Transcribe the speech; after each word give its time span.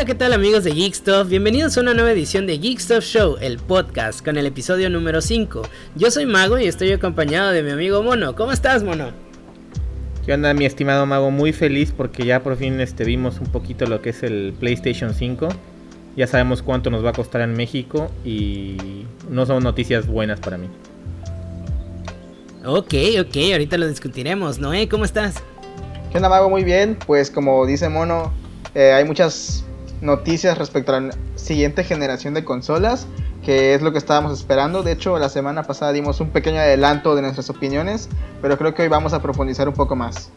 Hola, 0.00 0.06
¿qué 0.06 0.14
tal 0.14 0.32
amigos 0.32 0.64
de 0.64 0.72
Geekstuff? 0.72 1.28
Bienvenidos 1.28 1.76
a 1.76 1.82
una 1.82 1.92
nueva 1.92 2.12
edición 2.12 2.46
de 2.46 2.56
Geekstuff 2.58 3.04
Show, 3.04 3.36
el 3.38 3.58
podcast, 3.58 4.24
con 4.24 4.38
el 4.38 4.46
episodio 4.46 4.88
número 4.88 5.20
5. 5.20 5.60
Yo 5.94 6.10
soy 6.10 6.24
Mago 6.24 6.58
y 6.58 6.64
estoy 6.64 6.90
acompañado 6.92 7.50
de 7.50 7.62
mi 7.62 7.70
amigo 7.70 8.02
Mono. 8.02 8.34
¿Cómo 8.34 8.50
estás, 8.50 8.82
Mono? 8.82 9.10
¿Qué 10.24 10.32
onda, 10.32 10.54
mi 10.54 10.64
estimado 10.64 11.04
Mago? 11.04 11.30
Muy 11.30 11.52
feliz 11.52 11.92
porque 11.94 12.24
ya 12.24 12.42
por 12.42 12.56
fin 12.56 12.80
este, 12.80 13.04
vimos 13.04 13.40
un 13.40 13.48
poquito 13.48 13.84
lo 13.84 14.00
que 14.00 14.08
es 14.08 14.22
el 14.22 14.54
PlayStation 14.58 15.12
5. 15.12 15.48
Ya 16.16 16.26
sabemos 16.26 16.62
cuánto 16.62 16.88
nos 16.88 17.04
va 17.04 17.10
a 17.10 17.12
costar 17.12 17.42
en 17.42 17.52
México 17.52 18.10
y 18.24 19.04
no 19.28 19.44
son 19.44 19.62
noticias 19.62 20.06
buenas 20.06 20.40
para 20.40 20.56
mí. 20.56 20.70
Ok, 22.64 22.94
ok, 23.20 23.36
ahorita 23.52 23.76
lo 23.76 23.86
discutiremos. 23.86 24.60
Noé, 24.60 24.88
¿cómo 24.88 25.04
estás? 25.04 25.34
¿Qué 26.10 26.16
onda, 26.16 26.30
Mago? 26.30 26.48
Muy 26.48 26.64
bien. 26.64 26.96
Pues 27.06 27.30
como 27.30 27.66
dice 27.66 27.90
Mono, 27.90 28.32
eh, 28.74 28.92
hay 28.94 29.04
muchas 29.04 29.66
noticias 30.00 30.58
respecto 30.58 30.94
a 30.94 31.00
la 31.00 31.14
siguiente 31.36 31.84
generación 31.84 32.34
de 32.34 32.44
consolas, 32.44 33.06
que 33.44 33.74
es 33.74 33.82
lo 33.82 33.92
que 33.92 33.98
estábamos 33.98 34.38
esperando. 34.38 34.82
De 34.82 34.92
hecho, 34.92 35.18
la 35.18 35.28
semana 35.28 35.62
pasada 35.64 35.92
dimos 35.92 36.20
un 36.20 36.30
pequeño 36.30 36.58
adelanto 36.58 37.14
de 37.14 37.22
nuestras 37.22 37.50
opiniones, 37.50 38.08
pero 38.42 38.58
creo 38.58 38.74
que 38.74 38.82
hoy 38.82 38.88
vamos 38.88 39.12
a 39.12 39.22
profundizar 39.22 39.68
un 39.68 39.74
poco 39.74 39.96
más. 39.96 40.30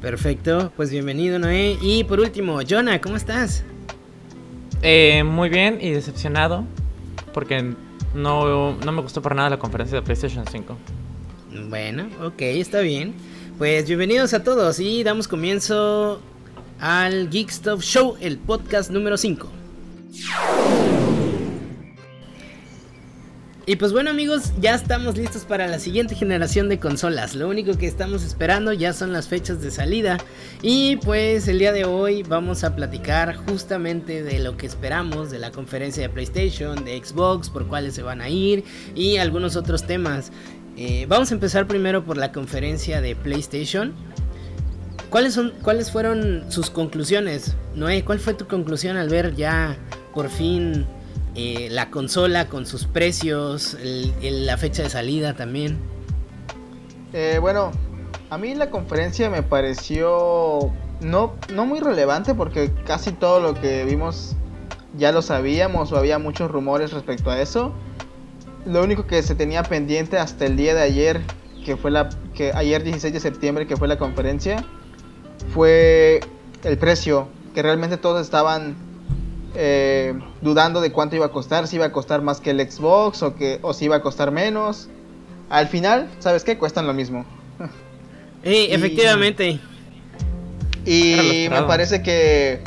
Perfecto, 0.00 0.72
pues 0.76 0.90
bienvenido 0.90 1.38
Noé. 1.38 1.76
Y 1.80 2.04
por 2.04 2.20
último, 2.20 2.60
Jonah, 2.68 3.00
¿cómo 3.00 3.16
estás? 3.16 3.64
Eh, 4.82 5.24
muy 5.24 5.50
bien 5.50 5.78
y 5.80 5.90
decepcionado, 5.90 6.64
porque 7.34 7.74
no, 8.14 8.76
no 8.76 8.92
me 8.92 9.02
gustó 9.02 9.20
para 9.20 9.34
nada 9.34 9.50
la 9.50 9.58
conferencia 9.58 9.96
de 9.98 10.02
PlayStation 10.02 10.44
5. 10.50 10.76
Bueno, 11.68 12.08
ok, 12.22 12.40
está 12.40 12.80
bien. 12.80 13.14
Pues 13.58 13.86
bienvenidos 13.86 14.32
a 14.32 14.42
todos 14.42 14.80
y 14.80 15.02
damos 15.02 15.28
comienzo 15.28 16.22
al 16.80 17.28
Geek 17.28 17.50
Stuff 17.50 17.82
Show, 17.82 18.16
el 18.20 18.38
podcast 18.38 18.90
número 18.90 19.16
5. 19.16 19.48
Y 23.66 23.76
pues 23.76 23.92
bueno 23.92 24.10
amigos, 24.10 24.52
ya 24.58 24.74
estamos 24.74 25.16
listos 25.16 25.44
para 25.44 25.68
la 25.68 25.78
siguiente 25.78 26.16
generación 26.16 26.68
de 26.68 26.80
consolas. 26.80 27.36
Lo 27.36 27.48
único 27.48 27.78
que 27.78 27.86
estamos 27.86 28.24
esperando 28.24 28.72
ya 28.72 28.92
son 28.92 29.12
las 29.12 29.28
fechas 29.28 29.62
de 29.62 29.70
salida. 29.70 30.18
Y 30.60 30.96
pues 30.96 31.46
el 31.46 31.60
día 31.60 31.72
de 31.72 31.84
hoy 31.84 32.24
vamos 32.24 32.64
a 32.64 32.74
platicar 32.74 33.36
justamente 33.36 34.24
de 34.24 34.40
lo 34.40 34.56
que 34.56 34.66
esperamos 34.66 35.30
de 35.30 35.38
la 35.38 35.52
conferencia 35.52 36.02
de 36.02 36.08
PlayStation, 36.08 36.84
de 36.84 37.00
Xbox, 37.04 37.48
por 37.50 37.68
cuáles 37.68 37.94
se 37.94 38.02
van 38.02 38.20
a 38.22 38.28
ir 38.28 38.64
y 38.96 39.18
algunos 39.18 39.54
otros 39.54 39.86
temas. 39.86 40.32
Eh, 40.76 41.06
vamos 41.08 41.30
a 41.30 41.34
empezar 41.34 41.68
primero 41.68 42.04
por 42.04 42.16
la 42.16 42.32
conferencia 42.32 43.00
de 43.00 43.14
PlayStation. 43.14 43.94
¿Cuáles, 45.10 45.34
son, 45.34 45.52
¿Cuáles 45.62 45.90
fueron 45.90 46.44
sus 46.48 46.70
conclusiones? 46.70 47.56
Noé, 47.74 48.04
¿cuál 48.04 48.20
fue 48.20 48.32
tu 48.34 48.46
conclusión 48.46 48.96
al 48.96 49.08
ver 49.08 49.34
ya 49.34 49.76
por 50.14 50.28
fin 50.28 50.86
eh, 51.34 51.68
la 51.68 51.90
consola 51.90 52.46
con 52.46 52.64
sus 52.64 52.86
precios, 52.86 53.76
la 54.22 54.56
fecha 54.56 54.84
de 54.84 54.90
salida 54.90 55.34
también? 55.34 55.78
Eh, 57.12 57.38
bueno, 57.40 57.72
a 58.30 58.38
mí 58.38 58.54
la 58.54 58.70
conferencia 58.70 59.28
me 59.30 59.42
pareció 59.42 60.70
no, 61.00 61.34
no 61.52 61.66
muy 61.66 61.80
relevante 61.80 62.32
porque 62.34 62.70
casi 62.86 63.10
todo 63.10 63.40
lo 63.40 63.54
que 63.54 63.84
vimos 63.84 64.36
ya 64.96 65.10
lo 65.10 65.22
sabíamos 65.22 65.90
o 65.90 65.96
había 65.96 66.20
muchos 66.20 66.52
rumores 66.52 66.92
respecto 66.92 67.30
a 67.30 67.40
eso. 67.40 67.72
Lo 68.64 68.84
único 68.84 69.08
que 69.08 69.24
se 69.24 69.34
tenía 69.34 69.64
pendiente 69.64 70.18
hasta 70.18 70.46
el 70.46 70.56
día 70.56 70.72
de 70.72 70.82
ayer, 70.82 71.20
que 71.64 71.76
fue 71.76 71.90
la 71.90 72.10
que 72.32 72.52
ayer 72.54 72.84
16 72.84 73.12
de 73.12 73.18
septiembre 73.18 73.66
que 73.66 73.76
fue 73.76 73.88
la 73.88 73.98
conferencia, 73.98 74.64
fue 75.52 76.20
el 76.64 76.78
precio, 76.78 77.28
que 77.54 77.62
realmente 77.62 77.96
todos 77.96 78.22
estaban 78.22 78.76
eh, 79.54 80.14
dudando 80.40 80.80
de 80.80 80.92
cuánto 80.92 81.16
iba 81.16 81.26
a 81.26 81.32
costar, 81.32 81.66
si 81.66 81.76
iba 81.76 81.86
a 81.86 81.92
costar 81.92 82.22
más 82.22 82.40
que 82.40 82.50
el 82.50 82.70
Xbox 82.70 83.22
o, 83.22 83.34
que, 83.34 83.58
o 83.62 83.72
si 83.74 83.86
iba 83.86 83.96
a 83.96 84.02
costar 84.02 84.30
menos. 84.30 84.88
Al 85.48 85.66
final, 85.66 86.08
¿sabes 86.20 86.44
qué? 86.44 86.56
Cuestan 86.58 86.86
lo 86.86 86.94
mismo. 86.94 87.24
Sí, 88.42 88.68
efectivamente. 88.70 89.60
Y 90.86 91.46
me 91.50 91.62
parece 91.64 92.02
que 92.02 92.62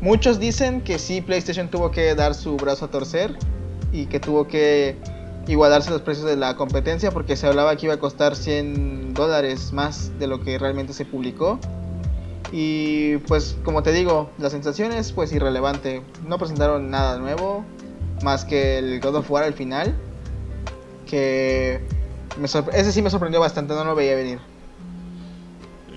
muchos 0.00 0.40
dicen 0.40 0.80
que 0.80 0.98
sí, 0.98 1.20
PlayStation 1.20 1.68
tuvo 1.68 1.90
que 1.90 2.14
dar 2.14 2.34
su 2.34 2.56
brazo 2.56 2.86
a 2.86 2.88
torcer 2.90 3.36
y 3.92 4.06
que 4.06 4.18
tuvo 4.18 4.48
que 4.48 4.96
igualarse 5.46 5.90
los 5.90 6.00
precios 6.00 6.26
de 6.26 6.36
la 6.36 6.56
competencia 6.56 7.10
porque 7.10 7.36
se 7.36 7.46
hablaba 7.46 7.76
que 7.76 7.84
iba 7.84 7.94
a 7.94 7.98
costar 7.98 8.34
100 8.34 9.12
dólares 9.12 9.74
más 9.74 10.18
de 10.18 10.26
lo 10.26 10.40
que 10.40 10.58
realmente 10.58 10.94
se 10.94 11.04
publicó. 11.04 11.58
Y 12.56 13.16
pues 13.26 13.56
como 13.64 13.82
te 13.82 13.90
digo, 13.90 14.30
la 14.38 14.48
sensación 14.48 14.92
es 14.92 15.10
pues 15.10 15.32
irrelevante. 15.32 16.02
No 16.24 16.38
presentaron 16.38 16.88
nada 16.88 17.18
nuevo, 17.18 17.64
más 18.22 18.44
que 18.44 18.78
el 18.78 19.00
God 19.00 19.16
of 19.16 19.28
War 19.28 19.42
al 19.42 19.54
final. 19.54 19.92
Que 21.04 21.80
me 22.38 22.46
ese 22.46 22.92
sí 22.92 23.02
me 23.02 23.10
sorprendió 23.10 23.40
bastante, 23.40 23.74
no 23.74 23.82
lo 23.82 23.96
veía 23.96 24.14
venir. 24.14 24.38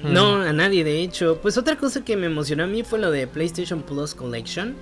No, 0.04 0.38
a 0.42 0.52
nadie 0.52 0.84
de 0.84 1.02
hecho. 1.02 1.38
Pues 1.44 1.60
otra 1.60 1.78
cosa 1.78 2.04
que 2.04 2.18
me 2.18 2.26
emocionó 2.26 2.64
a 2.64 2.68
mí 2.68 2.82
fue 2.82 2.98
lo 2.98 3.12
de 3.12 3.28
PlayStation 3.28 3.84
Plus 3.84 4.16
Collection. 4.16 4.76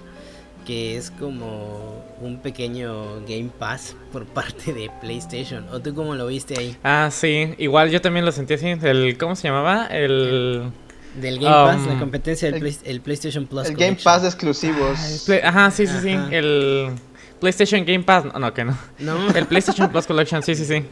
Que 0.66 0.96
es 0.96 1.12
como 1.12 2.06
un 2.22 2.40
pequeño 2.40 3.20
Game 3.28 3.52
Pass 3.60 3.98
por 4.14 4.26
parte 4.34 4.72
de 4.72 4.90
PlayStation. 5.02 5.68
¿O 5.74 5.82
tú 5.82 5.94
cómo 5.94 6.16
lo 6.16 6.26
viste 6.28 6.58
ahí? 6.58 6.78
Ah, 6.84 7.10
sí. 7.12 7.54
Igual 7.58 7.90
yo 7.90 8.00
también 8.00 8.26
lo 8.26 8.32
sentí 8.32 8.54
así. 8.54 8.68
El, 8.82 9.18
¿Cómo 9.18 9.36
se 9.36 9.50
llamaba? 9.50 9.88
El... 9.88 10.72
Del 11.20 11.40
Game 11.40 11.52
Pass, 11.52 11.88
la 11.88 11.94
um, 11.94 12.00
competencia 12.00 12.52
del 12.52 12.76
el, 12.84 13.02
PlayStation 13.02 13.46
Plus. 13.46 13.68
El 13.68 13.76
Game 13.76 13.98
Pass 14.04 14.24
de 14.24 14.28
exclusivos. 14.28 15.30
Ah, 15.30 15.48
ajá, 15.50 15.72
sí, 15.72 15.88
sí, 15.88 15.96
sí. 16.02 16.18
El 16.32 16.92
PlayStation 17.40 17.86
Game 17.86 18.04
Pass. 18.04 18.26
No, 18.26 18.40
no, 18.40 18.54
que 18.54 18.66
no. 18.66 18.78
No. 19.00 19.30
El 19.32 19.46
PlayStation 19.46 19.90
Plus 19.90 20.06
Collection, 20.08 20.44
sí, 20.44 20.56
sí, 20.56 20.66
sí. 20.66 20.84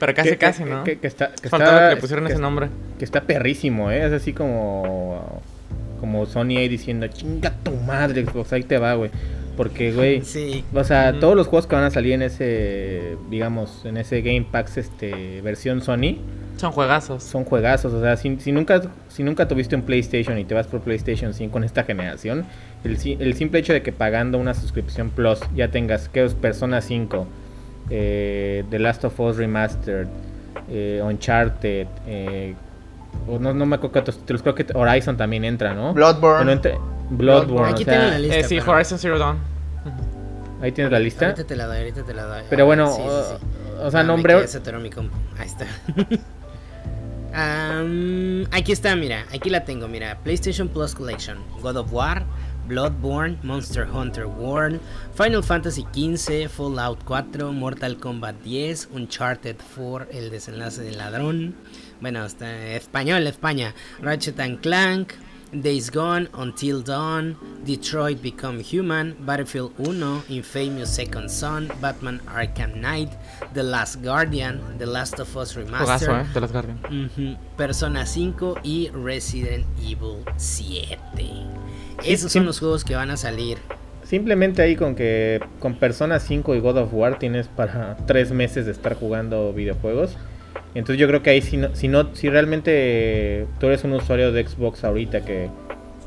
Pero 0.00 0.14
casi, 0.14 0.36
casi, 0.36 0.64
¿no? 0.64 0.82
Que, 0.82 0.98
está, 1.02 1.32
que 1.32 1.48
Faltaba 1.48 1.90
que 1.90 1.94
le 1.94 2.00
pusieron 2.00 2.26
ese 2.26 2.38
nombre. 2.38 2.68
Que 2.98 3.04
está 3.04 3.20
perrísimo, 3.20 3.90
¿eh? 3.90 4.06
Es 4.06 4.12
así 4.12 4.32
como. 4.32 5.42
Como 6.00 6.24
Sony 6.24 6.56
ahí 6.56 6.68
diciendo, 6.68 7.06
chinga 7.08 7.52
tu 7.62 7.72
madre, 7.72 8.24
Xbox, 8.24 8.54
ahí 8.54 8.62
te 8.62 8.78
va, 8.78 8.94
güey. 8.94 9.10
Porque, 9.60 9.92
güey. 9.92 10.22
Sí. 10.24 10.64
O 10.72 10.84
sea, 10.84 11.20
todos 11.20 11.36
los 11.36 11.46
juegos 11.46 11.66
que 11.66 11.74
van 11.74 11.84
a 11.84 11.90
salir 11.90 12.14
en 12.14 12.22
ese. 12.22 13.18
Digamos, 13.28 13.84
en 13.84 13.98
ese 13.98 14.22
Game 14.22 14.46
Pass, 14.50 14.78
este. 14.78 15.42
Versión 15.42 15.82
Sony 15.82 16.16
son 16.56 16.72
juegazos. 16.72 17.22
Son 17.22 17.44
juegazos, 17.44 17.92
o 17.92 18.00
sea, 18.00 18.16
si, 18.16 18.28
nunca 18.52 18.82
si 19.08 19.22
nunca 19.22 19.48
tuviste 19.48 19.76
un 19.76 19.82
PlayStation 19.82 20.38
y 20.38 20.44
te 20.44 20.54
vas 20.54 20.66
por 20.66 20.80
PlayStation 20.80 21.32
5 21.32 21.56
en 21.58 21.64
esta 21.64 21.84
generación, 21.84 22.44
el, 22.84 22.98
el 23.18 23.34
simple 23.34 23.60
hecho 23.60 23.72
de 23.72 23.82
que 23.82 23.92
pagando 23.92 24.36
una 24.36 24.52
suscripción 24.52 25.08
Plus 25.08 25.40
ya 25.54 25.68
tengas 25.68 26.10
que 26.10 26.26
Persona 26.28 26.82
5, 26.82 27.26
eh, 27.88 28.64
The 28.68 28.78
Last 28.78 29.04
of 29.04 29.18
Us 29.20 29.36
Remastered, 29.36 30.08
eh, 30.70 31.00
Uncharted, 31.02 31.86
eh, 32.06 32.54
no, 33.26 33.54
no 33.54 33.66
me 33.66 33.76
acuerdo 33.76 34.04
que 34.04 34.12
títulos, 34.12 34.42
creo 34.42 34.54
que 34.54 34.66
Horizon 34.74 35.16
también 35.16 35.44
entra, 35.44 35.74
¿no? 35.74 35.94
Bloodborne. 35.94 36.60
Bloodborne. 37.10 37.72
Aquí 37.72 37.84
tienen 37.84 38.10
la 38.10 38.18
lista. 38.18 38.36
Eh, 38.38 38.44
sí, 38.44 38.58
Horizon 38.58 38.98
Zero 38.98 39.18
Dawn. 39.18 39.38
Ahí 40.62 40.72
tienes 40.72 40.92
la 40.92 40.98
lista. 40.98 41.26
Ahorita 41.26 41.44
te 41.44 41.56
la 41.56 41.66
doy, 41.66 41.78
ahorita 41.78 42.04
te 42.04 42.14
la 42.14 42.24
doy. 42.24 42.42
Pero 42.50 42.66
bueno, 42.66 42.90
o, 43.80 43.90
sea, 43.90 44.02
nombre. 44.02 44.34
Ahí 44.34 45.46
está. 45.46 45.66
aquí 48.50 48.72
está, 48.72 48.96
mira, 48.96 49.24
aquí 49.32 49.48
la 49.50 49.64
tengo, 49.64 49.88
mira. 49.88 50.18
PlayStation 50.22 50.68
Plus 50.68 50.94
Collection, 50.94 51.38
God 51.62 51.76
of 51.76 51.92
War, 51.92 52.24
Bloodborne, 52.68 53.38
Monster 53.42 53.86
Hunter 53.90 54.26
World, 54.26 54.80
Final 55.14 55.42
Fantasy 55.42 55.86
XV, 55.94 56.48
Fallout 56.48 57.02
4, 57.04 57.52
Mortal 57.52 57.96
Kombat 57.96 58.36
10, 58.42 58.90
Uncharted 58.92 59.56
4, 59.76 60.08
El 60.12 60.30
desenlace 60.30 60.82
del 60.82 60.98
ladrón. 60.98 61.54
Bueno, 62.00 62.24
está 62.24 62.74
español, 62.74 63.26
España. 63.26 63.74
Ratchet 64.00 64.38
and 64.40 64.60
Clank, 64.60 65.12
Days 65.52 65.90
Gone, 65.90 66.28
Until 66.34 66.82
Dawn, 66.82 67.36
Detroit 67.64 68.22
Become 68.22 68.60
Human, 68.60 69.16
Battlefield 69.26 69.72
1, 69.78 70.22
Infamous 70.28 70.90
Second 70.90 71.28
Son, 71.28 71.70
Batman 71.80 72.20
Arkham 72.26 72.80
Knight, 72.80 73.10
The 73.54 73.62
Last 73.62 74.02
Guardian, 74.02 74.60
The 74.78 74.86
Last 74.86 75.18
of 75.18 75.36
Us 75.36 75.56
Remastered, 75.56 76.22
eh, 76.22 76.26
The 76.32 76.40
Last 76.40 76.52
Guardian. 76.52 77.38
Persona 77.56 78.06
5 78.06 78.58
y 78.62 78.90
Resident 78.90 79.66
Evil 79.80 80.24
7. 80.36 80.98
Esos 82.04 82.32
son 82.32 82.46
los 82.46 82.60
juegos 82.60 82.84
que 82.84 82.94
van 82.94 83.10
a 83.10 83.16
salir. 83.16 83.58
Simplemente 84.04 84.62
ahí 84.62 84.76
con 84.76 84.94
que 84.94 85.40
con 85.58 85.74
Persona 85.74 86.18
5 86.18 86.54
y 86.54 86.60
God 86.60 86.78
of 86.78 86.94
War 86.94 87.18
tienes 87.18 87.48
para 87.48 87.96
tres 88.06 88.32
meses 88.32 88.66
de 88.66 88.72
estar 88.72 88.94
jugando 88.94 89.52
videojuegos. 89.52 90.16
Entonces 90.74 90.98
yo 90.98 91.08
creo 91.08 91.22
que 91.22 91.30
ahí 91.30 91.42
si 91.42 91.56
no, 91.56 91.74
si 91.74 91.88
no, 91.88 92.14
si 92.14 92.30
realmente 92.30 93.46
tú 93.58 93.66
eres 93.66 93.84
un 93.84 93.92
usuario 93.92 94.32
de 94.32 94.46
Xbox 94.46 94.84
ahorita 94.84 95.24
que, 95.24 95.48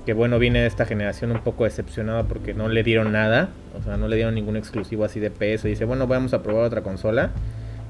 que 0.05 0.13
bueno 0.13 0.39
viene 0.39 0.61
de 0.61 0.67
esta 0.67 0.85
generación 0.85 1.31
un 1.31 1.41
poco 1.41 1.65
decepcionado 1.65 2.25
porque 2.25 2.53
no 2.53 2.69
le 2.69 2.83
dieron 2.83 3.11
nada, 3.11 3.49
o 3.77 3.83
sea 3.83 3.97
no 3.97 4.07
le 4.07 4.15
dieron 4.15 4.35
ningún 4.35 4.55
exclusivo 4.55 5.03
así 5.03 5.19
de 5.19 5.31
peso 5.31 5.67
y 5.67 5.71
dice 5.71 5.83
bueno 5.85 6.07
vamos 6.07 6.33
a 6.33 6.43
probar 6.43 6.65
otra 6.65 6.81
consola 6.81 7.31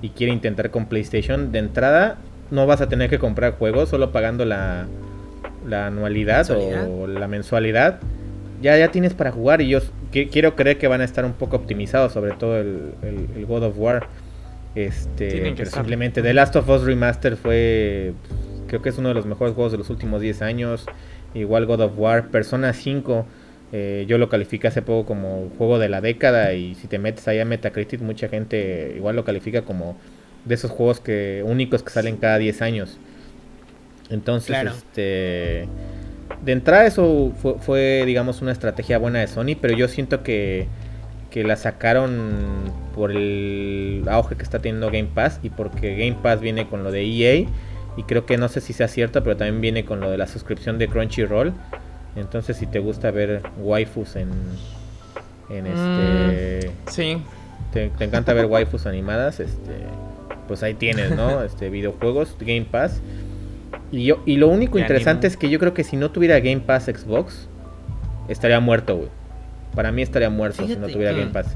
y 0.02 0.10
quiere 0.10 0.34
intentar 0.34 0.72
con 0.72 0.88
PlayStation, 0.88 1.52
de 1.52 1.60
entrada 1.60 2.18
no 2.50 2.66
vas 2.66 2.82
a 2.82 2.90
tener 2.90 3.10
que 3.10 3.20
comprar 3.20 3.54
juegos 3.54 3.90
solo 3.90 4.12
pagando 4.12 4.44
la, 4.44 4.88
la 5.68 5.88
anualidad 5.88 6.50
o 6.50 7.08
la 7.08 7.28
mensualidad 7.28 8.00
ya, 8.64 8.78
ya 8.78 8.90
tienes 8.90 9.14
para 9.14 9.32
jugar 9.32 9.62
y 9.62 9.68
yo 9.68 9.80
quiero 10.10 10.56
creer 10.56 10.78
que 10.78 10.88
van 10.88 11.02
a 11.02 11.04
estar 11.04 11.26
un 11.26 11.34
poco 11.34 11.58
optimizados, 11.58 12.14
sobre 12.14 12.32
todo 12.32 12.58
el, 12.58 12.94
el, 13.04 13.46
God 13.46 13.64
of 13.64 13.78
War. 13.78 14.08
Este, 14.76 15.54
pero 15.56 15.70
simplemente 15.70 16.22
The 16.22 16.34
Last 16.34 16.56
of 16.56 16.68
Us 16.68 16.84
Remaster 16.84 17.38
fue, 17.38 18.14
creo 18.68 18.82
que 18.82 18.90
es 18.90 18.98
uno 18.98 19.10
de 19.10 19.14
los 19.14 19.26
mejores 19.26 19.54
juegos 19.54 19.72
de 19.72 19.78
los 19.78 19.90
últimos 19.90 20.22
10 20.22 20.42
años. 20.42 20.86
Igual 21.34 21.66
God 21.66 21.82
of 21.82 21.94
War, 21.98 22.30
Persona 22.30 22.74
5, 22.74 23.26
eh, 23.72 24.06
yo 24.08 24.18
lo 24.18 24.30
califiqué 24.30 24.68
hace 24.68 24.82
poco 24.82 25.06
como 25.08 25.50
juego 25.58 25.80
de 25.80 25.90
la 25.90 26.02
década 26.02 26.54
y 26.54 26.76
si 26.76 26.88
te 26.88 27.00
metes 27.00 27.28
ahí 27.28 27.40
a 27.40 27.46
Metacritic 27.46 28.02
mucha 28.02 28.30
gente 28.30 28.94
igual 28.96 29.16
lo 29.16 29.26
califica 29.26 29.64
como 29.64 29.98
de 30.46 30.56
esos 30.56 30.70
juegos 30.70 31.00
que 31.00 31.44
únicos 31.46 31.82
que 31.84 31.90
salen 31.90 32.18
cada 32.18 32.38
10 32.38 32.62
años. 32.62 32.98
Entonces, 34.10 34.56
este 34.76 35.68
de 36.44 36.52
entrada 36.52 36.86
eso 36.86 37.34
fue, 37.62 38.04
digamos, 38.06 38.42
una 38.42 38.52
estrategia 38.52 38.98
buena 38.98 39.20
de 39.20 39.28
Sony, 39.28 39.56
pero 39.60 39.76
yo 39.76 39.88
siento 39.88 40.24
que, 40.24 40.68
que 41.34 41.44
la 41.44 41.56
sacaron 41.56 42.72
por 42.94 43.10
el 43.10 44.04
auge 44.08 44.36
que 44.36 44.44
está 44.44 44.60
teniendo 44.60 44.92
Game 44.92 45.10
Pass 45.16 45.40
y 45.42 45.50
porque 45.50 45.96
Game 45.96 46.20
Pass 46.22 46.42
viene 46.42 46.68
con 46.68 46.84
lo 46.84 46.92
de 46.92 47.02
EA 47.04 47.48
y 47.98 48.04
creo 48.04 48.28
que 48.28 48.38
no 48.38 48.50
sé 48.50 48.62
si 48.62 48.72
sea 48.72 48.88
cierto, 48.88 49.24
pero 49.24 49.36
también 49.36 49.60
viene 49.60 49.84
con 49.84 50.00
lo 50.00 50.12
de 50.12 50.20
la 50.20 50.28
suscripción 50.28 50.78
de 50.78 50.88
Crunchyroll. 50.88 51.52
Entonces, 52.16 52.58
si 52.58 52.68
te 52.68 52.78
gusta 52.78 53.10
ver 53.10 53.42
waifus 53.58 54.16
en, 54.16 54.30
en 55.50 55.66
este... 55.66 56.70
Mm, 56.70 56.90
sí. 56.92 57.18
Te, 57.72 57.90
te, 57.90 58.04
encanta 58.04 58.34
ver 58.34 58.46
waifus 58.46 58.86
animadas, 58.86 59.40
este 59.40 59.72
pues 60.48 60.62
ahí 60.62 60.76
tienes, 60.76 61.16
¿no? 61.16 61.42
Este 61.44 61.72
videojuegos, 61.72 62.36
Game 62.40 62.68
Pass. 62.70 63.02
Y, 63.92 64.06
yo, 64.06 64.22
y 64.28 64.36
lo 64.36 64.50
único 64.50 64.78
interesante 64.78 65.26
es 65.26 65.36
que 65.36 65.50
yo 65.50 65.58
creo 65.58 65.74
que 65.74 65.84
si 65.84 65.98
no 65.98 66.12
tuviera 66.12 66.40
Game 66.40 66.60
Pass 66.60 66.86
Xbox, 66.86 67.48
estaría 68.28 68.60
muerto, 68.60 68.98
güey. 68.98 69.23
Para 69.76 69.92
mí 69.92 70.02
estaría 70.02 70.30
muerto 70.30 70.68
si 70.68 70.76
no 70.76 70.88
tuviera 70.88 71.12
Game 71.12 71.32
Pass. 71.32 71.48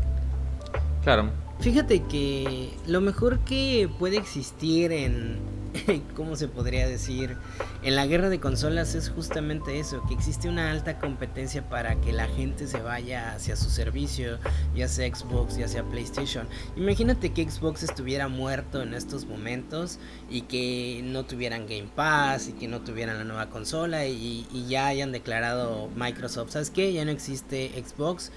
Claro. 1.03 1.29
Fíjate 1.59 2.03
que 2.03 2.69
lo 2.87 3.01
mejor 3.01 3.39
que 3.39 3.89
puede 3.97 4.17
existir 4.17 4.91
en, 4.91 5.37
¿cómo 6.15 6.35
se 6.35 6.47
podría 6.47 6.87
decir? 6.87 7.35
En 7.83 7.95
la 7.95 8.05
guerra 8.05 8.29
de 8.29 8.39
consolas 8.39 8.95
es 8.95 9.09
justamente 9.09 9.79
eso, 9.79 10.03
que 10.07 10.13
existe 10.13 10.49
una 10.49 10.71
alta 10.71 10.99
competencia 10.99 11.67
para 11.67 11.99
que 12.01 12.11
la 12.11 12.27
gente 12.27 12.67
se 12.67 12.79
vaya 12.81 13.33
hacia 13.33 13.55
su 13.55 13.69
servicio, 13.69 14.39
ya 14.75 14.87
sea 14.87 15.13
Xbox, 15.13 15.57
ya 15.57 15.67
sea 15.67 15.83
PlayStation. 15.83 16.47
Imagínate 16.75 17.31
que 17.31 17.49
Xbox 17.49 17.83
estuviera 17.83 18.27
muerto 18.27 18.81
en 18.81 18.93
estos 18.93 19.25
momentos 19.25 19.99
y 20.29 20.41
que 20.41 21.01
no 21.03 21.25
tuvieran 21.25 21.67
Game 21.67 21.89
Pass 21.95 22.49
y 22.49 22.53
que 22.53 22.67
no 22.67 22.81
tuvieran 22.81 23.17
la 23.17 23.23
nueva 23.23 23.49
consola 23.49 24.05
y, 24.07 24.47
y 24.51 24.67
ya 24.67 24.87
hayan 24.87 25.11
declarado 25.11 25.89
Microsoft, 25.95 26.51
¿sabes 26.51 26.69
qué? 26.69 26.93
Ya 26.93 27.05
no 27.05 27.11
existe 27.11 27.71
Xbox 27.83 28.31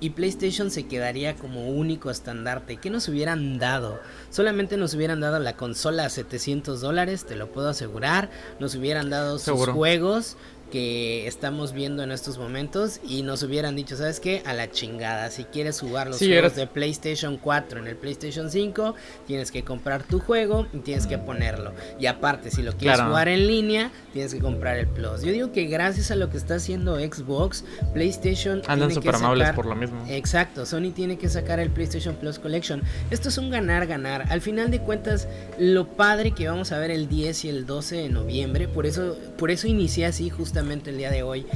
y 0.00 0.10
PlayStation 0.10 0.70
se 0.70 0.86
quedaría 0.86 1.36
como 1.36 1.68
único 1.68 2.10
estandarte. 2.10 2.76
¿Qué 2.76 2.90
nos 2.90 3.08
hubieran 3.08 3.58
dado? 3.58 4.00
Solamente 4.30 4.76
nos 4.76 4.94
hubieran 4.94 5.20
dado 5.20 5.38
la 5.38 5.56
consola 5.56 6.06
a 6.06 6.10
700 6.10 6.80
dólares, 6.80 7.24
te 7.24 7.36
lo 7.36 7.50
puedo 7.50 7.68
asegurar. 7.68 8.30
Nos 8.60 8.74
hubieran 8.74 9.10
dado 9.10 9.38
sus 9.38 9.68
juegos 9.68 10.36
que 10.74 11.28
estamos 11.28 11.72
viendo 11.72 12.02
en 12.02 12.10
estos 12.10 12.36
momentos 12.36 12.98
y 13.08 13.22
nos 13.22 13.44
hubieran 13.44 13.76
dicho, 13.76 13.96
¿sabes 13.96 14.18
qué? 14.18 14.42
A 14.44 14.52
la 14.54 14.72
chingada, 14.72 15.30
si 15.30 15.44
quieres 15.44 15.78
jugar 15.78 16.08
los 16.08 16.18
juegos 16.18 16.56
de 16.56 16.66
PlayStation 16.66 17.36
4 17.36 17.78
en 17.78 17.86
el 17.86 17.94
PlayStation 17.94 18.50
5, 18.50 18.96
tienes 19.24 19.52
que 19.52 19.62
comprar 19.62 20.02
tu 20.02 20.18
juego 20.18 20.66
y 20.72 20.78
tienes 20.78 21.06
que 21.06 21.16
ponerlo. 21.16 21.72
Y 22.00 22.06
aparte, 22.06 22.50
si 22.50 22.60
lo 22.62 22.72
quieres 22.72 23.00
jugar 23.02 23.28
en 23.28 23.46
línea, 23.46 23.92
tienes 24.12 24.34
que 24.34 24.40
comprar 24.40 24.76
el 24.76 24.88
Plus. 24.88 25.22
Yo 25.22 25.30
digo 25.30 25.52
que 25.52 25.66
gracias 25.66 26.10
a 26.10 26.16
lo 26.16 26.28
que 26.28 26.38
está 26.38 26.56
haciendo 26.56 26.98
Xbox, 26.98 27.64
PlayStation 27.92 28.60
andan 28.66 28.90
super 28.90 29.14
amables 29.14 29.52
por 29.52 29.66
lo 29.66 29.76
mismo. 29.76 30.04
Exacto, 30.08 30.66
Sony 30.66 30.90
tiene 30.92 31.18
que 31.18 31.28
sacar 31.28 31.60
el 31.60 31.70
PlayStation 31.70 32.16
Plus 32.16 32.40
Collection. 32.40 32.82
Esto 33.12 33.28
es 33.28 33.38
un 33.38 33.48
ganar 33.48 33.86
ganar. 33.86 34.24
Al 34.28 34.40
final 34.40 34.72
de 34.72 34.80
cuentas, 34.80 35.28
lo 35.56 35.86
padre 35.86 36.32
que 36.32 36.48
vamos 36.48 36.72
a 36.72 36.80
ver 36.80 36.90
el 36.90 37.08
10 37.08 37.44
y 37.44 37.48
el 37.48 37.64
12 37.64 37.94
de 37.94 38.08
noviembre, 38.08 38.66
por 38.66 38.86
eso 38.86 39.16
por 39.38 39.52
eso 39.52 39.68
inicié 39.68 40.06
así 40.06 40.30
justamente 40.30 40.63
el 40.72 40.96
día 40.96 41.10
de 41.10 41.22
hoy. 41.22 41.46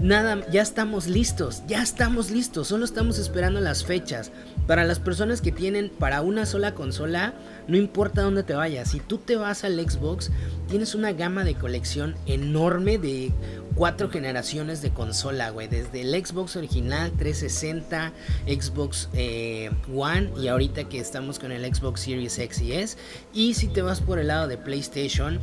Nada, 0.00 0.46
ya 0.52 0.62
estamos 0.62 1.08
listos, 1.08 1.62
ya 1.66 1.82
estamos 1.82 2.30
listos, 2.30 2.68
solo 2.68 2.84
estamos 2.84 3.18
esperando 3.18 3.60
las 3.60 3.84
fechas. 3.84 4.30
Para 4.66 4.84
las 4.84 5.00
personas 5.00 5.40
que 5.40 5.50
tienen 5.50 5.90
para 5.90 6.20
una 6.20 6.44
sola 6.46 6.74
consola, 6.74 7.32
no 7.66 7.76
importa 7.76 8.22
dónde 8.22 8.42
te 8.42 8.54
vayas, 8.54 8.90
si 8.90 9.00
tú 9.00 9.18
te 9.18 9.36
vas 9.36 9.64
al 9.64 9.80
Xbox, 9.80 10.30
tienes 10.68 10.94
una 10.94 11.12
gama 11.12 11.42
de 11.42 11.54
colección 11.54 12.14
enorme 12.26 12.98
de 12.98 13.32
cuatro 13.74 14.10
generaciones 14.10 14.82
de 14.82 14.90
consola, 14.90 15.50
güey. 15.50 15.66
Desde 15.66 16.02
el 16.02 16.14
Xbox 16.24 16.56
original 16.56 17.10
360, 17.18 18.12
Xbox 18.46 19.08
eh, 19.14 19.70
One 19.92 20.30
y 20.38 20.48
ahorita 20.48 20.84
que 20.84 21.00
estamos 21.00 21.38
con 21.38 21.50
el 21.50 21.74
Xbox 21.74 22.02
Series 22.02 22.38
X 22.38 22.60
y 22.60 22.72
S. 22.72 22.98
Y 23.32 23.54
si 23.54 23.66
te 23.66 23.82
vas 23.82 24.00
por 24.00 24.18
el 24.18 24.28
lado 24.28 24.46
de 24.46 24.58
PlayStation, 24.58 25.40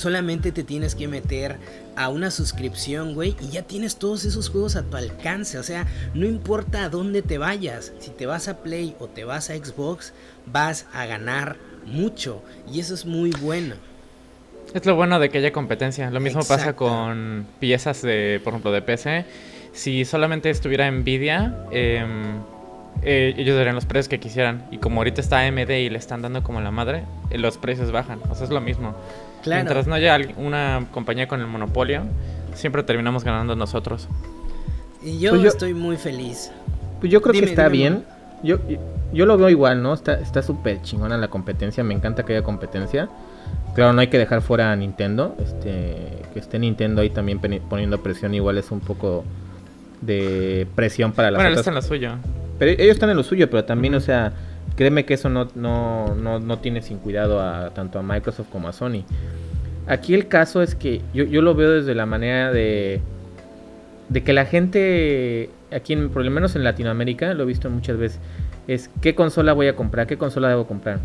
solamente 0.00 0.50
te 0.50 0.64
tienes 0.64 0.94
que 0.94 1.06
meter 1.06 1.56
a 1.96 2.08
una 2.08 2.30
suscripción, 2.30 3.14
güey, 3.14 3.36
y 3.40 3.50
ya 3.50 3.62
tienes 3.62 3.96
todos 3.96 4.24
esos 4.24 4.48
juegos 4.48 4.76
a 4.76 4.82
tu 4.82 4.96
alcance. 4.96 5.58
O 5.58 5.62
sea, 5.62 5.86
no 6.14 6.26
importa 6.26 6.84
a 6.84 6.88
dónde 6.88 7.22
te 7.22 7.38
vayas, 7.38 7.92
si 8.00 8.10
te 8.10 8.26
vas 8.26 8.48
a 8.48 8.62
Play 8.62 8.96
o 8.98 9.06
te 9.06 9.24
vas 9.24 9.50
a 9.50 9.56
Xbox, 9.56 10.12
vas 10.46 10.86
a 10.92 11.06
ganar 11.06 11.56
mucho. 11.86 12.42
Y 12.72 12.80
eso 12.80 12.94
es 12.94 13.04
muy 13.06 13.30
bueno. 13.40 13.74
Es 14.74 14.86
lo 14.86 14.94
bueno 14.94 15.18
de 15.18 15.30
que 15.30 15.38
haya 15.38 15.52
competencia. 15.52 16.10
Lo 16.10 16.20
mismo 16.20 16.42
pasa 16.44 16.74
con 16.74 17.46
piezas 17.58 18.02
de, 18.02 18.40
por 18.42 18.52
ejemplo, 18.52 18.72
de 18.72 18.82
PC. 18.82 19.24
Si 19.72 20.04
solamente 20.04 20.50
estuviera 20.50 20.90
Nvidia, 20.90 21.66
em, 21.72 22.40
eh, 23.02 23.34
ellos 23.36 23.56
darían 23.56 23.74
los 23.74 23.86
precios 23.86 24.08
que 24.08 24.20
quisieran. 24.20 24.66
Y 24.70 24.78
como 24.78 25.00
ahorita 25.00 25.20
está 25.20 25.40
AMD 25.40 25.70
y 25.70 25.90
le 25.90 25.98
están 25.98 26.22
dando 26.22 26.42
como 26.42 26.60
la 26.60 26.70
madre, 26.70 27.04
eh, 27.30 27.38
los 27.38 27.58
precios 27.58 27.90
bajan. 27.90 28.20
O 28.30 28.34
sea, 28.34 28.44
es 28.44 28.50
lo 28.50 28.60
mismo. 28.60 28.94
Mientras 29.46 29.86
no 29.86 29.94
haya 29.94 30.18
una 30.36 30.86
compañía 30.92 31.28
con 31.28 31.40
el 31.40 31.46
monopolio, 31.46 32.02
siempre 32.54 32.82
terminamos 32.82 33.24
ganando 33.24 33.56
nosotros. 33.56 34.08
Y 35.02 35.18
yo, 35.18 35.30
pues 35.30 35.44
estoy 35.44 35.74
muy 35.74 35.96
feliz. 35.96 36.50
Pues 37.00 37.10
yo 37.10 37.22
creo 37.22 37.32
que 37.32 37.44
está 37.44 37.68
bien. 37.68 38.04
Yo, 38.42 38.58
yo 39.12 39.26
lo 39.26 39.36
veo 39.36 39.48
igual, 39.48 39.82
¿no? 39.82 39.94
Está 39.94 40.42
súper 40.42 40.82
chingona 40.82 41.16
la 41.16 41.28
competencia. 41.28 41.82
Me 41.84 41.94
encanta 41.94 42.24
que 42.24 42.34
haya 42.34 42.42
competencia. 42.42 43.08
Claro, 43.74 43.92
no 43.92 44.00
hay 44.00 44.08
que 44.08 44.18
dejar 44.18 44.42
fuera 44.42 44.72
a 44.72 44.76
Nintendo. 44.76 45.34
Este, 45.38 45.96
que 46.32 46.38
esté 46.38 46.58
Nintendo 46.58 47.02
ahí 47.02 47.10
también 47.10 47.38
poniendo 47.38 48.02
presión. 48.02 48.34
Igual 48.34 48.58
es 48.58 48.70
un 48.70 48.80
poco 48.80 49.24
de 50.00 50.66
presión 50.74 51.12
para 51.12 51.30
las 51.30 51.38
bueno, 51.38 51.50
otras. 51.50 51.66
Bueno, 51.66 51.78
están 51.80 51.98
en 51.98 52.00
lo 52.00 52.18
suyo. 52.18 52.30
Pero 52.58 52.72
ellos 52.72 52.94
están 52.94 53.10
en 53.10 53.16
lo 53.16 53.22
suyo, 53.22 53.48
pero 53.48 53.64
también, 53.64 53.94
o 53.94 54.00
sea, 54.00 54.32
Créeme 54.76 55.04
que 55.04 55.14
eso 55.14 55.28
no, 55.28 55.48
no, 55.54 56.14
no, 56.14 56.40
no 56.40 56.58
tiene 56.58 56.82
sin 56.82 56.98
cuidado 56.98 57.40
a 57.40 57.70
tanto 57.70 57.98
a 57.98 58.02
Microsoft 58.02 58.48
como 58.50 58.68
a 58.68 58.72
Sony. 58.72 59.04
Aquí 59.86 60.14
el 60.14 60.28
caso 60.28 60.62
es 60.62 60.74
que 60.74 61.00
yo, 61.12 61.24
yo 61.24 61.42
lo 61.42 61.54
veo 61.54 61.70
desde 61.70 61.94
la 61.94 62.06
manera 62.06 62.52
de, 62.52 63.00
de 64.08 64.22
que 64.22 64.32
la 64.32 64.44
gente, 64.44 65.50
aquí 65.72 65.92
en, 65.92 66.10
por 66.10 66.24
lo 66.24 66.30
menos 66.30 66.56
en 66.56 66.64
Latinoamérica, 66.64 67.34
lo 67.34 67.44
he 67.44 67.46
visto 67.46 67.70
muchas 67.70 67.96
veces, 67.96 68.20
es 68.68 68.90
qué 69.00 69.14
consola 69.14 69.52
voy 69.52 69.68
a 69.68 69.76
comprar, 69.76 70.06
qué 70.06 70.16
consola 70.16 70.48
debo 70.48 70.66
comprar. 70.66 71.00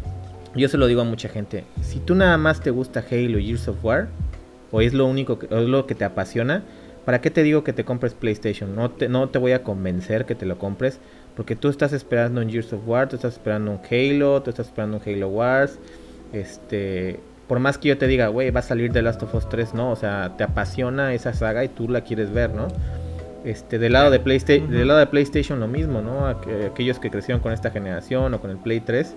Yo 0.56 0.70
se 0.70 0.78
lo 0.78 0.88
digo 0.88 1.02
a 1.02 1.04
mucha 1.06 1.30
gente, 1.30 1.64
si 1.82 2.00
tú 2.00 2.16
nada 2.16 2.38
más 2.38 2.62
te 2.62 2.72
gusta 2.72 3.04
Halo 3.10 3.40
y 3.40 3.48
Gears 3.48 3.68
of 3.68 3.84
War, 3.84 4.08
o 4.72 4.82
es 4.82 4.94
lo 4.94 5.06
único 5.06 5.40
que, 5.40 5.48
es 5.48 5.68
lo 5.68 5.86
que 5.86 5.96
te 5.96 6.06
apasiona, 6.06 6.64
¿para 7.06 7.22
qué 7.22 7.30
te 7.30 7.44
digo 7.44 7.64
que 7.64 7.74
te 7.74 7.86
compres 7.86 8.14
PlayStation? 8.14 8.76
No 8.76 8.90
te, 8.90 9.10
no 9.10 9.30
te 9.30 9.38
voy 9.38 9.52
a 9.52 9.64
convencer 9.64 10.26
que 10.26 10.36
te 10.36 10.46
lo 10.46 10.58
compres, 10.58 11.00
porque 11.36 11.56
tú 11.56 11.70
estás 11.70 11.94
esperando 11.94 12.42
un 12.42 12.50
Gears 12.50 12.72
of 12.74 12.88
War, 12.88 13.10
tú 13.10 13.16
estás 13.16 13.34
esperando 13.34 13.72
un 13.72 13.80
Halo, 13.90 14.42
tú 14.42 14.50
estás 14.50 14.68
esperando 14.68 14.98
un 14.98 15.04
Halo 15.06 15.28
Wars. 15.28 15.80
Este, 16.34 17.20
por 17.48 17.60
más 17.60 17.78
que 17.78 17.90
yo 17.90 17.98
te 17.98 18.08
diga, 18.08 18.28
güey, 18.28 18.52
va 18.52 18.62
a 18.62 18.64
salir 18.64 18.92
The 18.92 19.02
Last 19.02 19.22
of 19.24 19.36
Us 19.36 19.48
3, 19.50 19.74
¿no? 19.74 19.92
O 19.92 19.96
sea, 19.96 20.34
te 20.38 20.44
apasiona 20.44 21.14
esa 21.14 21.34
saga 21.34 21.64
y 21.64 21.68
tú 21.68 21.90
la 21.90 22.02
quieres 22.02 22.32
ver, 22.32 22.54
¿no? 22.54 22.68
Este, 23.44 23.78
del 23.78 23.94
lado 23.94 24.10
de 24.10 24.20
PlayStation, 24.20 24.72
del 24.72 24.88
lado 24.88 25.00
de 25.00 25.06
PlayStation 25.06 25.60
lo 25.60 25.68
mismo, 25.68 26.02
¿no? 26.02 26.26
Aquellos 26.26 27.00
que 27.00 27.12
crecieron 27.12 27.42
con 27.42 27.52
esta 27.52 27.70
generación 27.70 28.34
o 28.34 28.42
con 28.42 28.50
el 28.50 28.58
Play 28.58 28.80
3, 28.80 29.16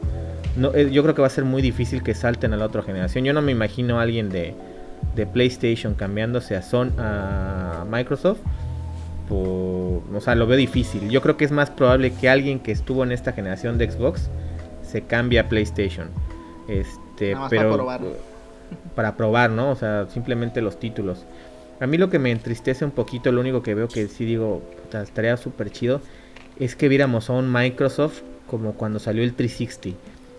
no, 0.56 0.74
eh, 0.74 0.90
yo 0.90 1.02
creo 1.02 1.14
que 1.14 1.22
va 1.22 1.28
a 1.28 1.30
ser 1.30 1.44
muy 1.44 1.62
difícil 1.62 2.02
que 2.02 2.14
salten 2.14 2.52
a 2.52 2.56
la 2.56 2.66
otra 2.66 2.82
generación. 2.82 3.24
Yo 3.24 3.32
no 3.32 3.40
me 3.40 3.52
imagino 3.52 3.98
a 3.98 4.02
alguien 4.02 4.28
de, 4.28 4.54
de 5.14 5.26
PlayStation 5.26 5.94
cambiándose 5.94 6.56
a, 6.56 6.62
Son, 6.62 6.92
a 6.98 7.86
Microsoft 7.88 8.40
o 9.36 10.20
sea, 10.20 10.34
lo 10.34 10.46
veo 10.46 10.56
difícil. 10.56 11.08
Yo 11.10 11.22
creo 11.22 11.36
que 11.36 11.44
es 11.44 11.52
más 11.52 11.70
probable 11.70 12.12
que 12.12 12.28
alguien 12.28 12.60
que 12.60 12.72
estuvo 12.72 13.02
en 13.04 13.12
esta 13.12 13.32
generación 13.32 13.78
de 13.78 13.90
Xbox 13.90 14.30
se 14.82 15.02
cambie 15.02 15.38
a 15.38 15.48
PlayStation. 15.48 16.08
Este, 16.68 17.36
pero 17.50 17.70
para 17.70 17.72
probar. 17.72 18.00
para 18.94 19.16
probar, 19.16 19.50
¿no? 19.50 19.70
O 19.70 19.76
sea, 19.76 20.06
simplemente 20.08 20.60
los 20.60 20.78
títulos. 20.78 21.24
A 21.80 21.86
mí 21.86 21.96
lo 21.96 22.10
que 22.10 22.18
me 22.18 22.30
entristece 22.30 22.84
un 22.84 22.90
poquito, 22.90 23.30
lo 23.30 23.40
único 23.40 23.62
que 23.62 23.74
veo 23.74 23.88
que 23.88 24.08
sí 24.08 24.24
digo, 24.24 24.62
estaría 24.92 25.36
súper 25.36 25.70
chido, 25.70 26.00
es 26.58 26.74
que 26.74 26.88
viéramos 26.88 27.30
a 27.30 27.34
un 27.34 27.52
Microsoft 27.52 28.22
como 28.48 28.72
cuando 28.74 28.98
salió 28.98 29.22
el 29.22 29.34
360. 29.34 29.98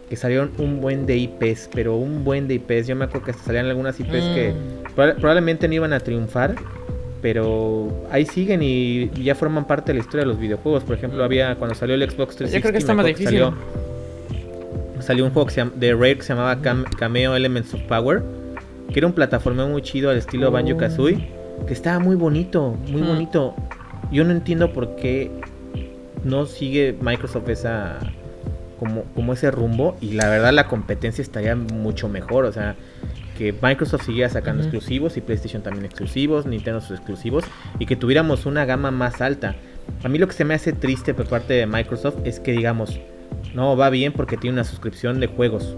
Que 0.10 0.16
salieron 0.16 0.52
un 0.58 0.82
buen 0.82 1.06
de 1.06 1.18
IPs, 1.18 1.70
pero 1.72 1.96
un 1.96 2.24
buen 2.24 2.48
de 2.48 2.56
IPs. 2.56 2.88
Yo 2.88 2.96
me 2.96 3.06
acuerdo 3.06 3.28
que 3.28 3.34
salían 3.34 3.68
algunas 3.68 4.00
IPs 4.00 4.10
que 4.12 4.54
mm. 4.54 5.20
probablemente 5.20 5.68
no 5.68 5.76
iban 5.76 5.94
a 5.94 6.00
triunfar, 6.00 6.56
pero 7.22 8.06
ahí 8.12 8.26
siguen 8.26 8.62
y 8.64 9.10
ya 9.24 9.36
forman 9.36 9.66
parte 9.66 9.92
de 9.92 10.00
la 10.00 10.04
historia 10.04 10.22
de 10.22 10.28
los 10.28 10.40
videojuegos. 10.40 10.84
Por 10.84 10.96
ejemplo, 10.96 11.24
había 11.24 11.56
cuando 11.56 11.76
salió 11.76 11.96
el 11.96 12.02
Xbox 12.02 12.36
360, 12.36 12.58
Yo 12.58 12.62
creo 12.62 12.72
que 12.72 12.78
está 12.78 12.94
más 12.94 13.06
difícil. 13.06 13.40
Salió, 13.40 13.54
salió, 15.00 15.26
un 15.26 15.32
juego 15.32 15.48
que 15.48 15.54
se 15.54 15.62
llama, 15.62 15.72
de 15.76 15.94
Rare 15.94 16.18
que 16.18 16.24
se 16.24 16.34
llamaba 16.34 16.60
Cameo 16.98 17.36
Elements 17.36 17.74
of 17.74 17.82
Power, 17.84 18.24
que 18.92 19.00
era 19.00 19.08
un 19.08 19.14
plataforma 19.14 19.66
muy 19.66 19.82
chido 19.82 20.10
al 20.10 20.18
estilo 20.18 20.50
Oh. 20.50 20.52
Banjo 20.52 20.78
Kazooie, 20.78 21.30
que 21.68 21.74
estaba 21.74 22.00
muy 22.00 22.16
bonito, 22.16 22.78
muy 22.90 23.02
bonito. 23.02 23.56
Yo 24.12 24.24
no 24.24 24.32
entiendo 24.32 24.72
por 24.74 24.96
qué 24.96 25.32
no 26.24 26.46
sigue 26.46 26.96
Microsoft 27.02 27.50
esa 27.50 28.00
como, 28.80 29.04
como 29.14 29.34
ese 29.34 29.52
rumbo 29.52 29.98
y 30.00 30.14
la 30.14 30.30
verdad 30.30 30.54
la 30.54 30.68
competencia 30.68 31.22
estaría 31.22 31.56
mucho 31.56 32.08
mejor, 32.08 32.46
o 32.46 32.52
sea, 32.52 32.76
que 33.40 33.54
Microsoft 33.54 34.06
siguiera 34.06 34.30
sacando 34.30 34.62
exclusivos 34.62 35.16
y 35.16 35.22
PlayStation 35.22 35.62
también 35.64 35.86
exclusivos, 35.86 36.46
Nintendo 36.46 36.82
sus 36.82 36.98
exclusivos 36.98 37.46
y 37.80 37.86
que 37.86 37.96
tuviéramos 37.96 38.46
una 38.46 38.66
gama 38.66 38.92
más 38.92 39.22
alta. 39.22 39.56
A 40.04 40.10
mí 40.10 40.18
lo 40.18 40.28
que 40.28 40.34
se 40.34 40.44
me 40.44 40.54
hace 40.54 40.74
triste 40.74 41.14
por 41.14 41.28
parte 41.28 41.54
de 41.54 41.66
Microsoft 41.66 42.18
es 42.26 42.42
que 42.42 42.52
digamos, 42.52 43.00
no 43.56 43.78
va 43.78 43.90
bien 43.90 44.12
porque 44.12 44.36
tiene 44.36 44.56
una 44.56 44.66
suscripción 44.66 45.22
de 45.22 45.28
juegos. 45.28 45.74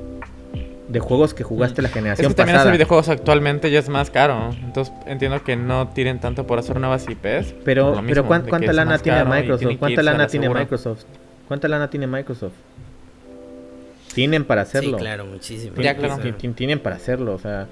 De 0.90 1.00
juegos 1.00 1.34
que 1.36 1.44
jugaste 1.44 1.82
la 1.84 1.88
Es 1.88 1.94
generación 1.94 2.28
que 2.30 2.34
también 2.34 2.56
pasada. 2.56 2.72
hacer 2.72 2.78
videojuegos 2.80 3.08
actualmente 3.10 3.70
ya 3.72 3.78
es 3.80 3.88
más 3.90 4.10
caro. 4.10 4.50
Entonces 4.64 4.92
entiendo 5.06 5.42
que 5.44 5.56
no 5.56 5.88
tiren 5.90 6.20
tanto 6.20 6.46
por 6.48 6.58
hacer 6.60 6.80
nuevas 6.80 7.08
IPs. 7.08 7.54
Pero, 7.64 7.94
por 7.94 8.02
lo 8.02 8.02
pero 8.02 8.02
mismo, 8.02 8.28
¿cuán- 8.28 8.42
de 8.42 8.46
que 8.46 8.50
¿cuánta 8.50 8.72
es 8.72 8.76
lana 8.76 8.98
tiene 8.98 9.24
Microsoft? 9.24 9.78
¿Cuánta 9.80 10.04
lana 10.04 10.18
la 10.18 10.28
tiene. 10.28 10.50
Microsoft? 10.50 11.04
¿Cuánta 11.48 11.68
lana 11.68 11.90
tiene 11.90 12.08
Microsoft? 12.08 12.54
Tienen 14.14 14.46
para 14.46 14.62
hacerlo. 14.62 14.98
Sí, 14.98 15.04
claro, 15.04 15.26
muchísimo. 15.26 15.76
Ya, 15.82 15.96
claro. 15.96 16.18
Tien- 16.22 16.36
tien- 16.38 16.54
Tienen 16.56 16.80
para 16.80 16.96
hacerlo. 16.98 17.34
O 17.34 17.40
sea, 17.40 17.68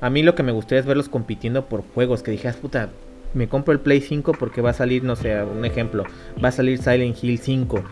a 0.00 0.10
mí 0.10 0.22
lo 0.22 0.34
que 0.34 0.42
me 0.42 0.52
gustaría 0.52 0.80
es 0.80 0.86
verlos 0.86 1.08
compitiendo 1.08 1.66
por 1.66 1.82
juegos. 1.94 2.22
Que 2.22 2.30
dijeras, 2.30 2.56
puta, 2.56 2.90
me 3.34 3.48
compro 3.48 3.72
el 3.72 3.80
Play 3.80 4.00
5 4.00 4.32
porque 4.38 4.60
va 4.60 4.70
a 4.70 4.74
salir, 4.74 5.04
no 5.04 5.16
sé, 5.16 5.42
un 5.42 5.64
ejemplo. 5.64 6.04
Va 6.42 6.48
a 6.48 6.52
salir 6.52 6.78
Silent 6.78 7.16
Hill 7.22 7.38
5. 7.38 7.82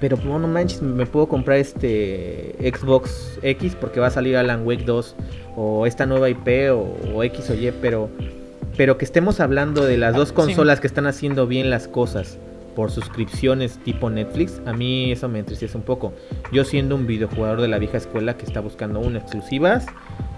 Pero 0.00 0.16
no, 0.24 0.38
no 0.38 0.46
manches, 0.46 0.80
me 0.80 1.06
puedo 1.06 1.26
comprar 1.26 1.58
este 1.58 2.54
Xbox 2.72 3.38
X 3.42 3.76
porque 3.80 3.98
va 3.98 4.06
a 4.06 4.10
salir 4.10 4.36
Alan 4.36 4.64
Wake 4.66 4.84
2. 4.84 5.16
O 5.56 5.86
esta 5.86 6.06
nueva 6.06 6.30
IP 6.30 6.70
o, 6.72 6.96
o 7.14 7.22
X 7.24 7.50
o 7.50 7.54
Y. 7.54 7.72
Pero, 7.80 8.08
pero 8.76 8.96
que 8.96 9.04
estemos 9.04 9.40
hablando 9.40 9.84
de 9.84 9.96
las 9.98 10.14
Ah, 10.14 10.18
dos 10.18 10.28
sí. 10.28 10.34
consolas 10.34 10.80
que 10.80 10.86
están 10.86 11.06
haciendo 11.08 11.46
bien 11.48 11.68
las 11.70 11.88
cosas 11.88 12.38
por 12.78 12.92
suscripciones 12.92 13.76
tipo 13.78 14.08
Netflix, 14.08 14.62
a 14.64 14.72
mí 14.72 15.10
eso 15.10 15.28
me 15.28 15.40
entristece 15.40 15.76
un 15.76 15.82
poco. 15.82 16.12
Yo 16.52 16.62
siendo 16.64 16.94
un 16.94 17.08
videojugador 17.08 17.60
de 17.60 17.66
la 17.66 17.76
vieja 17.80 17.96
escuela 17.96 18.36
que 18.36 18.46
está 18.46 18.60
buscando 18.60 19.00
un 19.00 19.16
exclusivas 19.16 19.84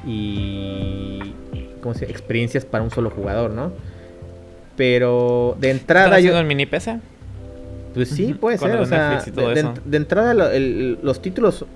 y 0.06 1.34
¿cómo 1.82 1.94
se? 1.94 2.06
experiencias 2.06 2.64
para 2.64 2.82
un 2.82 2.90
solo 2.90 3.10
jugador, 3.10 3.50
¿no? 3.50 3.72
Pero 4.74 5.54
de 5.60 5.68
¿Están 5.70 5.80
entrada 5.82 6.16
haciendo 6.16 6.36
yo 6.38 6.40
en 6.40 6.46
mini 6.46 6.64
PC? 6.64 6.98
pues 7.92 8.08
sí, 8.08 8.32
puede 8.32 8.56
ser, 8.56 8.76
o 8.76 8.80
de 8.80 8.86
sea, 8.86 9.20
de, 9.20 9.30
de- 9.32 9.60
eso. 9.60 9.74
de 9.84 9.96
entrada 9.98 10.32
lo- 10.32 10.50
el- 10.50 10.98
los 11.02 11.20
títulos 11.20 11.66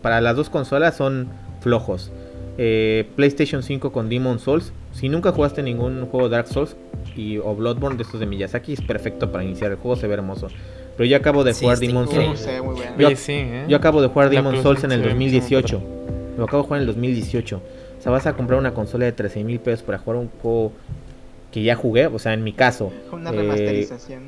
para 0.00 0.22
las 0.22 0.36
dos 0.36 0.48
consolas 0.48 0.96
son 0.96 1.28
flojos. 1.60 2.10
Eh, 2.56 3.06
PlayStation 3.16 3.62
5 3.62 3.92
con 3.92 4.08
Demon 4.08 4.38
Souls. 4.38 4.72
Si 4.94 5.08
nunca 5.08 5.32
jugaste 5.32 5.62
ningún 5.62 6.06
juego 6.06 6.28
Dark 6.28 6.46
Souls 6.48 6.76
y, 7.16 7.38
o 7.38 7.54
Bloodborne 7.54 7.96
de 7.96 8.04
estos 8.04 8.20
de 8.20 8.26
Miyazaki, 8.26 8.72
es 8.74 8.80
perfecto 8.80 9.30
para 9.30 9.44
iniciar 9.44 9.70
el 9.72 9.76
juego, 9.76 9.96
se 9.96 10.06
ve 10.06 10.14
hermoso. 10.14 10.48
Pero 10.96 11.06
yo 11.08 11.16
acabo 11.16 11.42
de 11.44 11.52
Sí, 11.52 11.60
jugar 11.64 11.74
está 11.74 11.86
Demon. 11.86 12.08
Souls. 12.08 12.46
Yo- 12.98 13.08
¿eh? 13.28 13.64
Yo 13.68 13.76
acabo 13.76 14.00
de 14.00 14.08
jugar 14.08 14.30
Demon 14.30 14.62
Souls 14.62 14.84
en 14.84 14.92
el 14.92 15.00
se 15.00 15.04
ve 15.06 15.10
2018. 15.10 15.78
muchísimo 15.78 16.04
Lo 16.38 16.44
acabo 16.44 16.62
de 16.62 16.66
jugar 16.68 16.78
en 16.82 16.88
el 16.88 16.94
2018. 16.94 17.56
O 17.98 18.02
sea, 18.02 18.12
vas 18.12 18.26
a 18.26 18.34
comprar 18.34 18.58
una 18.58 18.72
consola 18.74 19.04
de 19.04 19.12
13 19.12 19.42
mil 19.44 19.58
pesos 19.60 19.82
para 19.82 19.98
jugar 19.98 20.18
un 20.20 20.28
juego 20.40 20.72
que 21.52 21.62
ya 21.62 21.74
jugué. 21.74 22.06
O 22.06 22.18
sea, 22.18 22.32
en 22.32 22.44
mi 22.44 22.52
caso. 22.52 22.92
Una 23.12 23.30
eh, 23.30 23.32
remasterización. 23.32 24.22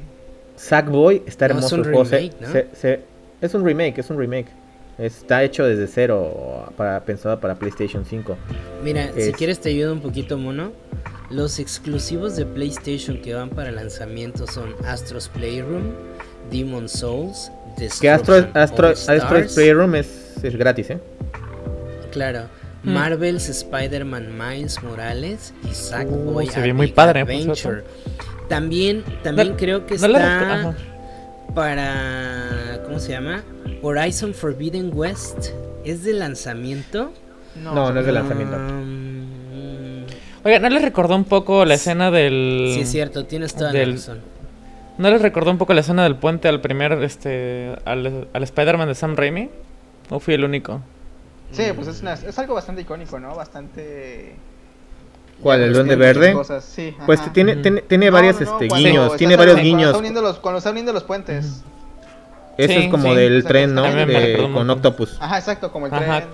Sackboy 0.57 1.23
está 1.27 1.49
No, 1.49 1.59
es 1.59 1.73
hermoso 1.73 1.77
un 1.77 1.85
se- 1.85 1.91
remake, 2.19 2.41
¿no? 2.41 2.49
se- 2.53 2.67
se- 2.75 3.01
es 3.41 3.55
un 3.55 3.65
remake, 3.65 3.99
es 3.99 4.11
un 4.11 4.19
remake. 4.19 4.47
Está 4.99 5.45
hecho 5.45 5.65
desde 5.65 5.87
cero, 5.89 6.73
para, 6.77 7.05
pensado 7.05 7.39
para 7.39 7.55
PlayStation 7.57 8.05
5. 8.05 8.37
Mira, 8.83 9.11
si 9.15 9.21
Es- 9.21 9.37
quieres 9.37 9.61
te 9.61 9.69
ayudo 9.71 9.93
un 9.93 10.01
poquito, 10.01 10.39
mono. 10.39 10.73
Los 11.31 11.59
exclusivos 11.59 12.37
de 12.37 12.47
PlayStation 12.47 13.21
que 13.21 13.35
van 13.35 13.51
para 13.51 13.71
lanzamiento 13.73 14.47
son 14.47 14.75
Astro's 14.87 15.29
Playroom, 15.29 15.93
Demon 16.51 16.89
Souls, 16.89 17.51
Que 18.01 18.09
Astro, 18.09 18.47
Astro, 18.55 18.89
Astro's 18.89 19.53
Playroom 19.55 19.97
es, 19.97 20.35
es 20.43 20.57
gratis, 20.57 20.91
¿eh? 20.91 20.99
Claro. 22.13 22.45
Mm. 22.85 22.93
Marvel's 22.93 23.49
Spider-Man 23.49 24.29
Miles 24.39 24.83
Morales 24.83 25.53
y 25.69 25.75
Sackboy 25.75 26.47
Uh, 26.47 26.51
se 26.51 26.61
ve 26.61 26.73
muy 26.73 26.93
padre, 26.93 27.25
por 27.27 27.35
Adventure. 27.35 27.83
También, 28.49 29.03
también 29.25 29.49
No- 29.51 29.57
creo 29.57 29.85
que 29.87 29.99
no 29.99 30.07
está. 30.07 30.75
Para 31.57 32.83
¿cómo 32.85 32.99
se 33.01 33.13
llama? 33.13 33.43
Horizon 33.83 34.35
Forbidden 34.35 34.91
West. 34.95 35.49
¿Es 35.85 36.05
de 36.05 36.13
lanzamiento? 36.13 37.13
No, 37.57 37.91
no 37.93 37.99
es 37.99 38.05
de 38.05 38.13
lanzamiento. 38.13 38.59
Mm, 38.59 40.05
Oiga, 40.45 40.59
¿no 40.59 40.69
les 40.69 40.83
recordó 40.83 41.17
un 41.17 41.25
poco 41.25 41.65
la 41.65 41.75
escena 41.75 42.11
del... 42.11 42.73
sí, 42.75 42.81
es 42.81 42.91
cierto, 42.91 43.25
tienes 43.25 43.55
toda 43.55 43.73
del- 43.73 43.89
la 43.91 43.97
razón. 43.97 44.21
¿No 44.99 45.11
les 45.11 45.23
recordó 45.23 45.51
un 45.51 45.57
poco 45.59 45.73
la 45.73 45.81
escena 45.81 46.05
del 46.05 46.17
puente 46.17 46.47
al 46.49 46.61
primer, 46.61 46.93
este, 47.03 47.75
al, 47.87 48.29
al 48.33 48.43
Spider-Man 48.43 48.89
de 48.89 48.95
Sam 48.95 49.17
Raimi? 49.17 49.49
¿O 50.11 50.21
fui 50.21 50.35
el 50.35 50.45
único? 50.45 50.83
Sí, 51.53 51.63
pues 51.75 51.89
es, 51.89 52.03
una- 52.03 52.13
es 52.15 52.39
algo 52.39 52.53
bastante 52.55 52.83
icónico, 52.83 53.19
¿no? 53.19 53.35
Bastante... 53.35 54.35
¿Cuál, 55.43 55.61
el 55.61 55.67
pues, 55.67 55.77
Duende 55.77 55.97
Verde? 55.97 56.33
cosas, 56.33 56.65
Sí, 56.65 56.95
Pues 57.05 57.21
ajá. 57.21 57.33
tiene, 57.33 57.57
tiene, 57.57 57.83
tiene 57.83 58.07
No, 58.07 58.13
varios 58.13 58.41
no, 58.41 58.47
no, 58.47 58.53
este, 58.53 58.69
cuando 58.69 58.89
guiños, 58.89 59.17
tiene 59.17 59.37
varios 59.37 59.55
cuando 59.57 59.69
guiños. 59.69 59.87
está 59.89 59.99
uniendo 59.99 60.23
los- 60.23 60.39
Cuando 60.39 60.59
está 60.59 60.71
uniendo 60.71 60.93
los 60.93 61.05
puentes. 61.05 61.63
Eso 62.57 62.73
Sí, 62.73 62.79
es 62.85 62.89
como 62.91 63.11
sí. 63.11 63.15
del 63.15 63.45
tren, 63.45 63.75
¿no? 63.75 63.83
De- 63.83 64.49
con. 64.55 64.69
Octopus. 64.71 65.19
Ajá, 65.21 65.39
exacto, 65.39 65.71
como 65.71 65.87
el 65.87 65.95
Ajá. 65.95 66.05
tren. 66.21 66.29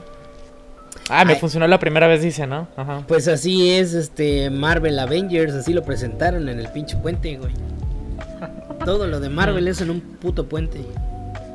Ah, 1.11 1.25
me 1.25 1.33
Ay. 1.33 1.41
funcionó 1.41 1.67
la 1.67 1.81
primera 1.81 2.07
vez, 2.07 2.23
dice, 2.23 2.47
¿no? 2.47 2.69
Ajá. 2.77 3.03
Pues 3.09 3.27
así 3.27 3.73
es 3.73 3.93
este 3.93 4.49
Marvel 4.51 4.99
Avengers, 5.01 5.53
así 5.53 5.73
lo 5.73 5.83
presentaron 5.83 6.49
en 6.49 6.61
el 6.61 6.69
pinche 6.69 6.97
puente, 6.97 7.37
güey. 7.39 7.53
Todo 8.85 9.09
lo 9.09 9.19
de 9.19 9.29
Marvel 9.29 9.67
es 9.67 9.81
en 9.81 9.91
un 9.91 10.01
puto 10.01 10.49
puente. 10.49 10.81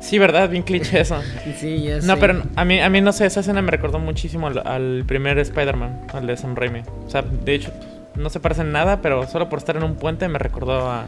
Sí, 0.08 0.18
¿verdad? 0.18 0.48
Bien 0.48 0.62
cliché 0.62 1.00
eso. 1.00 1.20
Sí, 1.58 1.82
ya 1.82 1.96
No, 1.96 2.14
sé. 2.14 2.20
pero 2.20 2.42
a 2.56 2.64
mí, 2.64 2.80
a 2.80 2.88
mí 2.88 3.00
no 3.00 3.12
sé, 3.12 3.26
esa 3.26 3.40
escena 3.40 3.60
me 3.62 3.70
recordó 3.70 3.98
muchísimo 3.98 4.46
al, 4.46 4.66
al 4.66 5.04
primer 5.06 5.38
Spider-Man, 5.38 6.06
al 6.14 6.26
de 6.26 6.36
Sam 6.36 6.54
Raimi. 6.56 6.82
O 7.06 7.10
sea, 7.10 7.22
de 7.22 7.54
hecho, 7.54 7.72
no 8.14 8.30
se 8.30 8.40
parecen 8.40 8.72
nada, 8.72 9.00
pero 9.02 9.26
solo 9.26 9.48
por 9.48 9.58
estar 9.58 9.76
en 9.76 9.82
un 9.82 9.96
puente 9.96 10.26
me 10.28 10.38
recordó 10.38 10.90
a, 10.90 11.06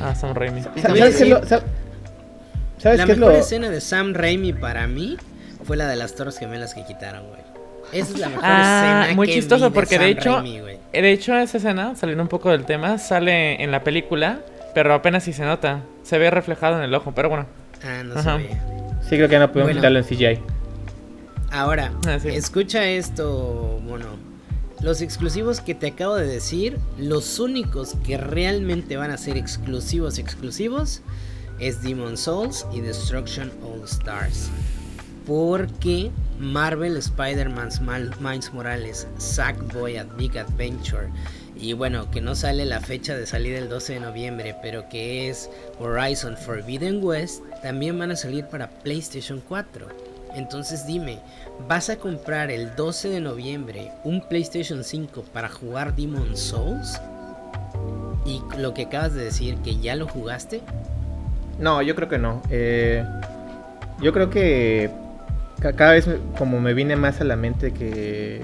a 0.00 0.14
Sam 0.14 0.34
Raimi. 0.34 0.62
¿Sabes 0.62 1.16
qué 1.16 1.22
es 1.24 1.28
lo, 1.28 1.38
sa- 1.46 1.62
¿sabes 2.78 2.98
La 2.98 3.06
qué 3.06 3.12
es 3.12 3.18
mejor 3.18 3.32
lo- 3.34 3.40
escena 3.40 3.70
de 3.70 3.80
Sam 3.80 4.12
Raimi 4.14 4.52
para 4.52 4.86
mí 4.86 5.16
fue 5.64 5.76
la 5.76 5.86
de 5.86 5.96
las 5.96 6.14
torres 6.14 6.38
gemelas 6.38 6.74
que 6.74 6.84
quitaron, 6.84 7.26
güey. 7.28 7.40
Esa 7.92 8.12
es 8.12 8.18
la 8.20 8.28
mejor 8.28 8.44
Ah, 8.46 8.98
escena 9.02 9.16
muy 9.16 9.26
que 9.26 9.32
chistoso 9.34 9.64
vi 9.64 9.70
de 9.70 9.74
porque 9.74 9.98
de 9.98 10.04
Sam 10.12 10.18
hecho, 10.18 10.32
Raimi, 10.36 10.60
güey. 10.60 10.78
eh, 10.92 11.02
de 11.02 11.10
hecho 11.12 11.36
esa 11.38 11.56
escena, 11.58 11.94
saliendo 11.96 12.22
un 12.22 12.28
poco 12.28 12.50
del 12.50 12.64
tema, 12.64 12.98
sale 12.98 13.62
en 13.62 13.70
la 13.72 13.82
película, 13.82 14.40
pero 14.74 14.94
apenas 14.94 15.24
si 15.24 15.32
se 15.32 15.44
nota. 15.44 15.80
Se 16.02 16.18
ve 16.18 16.30
reflejado 16.30 16.76
en 16.76 16.82
el 16.82 16.94
ojo, 16.94 17.12
pero 17.14 17.28
bueno. 17.28 17.46
Ah, 17.82 18.02
no 18.04 18.14
Ajá. 18.18 18.36
ve. 18.36 18.50
Sí, 19.02 19.16
creo 19.16 19.28
que 19.28 19.38
no 19.38 19.48
pudieron 19.48 19.68
Bueno. 19.68 19.80
quitarlo 19.80 19.98
en 19.98 20.04
CGI. 20.04 20.38
Ahora, 21.50 21.92
Ah, 22.06 22.18
sí. 22.20 22.28
escucha 22.28 22.84
esto, 22.84 23.80
mono. 23.84 24.06
Los 24.80 25.00
exclusivos 25.02 25.60
que 25.60 25.74
te 25.74 25.88
acabo 25.88 26.14
de 26.16 26.26
decir, 26.26 26.78
los 26.96 27.38
únicos 27.38 27.96
que 28.04 28.16
realmente 28.16 28.96
van 28.96 29.10
a 29.10 29.18
ser 29.18 29.36
exclusivos 29.36 30.18
exclusivos 30.18 31.02
es 31.58 31.82
Demon 31.82 32.16
Souls 32.16 32.66
y 32.72 32.80
Destruction 32.80 33.50
All 33.62 33.84
Stars. 33.84 34.48
Porque 35.26 36.10
Marvel 36.38 36.96
Spider-Man's 36.96 37.80
Miles 37.82 38.52
Morales, 38.54 39.06
Sackboy 39.18 39.98
a 39.98 40.04
Big 40.04 40.38
Adventure 40.38 41.08
y 41.60 41.74
bueno, 41.74 42.10
que 42.10 42.22
no 42.22 42.34
sale 42.34 42.64
la 42.64 42.80
fecha 42.80 43.14
de 43.14 43.26
salida 43.26 43.58
el 43.58 43.68
12 43.68 43.94
de 43.94 44.00
noviembre, 44.00 44.56
pero 44.62 44.88
que 44.88 45.28
es 45.28 45.50
Horizon 45.78 46.34
Forbidden 46.38 47.04
West, 47.04 47.42
también 47.62 47.98
van 47.98 48.10
a 48.10 48.16
salir 48.16 48.46
para 48.46 48.68
PlayStation 48.68 49.42
4. 49.48 49.86
Entonces 50.34 50.86
dime, 50.86 51.18
¿vas 51.68 51.90
a 51.90 51.96
comprar 51.96 52.50
el 52.50 52.74
12 52.76 53.08
de 53.08 53.20
noviembre 53.20 53.90
un 54.04 54.20
PlayStation 54.28 54.84
5 54.84 55.24
para 55.32 55.48
jugar 55.48 55.94
Demon 55.96 56.36
Souls? 56.36 57.00
Y 58.24 58.40
lo 58.58 58.74
que 58.74 58.82
acabas 58.82 59.14
de 59.14 59.24
decir, 59.24 59.56
que 59.64 59.76
ya 59.80 59.96
lo 59.96 60.06
jugaste. 60.06 60.60
No, 61.58 61.82
yo 61.82 61.94
creo 61.96 62.08
que 62.08 62.18
no. 62.18 62.42
Eh, 62.50 63.04
yo 64.00 64.12
creo 64.12 64.30
que 64.30 64.90
ca- 65.60 65.72
cada 65.72 65.92
vez 65.92 66.08
como 66.38 66.60
me 66.60 66.74
viene 66.74 66.96
más 66.96 67.20
a 67.20 67.24
la 67.24 67.36
mente 67.36 67.72
que, 67.72 68.42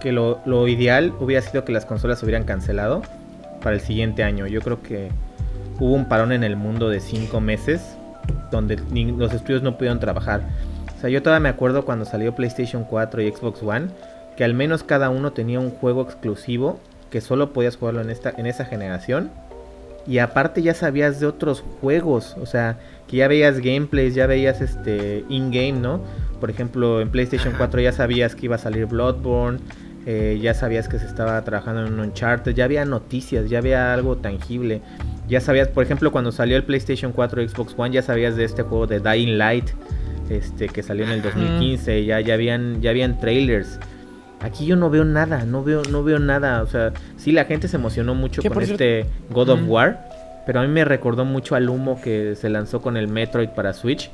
que 0.00 0.12
lo, 0.12 0.40
lo 0.44 0.68
ideal 0.68 1.12
hubiera 1.20 1.42
sido 1.42 1.64
que 1.64 1.72
las 1.72 1.84
consolas 1.84 2.20
se 2.20 2.26
hubieran 2.26 2.44
cancelado 2.44 3.02
para 3.62 3.74
el 3.76 3.80
siguiente 3.82 4.22
año. 4.22 4.46
Yo 4.46 4.60
creo 4.60 4.82
que 4.82 5.10
hubo 5.80 5.94
un 5.94 6.04
parón 6.04 6.30
en 6.32 6.44
el 6.44 6.56
mundo 6.56 6.88
de 6.88 7.00
cinco 7.00 7.40
meses 7.40 7.96
donde 8.50 8.78
ni- 8.90 9.10
los 9.12 9.32
estudios 9.32 9.62
no 9.62 9.76
pudieron 9.76 9.98
trabajar. 9.98 10.42
O 10.96 11.00
sea, 11.00 11.10
yo 11.10 11.22
todavía 11.22 11.40
me 11.40 11.48
acuerdo 11.48 11.84
cuando 11.84 12.04
salió 12.04 12.34
PlayStation 12.34 12.84
4 12.84 13.22
y 13.22 13.30
Xbox 13.32 13.62
One 13.62 13.86
que 14.36 14.44
al 14.44 14.54
menos 14.54 14.82
cada 14.84 15.10
uno 15.10 15.32
tenía 15.32 15.58
un 15.60 15.70
juego 15.70 16.02
exclusivo 16.02 16.78
que 17.10 17.20
solo 17.20 17.52
podías 17.52 17.76
jugarlo 17.76 18.00
en 18.02 18.10
esta 18.10 18.32
en 18.36 18.46
esa 18.46 18.64
generación 18.64 19.30
y 20.06 20.18
aparte 20.18 20.62
ya 20.62 20.72
sabías 20.74 21.20
de 21.20 21.26
otros 21.26 21.62
juegos, 21.80 22.34
o 22.40 22.46
sea, 22.46 22.78
que 23.06 23.18
ya 23.18 23.28
veías 23.28 23.58
gameplays, 23.60 24.14
ya 24.14 24.26
veías 24.26 24.60
este 24.62 25.24
in-game, 25.28 25.72
¿no? 25.78 26.00
Por 26.40 26.48
ejemplo, 26.50 27.00
en 27.02 27.10
PlayStation 27.10 27.52
4 27.56 27.80
ya 27.82 27.92
sabías 27.92 28.34
que 28.34 28.46
iba 28.46 28.54
a 28.56 28.58
salir 28.58 28.86
Bloodborne, 28.86 29.58
eh, 30.06 30.38
ya 30.40 30.54
sabías 30.54 30.88
que 30.88 30.98
se 30.98 31.06
estaba 31.06 31.42
trabajando 31.42 31.86
en 31.86 31.92
un 31.92 32.00
Uncharted, 32.00 32.54
ya 32.54 32.64
había 32.64 32.84
noticias, 32.84 33.50
ya 33.50 33.58
había 33.58 33.92
algo 33.92 34.16
tangible. 34.16 34.80
Ya 35.28 35.40
sabías, 35.40 35.68
por 35.68 35.84
ejemplo, 35.84 36.10
cuando 36.10 36.32
salió 36.32 36.56
el 36.56 36.64
PlayStation 36.64 37.12
4 37.12 37.48
Xbox 37.48 37.74
One, 37.76 37.94
ya 37.94 38.02
sabías 38.02 38.36
de 38.36 38.44
este 38.44 38.62
juego 38.62 38.86
de 38.86 39.00
Dying 39.00 39.36
Light, 39.36 39.66
este 40.30 40.68
que 40.68 40.82
salió 40.82 41.04
en 41.04 41.10
el 41.10 41.22
2015, 41.22 42.04
ya, 42.04 42.20
ya 42.20 42.34
habían, 42.34 42.80
ya 42.80 42.90
habían 42.90 43.20
trailers. 43.20 43.78
Aquí 44.40 44.64
yo 44.64 44.74
no 44.74 44.88
veo 44.88 45.04
nada, 45.04 45.44
no 45.44 45.62
veo, 45.62 45.82
no 45.90 46.02
veo 46.02 46.18
nada. 46.18 46.62
O 46.62 46.66
sea, 46.66 46.92
sí 47.16 47.30
la 47.30 47.44
gente 47.44 47.68
se 47.68 47.76
emocionó 47.76 48.14
mucho 48.14 48.42
con 48.42 48.62
este 48.62 49.04
God 49.28 49.50
of 49.50 49.60
War, 49.66 50.08
pero 50.46 50.60
a 50.60 50.62
mí 50.62 50.68
me 50.68 50.84
recordó 50.86 51.26
mucho 51.26 51.56
al 51.56 51.68
humo 51.68 52.00
que 52.00 52.34
se 52.36 52.48
lanzó 52.48 52.80
con 52.80 52.96
el 52.96 53.06
Metroid 53.06 53.50
para 53.50 53.74
Switch 53.74 54.10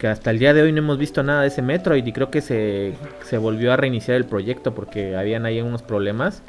que 0.00 0.08
hasta 0.08 0.30
el 0.30 0.38
día 0.38 0.54
de 0.54 0.62
hoy 0.62 0.72
no 0.72 0.78
hemos 0.78 0.96
visto 0.96 1.22
nada 1.22 1.42
de 1.42 1.48
ese 1.48 1.60
Metroid 1.60 2.06
y 2.06 2.12
creo 2.12 2.30
que 2.30 2.40
se, 2.40 2.94
se 3.22 3.36
volvió 3.36 3.70
a 3.70 3.76
reiniciar 3.76 4.16
el 4.16 4.24
proyecto 4.24 4.74
porque 4.74 5.14
habían 5.14 5.44
ahí 5.44 5.60
unos 5.60 5.82
problemas. 5.82 6.42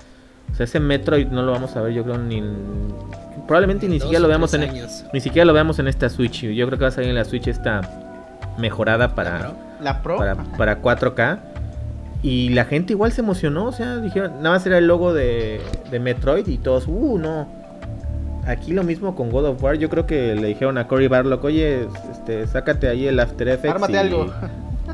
O 0.53 0.55
sea, 0.55 0.63
ese 0.63 0.79
Metroid 0.79 1.27
no 1.27 1.41
lo 1.43 1.51
vamos 1.51 1.75
a 1.75 1.81
ver, 1.81 1.91
yo 1.91 2.03
creo 2.03 2.17
ni 2.17 2.41
probablemente 3.48 3.89
ni 3.89 4.00
siquiera 4.00 4.22
lo 4.22 4.29
veamos 4.29 4.53
en 4.53 4.72
ni 5.12 5.20
siquiera 5.20 5.43
lo 5.46 5.51
veamos 5.51 5.79
en 5.79 5.89
esta 5.89 6.08
Switch. 6.10 6.43
Yo 6.43 6.65
creo 6.65 6.79
que 6.79 6.84
va 6.84 6.88
a 6.88 6.91
salir 6.91 7.10
en 7.10 7.15
la 7.15 7.25
Switch 7.25 7.48
esta 7.48 7.81
mejorada 8.58 9.15
para 9.15 9.51
¿La 9.81 10.01
Pro? 10.01 10.17
Para, 10.17 10.36
para 10.36 10.81
4K. 10.81 11.39
Y 12.24 12.50
la 12.50 12.63
gente 12.63 12.93
igual 12.93 13.12
se 13.12 13.20
emocionó, 13.20 13.65
o 13.65 13.72
sea, 13.74 13.98
dijeron, 13.98 14.36
nada 14.38 14.51
más 14.51 14.65
era 14.65 14.77
el 14.77 14.88
logo 14.88 15.13
de, 15.13 15.60
de 15.89 16.00
Metroid 16.00 16.48
y 16.48 16.58
todos, 16.58 16.86
uh, 16.88 17.17
no, 17.17 17.48
aquí 18.46 18.74
lo 18.74 18.84
mismo 18.84 19.15
con 19.15 19.29
God 19.29 19.46
of 19.46 19.63
War. 19.63 19.77
Yo 19.77 19.89
creo 19.89 20.05
que 20.05 20.36
le 20.36 20.48
dijeron 20.48 20.77
a 20.77 20.88
Cory 20.88 21.08
Barlock, 21.08 21.43
oye, 21.43 21.88
este, 22.32 22.48
sácate 22.48 22.88
ahí 22.88 23.08
el 23.08 23.20
After 23.20 23.48
Effects. 23.48 23.74
Ármate 23.74 23.98
algo. 23.98 24.32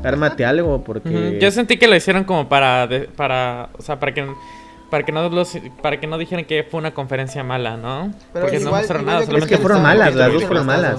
Ármate 0.02 0.44
algo, 0.44 0.82
porque. 0.84 1.38
Yo 1.40 1.50
sentí 1.50 1.76
que 1.76 1.88
lo 1.88 1.96
hicieron 1.96 2.24
como 2.24 2.48
para. 2.48 2.88
para 3.16 3.70
o 3.78 3.82
sea, 3.82 3.98
para 3.98 4.12
que. 4.12 4.26
Para 4.90 5.04
que, 5.04 5.12
no 5.12 5.28
los, 5.28 5.58
para 5.82 6.00
que 6.00 6.06
no 6.06 6.16
dijeran 6.16 6.46
que 6.46 6.64
fue 6.64 6.80
una 6.80 6.94
conferencia 6.94 7.44
mala, 7.44 7.76
¿no? 7.76 8.10
Pero 8.32 8.46
Porque 8.46 8.58
no 8.58 8.70
mostraron 8.70 9.04
nada. 9.04 9.26
Solamente 9.26 9.54
que 9.54 9.60
fueron 9.60 9.82
malas, 9.82 10.14
las 10.14 10.32
dos 10.32 10.44
fueron 10.44 10.64
malas. 10.64 10.98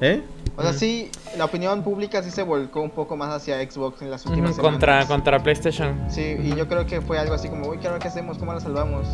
¿Eh? 0.00 0.22
O 0.56 0.62
sea, 0.62 0.72
sí, 0.72 1.10
la 1.36 1.46
opinión 1.46 1.82
pública 1.82 2.22
sí 2.22 2.30
se 2.30 2.44
volcó 2.44 2.82
un 2.82 2.90
poco 2.90 3.16
más 3.16 3.30
hacia 3.30 3.58
Xbox 3.58 4.02
en 4.02 4.10
las 4.12 4.24
últimas 4.24 4.54
semanas. 4.54 4.72
Contra, 4.72 5.06
contra 5.06 5.42
PlayStation. 5.42 6.00
Sí, 6.08 6.36
y 6.40 6.54
yo 6.54 6.68
creo 6.68 6.86
que 6.86 7.00
fue 7.00 7.18
algo 7.18 7.34
así 7.34 7.48
como, 7.48 7.68
uy, 7.68 7.78
¿qué, 7.78 7.88
¿qué 8.00 8.08
hacemos? 8.08 8.38
¿Cómo 8.38 8.52
la 8.54 8.60
salvamos? 8.60 9.06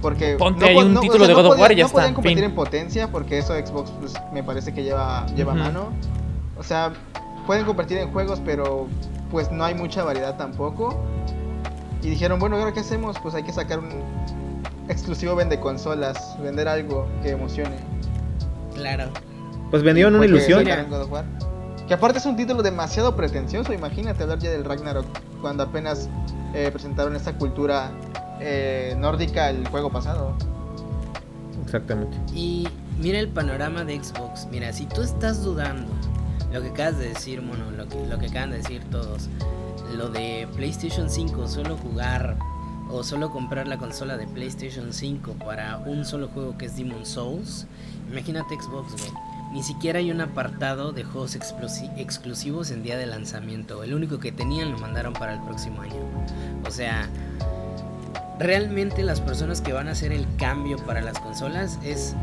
Porque 0.00 0.36
Ponte 0.36 0.64
ahí 0.64 0.76
un 0.76 0.98
título 1.00 1.26
de 1.26 1.34
God 1.34 1.46
of 1.46 1.58
War 1.58 1.72
y 1.72 1.76
ya 1.76 1.86
está. 1.86 1.98
No 1.98 2.00
pueden 2.00 2.14
competir 2.14 2.44
en 2.44 2.54
potencia 2.54 3.08
porque 3.10 3.38
eso 3.38 3.54
Xbox 3.54 3.90
pues, 4.00 4.14
me 4.32 4.42
parece 4.42 4.72
que 4.72 4.82
lleva, 4.82 5.26
lleva 5.34 5.54
mano. 5.54 5.88
O 6.58 6.62
sea, 6.62 6.92
pueden 7.46 7.64
competir 7.64 7.98
en 7.98 8.10
juegos, 8.12 8.40
pero 8.44 8.86
pues 9.30 9.50
no 9.50 9.64
hay 9.64 9.74
mucha 9.74 10.04
variedad 10.04 10.36
tampoco. 10.36 11.02
Y 12.02 12.08
dijeron, 12.08 12.38
bueno, 12.38 12.56
¿ahora 12.56 12.72
qué 12.72 12.80
hacemos? 12.80 13.16
Pues 13.22 13.34
hay 13.34 13.42
que 13.42 13.52
sacar 13.52 13.78
un 13.78 13.90
exclusivo 14.88 15.36
vende 15.36 15.60
consolas, 15.60 16.36
vender 16.42 16.66
algo 16.68 17.06
que 17.22 17.30
emocione. 17.30 17.76
Claro. 18.74 19.10
Pues 19.70 19.82
vendieron 19.82 20.14
una 20.14 20.24
ilusión. 20.24 20.64
Que 21.86 21.94
aparte 21.94 22.18
es 22.18 22.26
un 22.26 22.36
título 22.36 22.62
demasiado 22.62 23.16
pretencioso. 23.16 23.72
Imagínate 23.72 24.22
hablar 24.22 24.38
ya 24.38 24.50
del 24.50 24.64
Ragnarok 24.64 25.06
cuando 25.40 25.64
apenas 25.64 26.08
eh, 26.54 26.70
presentaron 26.72 27.16
esta 27.16 27.32
cultura 27.36 27.90
eh, 28.40 28.94
nórdica 28.98 29.50
el 29.50 29.66
juego 29.68 29.90
pasado. 29.90 30.34
Exactamente. 31.64 32.16
Y 32.34 32.66
mira 32.98 33.18
el 33.18 33.28
panorama 33.28 33.84
de 33.84 34.02
Xbox. 34.02 34.48
Mira, 34.50 34.72
si 34.72 34.86
tú 34.86 35.02
estás 35.02 35.44
dudando, 35.44 35.92
lo 36.52 36.62
que 36.62 36.68
acabas 36.68 36.98
de 36.98 37.08
decir, 37.10 37.42
mono, 37.42 37.70
lo 37.70 37.88
que, 37.88 38.06
lo 38.06 38.18
que 38.18 38.26
acaban 38.26 38.50
de 38.50 38.58
decir 38.58 38.82
todos, 38.90 39.28
lo 39.94 40.08
de 40.08 40.48
PlayStation 40.56 41.08
5, 41.08 41.48
solo 41.48 41.76
jugar 41.76 42.36
o 42.90 43.04
solo 43.04 43.30
comprar 43.30 43.68
la 43.68 43.78
consola 43.78 44.16
de 44.16 44.26
PlayStation 44.26 44.92
5 44.92 45.34
para 45.34 45.78
un 45.78 46.04
solo 46.04 46.28
juego 46.28 46.58
que 46.58 46.66
es 46.66 46.76
Demon 46.76 47.06
Souls, 47.06 47.66
imagínate 48.10 48.56
Xbox, 48.56 48.94
Ni 49.52 49.62
siquiera 49.62 49.98
hay 49.98 50.10
un 50.10 50.20
apartado 50.20 50.92
de 50.92 51.04
juegos 51.04 51.36
exclusivos 51.36 52.70
en 52.70 52.82
día 52.82 52.96
de 52.96 53.06
lanzamiento. 53.06 53.82
El 53.82 53.94
único 53.94 54.18
que 54.18 54.32
tenían 54.32 54.72
lo 54.72 54.78
mandaron 54.78 55.12
para 55.12 55.34
el 55.34 55.40
próximo 55.40 55.82
año. 55.82 56.02
O 56.66 56.70
sea, 56.70 57.08
realmente 58.40 59.02
las 59.02 59.20
personas 59.20 59.60
que 59.60 59.72
van 59.72 59.86
a 59.86 59.92
hacer 59.92 60.12
el 60.12 60.26
cambio 60.36 60.78
para 60.78 61.02
las 61.02 61.18
consolas 61.18 61.78
es 61.84 62.16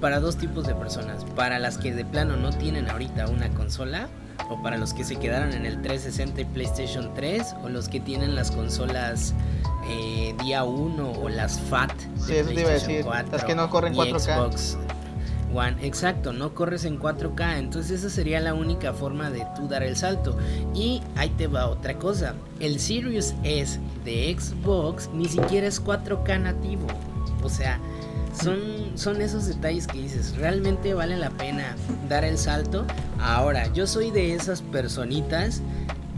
para 0.00 0.20
dos 0.20 0.36
tipos 0.36 0.66
de 0.66 0.74
personas. 0.74 1.24
Para 1.34 1.58
las 1.58 1.78
que 1.78 1.92
de 1.92 2.04
plano 2.04 2.36
no 2.36 2.50
tienen 2.50 2.88
ahorita 2.90 3.26
una 3.28 3.48
consola 3.48 4.08
o 4.50 4.62
para 4.62 4.76
los 4.76 4.92
que 4.92 5.04
se 5.04 5.16
quedaron 5.16 5.52
en 5.52 5.64
el 5.64 5.80
360 5.80 6.42
y 6.42 6.44
PlayStation 6.44 7.14
3 7.14 7.56
o 7.64 7.70
los 7.70 7.88
que 7.88 7.98
tienen 7.98 8.34
las 8.34 8.50
consolas 8.50 9.32
eh, 9.88 10.34
día 10.42 10.64
1 10.64 11.12
o 11.12 11.28
las 11.30 11.58
FAT. 11.58 11.92
Sí, 12.18 12.34
eso 12.34 12.50
te 12.50 12.60
iba 12.60 12.70
a 12.70 12.74
decir. 12.74 13.06
las 13.06 13.44
que 13.44 13.54
no 13.54 13.70
corren 13.70 13.94
4K. 13.94 14.20
Xbox 14.20 14.78
Exacto, 15.62 16.32
no 16.32 16.52
corres 16.52 16.84
en 16.84 16.98
4K, 16.98 17.58
entonces 17.58 18.00
esa 18.00 18.10
sería 18.10 18.40
la 18.40 18.54
única 18.54 18.92
forma 18.92 19.30
de 19.30 19.46
tú 19.54 19.68
dar 19.68 19.82
el 19.84 19.96
salto. 19.96 20.36
Y 20.74 21.00
ahí 21.14 21.28
te 21.30 21.46
va 21.46 21.68
otra 21.68 21.94
cosa, 21.94 22.34
el 22.58 22.80
Sirius 22.80 23.34
S 23.44 23.78
de 24.04 24.36
Xbox 24.36 25.08
ni 25.14 25.26
siquiera 25.26 25.66
es 25.66 25.82
4K 25.82 26.40
nativo, 26.40 26.86
o 27.42 27.48
sea, 27.48 27.78
son, 28.42 28.58
son 28.96 29.20
esos 29.20 29.46
detalles 29.46 29.86
que 29.86 29.98
dices, 29.98 30.36
realmente 30.36 30.92
vale 30.92 31.16
la 31.16 31.30
pena 31.30 31.76
dar 32.08 32.24
el 32.24 32.36
salto. 32.36 32.84
Ahora, 33.20 33.72
yo 33.72 33.86
soy 33.86 34.10
de 34.10 34.34
esas 34.34 34.60
personitas 34.60 35.62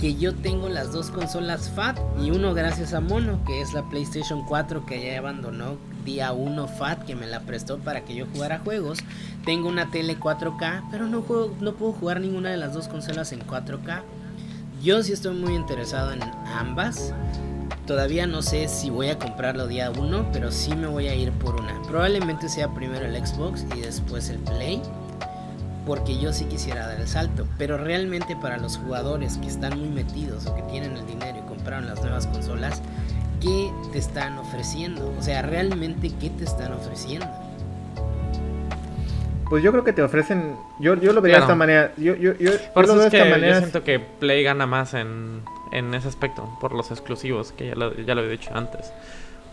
que 0.00 0.14
yo 0.14 0.35
tengo 0.35 0.68
las 0.68 0.92
dos 0.92 1.11
consolas 1.11 1.70
FAT 1.70 1.98
y 2.20 2.30
uno 2.30 2.52
gracias 2.52 2.92
a 2.92 3.00
Mono, 3.00 3.42
que 3.46 3.61
es 3.62 3.72
la 3.72 3.82
PlayStation 3.88 4.44
4 4.44 4.85
que 4.85 5.04
ya 5.04 5.18
abandonó 5.18 5.76
día 6.04 6.32
1 6.32 6.68
FAT 6.68 7.04
que 7.04 7.16
me 7.16 7.26
la 7.26 7.40
prestó 7.40 7.78
para 7.78 8.04
que 8.04 8.14
yo 8.14 8.26
jugara 8.32 8.59
juegos. 8.59 8.98
Tengo 9.44 9.68
una 9.68 9.90
tele 9.90 10.18
4K, 10.18 10.88
pero 10.90 11.06
no, 11.06 11.22
juego, 11.22 11.54
no 11.61 11.74
puedo 11.74 11.92
jugar 11.92 12.20
ninguna 12.20 12.50
de 12.50 12.59
las 12.59 12.74
dos 12.74 12.88
consolas 12.88 13.32
en 13.32 13.40
4K. 13.40 14.02
Yo 14.82 15.02
sí 15.02 15.12
estoy 15.12 15.35
muy 15.35 15.54
interesado 15.54 16.12
en 16.12 16.22
ambas. 16.22 17.14
Todavía 17.87 18.26
no 18.26 18.42
sé 18.42 18.68
si 18.68 18.90
voy 18.90 19.09
a 19.09 19.18
comprarlo 19.18 19.66
día 19.66 19.90
1, 19.90 20.30
pero 20.32 20.50
sí 20.50 20.74
me 20.74 20.87
voy 20.88 21.09
a 21.09 21.14
ir 21.14 21.32
por 21.32 21.61
una. 21.61 21.80
Probablemente 21.82 22.48
sea 22.48 22.72
primero 22.74 23.06
el 23.06 23.26
Xbox 23.26 23.64
y 23.76 23.80
después 23.80 24.28
el 24.28 24.38
Play 24.38 24.82
porque 25.87 26.18
yo 26.18 26.33
sí 26.33 26.46
quisiera 26.46 26.88
dar 26.88 27.01
el 27.01 27.07
salto, 27.07 27.46
pero 27.57 27.79
realmente 27.79 28.37
para 28.37 28.59
los 28.59 28.77
jugadores 28.77 29.38
que 29.38 29.46
están 29.46 29.79
muy 29.79 29.88
metidos 29.88 30.46
o 30.46 30.55
que 30.55 30.62
tienen 30.62 30.96
el 30.96 31.07
dinero 31.07 31.38
y 31.38 31.49
compraron 31.49 31.87
las 31.87 32.03
nuevas 32.03 32.27
consolas, 32.27 32.83
¿qué 33.40 33.70
te 33.92 33.99
están 33.99 34.37
ofreciendo? 34.37 35.14
O 35.16 35.22
sea, 35.22 35.42
realmente, 35.42 36.11
¿qué 36.20 36.29
te 36.31 36.44
están 36.44 36.72
ofreciendo? 36.72 37.27
Pues 39.49 39.62
yo 39.62 39.70
creo 39.70 39.85
que 39.85 39.92
te 39.92 40.03
ofrecen. 40.03 40.57
Yo, 40.81 40.96
yo 40.96 41.12
lo 41.12 41.20
vería 41.20 41.37
de 41.37 41.42
esta 41.42 41.55
manera. 41.55 41.92
Yo, 41.96 42.16
yo, 42.16 42.37
yo, 42.37 42.51
por 42.75 42.85
eso 42.85 43.01
es 43.01 43.11
que 43.12 43.18
yo 43.18 43.59
siento 43.59 43.85
que 43.85 44.01
Play 44.01 44.42
gana 44.42 44.66
más 44.66 44.92
en, 44.92 45.42
en 45.70 45.94
ese 45.94 46.09
aspecto, 46.09 46.49
por 46.61 46.72
los 46.72 46.90
exclusivos, 46.90 47.53
que 47.53 47.68
ya 47.68 47.75
lo, 47.77 47.94
ya 47.94 48.16
lo 48.16 48.25
he 48.25 48.29
dicho 48.29 48.51
antes. 48.53 48.92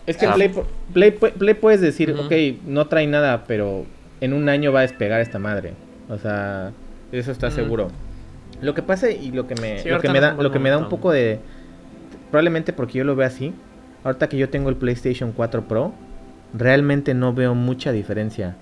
Es 0.07 0.17
que 0.17 0.25
ah. 0.25 0.33
Play, 0.33 0.51
Play, 0.93 1.11
Play, 1.11 1.53
puedes 1.53 1.79
decir, 1.79 2.11
ok, 2.11 2.65
no 2.65 2.87
trae 2.87 3.05
nada, 3.05 3.43
pero 3.45 3.85
en 4.19 4.33
un 4.33 4.49
año 4.49 4.71
va 4.71 4.79
a 4.79 4.81
despegar 4.81 5.21
esta 5.21 5.37
madre. 5.37 5.73
O 6.13 6.17
sea, 6.17 6.71
eso 7.11 7.31
está 7.31 7.51
seguro. 7.51 7.89
Lo 8.61 8.73
que 8.73 8.81
pasa 8.81 9.09
y 9.09 9.31
lo 9.31 9.47
que 9.47 9.55
me, 9.55 9.83
lo 9.83 9.99
que 9.99 10.09
me 10.09 10.19
da, 10.19 10.33
lo 10.33 10.51
que 10.51 10.59
me 10.59 10.69
da 10.69 10.77
un 10.77 10.89
poco 10.89 11.11
de 11.11 11.39
probablemente 12.31 12.73
porque 12.73 12.99
yo 12.99 13.03
lo 13.03 13.15
veo 13.15 13.27
así. 13.27 13.53
Ahorita 14.03 14.27
que 14.27 14.37
yo 14.37 14.49
tengo 14.49 14.69
el 14.69 14.75
PlayStation 14.75 15.31
4 15.31 15.67
Pro, 15.67 15.93
realmente 16.53 17.13
no 17.13 17.33
veo 17.33 17.55
mucha 17.55 17.91
diferencia. 17.91 18.55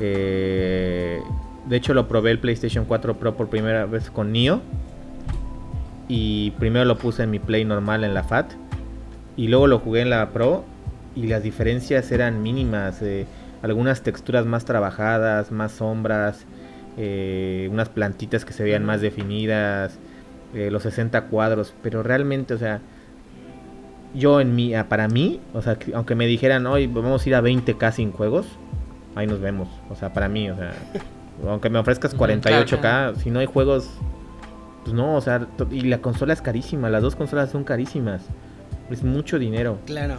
Eh, 0.00 1.20
de 1.66 1.76
hecho, 1.76 1.94
lo 1.94 2.08
probé 2.08 2.32
el 2.32 2.38
PlayStation 2.38 2.84
4 2.84 3.16
Pro 3.16 3.34
por 3.34 3.48
primera 3.48 3.86
vez 3.86 4.10
con 4.10 4.32
Nio. 4.32 4.60
Y 6.08 6.50
primero 6.52 6.84
lo 6.84 6.98
puse 6.98 7.22
en 7.22 7.30
mi 7.30 7.38
Play 7.38 7.64
normal 7.64 8.04
en 8.04 8.14
la 8.14 8.24
FAT. 8.24 8.52
Y 9.36 9.48
luego 9.48 9.66
lo 9.66 9.78
jugué 9.78 10.02
en 10.02 10.10
la 10.10 10.30
Pro. 10.30 10.64
Y 11.14 11.26
las 11.26 11.42
diferencias 11.42 12.10
eran 12.12 12.42
mínimas. 12.42 13.00
Eh, 13.02 13.26
algunas 13.62 14.02
texturas 14.02 14.44
más 14.44 14.64
trabajadas, 14.64 15.52
más 15.52 15.72
sombras, 15.72 16.44
eh, 16.96 17.68
unas 17.70 17.88
plantitas 17.88 18.44
que 18.44 18.52
se 18.52 18.62
veían 18.62 18.84
más 18.84 19.00
definidas, 19.00 19.98
eh, 20.54 20.70
los 20.70 20.82
60 20.82 21.22
cuadros, 21.26 21.74
pero 21.82 22.02
realmente, 22.02 22.54
o 22.54 22.58
sea, 22.58 22.80
yo 24.14 24.40
en 24.40 24.54
mi, 24.54 24.74
ah, 24.74 24.88
para 24.88 25.08
mí, 25.08 25.40
o 25.54 25.62
sea, 25.62 25.78
aunque 25.94 26.14
me 26.14 26.26
dijeran, 26.26 26.66
hoy 26.66 26.86
vamos 26.86 27.24
a 27.24 27.28
ir 27.28 27.34
a 27.34 27.40
20k 27.40 27.92
sin 27.92 28.12
juegos, 28.12 28.46
ahí 29.14 29.26
nos 29.26 29.40
vemos, 29.40 29.68
o 29.88 29.96
sea, 29.96 30.12
para 30.12 30.28
mí, 30.28 30.50
o 30.50 30.56
sea, 30.56 30.74
aunque 31.48 31.70
me 31.70 31.78
ofrezcas 31.78 32.16
48k, 32.16 33.16
si 33.16 33.30
no 33.30 33.38
hay 33.38 33.46
juegos, 33.46 33.88
pues 34.84 34.94
no, 34.94 35.16
o 35.16 35.20
sea, 35.20 35.46
y 35.70 35.82
la 35.82 35.98
consola 35.98 36.34
es 36.34 36.42
carísima, 36.42 36.90
las 36.90 37.02
dos 37.02 37.16
consolas 37.16 37.50
son 37.50 37.64
carísimas, 37.64 38.22
es 38.90 39.02
mucho 39.02 39.38
dinero. 39.38 39.78
Claro. 39.86 40.16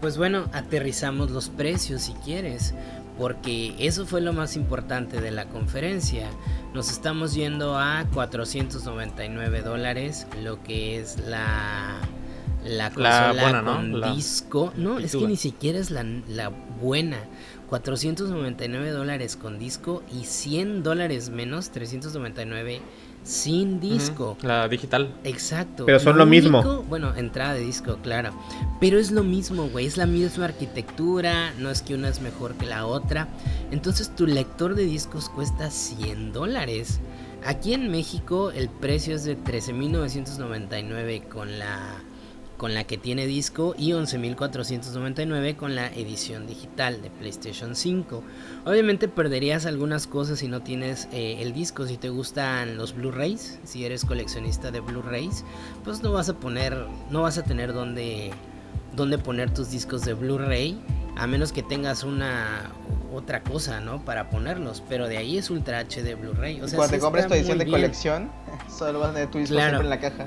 Pues 0.00 0.18
bueno, 0.18 0.44
aterrizamos 0.52 1.30
los 1.30 1.48
precios 1.48 2.02
si 2.02 2.12
quieres, 2.12 2.74
porque 3.18 3.74
eso 3.78 4.06
fue 4.06 4.20
lo 4.20 4.32
más 4.32 4.56
importante 4.56 5.20
de 5.20 5.30
la 5.30 5.46
conferencia. 5.48 6.28
Nos 6.74 6.90
estamos 6.90 7.34
yendo 7.34 7.78
a 7.78 8.04
499 8.12 9.62
dólares, 9.62 10.26
lo 10.42 10.62
que 10.62 11.00
es 11.00 11.18
la 11.26 12.00
la 12.64 12.90
consola 12.90 13.62
con 13.64 14.14
disco. 14.14 14.72
No, 14.76 14.98
es 14.98 15.14
que 15.14 15.26
ni 15.26 15.36
siquiera 15.36 15.78
es 15.78 15.90
la, 15.90 16.04
la 16.28 16.48
buena. 16.48 17.18
499 17.68 18.90
dólares 18.90 19.36
con 19.36 19.58
disco 19.58 20.02
y 20.12 20.24
100 20.24 20.82
dólares 20.82 21.30
menos, 21.30 21.70
399 21.70 22.80
sin 23.26 23.80
disco. 23.80 24.38
la 24.42 24.68
digital. 24.68 25.12
Exacto. 25.24 25.84
Pero 25.84 25.98
son 25.98 26.16
lo, 26.16 26.26
mismo. 26.26 26.84
Bueno, 26.88 27.14
entrada 27.16 27.54
de 27.54 27.60
disco, 27.60 27.98
claro. 28.02 28.30
Pero 28.80 28.98
es 28.98 29.10
lo 29.10 29.24
mismo, 29.24 29.68
güey. 29.68 29.86
Es 29.86 29.96
la 29.96 30.06
misma 30.06 30.44
arquitectura. 30.46 31.52
No 31.58 31.70
es 31.70 31.82
que 31.82 31.94
una 31.94 32.08
es 32.08 32.20
mejor 32.20 32.54
que 32.54 32.66
la 32.66 32.86
otra. 32.86 33.28
Entonces 33.70 34.14
tu 34.14 34.26
lector 34.26 34.76
de 34.76 34.84
discos 34.84 35.28
cuesta 35.28 35.70
100 35.70 36.32
dólares. 36.32 37.00
Aquí 37.44 37.74
en 37.74 37.90
México 37.90 38.50
el 38.50 38.68
precio 38.68 39.14
es 39.16 39.24
de 39.24 39.36
13.999 39.36 41.28
con 41.28 41.58
la 41.58 42.02
con 42.56 42.74
la 42.74 42.84
que 42.84 42.96
tiene 42.98 43.26
disco 43.26 43.74
y 43.78 43.92
11.499 43.92 45.56
con 45.56 45.74
la 45.74 45.88
edición 45.88 46.46
digital 46.46 47.02
de 47.02 47.10
PlayStation 47.10 47.76
5. 47.76 48.22
Obviamente 48.64 49.08
perderías 49.08 49.66
algunas 49.66 50.06
cosas 50.06 50.38
si 50.38 50.48
no 50.48 50.62
tienes 50.62 51.08
eh, 51.12 51.38
el 51.40 51.52
disco, 51.52 51.86
si 51.86 51.96
te 51.96 52.08
gustan 52.08 52.76
los 52.76 52.94
Blu-rays, 52.94 53.58
si 53.64 53.84
eres 53.84 54.04
coleccionista 54.04 54.70
de 54.70 54.80
Blu-rays, 54.80 55.44
pues 55.84 56.02
no 56.02 56.12
vas 56.12 56.28
a 56.28 56.34
poner, 56.34 56.86
no 57.10 57.22
vas 57.22 57.38
a 57.38 57.42
tener 57.42 57.72
donde, 57.72 58.30
donde 58.94 59.18
poner 59.18 59.52
tus 59.52 59.70
discos 59.70 60.04
de 60.04 60.14
Blu-ray, 60.14 60.80
a 61.16 61.26
menos 61.26 61.52
que 61.52 61.62
tengas 61.62 62.04
una 62.04 62.70
otra 63.12 63.42
cosa, 63.42 63.80
¿no? 63.80 64.04
Para 64.04 64.28
ponerlos, 64.28 64.82
pero 64.88 65.08
de 65.08 65.16
ahí 65.16 65.38
es 65.38 65.50
Ultra 65.50 65.80
HD 65.80 66.14
Blu-ray. 66.14 66.60
O 66.60 66.68
sea, 66.68 66.76
Cuando 66.76 66.96
te 66.96 67.00
compres 67.00 67.26
tu 67.26 67.34
edición 67.34 67.58
de 67.58 67.66
colección, 67.66 68.30
solo 68.70 69.00
vas 69.00 69.10
a 69.10 69.12
tener 69.14 69.30
tu 69.30 69.38
disco 69.38 69.56
siempre 69.56 69.80
en 69.80 69.90
la 69.90 70.00
caja. 70.00 70.26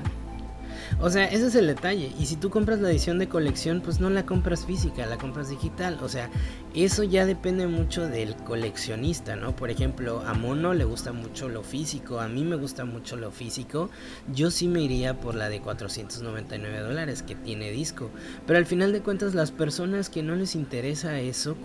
O 1.02 1.08
sea, 1.08 1.24
ese 1.24 1.46
es 1.46 1.54
el 1.54 1.66
detalle. 1.66 2.12
Y 2.20 2.26
si 2.26 2.36
tú 2.36 2.50
compras 2.50 2.78
la 2.80 2.90
edición 2.90 3.18
de 3.18 3.26
colección, 3.26 3.80
pues 3.80 4.00
no 4.00 4.10
la 4.10 4.26
compras 4.26 4.66
física, 4.66 5.06
la 5.06 5.16
compras 5.16 5.48
digital. 5.48 5.98
O 6.02 6.08
sea, 6.10 6.28
eso 6.74 7.04
ya 7.04 7.24
depende 7.24 7.66
mucho 7.66 8.06
del 8.06 8.36
coleccionista, 8.36 9.34
¿no? 9.34 9.56
Por 9.56 9.70
ejemplo, 9.70 10.22
a 10.26 10.34
Mono 10.34 10.74
le 10.74 10.84
gusta 10.84 11.12
mucho 11.12 11.48
lo 11.48 11.62
físico, 11.62 12.20
a 12.20 12.28
mí 12.28 12.44
me 12.44 12.56
gusta 12.56 12.84
mucho 12.84 13.16
lo 13.16 13.30
físico. 13.30 13.88
Yo 14.34 14.50
sí 14.50 14.68
me 14.68 14.82
iría 14.82 15.18
por 15.18 15.34
la 15.34 15.48
de 15.48 15.60
499 15.60 16.80
dólares 16.80 17.22
que 17.22 17.34
tiene 17.34 17.70
disco. 17.70 18.10
Pero 18.46 18.58
al 18.58 18.66
final 18.66 18.92
de 18.92 19.00
cuentas, 19.00 19.34
las 19.34 19.52
personas 19.52 20.10
que 20.10 20.22
no 20.22 20.36
les 20.36 20.54
interesa 20.54 21.18
eso, 21.18 21.56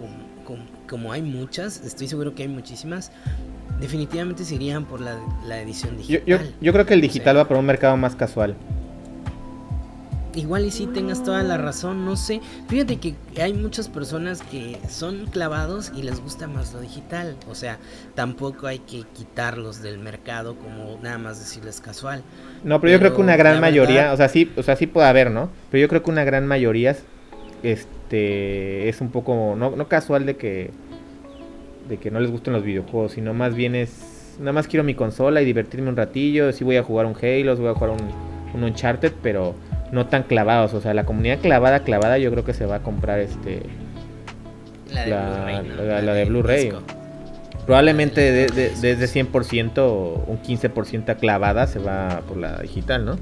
como, 0.45 0.65
como, 0.87 1.11
hay 1.11 1.21
muchas, 1.21 1.81
estoy 1.83 2.07
seguro 2.07 2.35
que 2.35 2.43
hay 2.43 2.49
muchísimas, 2.49 3.11
definitivamente 3.81 4.45
se 4.45 4.55
irían 4.55 4.85
por 4.85 5.01
la, 5.01 5.17
edición 5.61 5.97
digital. 5.97 6.53
Yo, 6.61 6.71
creo 6.71 6.85
que 6.85 6.93
el 6.93 7.01
digital 7.01 7.35
va 7.35 7.47
por 7.49 7.57
un 7.57 7.65
mercado 7.65 7.97
más 7.97 8.15
casual 8.15 8.55
igual 10.35 10.65
y 10.65 10.71
si 10.71 10.87
tengas 10.87 11.23
toda 11.23 11.43
la 11.43 11.57
razón, 11.57 12.05
no 12.05 12.15
sé. 12.15 12.41
Fíjate 12.67 12.97
que 12.97 13.15
hay 13.41 13.53
muchas 13.53 13.87
personas 13.87 14.41
que 14.41 14.77
son 14.89 15.25
clavados 15.27 15.91
y 15.95 16.03
les 16.03 16.19
gusta 16.21 16.47
más 16.47 16.73
lo 16.73 16.81
digital. 16.81 17.35
O 17.49 17.55
sea, 17.55 17.77
tampoco 18.13 18.67
hay 18.67 18.79
que 18.79 19.03
quitarlos 19.13 19.81
del 19.81 19.97
mercado 19.97 20.55
como 20.55 20.99
nada 21.01 21.17
más 21.17 21.39
decirles 21.39 21.81
casual. 21.81 22.23
No, 22.63 22.79
pero, 22.81 22.93
yo 22.93 22.99
creo 22.99 23.15
que 23.15 23.21
una 23.21 23.37
gran 23.37 23.59
mayoría, 23.59 24.13
o 24.13 24.17
sea, 24.17 24.29
sí, 24.29 24.51
o 24.55 24.63
sea, 24.63 24.75
sí 24.75 24.87
puede 24.87 25.07
haber, 25.07 25.31
¿no? 25.31 25.49
Pero 25.71 25.81
yo 25.81 25.87
creo 25.87 26.03
que 26.03 26.11
una 26.11 26.23
gran 26.23 26.47
mayoría 26.47 26.95
este 27.63 28.89
es 28.89 29.01
un 29.01 29.09
poco 29.09 29.55
no, 29.57 29.75
no 29.75 29.87
casual 29.87 30.25
de 30.25 30.35
que 30.35 30.71
de 31.89 31.97
que 31.97 32.11
no 32.11 32.19
les 32.19 32.31
gusten 32.31 32.53
los 32.53 32.63
videojuegos, 32.63 33.13
sino 33.13 33.33
más 33.33 33.55
bien 33.55 33.75
es 33.75 34.35
nada 34.39 34.53
más 34.53 34.67
quiero 34.67 34.83
mi 34.83 34.95
consola 34.95 35.41
y 35.41 35.45
divertirme 35.45 35.89
un 35.89 35.95
ratillo, 35.95 36.51
sí 36.51 36.63
voy 36.63 36.77
a 36.77 36.83
jugar 36.83 37.05
un 37.05 37.15
Halo, 37.15 37.55
voy 37.55 37.67
a 37.67 37.73
jugar 37.73 37.91
un, 37.91 37.99
un 38.53 38.63
Uncharted, 38.63 39.13
pero 39.21 39.55
no 39.95 40.07
tan 40.07 40.23
clavados. 40.23 40.73
O 40.75 40.81
sea, 40.81 40.93
la 40.93 41.05
comunidad 41.05 41.39
clavada, 41.39 41.79
clavada, 41.79 42.19
yo 42.19 42.29
creo 42.29 42.45
que 42.45 42.53
se 42.53 42.67
va 42.67 42.75
a 42.75 42.83
comprar 42.83 43.19
este. 43.19 43.63
La 44.91 46.13
de 46.13 46.25
Blu-ray. 46.25 46.71
Probablemente 47.65 48.31
desde 48.31 48.95
de, 48.95 49.07
100%, 49.07 50.23
un 50.27 50.39
15% 50.39 51.17
clavada 51.17 51.65
se 51.65 51.79
va 51.79 52.21
por 52.27 52.37
la 52.37 52.61
digital, 52.61 53.05
¿no? 53.05 53.17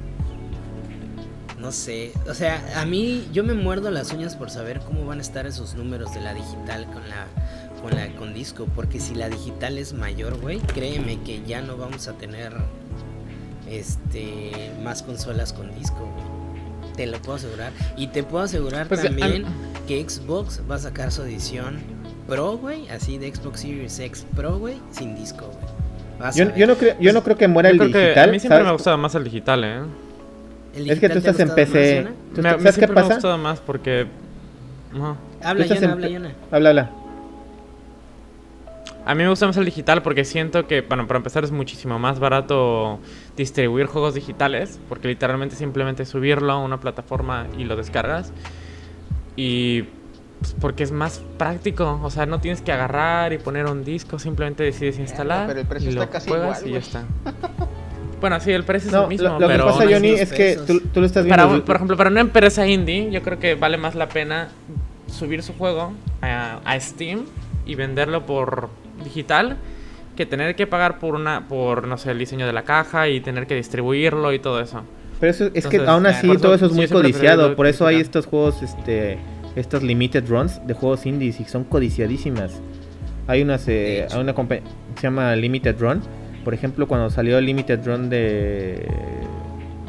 No 1.58 1.72
sé, 1.72 2.12
o 2.28 2.34
sea, 2.34 2.62
a 2.76 2.86
mí 2.86 3.26
yo 3.32 3.46
me 3.46 3.54
muerdo 3.54 3.90
las 3.90 4.12
uñas 4.12 4.36
por 4.36 4.50
saber 4.50 4.82
cómo 4.82 5.06
van 5.06 5.20
a 5.20 5.22
estar 5.22 5.46
esos 5.46 5.76
números 5.76 6.14
de 6.14 6.20
la 6.20 6.34
digital 6.34 6.86
con 6.88 7.08
la 7.08 7.26
con 7.82 7.96
la 7.96 8.14
con 8.18 8.34
disco, 8.34 8.68
porque 8.76 9.00
si 9.00 9.16
la 9.16 9.30
digital 9.30 9.78
es 9.78 9.94
mayor, 9.94 10.38
güey, 10.42 10.60
créeme 10.60 11.22
que 11.22 11.42
ya 11.48 11.62
no 11.62 11.78
vamos 11.78 12.10
a 12.10 12.14
tener 12.14 12.52
este 13.70 14.52
más 14.84 15.04
consolas 15.04 15.54
con 15.54 15.74
disco, 15.74 16.10
te 16.96 17.06
lo 17.06 17.20
puedo 17.20 17.36
asegurar. 17.36 17.72
Y 17.98 18.08
te 18.08 18.24
puedo 18.24 18.44
asegurar 18.44 18.88
pues, 18.88 19.04
también 19.04 19.46
que 19.88 20.08
Xbox 20.08 20.62
va 20.70 20.76
a 20.76 20.80
sacar 20.80 21.12
su 21.12 21.24
edición 21.24 21.78
Pro, 22.28 22.58
güey, 22.58 22.88
así 22.90 23.18
de 23.18 23.34
Xbox 23.34 23.62
Series 23.62 24.00
X 24.00 24.26
Pro, 24.36 24.58
güey, 24.58 24.76
sin 24.92 25.16
disco, 25.16 25.46
güey. 25.48 26.32
Yo, 26.36 26.56
yo, 26.56 26.68
no 26.68 26.76
creo, 26.76 26.96
yo 27.00 27.12
no 27.12 27.22
creo 27.22 27.38
que 27.38 27.48
muera 27.50 27.70
el 27.70 27.78
digital. 27.78 28.30
a 28.30 28.32
mí 28.32 28.40
siempre 28.40 28.64
me 28.64 28.70
ha 28.70 28.72
gustado 28.72 28.98
más 28.98 29.14
el 29.16 29.26
digital, 29.26 29.64
¿eh? 29.66 29.82
es 30.74 31.00
que 31.00 31.10
tú 31.10 31.18
estás 31.18 31.40
en 31.40 31.50
PC. 31.50 32.08
Me, 32.36 32.42
¿Sabes 32.52 32.78
qué 32.78 32.88
pasa? 32.88 32.94
me 32.94 33.12
ha 33.14 33.16
gustado 33.16 33.38
más 33.38 33.60
porque... 33.60 34.08
Habla, 35.42 35.66
Yana, 35.66 35.92
habla, 35.92 36.08
Yana. 36.08 36.32
Habla, 36.50 36.70
habla. 36.70 36.92
A 39.06 39.16
mí 39.16 39.24
me 39.24 39.30
gusta 39.30 39.48
más 39.48 39.58
el 39.58 39.66
digital 39.66 40.02
porque 40.02 40.24
siento 40.24 40.66
que, 40.66 40.82
bueno, 40.82 41.08
para 41.08 41.18
empezar 41.18 41.44
es 41.44 41.52
muchísimo 41.52 42.00
más 42.00 42.20
barato 42.20 43.00
distribuir 43.36 43.88
juegos 43.88 44.14
digitales, 44.14 44.80
porque 44.88 45.10
literalmente 45.10 45.56
simplemente 45.58 46.06
subirlo 46.06 46.54
a 46.54 46.60
una 46.60 46.80
plataforma 46.80 47.48
y 47.58 47.66
lo 47.66 47.76
descargas. 47.76 48.32
Y 49.36 49.84
pues, 50.40 50.56
porque 50.60 50.84
es 50.84 50.92
más 50.92 51.22
práctico, 51.38 52.00
o 52.02 52.10
sea, 52.10 52.26
no 52.26 52.40
tienes 52.40 52.62
que 52.62 52.72
agarrar 52.72 53.34
y 53.34 53.40
poner 53.40 53.66
un 53.66 53.84
disco, 53.84 54.20
simplemente 54.20 54.64
decides 54.64 55.00
instalar 55.00 55.48
pero 55.48 55.60
el 55.60 55.66
precio 55.66 55.90
y 55.90 55.94
está 55.94 56.10
casi 56.10 56.70
y 56.70 56.72
ya 56.72 56.80
está. 56.80 57.04
Bueno, 58.22 58.40
sí, 58.40 58.52
el 58.52 58.64
precio 58.64 58.88
es 58.88 58.96
el 58.96 59.08
mismo. 59.10 59.38
Lo, 59.38 59.48
pero 59.48 59.66
que 59.66 59.72
pasa, 59.74 59.84
Johnny, 59.84 60.12
es 60.12 60.32
que 60.32 60.56
tú, 60.56 60.82
lo 60.96 61.06
estás 61.06 61.26
viendo. 61.26 61.66
por 61.66 61.76
ejemplo, 61.76 61.98
para 61.98 62.10
una 62.10 62.22
empresa 62.22 62.66
indie, 62.66 63.12
yo 63.12 63.22
creo 63.22 63.38
que 63.38 63.56
vale 63.56 63.76
más 63.76 63.96
la 63.96 64.08
pena 64.08 64.48
subir 65.08 65.44
su 65.44 65.52
juego 65.54 65.92
a 66.22 66.80
Steam 66.80 67.26
y 67.66 67.76
venderlo 67.76 68.26
por 68.26 68.70
digital 69.04 69.58
que 70.16 70.26
tener 70.26 70.56
que 70.56 70.68
pagar 70.68 71.00
por 71.00 71.16
una 71.16 71.48
por 71.48 71.88
no 71.88 71.98
sé 71.98 72.12
el 72.12 72.20
diseño 72.20 72.46
de 72.46 72.54
la 72.54 72.64
caja 72.64 73.10
y 73.10 73.20
tener 73.20 73.48
que 73.48 73.56
distribuirlo 73.56 74.34
y 74.34 74.40
todo 74.40 74.60
eso. 74.60 74.84
Pero 75.20 75.32
eso, 75.32 75.50
es 75.54 75.68
que 75.68 75.78
aún 75.78 76.06
así 76.06 76.28
todo 76.38 76.54
eso 76.54 76.66
es 76.66 76.74
muy 76.74 76.88
codiciado, 76.88 77.56
por 77.56 77.68
eso 77.68 77.88
hay 77.88 77.98
estos 77.98 78.26
juegos 78.26 78.62
este 78.62 79.18
estas 79.56 79.84
limited 79.84 80.28
runs 80.28 80.66
de 80.66 80.74
juegos 80.74 81.06
indies 81.06 81.40
y 81.40 81.46
son 81.46 81.64
codiciadísimas. 81.64 82.62
Hay 83.28 83.42
unas 83.42 83.68
eh, 83.68 84.08
hay 84.12 84.20
una 84.20 84.34
se 84.34 84.62
llama 85.02 85.36
Limited 85.36 85.80
Run. 85.80 86.02
Por 86.44 86.54
ejemplo, 86.54 86.88
cuando 86.88 87.10
salió 87.10 87.38
el 87.38 87.46
Limited 87.46 87.86
Run 87.86 88.10
de 88.10 88.86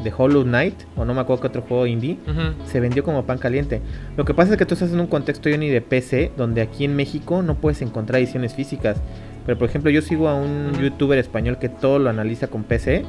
de 0.05 0.13
Hollow 0.15 0.43
Knight, 0.43 0.75
o 0.95 1.03
no 1.03 1.13
me 1.13 1.19
acuerdo 1.19 1.41
qué 1.41 1.47
otro 1.47 1.61
juego 1.63 1.85
indie, 1.85 2.17
se 2.65 2.79
vendió 2.79 3.03
como 3.03 3.25
pan 3.25 3.39
caliente. 3.39 3.81
Lo 4.15 4.23
que 4.23 4.33
pasa 4.33 4.53
es 4.53 4.57
que 4.57 4.65
tú 4.65 4.75
estás 4.75 4.93
en 4.93 4.99
un 5.01 5.07
contexto, 5.07 5.49
ni 5.49 5.67
de 5.67 5.81
PC, 5.81 6.31
donde 6.37 6.61
aquí 6.61 6.85
en 6.85 6.95
México 6.95 7.41
no 7.41 7.55
puedes 7.55 7.81
encontrar 7.81 8.21
ediciones 8.21 8.53
físicas. 8.53 9.01
Pero 9.45 9.57
por 9.57 9.67
ejemplo, 9.67 9.91
yo 9.91 10.01
sigo 10.01 10.29
a 10.29 10.35
un 10.35 10.73
youtuber 10.79 11.19
español 11.19 11.57
que 11.59 11.67
todo 11.67 11.99
lo 11.99 12.09
analiza 12.09 12.47
con 12.47 12.63
PC. 12.63 13.03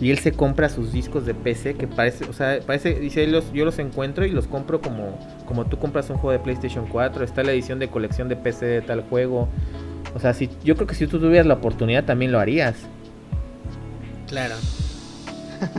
Y 0.00 0.10
él 0.10 0.18
se 0.18 0.32
compra 0.32 0.68
sus 0.68 0.90
discos 0.90 1.26
de 1.26 1.32
PC 1.32 1.74
que 1.74 1.86
parece, 1.86 2.24
o 2.24 2.32
sea, 2.32 2.58
parece, 2.66 2.98
dice, 2.98 3.24
los, 3.28 3.52
yo 3.52 3.64
los 3.64 3.78
encuentro 3.78 4.26
y 4.26 4.30
los 4.30 4.48
compro 4.48 4.80
como, 4.80 5.16
como 5.46 5.66
tú 5.66 5.78
compras 5.78 6.10
un 6.10 6.16
juego 6.16 6.32
de 6.32 6.40
PlayStation 6.40 6.86
4, 6.88 7.22
está 7.22 7.44
la 7.44 7.52
edición 7.52 7.78
de 7.78 7.86
colección 7.86 8.28
de 8.28 8.34
PC 8.34 8.66
de 8.66 8.82
tal 8.82 9.02
juego. 9.02 9.48
O 10.16 10.18
sea, 10.18 10.34
si, 10.34 10.50
yo 10.64 10.74
creo 10.74 10.88
que 10.88 10.96
si 10.96 11.06
tú 11.06 11.20
tuvieras 11.20 11.46
la 11.46 11.54
oportunidad 11.54 12.04
también 12.04 12.32
lo 12.32 12.40
harías. 12.40 12.74
Claro. 14.26 14.56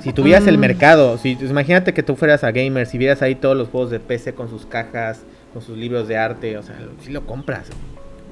Si 0.02 0.14
tuvieras 0.14 0.48
el 0.48 0.58
mm. 0.58 0.62
mercado, 0.62 1.18
si 1.18 1.32
imagínate 1.42 1.94
que 1.94 2.04
tú 2.04 2.16
fueras 2.16 2.44
a 2.44 2.52
gamers 2.52 2.90
si 2.90 2.98
vieras 2.98 3.22
ahí 3.22 3.36
todos 3.36 3.58
los 3.58 3.70
juegos 3.70 3.92
de 3.92 4.00
PC 4.00 4.34
con 4.34 4.50
sus 4.50 4.66
cajas, 4.66 5.24
con 5.54 5.62
sus 5.62 5.78
libros 5.78 6.08
de 6.08 6.18
arte, 6.18 6.58
o 6.58 6.64
sea, 6.64 6.76
si 7.02 7.12
lo 7.12 7.26
compras. 7.26 7.70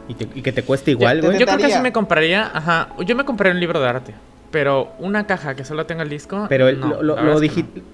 Y, 0.08 0.42
que 0.42 0.52
te 0.52 0.64
cueste 0.64 0.92
igual, 0.92 1.22
güey. 1.22 1.40
Yo, 1.40 1.46
creo 1.46 1.58
que 1.58 1.72
sí 1.72 1.80
me 1.80 1.94
compraría, 1.94 2.52
ajá, 2.54 2.90
yo 3.06 3.16
me 3.16 3.24
compraría 3.24 3.54
un 3.54 3.60
libro 3.60 3.80
de 3.80 3.88
arte. 3.88 4.14
Pero 4.52 4.92
una 5.00 5.26
caja 5.26 5.56
que 5.56 5.64
solo 5.64 5.86
tenga 5.86 6.04
el 6.04 6.10
disco. 6.10 6.48
Pero 6.50 6.70
lo, 6.72 7.40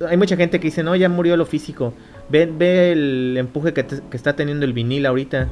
hay 0.08 0.18
mucha 0.18 0.36
gente 0.36 0.60
que 0.60 0.68
dice, 0.68 0.82
no, 0.82 0.96
ya 0.96 1.08
murió 1.08 1.38
lo 1.38 1.46
físico. 1.46 1.94
Ve, 2.30 2.52
ve 2.52 2.94
el 2.94 3.36
empuje 3.38 3.74
que, 3.74 3.86
está 4.12 4.36
teniendo 4.36 4.66
el 4.66 4.74
vinil 4.74 5.06
ahorita. 5.06 5.48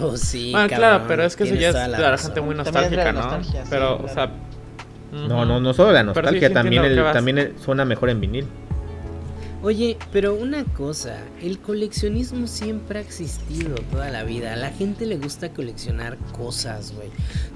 Oh, 0.00 0.16
sí. 0.16 0.52
Ah, 0.56 0.66
claro, 0.66 1.04
pero 1.06 1.24
es 1.24 1.36
que 1.36 1.44
eso 1.44 1.54
ya 1.54 1.68
es 1.68 1.74
la, 1.88 2.16
gente 2.16 2.40
muy 2.40 2.54
nostálgica, 2.54 3.12
¿no? 3.12 3.38
pero, 3.68 4.02
o 4.02 4.08
sea, 4.08 4.30
no, 5.14 5.44
no, 5.44 5.60
no 5.60 5.74
solo 5.74 5.92
la 5.92 6.02
nostalgia, 6.02 6.52
también, 6.52 6.84
el, 6.84 6.96
también 7.12 7.54
suena 7.62 7.84
mejor 7.84 8.10
en 8.10 8.20
vinil. 8.20 8.46
Oye, 9.64 9.96
pero 10.12 10.34
una 10.34 10.62
cosa, 10.64 11.16
el 11.40 11.58
coleccionismo 11.58 12.46
siempre 12.46 12.98
ha 12.98 13.02
existido 13.02 13.76
toda 13.90 14.10
la 14.10 14.22
vida. 14.22 14.52
A 14.52 14.56
la 14.56 14.68
gente 14.68 15.06
le 15.06 15.16
gusta 15.16 15.54
coleccionar 15.54 16.18
cosas, 16.36 16.92
güey. 16.94 17.08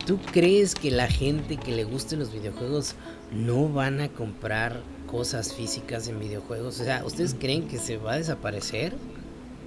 ¿Tú 0.06 0.18
crees 0.32 0.74
que 0.74 0.90
la 0.90 1.06
gente 1.06 1.58
que 1.58 1.72
le 1.72 1.84
gusten 1.84 2.18
los 2.20 2.32
videojuegos 2.32 2.94
no 3.30 3.68
van 3.68 4.00
a 4.00 4.08
comprar 4.08 4.80
cosas 5.06 5.52
físicas 5.52 6.08
en 6.08 6.18
videojuegos? 6.18 6.80
O 6.80 6.84
sea, 6.84 7.04
¿ustedes 7.04 7.36
creen 7.38 7.68
que 7.68 7.76
se 7.76 7.98
va 7.98 8.14
a 8.14 8.16
desaparecer? 8.16 8.94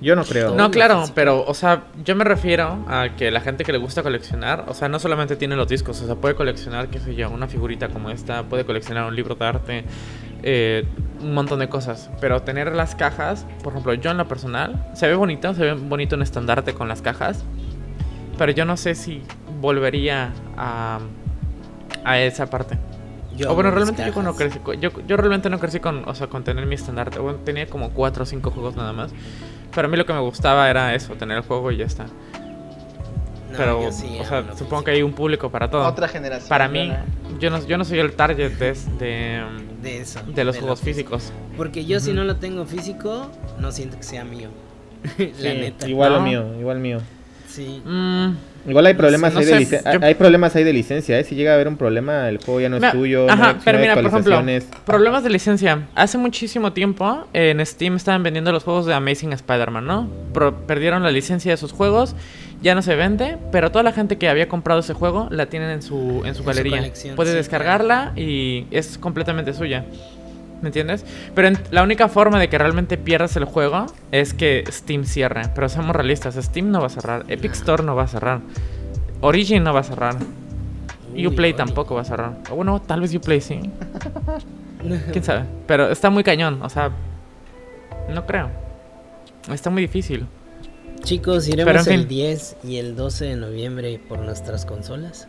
Yo 0.01 0.15
no 0.15 0.23
creo. 0.23 0.55
No, 0.55 0.71
claro, 0.71 1.03
pero, 1.13 1.45
o 1.45 1.53
sea, 1.53 1.83
yo 2.03 2.15
me 2.15 2.23
refiero 2.23 2.83
a 2.87 3.09
que 3.15 3.29
la 3.29 3.39
gente 3.39 3.63
que 3.63 3.71
le 3.71 3.77
gusta 3.77 4.01
coleccionar, 4.01 4.65
o 4.67 4.73
sea, 4.73 4.89
no 4.89 4.97
solamente 4.97 5.35
tiene 5.35 5.55
los 5.55 5.67
discos, 5.67 6.01
o 6.01 6.05
sea, 6.07 6.15
puede 6.15 6.33
coleccionar, 6.33 6.87
qué 6.87 6.99
sé 6.99 7.13
yo, 7.13 7.29
una 7.29 7.47
figurita 7.47 7.89
como 7.89 8.09
esta, 8.09 8.43
puede 8.43 8.65
coleccionar 8.65 9.07
un 9.07 9.15
libro 9.15 9.35
de 9.35 9.45
arte, 9.45 9.83
eh, 10.41 10.87
un 11.21 11.35
montón 11.35 11.59
de 11.59 11.69
cosas. 11.69 12.09
Pero 12.19 12.41
tener 12.41 12.75
las 12.75 12.95
cajas, 12.95 13.45
por 13.61 13.73
ejemplo, 13.73 13.93
yo 13.93 14.09
en 14.09 14.17
lo 14.17 14.27
personal, 14.27 14.87
se 14.95 15.07
ve 15.07 15.13
bonito, 15.13 15.53
se 15.53 15.61
ve 15.61 15.73
bonito 15.73 16.15
un 16.15 16.23
estandarte 16.23 16.73
con 16.73 16.87
las 16.87 17.03
cajas, 17.03 17.43
pero 18.39 18.51
yo 18.53 18.65
no 18.65 18.77
sé 18.77 18.95
si 18.95 19.21
volvería 19.59 20.33
a, 20.57 20.99
a 22.03 22.19
esa 22.19 22.49
parte. 22.49 22.79
Yo 23.37 23.51
o 23.51 23.55
bueno, 23.55 23.69
realmente 23.69 24.03
yo, 24.05 24.13
cuando 24.13 24.33
cajas. 24.35 24.57
crecí, 24.63 24.79
yo, 24.81 24.89
yo 25.07 25.15
realmente 25.15 25.49
no 25.49 25.59
crecí 25.59 25.79
con, 25.79 26.07
o 26.07 26.15
sea, 26.15 26.25
con 26.25 26.43
tener 26.43 26.65
mi 26.65 26.73
estandarte. 26.73 27.19
Bueno, 27.19 27.37
tenía 27.45 27.67
como 27.67 27.91
4 27.91 28.23
o 28.23 28.25
5 28.25 28.49
juegos 28.49 28.75
nada 28.75 28.93
más. 28.93 29.13
Pero 29.73 29.87
a 29.87 29.91
mí 29.91 29.97
lo 29.97 30.05
que 30.05 30.13
me 30.13 30.19
gustaba 30.19 30.69
era 30.69 30.93
eso, 30.95 31.13
tener 31.15 31.37
el 31.37 31.43
juego 31.43 31.71
y 31.71 31.77
ya 31.77 31.85
está. 31.85 32.05
No, 32.05 33.57
pero, 33.57 33.91
sí 33.91 34.17
o 34.19 34.23
sea, 34.25 34.45
supongo 34.57 34.85
que 34.85 34.91
hay 34.91 35.01
un 35.01 35.11
público 35.13 35.49
para 35.49 35.69
todo. 35.69 35.85
Otra 35.85 36.07
generación. 36.07 36.47
para 36.47 36.69
mí, 36.69 36.87
¿verdad? 36.87 37.03
yo 37.39 37.49
no, 37.49 37.65
yo 37.67 37.77
no 37.77 37.83
soy 37.83 37.99
el 37.99 38.13
target 38.13 38.53
de, 38.57 38.73
de, 38.97 39.43
de 39.81 39.97
eso. 39.99 40.21
de 40.25 40.43
los 40.45 40.55
lo 40.55 40.61
juegos 40.61 40.79
físico. 40.79 41.17
físicos. 41.19 41.33
Porque 41.57 41.83
yo 41.85 41.99
si 41.99 42.13
no 42.13 42.23
lo 42.23 42.37
tengo 42.37 42.65
físico, 42.65 43.29
no 43.59 43.71
siento 43.73 43.97
que 43.97 44.03
sea 44.03 44.23
mío. 44.23 44.49
la 45.17 45.25
Sí, 45.33 45.33
neta. 45.41 45.87
Igual 45.89 46.11
¿No? 46.13 46.17
lo 46.19 46.23
mío, 46.23 46.45
igual 46.59 46.79
mío. 46.79 46.99
Sí. 47.49 47.81
Mm, 47.83 48.29
Igual 48.67 48.85
hay 48.85 48.93
No 48.93 48.99
problemas 48.99 49.33
sé, 49.33 49.39
ahí 49.39 49.45
no 49.45 49.51
de 49.69 49.81
yo- 49.99 50.05
Hay 50.05 50.13
problemas 50.15 50.55
ahí 50.55 50.63
de 50.63 50.73
licencia, 50.73 51.19
¿eh? 51.19 51.23
Si 51.23 51.35
llega 51.35 51.51
a 51.51 51.55
haber 51.55 51.67
un 51.67 51.77
problema, 51.77 52.29
el 52.29 52.37
juego 52.37 52.61
ya 52.61 52.69
no 52.69 52.75
es 52.75 52.81
Mira, 52.81 52.91
tuyo. 52.91 53.25
no 53.25 53.33
Ajá, 53.33 53.49
hay- 53.49 53.55
pero 53.65 53.77
no 53.77 53.83
hay 53.83 53.89
mira, 53.89 53.95
por 54.01 54.05
ejemplo, 54.05 54.43
problemas 54.85 55.23
de 55.23 55.29
licencia. 55.31 55.87
Hace 55.95 56.17
muchísimo 56.17 56.71
tiempo 56.73 57.25
en 57.33 57.65
Steam 57.65 57.95
estaban 57.95 58.21
vendiendo 58.23 58.51
los 58.51 58.63
juegos 58.63 58.85
de 58.85 58.93
Amazing 58.93 59.33
Spider-Man, 59.33 59.85
¿no? 59.85 60.07
Pro- 60.33 60.55
perdieron 60.67 61.01
la 61.03 61.11
licencia 61.11 61.51
de 61.51 61.57
sus 61.57 61.71
juegos, 61.71 62.15
ya 62.61 62.75
no 62.75 62.81
se 62.83 62.95
vende, 62.95 63.37
pero 63.51 63.71
toda 63.71 63.81
la 63.83 63.91
gente 63.91 64.17
que 64.19 64.29
había 64.29 64.47
comprado 64.47 64.81
ese 64.81 64.93
juego 64.93 65.27
la 65.31 65.47
tienen 65.47 65.71
en 65.71 65.81
su, 65.81 65.95
en 65.95 66.21
su 66.21 66.25
En 66.27 66.35
su 66.35 66.43
galería. 66.43 66.77
colección, 66.77 67.15
Puede 67.15 67.31
sí, 67.31 67.37
descargarla 67.37 68.11
y 68.15 68.65
es 68.69 68.97
completamente 68.99 69.53
suya. 69.53 69.85
¿Me 70.61 70.67
entiendes? 70.69 71.05
Pero 71.33 71.47
en- 71.47 71.57
la 71.71 71.81
única 71.83 72.07
forma 72.07 72.39
de 72.39 72.47
que 72.49 72.57
realmente 72.57 72.97
pierdas 72.97 73.35
el 73.35 73.45
juego 73.45 73.87
es 74.11 74.33
que 74.33 74.63
Steam 74.69 75.05
cierre. 75.05 75.43
Pero 75.55 75.67
seamos 75.69 75.95
realistas, 75.95 76.35
Steam 76.35 76.69
no 76.71 76.79
va 76.81 76.85
a 76.87 76.89
cerrar, 76.89 77.25
Epic 77.27 77.51
No. 77.51 77.57
Store 77.57 77.83
no 77.83 77.95
va 77.95 78.03
a 78.03 78.07
cerrar, 78.07 78.41
Origin 79.21 79.63
no 79.63 79.73
va 79.73 79.79
a 79.79 79.83
cerrar, 79.83 80.15
Uy, 81.13 81.27
Uplay 81.27 81.53
tampoco 81.53 81.95
va 81.95 82.01
a 82.01 82.05
cerrar. 82.05 82.37
O 82.51 82.55
bueno, 82.55 82.79
tal 82.81 83.01
vez 83.01 83.13
Uplay 83.15 83.41
sí. 83.41 83.59
¿Quién 85.11 85.23
sabe? 85.23 85.45
Pero 85.67 85.89
está 85.89 86.09
muy 86.09 86.23
cañón, 86.23 86.61
o 86.61 86.69
sea, 86.69 86.91
no 88.09 88.25
creo. 88.25 88.49
Está 89.51 89.69
muy 89.69 89.81
difícil. 89.81 90.27
Chicos, 91.03 91.47
iremos 91.47 91.75
en 91.75 91.83
fin. 91.83 91.93
el 91.93 92.07
10 92.07 92.57
y 92.63 92.77
el 92.77 92.95
12 92.95 93.25
de 93.25 93.35
noviembre 93.35 93.99
por 94.07 94.19
nuestras 94.19 94.65
consolas. 94.67 95.27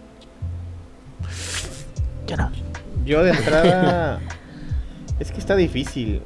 Yo 3.05 3.23
de 3.25 3.31
entrada. 3.31 4.21
es 5.23 5.33
que 5.33 5.39
está 5.39 5.57
difícil. 5.57 6.21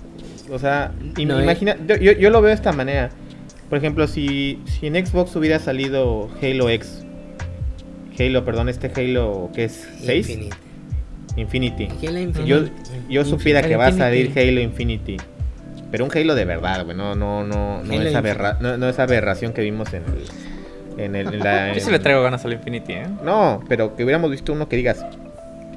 O 0.51 0.59
sea, 0.59 0.93
No, 1.25 1.39
eh. 1.39 1.43
imagina. 1.43 1.77
Yo, 1.87 1.97
yo, 1.97 2.13
yo 2.13 2.31
lo 2.31 2.41
veo 2.41 2.49
de 2.49 2.55
esta 2.55 2.73
manera. 2.73 3.11
Por 3.69 3.79
ejemplo, 3.79 4.07
si, 4.07 4.61
si 4.67 4.87
en 4.87 5.05
Xbox 5.07 5.35
hubiera 5.37 5.59
salido 5.59 6.29
Halo 6.43 6.69
X. 6.71 7.05
Halo, 8.19 8.45
perdón, 8.45 8.69
este 8.69 8.91
Halo 8.95 9.51
que 9.55 9.65
es 9.65 9.89
6. 10.03 10.29
Infinite. 10.31 10.57
Infinity. 11.37 11.89
Halo 12.07 12.19
Infinite. 12.19 12.47
Yo, 12.47 12.61
yo 13.09 13.25
supiera 13.25 13.63
que 13.63 13.77
va 13.77 13.89
a 13.89 13.93
salir 13.93 14.27
Infinity. 14.27 14.49
Halo 14.51 14.61
Infinity. 14.61 15.17
Pero 15.91 16.05
un 16.05 16.11
Halo 16.17 16.35
de 16.35 16.45
verdad, 16.45 16.85
güey. 16.85 16.97
No, 16.97 17.15
no, 17.15 17.45
no, 17.45 17.83
no, 17.83 17.93
Halo 17.93 18.03
es 18.09 18.15
aberra- 18.15 18.59
no, 18.61 18.77
no 18.79 18.89
es 18.89 18.99
aberración 18.99 19.53
que 19.53 19.63
vimos 19.63 19.93
en 19.93 20.03
el. 20.05 21.03
En 21.05 21.15
el 21.15 21.35
en 21.35 21.41
la, 21.41 21.73
Yo 21.75 21.81
sí 21.81 21.91
le 21.91 21.99
traigo 21.99 22.23
ganas 22.23 22.45
al 22.45 22.55
Infinity, 22.55 22.93
¿eh? 22.95 23.07
No, 23.25 23.63
pero 23.69 23.95
que 23.97 24.05
hubiéramos 24.05 24.31
visto 24.31 24.53
uno 24.55 24.69
que 24.69 24.77
digas, 24.77 25.05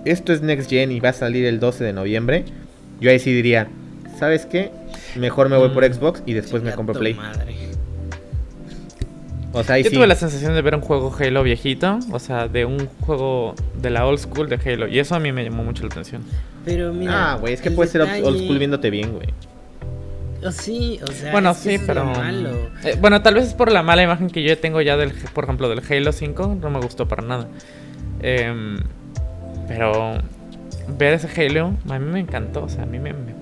esto 0.05 0.32
es 0.32 0.41
Next 0.41 0.69
Gen 0.69 0.91
y 0.93 0.99
va 1.01 1.10
a 1.10 1.13
salir 1.13 1.45
el 1.45 1.60
12 1.60 1.84
de 1.84 1.91
noviembre. 1.93 2.45
Yo 2.99 3.09
ahí 3.12 3.19
sí 3.19 3.33
diría, 3.33 3.67
¿sabes 4.19 4.45
qué? 4.45 4.71
Mejor 5.15 5.49
me 5.49 5.57
voy 5.57 5.69
por 5.69 5.88
Mm. 5.88 5.93
Xbox 5.93 6.23
y 6.25 6.33
después 6.33 6.62
me 6.63 6.71
compro 6.73 6.95
Play. 6.99 7.13
madre. 7.13 7.55
O 9.51 9.63
sea, 9.63 9.75
ahí 9.75 9.83
Yo 9.83 9.89
sí. 9.89 9.95
tuve 9.95 10.05
la 10.05 10.15
sensación 10.15 10.53
de 10.53 10.62
ver 10.62 10.75
un 10.75 10.81
juego 10.81 11.13
Halo 11.19 11.41
viejito, 11.41 11.97
o 12.12 12.19
sea, 12.19 12.47
de 12.47 12.65
un 12.65 12.88
juego 13.01 13.55
de 13.81 13.89
la 13.89 14.05
old 14.05 14.19
school 14.19 14.47
de 14.47 14.59
Halo, 14.63 14.88
y 14.88 14.99
eso 14.99 15.15
a 15.15 15.19
mí 15.19 15.31
me 15.31 15.43
llamó 15.43 15.63
mucho 15.63 15.83
la 15.83 15.89
atención. 15.89 16.21
Pero 16.65 16.93
mira. 16.93 17.31
Ah, 17.33 17.35
güey, 17.38 17.53
es 17.53 17.62
que 17.62 17.71
puede 17.71 17.89
ser 17.89 18.01
old- 18.01 18.43
school 18.45 18.59
viéndote 18.59 18.89
bien, 18.91 19.13
güey. 19.13 19.27
Oh, 20.45 20.51
sí, 20.51 20.99
o 21.03 21.07
sea. 21.12 21.31
bueno, 21.31 21.51
es 21.51 21.57
sí, 21.57 21.77
pero... 21.85 22.05
malo. 22.05 22.49
Eh, 22.83 22.95
bueno, 23.01 23.21
tal 23.23 23.33
vez 23.33 23.47
es 23.47 23.53
por 23.55 23.71
la 23.71 23.81
mala 23.83 24.03
imagen 24.03 24.29
que 24.29 24.43
yo 24.43 24.57
tengo 24.57 24.79
ya 24.81 24.95
del, 24.97 25.12
por 25.33 25.45
ejemplo, 25.45 25.67
del 25.67 25.81
Halo 25.89 26.12
5, 26.12 26.57
no 26.62 26.69
me 26.69 26.79
gustó 26.79 27.07
para 27.07 27.23
nada. 27.23 27.47
Em, 28.21 28.77
pero 29.67 30.17
ver 30.97 31.13
ese 31.13 31.28
Halo, 31.47 31.73
a 31.89 31.99
mí 31.99 32.06
me 32.12 32.19
encantó, 32.19 32.63
o 32.63 32.69
sea, 32.69 32.84
a 32.84 32.86
mí 32.86 32.99
me, 32.99 33.13
me, 33.13 33.34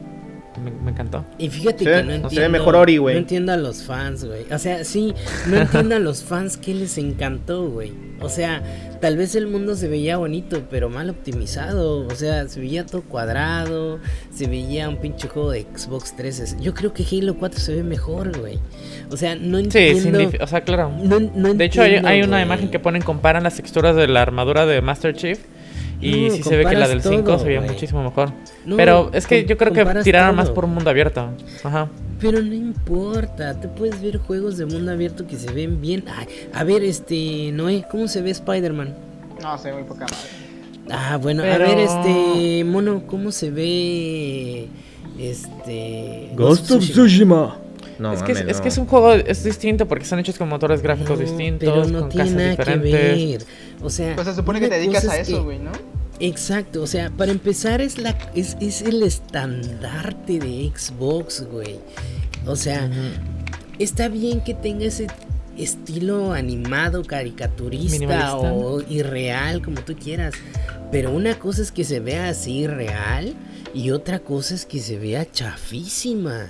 me- 0.64 0.72
me 0.84 0.90
encantó. 0.92 1.24
Y 1.38 1.50
fíjate 1.50 1.84
que 1.86 1.92
no 1.92 2.00
se 2.02 2.08
ve 2.08 2.16
entiendo. 2.24 2.50
mejor 2.50 2.76
Ori, 2.76 2.98
güey. 2.98 3.14
No 3.16 3.20
entiendo 3.20 3.52
a 3.54 3.58
los 3.58 3.84
fans, 3.84 4.26
güey. 4.26 4.46
O 4.52 4.58
sea, 4.58 4.84
sí, 4.84 5.14
no 5.48 5.58
entiendo 5.62 5.96
a 5.96 6.00
los 6.00 6.24
fans 6.24 6.58
que 6.58 6.74
les 6.74 6.98
encantó, 6.98 7.68
güey. 7.70 7.94
O 8.22 8.28
sea, 8.30 8.64
tal 9.00 9.16
vez 9.18 9.36
el 9.36 9.46
mundo 9.46 9.76
se 9.76 9.88
veía 9.88 10.18
bonito, 10.18 10.64
pero 10.72 10.90
mal 10.90 11.12
optimizado. 11.12 12.08
O 12.08 12.16
sea, 12.16 12.48
se 12.48 12.60
veía 12.60 12.84
todo 12.88 13.04
cuadrado. 13.04 14.00
Se 14.34 14.48
veía 14.48 14.90
un 14.90 14.98
pinche 14.98 15.28
juego 15.28 15.52
de 15.52 15.68
Xbox 15.76 16.16
3. 16.18 16.58
Yo 16.60 16.74
creo 16.74 16.92
que 16.92 17.04
Halo 17.04 17.36
4 17.38 17.60
se 17.60 17.76
ve 17.76 17.84
mejor, 17.84 18.36
güey. 18.40 18.58
O 19.12 19.18
sea, 19.18 19.36
no 19.36 19.60
Sí, 19.60 19.66
entiendo. 19.66 20.02
sin 20.02 20.14
dif- 20.32 20.42
o 20.42 20.48
sea, 20.48 20.62
claro. 20.62 20.92
no, 21.04 21.20
no 21.20 21.54
De 21.54 21.66
hecho, 21.66 21.84
hay, 21.84 22.24
una 22.24 22.42
imagen 22.42 22.72
que 22.72 22.80
ponen, 22.80 23.04
comparan 23.04 23.44
las 23.44 23.58
texturas 23.58 23.96
de 23.96 24.08
la 24.08 24.24
armadura 24.24 24.66
de 24.66 24.82
Master 24.82 25.14
Chief. 25.16 25.38
Y 26.00 26.30
No, 26.30 26.36
sí 26.36 26.44
se 26.44 26.58
ve 26.58 26.66
que 26.66 26.76
la 26.76 26.88
del 26.88 27.02
5 27.02 27.24
todo, 27.24 27.40
se 27.40 27.46
veía 27.46 27.62
muchísimo 27.62 28.04
mejor. 28.04 28.32
No, 28.66 28.76
Pero 28.78 29.10
es 29.14 29.26
que 29.26 29.46
yo 29.46 29.58
creo 29.58 29.74
que 29.74 29.86
tiraron 30.04 30.36
más 30.36 30.50
por 30.50 30.66
un 30.66 30.74
mundo 30.74 30.90
abierto. 30.90 31.30
Ajá. 31.64 31.90
Pero 32.20 32.42
no 32.42 32.54
importa, 32.54 33.60
tú 33.60 33.70
puedes 33.76 34.02
ver 34.02 34.18
juegos 34.18 34.58
de 34.58 34.66
mundo 34.66 34.92
abierto 34.92 35.26
que 35.28 35.38
se 35.38 35.52
ven 35.52 35.82
bien. 35.82 36.04
Ay, 36.16 36.28
a 36.54 36.64
ver, 36.64 36.84
este, 36.84 37.52
Noé, 37.54 37.86
¿cómo 37.90 38.08
se 38.08 38.22
ve 38.22 38.32
Spider-Man? 38.32 38.96
No, 39.42 39.58
se 39.58 39.70
ve 39.70 39.76
muy 39.76 39.84
poca 39.84 40.02
madre. 40.06 40.16
Ah, 40.90 41.18
bueno, 41.18 41.44
a 41.44 41.58
ver, 41.58 41.80
este, 41.80 42.64
mono, 42.64 43.04
¿cómo 43.08 43.32
se 43.32 43.52
ve 43.52 44.68
este 45.20 46.30
Ghost 46.36 46.72
of 46.72 46.84
Tsushima. 46.84 47.58
No, 48.00 48.14
es, 48.14 48.22
que, 48.22 48.32
es, 48.34 48.62
que 48.62 48.68
es 48.68 48.78
un 48.78 48.86
juego, 48.86 49.14
es 49.14 49.44
distinto 49.44 49.88
porque 49.88 50.04
están 50.04 50.20
hechos 50.20 50.38
con 50.38 50.48
motores 50.48 50.84
gráficos 50.84 51.18
No, 51.18 51.26
distintos, 51.26 51.68
pero 51.68 51.86
no 51.88 52.02
con 52.02 52.10
tiene 52.10 52.26
casas 52.26 52.36
nada 52.38 52.50
diferentes. 52.52 52.92
que 52.92 53.28
ver. 53.38 53.42
O 53.82 53.90
sea, 53.90 54.16
Pues 54.16 54.28
se 54.28 54.36
supone 54.36 54.60
que 54.60 54.68
te 54.70 54.76
dedicas 54.76 55.08
a 55.08 55.18
es 55.20 55.30
eso, 55.30 55.44
güey, 55.44 55.60
¿no? 55.60 55.72
Exacto, 56.20 56.82
o 56.82 56.88
sea, 56.88 57.12
para 57.12 57.32
empezar 57.32 57.80
es 57.80 58.00
la 58.00 58.18
es, 58.34 58.58
es 58.60 58.82
el 58.82 59.04
estandarte 59.04 60.40
de 60.40 60.72
Xbox, 60.76 61.46
güey. 61.52 61.80
O 62.48 62.56
sea, 62.56 62.90
está 63.78 64.08
bien 64.08 64.42
que 64.42 64.54
tenga 64.56 64.86
ese 64.86 65.08
estilo 65.58 66.34
animado, 66.34 67.04
caricaturista 67.04 68.36
o 68.36 68.82
irreal, 68.82 69.62
como 69.62 69.82
tú 69.82 69.96
quieras. 69.96 70.34
Pero 70.92 71.12
una 71.12 71.38
cosa 71.38 71.62
es 71.62 71.72
que 71.72 71.84
se 71.84 72.00
vea 72.00 72.30
así 72.30 72.66
real 72.66 73.36
y 73.74 73.92
otra 73.92 74.20
cosa 74.20 74.56
es 74.56 74.66
que 74.66 74.80
se 74.80 74.98
vea 74.98 75.30
chafísima. 75.30 76.48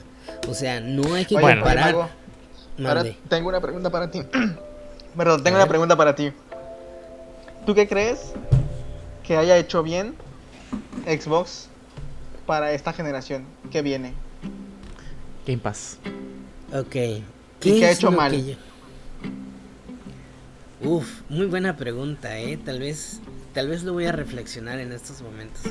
O 0.48 0.54
sea, 0.54 0.80
no 0.80 1.14
hay 1.14 1.26
que 1.26 1.36
Oye, 1.36 1.44
Bueno. 1.44 1.62
comparar. 1.64 1.96
Ahora 2.86 3.04
tengo 3.28 3.50
una 3.50 3.60
pregunta 3.60 3.90
para 3.90 4.10
ti. 4.12 4.22
Perdón, 5.18 5.44
tengo 5.44 5.58
una 5.58 5.68
pregunta 5.68 5.96
para 5.98 6.16
ti. 6.16 6.32
¿Tú 7.68 7.76
qué 7.76 7.86
crees 7.86 8.32
que 9.24 9.36
haya 9.36 9.58
hecho 9.58 9.84
bien 9.84 10.16
Xbox 11.06 11.68
para 12.46 12.72
esta 12.72 12.94
generación 12.94 13.44
que 13.70 13.82
viene? 13.82 14.14
Game 15.46 15.60
Pass. 15.60 15.98
Ok. 16.74 16.90
qué 16.92 17.24
ha 17.86 17.92
es 17.92 17.98
hecho 17.98 18.10
lo 18.10 18.16
mal? 18.16 18.32
yo- 18.46 18.56
Uf, 20.80 21.24
muy 21.28 21.48
buena 21.48 21.76
pregunta, 21.76 22.40
eh. 22.40 22.58
Tal 22.64 22.80
vez, 22.80 23.20
tal 23.54 23.68
vez 23.68 23.84
lo 23.84 23.92
voy 23.92 24.06
a 24.06 24.14
reflexionar 24.14 24.80
en 24.80 24.94
estos 24.94 25.22
momentos. 25.22 25.64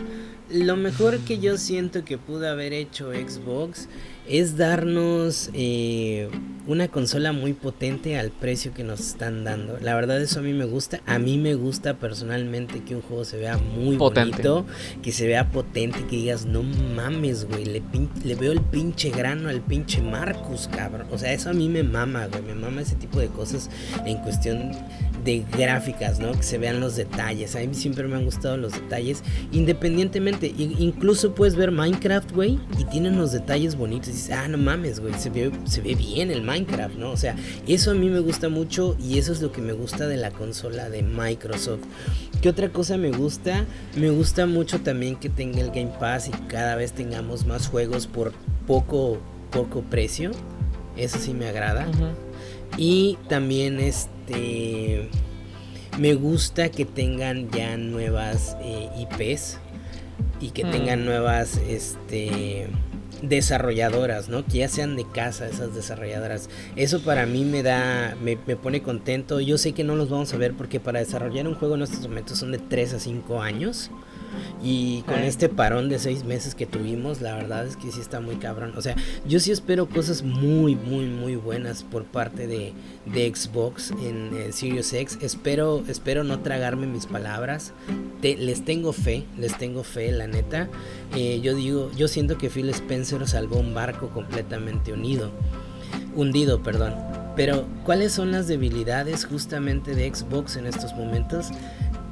Lo 0.50 0.76
mejor 0.76 1.20
que 1.20 1.38
yo 1.38 1.56
siento 1.56 2.04
que 2.04 2.18
pudo 2.18 2.46
haber 2.50 2.74
hecho 2.74 3.10
Xbox 3.14 3.88
es 4.28 4.56
darnos 4.56 5.50
eh, 5.54 6.28
una 6.66 6.88
consola 6.88 7.32
muy 7.32 7.52
potente 7.52 8.18
al 8.18 8.30
precio 8.30 8.74
que 8.74 8.82
nos 8.82 9.00
están 9.00 9.44
dando. 9.44 9.78
La 9.80 9.94
verdad 9.94 10.20
eso 10.20 10.40
a 10.40 10.42
mí 10.42 10.52
me 10.52 10.64
gusta. 10.64 11.00
A 11.06 11.18
mí 11.18 11.38
me 11.38 11.54
gusta 11.54 11.94
personalmente 11.94 12.82
que 12.82 12.96
un 12.96 13.02
juego 13.02 13.24
se 13.24 13.36
vea 13.36 13.56
muy 13.56 13.96
bonito, 13.96 14.66
que 15.02 15.12
se 15.12 15.26
vea 15.26 15.50
potente, 15.50 16.00
que 16.08 16.16
digas, 16.16 16.44
no 16.44 16.62
mames, 16.62 17.46
güey, 17.46 17.64
le, 17.64 17.82
le 18.24 18.34
veo 18.34 18.52
el 18.52 18.60
pinche 18.60 19.10
grano 19.10 19.48
al 19.48 19.60
pinche 19.60 20.02
Marcus, 20.02 20.68
cabrón. 20.68 21.06
O 21.12 21.18
sea, 21.18 21.32
eso 21.32 21.50
a 21.50 21.52
mí 21.52 21.68
me 21.68 21.82
mama, 21.82 22.26
güey, 22.26 22.42
me 22.42 22.54
mama 22.54 22.82
ese 22.82 22.96
tipo 22.96 23.20
de 23.20 23.28
cosas 23.28 23.70
en 24.04 24.18
cuestión 24.18 24.72
de 25.24 25.44
gráficas, 25.56 26.18
¿no? 26.18 26.32
Que 26.32 26.42
se 26.42 26.58
vean 26.58 26.80
los 26.80 26.96
detalles. 26.96 27.54
A 27.56 27.60
mí 27.60 27.74
siempre 27.74 28.06
me 28.08 28.16
han 28.16 28.24
gustado 28.24 28.56
los 28.56 28.72
detalles, 28.72 29.22
independientemente. 29.52 30.52
Incluso 30.56 31.34
puedes 31.34 31.54
ver 31.54 31.70
Minecraft, 31.70 32.32
güey, 32.32 32.58
y 32.78 32.84
tienen 32.84 33.14
unos 33.14 33.32
detalles 33.32 33.76
bonitos. 33.76 34.15
Dices, 34.16 34.30
ah, 34.30 34.48
no 34.48 34.56
mames, 34.56 35.00
güey, 35.00 35.12
se 35.18 35.28
ve, 35.28 35.52
se 35.66 35.82
ve 35.82 35.94
bien 35.94 36.30
el 36.30 36.40
Minecraft, 36.40 36.96
¿no? 36.96 37.10
O 37.10 37.18
sea, 37.18 37.36
eso 37.68 37.90
a 37.90 37.94
mí 37.94 38.08
me 38.08 38.20
gusta 38.20 38.48
mucho 38.48 38.96
y 38.98 39.18
eso 39.18 39.30
es 39.30 39.42
lo 39.42 39.52
que 39.52 39.60
me 39.60 39.74
gusta 39.74 40.06
de 40.06 40.16
la 40.16 40.30
consola 40.30 40.88
de 40.88 41.02
Microsoft. 41.02 41.82
¿Qué 42.40 42.48
otra 42.48 42.70
cosa 42.70 42.96
me 42.96 43.10
gusta? 43.10 43.66
Me 43.94 44.08
gusta 44.08 44.46
mucho 44.46 44.80
también 44.80 45.16
que 45.16 45.28
tenga 45.28 45.60
el 45.60 45.68
Game 45.68 45.92
Pass 46.00 46.28
y 46.28 46.30
cada 46.48 46.76
vez 46.76 46.92
tengamos 46.92 47.44
más 47.44 47.68
juegos 47.68 48.06
por 48.06 48.32
poco, 48.66 49.18
poco 49.50 49.82
precio. 49.82 50.30
Eso 50.96 51.18
sí 51.18 51.34
me 51.34 51.46
agrada. 51.46 51.86
Y 52.78 53.18
también 53.28 53.80
este 53.80 55.10
me 55.98 56.14
gusta 56.14 56.70
que 56.70 56.86
tengan 56.86 57.50
ya 57.50 57.76
nuevas 57.76 58.56
eh, 58.62 58.88
IPs 58.98 59.58
y 60.40 60.52
que 60.52 60.64
mm. 60.64 60.70
tengan 60.70 61.04
nuevas 61.04 61.60
este 61.68 62.68
desarrolladoras, 63.22 64.28
¿no? 64.28 64.44
Que 64.44 64.58
ya 64.58 64.68
sean 64.68 64.96
de 64.96 65.04
casa 65.04 65.48
esas 65.48 65.74
desarrolladoras. 65.74 66.48
Eso 66.76 67.00
para 67.00 67.26
mí 67.26 67.44
me 67.44 67.62
da, 67.62 68.16
me, 68.22 68.38
me, 68.46 68.56
pone 68.56 68.82
contento. 68.82 69.40
Yo 69.40 69.58
sé 69.58 69.72
que 69.72 69.84
no 69.84 69.96
los 69.96 70.10
vamos 70.10 70.32
a 70.32 70.36
ver 70.36 70.54
porque 70.54 70.80
para 70.80 71.00
desarrollar 71.00 71.46
un 71.46 71.54
juego 71.54 71.74
en 71.74 71.82
estos 71.82 72.00
momentos 72.02 72.38
son 72.38 72.52
de 72.52 72.58
3 72.58 72.94
a 72.94 73.00
5 73.00 73.42
años. 73.42 73.90
Y 74.62 75.02
con 75.02 75.20
este 75.20 75.48
parón 75.48 75.88
de 75.88 75.98
seis 75.98 76.24
meses 76.24 76.54
que 76.54 76.66
tuvimos, 76.66 77.20
la 77.20 77.34
verdad 77.34 77.66
es 77.66 77.76
que 77.76 77.92
sí 77.92 78.00
está 78.00 78.20
muy 78.20 78.36
cabrón. 78.36 78.72
O 78.76 78.82
sea, 78.82 78.96
yo 79.26 79.40
sí 79.40 79.52
espero 79.52 79.88
cosas 79.88 80.22
muy, 80.22 80.74
muy, 80.74 81.06
muy 81.06 81.36
buenas 81.36 81.82
por 81.82 82.04
parte 82.04 82.46
de, 82.46 82.72
Xbox 83.06 83.92
en 84.02 84.36
eh, 84.36 84.52
Series 84.52 84.92
X. 84.92 85.18
Espero, 85.20 85.82
espero 85.88 86.24
no 86.24 86.40
tragarme 86.40 86.86
mis 86.86 87.06
palabras. 87.06 87.72
les 88.22 88.64
tengo 88.64 88.92
fe, 88.92 89.24
les 89.38 89.56
tengo 89.56 89.84
fe, 89.84 90.10
la 90.12 90.26
neta. 90.26 90.68
Eh, 91.14 91.40
yo 91.42 91.54
digo, 91.54 91.90
yo 91.96 92.08
siento 92.08 92.38
que 92.38 92.50
Phil 92.50 92.68
Spencer 92.70 93.26
salvó 93.28 93.58
un 93.58 93.74
barco 93.74 94.08
completamente 94.08 94.92
unido. 94.92 95.30
Hundido, 96.14 96.62
perdón. 96.62 96.94
Pero, 97.36 97.66
¿cuáles 97.84 98.12
son 98.12 98.32
las 98.32 98.48
debilidades 98.48 99.26
justamente 99.26 99.94
de 99.94 100.12
Xbox 100.12 100.56
en 100.56 100.66
estos 100.66 100.94
momentos? 100.94 101.50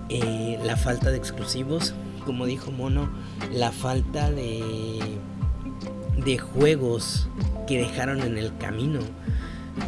Eh, 0.09 0.59
la 0.65 0.77
falta 0.77 1.11
de 1.11 1.17
exclusivos, 1.17 1.95
como 2.25 2.47
dijo 2.47 2.71
Mono, 2.71 3.09
la 3.53 3.73
falta 3.73 4.31
de, 4.31 5.01
de 6.25 6.39
juegos 6.39 7.29
que 7.67 7.79
dejaron 7.79 8.21
en 8.21 8.37
el 8.37 8.57
camino, 8.59 9.01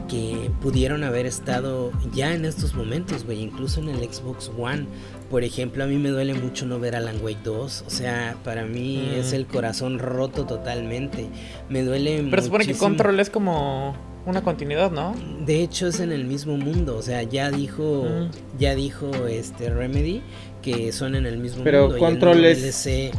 que 0.08 0.50
pudieron 0.60 1.04
haber 1.04 1.26
estado 1.26 1.92
ya 2.12 2.34
en 2.34 2.44
estos 2.44 2.74
momentos, 2.74 3.24
güey, 3.24 3.42
incluso 3.42 3.80
en 3.80 3.90
el 3.90 4.12
Xbox 4.12 4.50
One. 4.58 4.86
Por 5.30 5.44
ejemplo, 5.44 5.84
a 5.84 5.86
mí 5.86 5.96
me 5.96 6.08
duele 6.08 6.34
mucho 6.34 6.66
no 6.66 6.78
ver 6.78 6.96
Alan 6.96 7.20
Wake 7.22 7.40
2. 7.44 7.84
O 7.86 7.90
sea, 7.90 8.36
para 8.44 8.64
mí 8.64 9.10
mm. 9.10 9.20
es 9.20 9.32
el 9.32 9.46
corazón 9.46 9.98
roto 9.98 10.46
totalmente. 10.46 11.28
Me 11.68 11.82
duele 11.82 12.24
Pero 12.30 12.42
supone 12.42 12.66
que 12.66 12.74
Control 12.74 13.18
es 13.20 13.28
como 13.28 13.96
una 14.26 14.42
continuidad, 14.42 14.90
¿no? 14.90 15.14
De 15.44 15.62
hecho 15.62 15.86
es 15.86 16.00
en 16.00 16.12
el 16.12 16.24
mismo 16.24 16.56
mundo, 16.56 16.96
o 16.96 17.02
sea, 17.02 17.22
ya 17.22 17.50
dijo, 17.50 18.04
mm. 18.04 18.58
ya 18.58 18.74
dijo 18.74 19.10
este 19.28 19.70
Remedy 19.70 20.22
que 20.62 20.92
son 20.92 21.14
en 21.14 21.26
el 21.26 21.38
mismo 21.38 21.58
mundo. 21.58 21.70
Pero 21.70 21.98
Control 21.98 22.44
es, 22.44 22.86
es, 22.86 23.12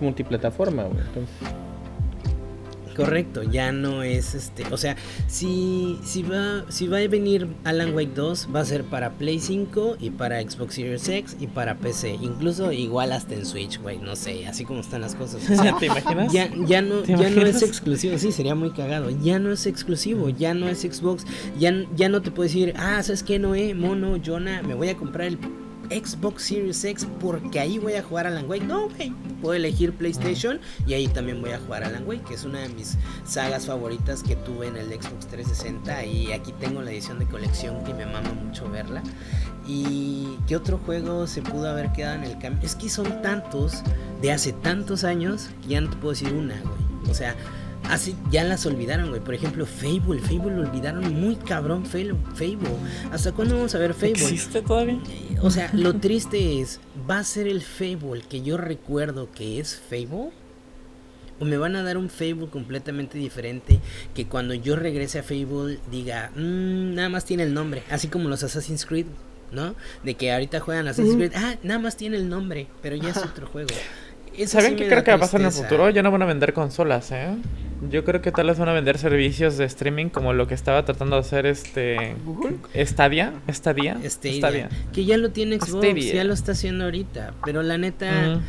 multiplataforma, 0.00 0.84
güey. 0.84 1.04
Correcto, 3.04 3.42
ya 3.42 3.72
no 3.72 4.02
es 4.02 4.34
este, 4.34 4.64
o 4.70 4.76
sea, 4.76 4.96
si, 5.28 5.98
si, 6.02 6.22
va, 6.22 6.64
si 6.68 6.88
va 6.88 6.98
a 6.98 7.06
venir 7.06 7.46
Alan 7.64 7.94
Wake 7.94 8.12
2, 8.14 8.48
va 8.54 8.60
a 8.60 8.64
ser 8.64 8.84
para 8.84 9.12
Play 9.12 9.38
5 9.38 9.98
y 10.00 10.10
para 10.10 10.42
Xbox 10.42 10.74
Series 10.74 11.08
X 11.08 11.36
y 11.38 11.46
para 11.46 11.78
PC, 11.78 12.18
incluso 12.20 12.72
igual 12.72 13.12
hasta 13.12 13.34
en 13.34 13.46
Switch, 13.46 13.80
güey, 13.80 13.98
no 13.98 14.16
sé, 14.16 14.46
así 14.46 14.64
como 14.64 14.80
están 14.80 15.00
las 15.00 15.14
cosas. 15.14 15.42
¿Te 15.78 15.86
imaginas? 15.86 16.32
Ya, 16.32 16.50
ya, 16.66 16.82
no, 16.82 17.04
ya 17.04 17.30
no 17.30 17.42
es 17.42 17.62
exclusivo, 17.62 18.18
sí, 18.18 18.32
sería 18.32 18.54
muy 18.54 18.70
cagado, 18.70 19.10
ya 19.10 19.38
no 19.38 19.52
es 19.52 19.66
exclusivo, 19.66 20.28
ya 20.28 20.54
no 20.54 20.68
es 20.68 20.80
Xbox, 20.80 21.24
ya, 21.58 21.72
ya 21.94 22.08
no 22.08 22.20
te 22.20 22.30
puedo 22.30 22.48
decir, 22.48 22.74
ah, 22.76 23.02
¿sabes 23.02 23.22
qué, 23.22 23.38
Noé, 23.38 23.74
Mono, 23.74 24.18
Jonah, 24.24 24.62
me 24.62 24.74
voy 24.74 24.88
a 24.88 24.96
comprar 24.96 25.28
el 25.28 25.38
Xbox 25.90 26.44
Series 26.44 26.84
X 26.84 27.06
porque 27.20 27.60
ahí 27.60 27.78
voy 27.78 27.94
a 27.94 28.02
jugar 28.02 28.26
Alan 28.26 28.48
Wake. 28.48 28.64
No, 28.64 28.88
güey. 28.88 29.12
Puedo 29.40 29.54
elegir 29.54 29.92
PlayStation 29.92 30.60
y 30.86 30.94
ahí 30.94 31.08
también 31.08 31.40
voy 31.40 31.50
a 31.50 31.58
jugar 31.58 31.84
Alan 31.84 32.06
Wake, 32.06 32.22
que 32.24 32.34
es 32.34 32.44
una 32.44 32.60
de 32.60 32.68
mis 32.70 32.96
sagas 33.24 33.66
favoritas 33.66 34.22
que 34.22 34.36
tuve 34.36 34.66
en 34.66 34.76
el 34.76 34.88
Xbox 34.88 35.26
360. 35.28 36.04
Y 36.04 36.32
aquí 36.32 36.52
tengo 36.52 36.82
la 36.82 36.90
edición 36.90 37.18
de 37.18 37.26
colección 37.26 37.84
que 37.84 37.94
me 37.94 38.06
mama 38.06 38.32
mucho 38.32 38.68
verla. 38.70 39.02
¿Y 39.66 40.38
qué 40.46 40.56
otro 40.56 40.78
juego 40.78 41.26
se 41.26 41.42
pudo 41.42 41.68
haber 41.68 41.92
quedado 41.92 42.16
en 42.16 42.24
el 42.24 42.38
cambio? 42.38 42.66
Es 42.66 42.74
que 42.74 42.88
son 42.88 43.22
tantos 43.22 43.82
de 44.22 44.32
hace 44.32 44.52
tantos 44.52 45.04
años 45.04 45.50
que 45.62 45.68
ya 45.68 45.80
no 45.80 45.90
te 45.90 45.96
puedo 45.96 46.12
decir 46.12 46.32
una, 46.32 46.58
güey. 46.60 47.10
O 47.10 47.14
sea, 47.14 47.36
Así 47.88 48.14
ya 48.30 48.44
las 48.44 48.66
olvidaron, 48.66 49.08
güey. 49.08 49.20
Por 49.20 49.34
ejemplo, 49.34 49.66
Fable. 49.66 50.20
Fable 50.20 50.54
lo 50.54 50.68
olvidaron 50.68 51.12
muy 51.14 51.36
cabrón. 51.36 51.86
Fable. 51.86 52.14
¿Hasta 53.10 53.32
cuándo 53.32 53.56
vamos 53.56 53.74
a 53.74 53.78
ver 53.78 53.94
Fable? 53.94 54.12
¿Existe 54.12 54.62
todavía? 54.62 54.98
Eh, 55.08 55.36
o 55.40 55.50
sea, 55.50 55.70
lo 55.72 55.94
triste 55.94 56.60
es, 56.60 56.80
¿va 57.08 57.18
a 57.18 57.24
ser 57.24 57.46
el 57.46 57.62
Fable 57.62 58.22
que 58.28 58.42
yo 58.42 58.56
recuerdo 58.56 59.30
que 59.32 59.58
es 59.58 59.80
Fable? 59.88 60.30
¿O 61.40 61.44
me 61.44 61.56
van 61.56 61.76
a 61.76 61.82
dar 61.82 61.96
un 61.96 62.10
Fable 62.10 62.48
completamente 62.50 63.16
diferente 63.16 63.80
que 64.14 64.26
cuando 64.26 64.54
yo 64.54 64.76
regrese 64.76 65.20
a 65.20 65.22
Fable 65.22 65.78
diga, 65.90 66.30
mmm, 66.34 66.94
nada 66.94 67.08
más 67.08 67.24
tiene 67.24 67.44
el 67.44 67.54
nombre? 67.54 67.84
Así 67.90 68.08
como 68.08 68.28
los 68.28 68.42
Assassin's 68.42 68.84
Creed, 68.84 69.06
¿no? 69.52 69.76
De 70.02 70.14
que 70.14 70.32
ahorita 70.32 70.60
juegan 70.60 70.88
Assassin's 70.88 71.14
Creed, 71.14 71.32
ah, 71.36 71.54
nada 71.62 71.78
más 71.78 71.96
tiene 71.96 72.16
el 72.16 72.28
nombre, 72.28 72.66
pero 72.82 72.96
ya 72.96 73.10
es 73.10 73.16
otro 73.18 73.46
juego. 73.46 73.70
¿Saben 74.46 74.76
qué 74.76 74.88
creo 74.88 75.04
que 75.04 75.10
va 75.10 75.16
a 75.16 75.20
pasar 75.20 75.40
en 75.40 75.46
el 75.46 75.52
futuro? 75.52 75.90
Ya 75.90 76.02
no 76.02 76.10
van 76.10 76.22
a 76.22 76.26
vender 76.26 76.52
consolas, 76.52 77.10
¿eh? 77.12 77.34
Yo 77.90 78.04
creo 78.04 78.20
que 78.20 78.32
tal 78.32 78.48
vez 78.48 78.58
van 78.58 78.68
a 78.68 78.72
vender 78.72 78.98
servicios 78.98 79.56
de 79.56 79.64
streaming 79.64 80.08
como 80.08 80.32
lo 80.32 80.48
que 80.48 80.54
estaba 80.54 80.84
tratando 80.84 81.14
de 81.14 81.20
hacer 81.20 81.46
este 81.46 82.16
Stadia, 82.74 83.34
Stadia, 83.48 83.96
Stadia, 84.04 84.68
que 84.92 85.04
ya 85.04 85.16
lo 85.16 85.30
tiene 85.30 85.60
Xbox, 85.60 86.12
ya 86.12 86.24
lo 86.24 86.34
está 86.34 86.52
haciendo 86.52 86.84
ahorita, 86.84 87.34
pero 87.44 87.62
la 87.62 87.78
neta 87.78 88.40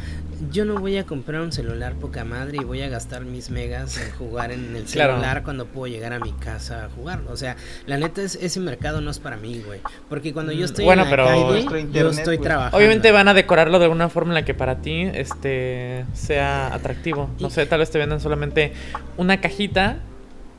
yo 0.51 0.65
no 0.65 0.75
voy 0.75 0.97
a 0.97 1.05
comprar 1.05 1.41
un 1.41 1.51
celular 1.51 1.93
poca 1.95 2.23
madre 2.23 2.57
y 2.61 2.63
voy 2.63 2.81
a 2.81 2.89
gastar 2.89 3.25
mis 3.25 3.49
megas 3.49 3.97
en 3.97 4.11
jugar 4.11 4.51
en 4.51 4.75
el 4.75 4.87
celular 4.87 5.43
cuando 5.43 5.65
puedo 5.65 5.91
llegar 5.91 6.13
a 6.13 6.19
mi 6.19 6.31
casa 6.33 6.85
a 6.85 6.89
jugar. 6.89 7.21
O 7.29 7.37
sea, 7.37 7.55
la 7.85 7.97
neta 7.97 8.21
es 8.21 8.35
ese 8.35 8.59
mercado 8.59 9.01
no 9.01 9.11
es 9.11 9.19
para 9.19 9.37
mí, 9.37 9.61
güey, 9.65 9.81
porque 10.07 10.33
cuando 10.33 10.51
yo 10.51 10.61
mm, 10.61 10.65
estoy 10.65 10.85
bueno, 10.85 11.03
en 11.03 11.09
la 11.09 11.15
pero 11.15 11.25
calle, 11.25 11.87
yo 11.91 12.09
estoy 12.09 12.37
trabajando. 12.37 12.77
Obviamente 12.77 13.11
van 13.11 13.27
a 13.27 13.33
decorarlo 13.33 13.79
de 13.79 13.87
una 13.87 14.09
forma 14.09 14.31
en 14.31 14.35
la 14.35 14.45
que 14.45 14.53
para 14.53 14.81
ti 14.81 15.01
este 15.13 16.05
sea 16.13 16.73
atractivo. 16.73 17.29
No 17.39 17.49
sé, 17.49 17.65
tal 17.65 17.79
vez 17.79 17.91
te 17.91 17.97
vendan 17.97 18.19
solamente 18.19 18.73
una 19.17 19.41
cajita 19.41 19.99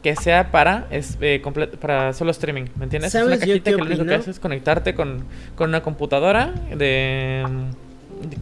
que 0.02 0.16
sea 0.16 0.50
para 0.50 0.86
es 0.90 1.18
eh, 1.20 1.42
para 1.80 2.12
solo 2.12 2.30
streaming, 2.30 2.66
¿me 2.76 2.84
entiendes? 2.84 3.14
Es 3.14 3.22
una 3.22 3.38
cajita 3.38 3.70
que 3.70 3.76
lo 3.76 3.84
único 3.84 4.04
que 4.04 4.14
hace 4.14 4.30
es 4.30 4.40
conectarte 4.40 4.94
con, 4.94 5.24
con 5.56 5.68
una 5.68 5.82
computadora 5.82 6.54
de 6.74 7.44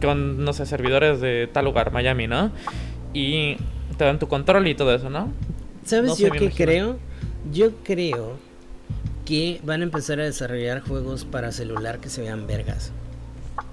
con, 0.01 0.43
no 0.43 0.53
sé, 0.53 0.65
servidores 0.65 1.21
de 1.21 1.49
tal 1.51 1.65
lugar, 1.65 1.91
Miami, 1.91 2.27
¿no? 2.27 2.51
Y 3.13 3.57
te 3.97 4.05
dan 4.05 4.19
tu 4.19 4.27
control 4.27 4.67
y 4.67 4.75
todo 4.75 4.93
eso, 4.93 5.09
¿no? 5.09 5.31
¿Sabes 5.85 6.17
yo 6.17 6.31
qué 6.31 6.49
creo? 6.51 6.97
Yo 7.51 7.71
creo 7.83 8.37
que 9.25 9.61
van 9.63 9.81
a 9.81 9.83
empezar 9.83 10.19
a 10.19 10.23
desarrollar 10.23 10.81
juegos 10.81 11.25
para 11.25 11.51
celular 11.51 11.99
que 11.99 12.09
se 12.09 12.21
vean 12.21 12.47
vergas. 12.47 12.91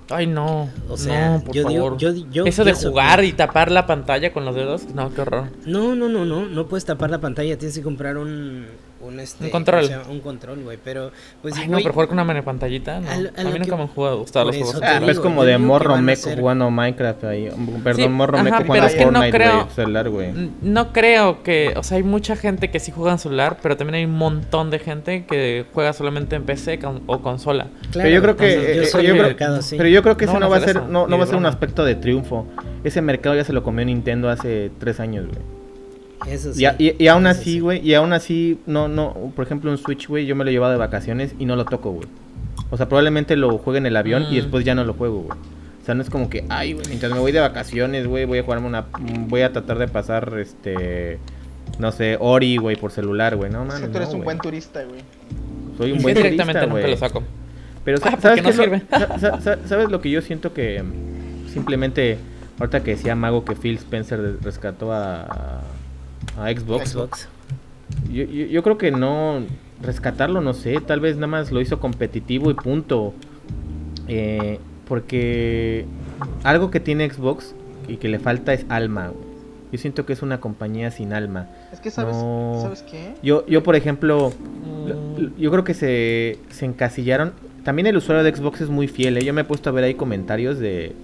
Ay, 0.08 0.26
no. 0.26 0.70
O 0.88 0.96
sea, 0.96 1.42
por 1.44 1.56
favor. 1.56 1.96
Eso 2.44 2.64
de 2.64 2.74
jugar 2.74 3.24
y 3.24 3.32
tapar 3.32 3.72
la 3.72 3.86
pantalla 3.86 4.32
con 4.32 4.44
los 4.44 4.54
dedos, 4.54 4.84
no, 4.94 5.12
qué 5.12 5.22
horror. 5.22 5.48
No, 5.64 5.96
no, 5.96 6.08
no, 6.08 6.24
no. 6.24 6.46
No 6.46 6.66
puedes 6.66 6.84
tapar 6.84 7.10
la 7.10 7.20
pantalla. 7.20 7.58
Tienes 7.58 7.76
que 7.76 7.82
comprar 7.82 8.16
un, 8.16 8.66
un, 9.06 9.20
este, 9.20 9.50
control. 9.50 9.88
un 10.08 10.20
control, 10.20 10.62
güey. 10.62 10.78
Pero, 10.82 11.10
pues. 11.42 11.54
Ay, 11.56 11.68
no, 11.68 11.78
pero 11.78 11.92
jugar 11.92 12.08
con 12.08 12.18
una 12.18 12.24
mini 12.24 12.42
pantallita. 12.42 13.00
No. 13.00 13.08
A, 13.10 13.44
mí 13.44 13.58
nunca 13.58 13.76
me 13.76 13.82
han 13.82 13.88
jugado, 13.88 14.18
gustado 14.18 14.46
los 14.46 14.56
juegos. 14.56 14.80
Ah, 14.82 15.00
es 15.06 15.20
como 15.20 15.44
de 15.44 15.58
morro 15.58 15.96
meco 15.98 16.30
jugando 16.36 16.70
Minecraft 16.70 17.24
ahí. 17.24 17.48
Perdón, 17.82 18.12
morro 18.12 18.42
meco 18.42 18.64
jugando 18.64 18.88
Fortnite, 18.88 19.10
no 19.10 19.30
creo, 19.30 19.68
celular, 19.74 20.08
güey. 20.08 20.32
No 20.62 20.92
creo 20.92 21.42
que. 21.42 21.74
O 21.76 21.82
sea, 21.82 21.96
hay 21.96 22.02
mucha 22.02 22.36
gente 22.36 22.70
que 22.70 22.80
sí 22.80 22.92
juega 22.92 23.12
en 23.12 23.18
celular, 23.18 23.58
pero 23.62 23.76
también 23.76 23.96
hay 23.96 24.04
un 24.04 24.16
montón 24.16 24.70
de 24.70 24.78
gente 24.78 25.26
que 25.26 25.64
juega 25.72 25.92
solamente 25.92 26.36
en 26.36 26.44
PC 26.44 26.78
o 27.06 27.22
consola. 27.22 27.68
Claro, 27.92 28.08
pero 28.08 28.08
yo 28.10 28.22
creo 28.22 28.36
que. 28.36 28.80
Eh, 28.82 28.90
yo 28.92 29.16
creo, 29.16 29.36
Pero 29.70 29.88
yo 29.88 30.02
creo 30.02 30.16
que 30.16 30.24
eso 30.24 30.38
no, 30.38 30.50
va 30.50 30.56
a 30.58 30.60
ser, 30.60 30.82
no, 30.82 31.06
no 31.06 31.18
va 31.18 31.24
a 31.24 31.26
ser 31.26 31.36
un 31.36 31.46
aspecto 31.46 31.84
de 31.84 31.94
triunfo. 31.94 32.46
Ese 32.84 33.02
mercado 33.02 33.34
ya 33.34 33.44
se 33.44 33.52
lo 33.52 33.62
comió 33.62 33.84
Nintendo 33.84 34.28
hace 34.28 34.70
tres 34.78 35.00
años, 35.00 35.26
güey. 35.26 35.55
Eso 36.26 36.54
sí. 36.54 36.64
Y, 36.78 36.84
y- 36.88 36.96
y 36.98 37.08
aún 37.08 37.26
Eso 37.26 37.40
así, 37.40 37.52
sí. 37.54 37.60
güey, 37.60 37.86
y 37.86 37.94
aún 37.94 38.12
así, 38.12 38.58
no, 38.66 38.88
no, 38.88 39.32
por 39.36 39.44
ejemplo, 39.44 39.70
un 39.70 39.78
Switch, 39.78 40.08
güey, 40.08 40.26
yo 40.26 40.34
me 40.36 40.44
lo 40.44 40.50
he 40.50 40.52
llevado 40.52 40.72
de 40.72 40.78
vacaciones 40.78 41.34
y 41.38 41.44
no 41.44 41.56
lo 41.56 41.64
toco, 41.64 41.90
güey. 41.92 42.08
O 42.70 42.76
sea, 42.76 42.88
probablemente 42.88 43.36
lo 43.36 43.58
juegue 43.58 43.78
en 43.78 43.86
el 43.86 43.96
avión 43.96 44.24
Mm. 44.28 44.32
y 44.32 44.36
después 44.36 44.64
ya 44.64 44.74
no 44.74 44.84
lo 44.84 44.94
juego, 44.94 45.22
güey. 45.22 45.38
O 45.82 45.84
sea, 45.86 45.94
no 45.94 46.02
es 46.02 46.10
como 46.10 46.28
que, 46.28 46.44
ay, 46.48 46.72
güey, 46.72 46.86
mientras 46.88 47.12
me 47.12 47.18
voy 47.20 47.30
de 47.32 47.38
vacaciones, 47.40 48.06
güey, 48.08 48.24
voy 48.24 48.38
a 48.38 48.42
jugarme 48.42 48.66
una, 48.66 48.86
voy 49.28 49.42
a 49.42 49.52
tratar 49.52 49.78
de 49.78 49.86
pasar, 49.86 50.32
este, 50.40 51.18
no 51.78 51.92
sé, 51.92 52.16
Ori, 52.18 52.56
güey, 52.56 52.74
por 52.76 52.90
celular, 52.90 53.36
güey, 53.36 53.50
no 53.52 53.64
mames, 53.64 53.90
tú 53.92 53.96
eres 53.96 54.08
no, 54.08 54.14
un 54.14 54.18
güey. 54.20 54.24
buen 54.24 54.38
turista, 54.38 54.82
güey. 54.82 55.00
Soy 55.78 55.92
un 55.92 55.98
Yo 55.98 56.02
buen 56.02 56.14
directamente 56.16 56.60
turista, 56.60 56.66
nunca 56.66 56.80
güey. 56.80 56.90
lo 56.90 56.96
saco. 56.96 57.22
Pero 57.84 57.98
Ah, 58.02 58.10
sa- 58.10 58.20
¿sabes 58.20 58.42
no 58.42 58.48
lo- 58.50 58.56
sirve. 58.56 58.82
sa- 58.90 59.18
sa- 59.18 59.40
sa- 59.40 59.58
¿Sabes 59.68 59.90
lo 59.90 60.00
que 60.00 60.10
yo 60.10 60.20
siento 60.22 60.52
que 60.52 60.82
simplemente 61.52 62.18
ahorita 62.58 62.82
que 62.82 62.92
decía 62.92 63.14
Mago 63.14 63.44
que 63.44 63.54
Phil 63.54 63.76
Spencer 63.76 64.38
rescató 64.42 64.92
a, 64.92 65.60
a 66.38 66.50
Xbox? 66.50 66.90
Xbox. 66.90 67.28
Yo, 68.12 68.24
yo, 68.24 68.46
yo 68.46 68.62
creo 68.62 68.78
que 68.78 68.90
no 68.90 69.42
rescatarlo, 69.82 70.40
no 70.40 70.54
sé, 70.54 70.80
tal 70.80 71.00
vez 71.00 71.16
nada 71.16 71.26
más 71.28 71.52
lo 71.52 71.60
hizo 71.60 71.78
competitivo 71.80 72.50
y 72.50 72.54
punto. 72.54 73.14
Eh, 74.08 74.58
porque 74.88 75.84
algo 76.44 76.70
que 76.70 76.80
tiene 76.80 77.10
Xbox 77.10 77.54
y 77.88 77.96
que 77.96 78.08
le 78.08 78.18
falta 78.18 78.52
es 78.52 78.64
alma. 78.68 79.12
Yo 79.72 79.78
siento 79.78 80.06
que 80.06 80.12
es 80.12 80.22
una 80.22 80.38
compañía 80.40 80.90
sin 80.92 81.12
alma. 81.12 81.48
Es 81.72 81.80
que, 81.80 81.90
¿sabes, 81.90 82.14
No. 82.16 82.58
¿sabes 82.62 82.82
qué? 82.82 83.14
Yo, 83.22 83.44
yo 83.46 83.62
por 83.64 83.74
ejemplo, 83.74 84.30
Mm. 84.30 84.88
lo- 85.20 85.36
yo 85.36 85.50
creo 85.50 85.64
que 85.64 85.74
se, 85.74 86.38
se 86.50 86.64
encasillaron. 86.66 87.32
También 87.64 87.86
el 87.88 87.96
usuario 87.96 88.22
de 88.22 88.34
Xbox 88.34 88.60
es 88.60 88.68
muy 88.68 88.86
fiel. 88.86 89.18
¿eh? 89.18 89.24
Yo 89.24 89.34
me 89.34 89.40
he 89.40 89.44
puesto 89.44 89.68
a 89.70 89.72
ver 89.72 89.84
ahí 89.84 89.94
comentarios 89.94 90.58
de. 90.60 90.94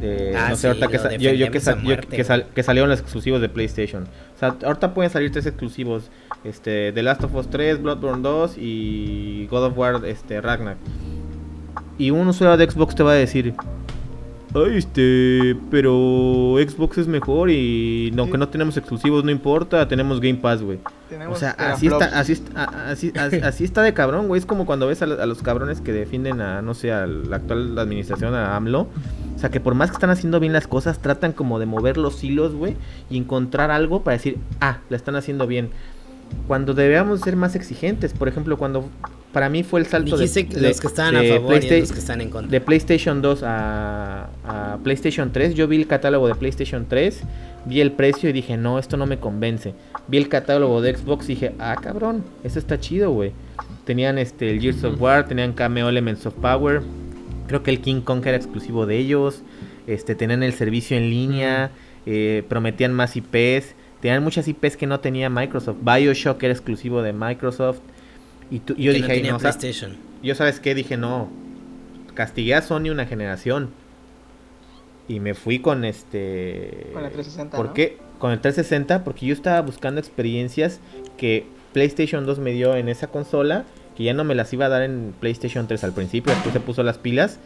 de 0.00 0.34
Ah, 0.36 0.48
no 0.50 0.56
sí, 0.56 0.62
sé, 0.62 0.66
ahorita 0.68 0.88
que, 0.88 0.96
lo 0.96 1.02
sa- 1.04 1.10
yo, 1.12 1.30
yo 1.30 1.52
que, 1.52 1.60
defendemos 1.60 1.62
sa- 1.64 1.70
a 1.70 1.76
yo 1.76 1.82
muerte, 1.82 2.16
que, 2.16 2.24
sal- 2.24 2.40
güey. 2.42 2.54
que 2.54 2.62
salieron 2.64 2.90
los 2.90 2.98
exclusivos 2.98 3.40
de 3.40 3.48
PlayStation. 3.48 4.06
Sea, 4.52 4.66
ahorita 4.68 4.94
pueden 4.94 5.10
salir 5.10 5.30
tres 5.32 5.46
exclusivos: 5.46 6.10
este, 6.44 6.92
The 6.92 7.02
Last 7.02 7.24
of 7.24 7.34
Us 7.34 7.48
3, 7.50 7.82
Bloodborne 7.82 8.22
2 8.22 8.56
y 8.58 9.46
God 9.50 9.64
of 9.66 9.78
War 9.78 10.04
este, 10.06 10.40
Ragnar. 10.40 10.76
Y 11.98 12.10
un 12.10 12.26
usuario 12.28 12.56
de 12.56 12.70
Xbox 12.70 12.94
te 12.94 13.02
va 13.02 13.12
a 13.12 13.14
decir. 13.14 13.54
Ay, 14.56 14.76
este, 14.76 15.56
pero 15.68 16.54
Xbox 16.64 16.98
es 16.98 17.08
mejor 17.08 17.50
y 17.50 18.12
aunque 18.16 18.34
Sí. 18.34 18.38
no 18.38 18.48
tenemos 18.48 18.76
exclusivos 18.76 19.24
no 19.24 19.32
importa, 19.32 19.88
tenemos 19.88 20.20
Game 20.20 20.36
Pass, 20.36 20.62
güey. 20.62 20.78
O 21.28 21.34
sea, 21.34 21.50
así 21.58 21.88
está, 21.88 22.04
así, 22.20 22.32
está- 22.34 22.64
así, 22.88 23.12
así, 23.18 23.36
así 23.42 23.64
está 23.64 23.82
de 23.82 23.92
cabrón, 23.94 24.28
güey. 24.28 24.38
Es 24.38 24.46
como 24.46 24.64
cuando 24.64 24.86
ves 24.86 25.02
a 25.02 25.06
los 25.06 25.42
cabrones 25.42 25.80
que 25.80 25.92
defienden 25.92 26.40
a, 26.40 26.62
no 26.62 26.74
sé, 26.74 26.92
a 26.92 27.04
la 27.06 27.36
actual 27.36 27.76
administración, 27.80 28.32
a 28.34 28.54
AMLO. 28.54 28.86
O 29.34 29.38
sea, 29.38 29.50
que 29.50 29.60
por 29.60 29.74
más 29.74 29.90
que 29.90 29.94
están 29.94 30.10
haciendo 30.10 30.40
bien 30.40 30.52
las 30.52 30.66
cosas, 30.66 31.00
tratan 31.00 31.32
como 31.32 31.58
de 31.58 31.66
mover 31.66 31.96
los 31.96 32.22
hilos, 32.22 32.54
güey, 32.54 32.76
y 33.10 33.18
encontrar 33.18 33.70
algo 33.70 34.02
para 34.02 34.16
decir, 34.16 34.38
ah, 34.60 34.78
la 34.88 34.96
están 34.96 35.16
haciendo 35.16 35.46
bien. 35.46 35.70
Cuando 36.46 36.72
debíamos 36.74 37.20
ser 37.20 37.36
más 37.36 37.54
exigentes, 37.54 38.12
por 38.12 38.28
ejemplo, 38.28 38.56
cuando 38.56 38.88
para 39.32 39.48
mí 39.48 39.62
fue 39.64 39.80
el 39.80 39.86
salto 39.86 40.16
de, 40.16 40.22
Dijiste 40.22 40.46
que 40.46 40.60
de- 40.60 40.68
los 40.68 40.80
que 40.80 40.88
de 40.88 40.92
a 41.34 41.38
favor 41.38 41.64
y 41.64 41.80
los 41.80 41.92
que 41.92 41.98
están 41.98 42.20
en 42.20 42.30
contra. 42.30 42.50
de 42.50 42.60
PlayStation 42.60 43.20
2 43.20 43.42
a, 43.42 44.28
a 44.44 44.78
PlayStation 44.82 45.32
3, 45.32 45.54
yo 45.54 45.66
vi 45.68 45.76
el 45.76 45.86
catálogo 45.88 46.28
de 46.28 46.34
PlayStation 46.36 46.86
3, 46.88 47.20
vi 47.66 47.80
el 47.80 47.92
precio 47.92 48.30
y 48.30 48.32
dije, 48.32 48.56
no, 48.56 48.78
esto 48.78 48.96
no 48.96 49.06
me 49.06 49.18
convence. 49.18 49.74
Vi 50.08 50.18
el 50.18 50.28
catálogo 50.28 50.80
de 50.80 50.96
Xbox 50.96 51.24
y 51.24 51.34
dije, 51.34 51.54
ah, 51.58 51.76
cabrón, 51.80 52.24
eso 52.44 52.58
está 52.58 52.78
chido, 52.78 53.10
güey. 53.10 53.32
Tenían 53.84 54.18
este, 54.18 54.50
el 54.50 54.60
Gears 54.60 54.82
of 54.84 55.00
War, 55.00 55.26
tenían 55.26 55.52
Cameo 55.52 55.88
Elements 55.88 56.24
of 56.26 56.34
Power. 56.34 56.80
Creo 57.46 57.62
que 57.62 57.70
el 57.70 57.80
King 57.80 58.00
Kong 58.00 58.22
era 58.26 58.36
exclusivo 58.36 58.86
de 58.86 58.96
ellos. 58.98 59.42
Este, 59.86 60.14
tenían 60.14 60.42
el 60.42 60.52
servicio 60.54 60.96
en 60.96 61.10
línea, 61.10 61.70
eh, 62.06 62.42
prometían 62.48 62.92
más 62.92 63.16
IPs. 63.16 63.74
Tenían 64.00 64.22
muchas 64.22 64.48
IPs 64.48 64.76
que 64.76 64.86
no 64.86 65.00
tenía 65.00 65.28
Microsoft. 65.30 65.76
Bioshock 65.82 66.42
era 66.42 66.52
exclusivo 66.52 67.02
de 67.02 67.12
Microsoft. 67.12 67.78
Y 68.50 68.60
tú- 68.60 68.74
yo 68.76 68.92
que 68.92 68.98
dije, 68.98 69.08
no 69.08 69.12
"Ay, 69.12 69.18
tenía 69.18 69.30
no, 69.32 69.36
o 69.36 69.40
sea, 69.40 69.50
PlayStation. 69.52 69.96
yo 70.22 70.34
sabes 70.34 70.60
qué 70.60 70.74
dije, 70.74 70.96
no, 70.96 71.28
castigué 72.14 72.54
a 72.54 72.62
Sony 72.62 72.90
una 72.90 73.06
generación. 73.06 73.70
Y 75.08 75.20
me 75.20 75.34
fui 75.34 75.58
con 75.58 75.84
este... 75.84 76.88
Con 76.94 77.02
la 77.02 77.10
360, 77.10 77.56
¿Por 77.56 77.66
¿no? 77.66 77.74
qué? 77.74 77.98
Con 78.18 78.32
el 78.32 78.40
360, 78.40 79.04
porque 79.04 79.26
yo 79.26 79.34
estaba 79.34 79.60
buscando 79.60 80.00
experiencias 80.00 80.80
que 81.18 81.46
PlayStation 81.74 82.24
2 82.24 82.38
me 82.38 82.52
dio 82.52 82.74
en 82.76 82.88
esa 82.88 83.08
consola, 83.08 83.64
que 83.96 84.04
ya 84.04 84.12
no 84.14 84.24
me 84.24 84.34
las 84.34 84.52
iba 84.52 84.66
a 84.66 84.68
dar 84.68 84.82
en 84.82 85.14
PlayStation 85.20 85.66
3 85.66 85.84
al 85.84 85.92
principio, 85.92 86.32
después 86.32 86.52
se 86.52 86.60
puso 86.60 86.82
las 86.82 86.98
pilas. 86.98 87.38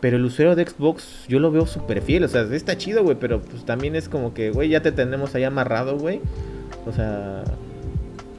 Pero 0.00 0.18
el 0.18 0.24
usuario 0.26 0.54
de 0.54 0.66
Xbox 0.66 1.24
yo 1.26 1.38
lo 1.40 1.50
veo 1.50 1.66
súper 1.66 2.02
fiel, 2.02 2.22
o 2.24 2.28
sea, 2.28 2.42
está 2.42 2.76
chido, 2.76 3.02
güey, 3.02 3.16
pero 3.18 3.40
pues 3.40 3.64
también 3.64 3.96
es 3.96 4.08
como 4.10 4.34
que, 4.34 4.50
güey, 4.50 4.68
ya 4.68 4.82
te 4.82 4.92
tenemos 4.92 5.34
ahí 5.34 5.44
amarrado, 5.44 5.96
güey. 5.98 6.20
O 6.86 6.92
sea... 6.92 7.42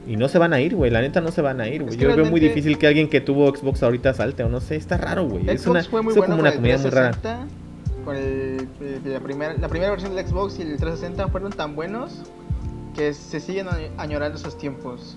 Y 0.06 0.16
no 0.16 0.28
se 0.28 0.38
van 0.38 0.54
a 0.54 0.60
ir, 0.60 0.74
güey, 0.74 0.90
la 0.90 1.02
neta 1.02 1.20
no 1.20 1.30
se 1.32 1.42
van 1.42 1.60
a 1.60 1.68
ir, 1.68 1.82
güey. 1.82 1.96
Yo 1.98 2.14
veo 2.16 2.24
muy 2.26 2.40
difícil 2.40 2.78
que 2.78 2.86
alguien 2.86 3.10
que 3.10 3.20
tuvo 3.20 3.54
Xbox 3.54 3.82
ahorita 3.82 4.14
salte, 4.14 4.42
o 4.42 4.48
no 4.48 4.60
sé, 4.60 4.76
está 4.76 4.96
raro, 4.96 5.28
güey. 5.28 5.50
Es 5.50 5.66
una, 5.66 5.82
fue 5.84 6.00
muy 6.00 6.14
bueno 6.14 6.30
como 6.36 6.40
una 6.40 6.52
comunidad 6.52 6.80
muy 6.80 6.90
rara. 6.90 7.10
360, 7.10 8.04
Con 8.06 8.16
el, 8.16 8.68
el- 9.04 9.12
la, 9.12 9.20
primera, 9.20 9.54
la 9.58 9.68
primera 9.68 9.90
versión 9.90 10.14
del 10.16 10.26
Xbox 10.26 10.58
y 10.60 10.62
el 10.62 10.68
360 10.78 11.28
fueron 11.28 11.52
tan 11.52 11.76
buenos 11.76 12.22
que 12.96 13.12
se 13.12 13.38
siguen 13.40 13.66
añ- 13.66 13.90
añorando 13.98 14.38
esos 14.38 14.56
tiempos. 14.56 15.16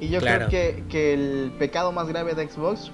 Y 0.00 0.08
yo 0.08 0.20
Claro. 0.20 0.46
creo 0.48 0.48
que, 0.48 0.84
que 0.88 1.12
el 1.14 1.52
pecado 1.58 1.92
más 1.92 2.08
grave 2.08 2.34
de 2.34 2.48
Xbox 2.48 2.90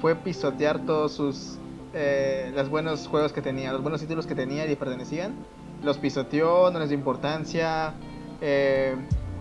fue 0.00 0.14
pisotear 0.14 0.84
todos 0.84 1.12
sus 1.12 1.58
eh, 1.94 2.52
los 2.54 2.68
buenos 2.68 3.06
juegos 3.06 3.32
que 3.32 3.40
tenía, 3.40 3.72
los 3.72 3.80
buenos 3.82 4.00
títulos 4.00 4.26
que 4.26 4.34
tenía 4.34 4.64
y 4.66 4.68
le 4.68 4.76
pertenecían. 4.76 5.34
Los 5.82 5.98
pisoteó, 5.98 6.70
no 6.70 6.78
les 6.80 6.88
dio 6.88 6.98
importancia. 6.98 7.94
eh, 8.40 8.94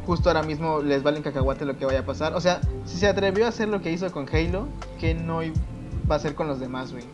justo 0.05 0.29
ahora 0.29 0.43
mismo 0.43 0.81
les 0.81 1.01
vale 1.01 1.17
un 1.17 1.23
cacahuate 1.23 1.63
lo 1.65 1.77
que 1.77 1.85
vaya 1.85 1.99
a 2.01 2.05
pasar. 2.05 2.33
O 2.35 2.41
sea, 2.41 2.59
si 2.85 2.97
se 2.97 3.07
atrevió 3.07 3.45
a 3.45 3.49
hacer 3.49 3.69
lo 3.69 3.81
que 3.81 3.89
hizo 3.91 4.09
con 4.11 4.27
Halo, 4.27 4.67
que 4.99 5.13
no 5.13 5.39
va 5.39 6.15
a 6.15 6.15
hacer 6.15 6.35
con 6.35 6.47
los 6.47 6.59
demás, 6.59 6.91
güey? 6.91 7.05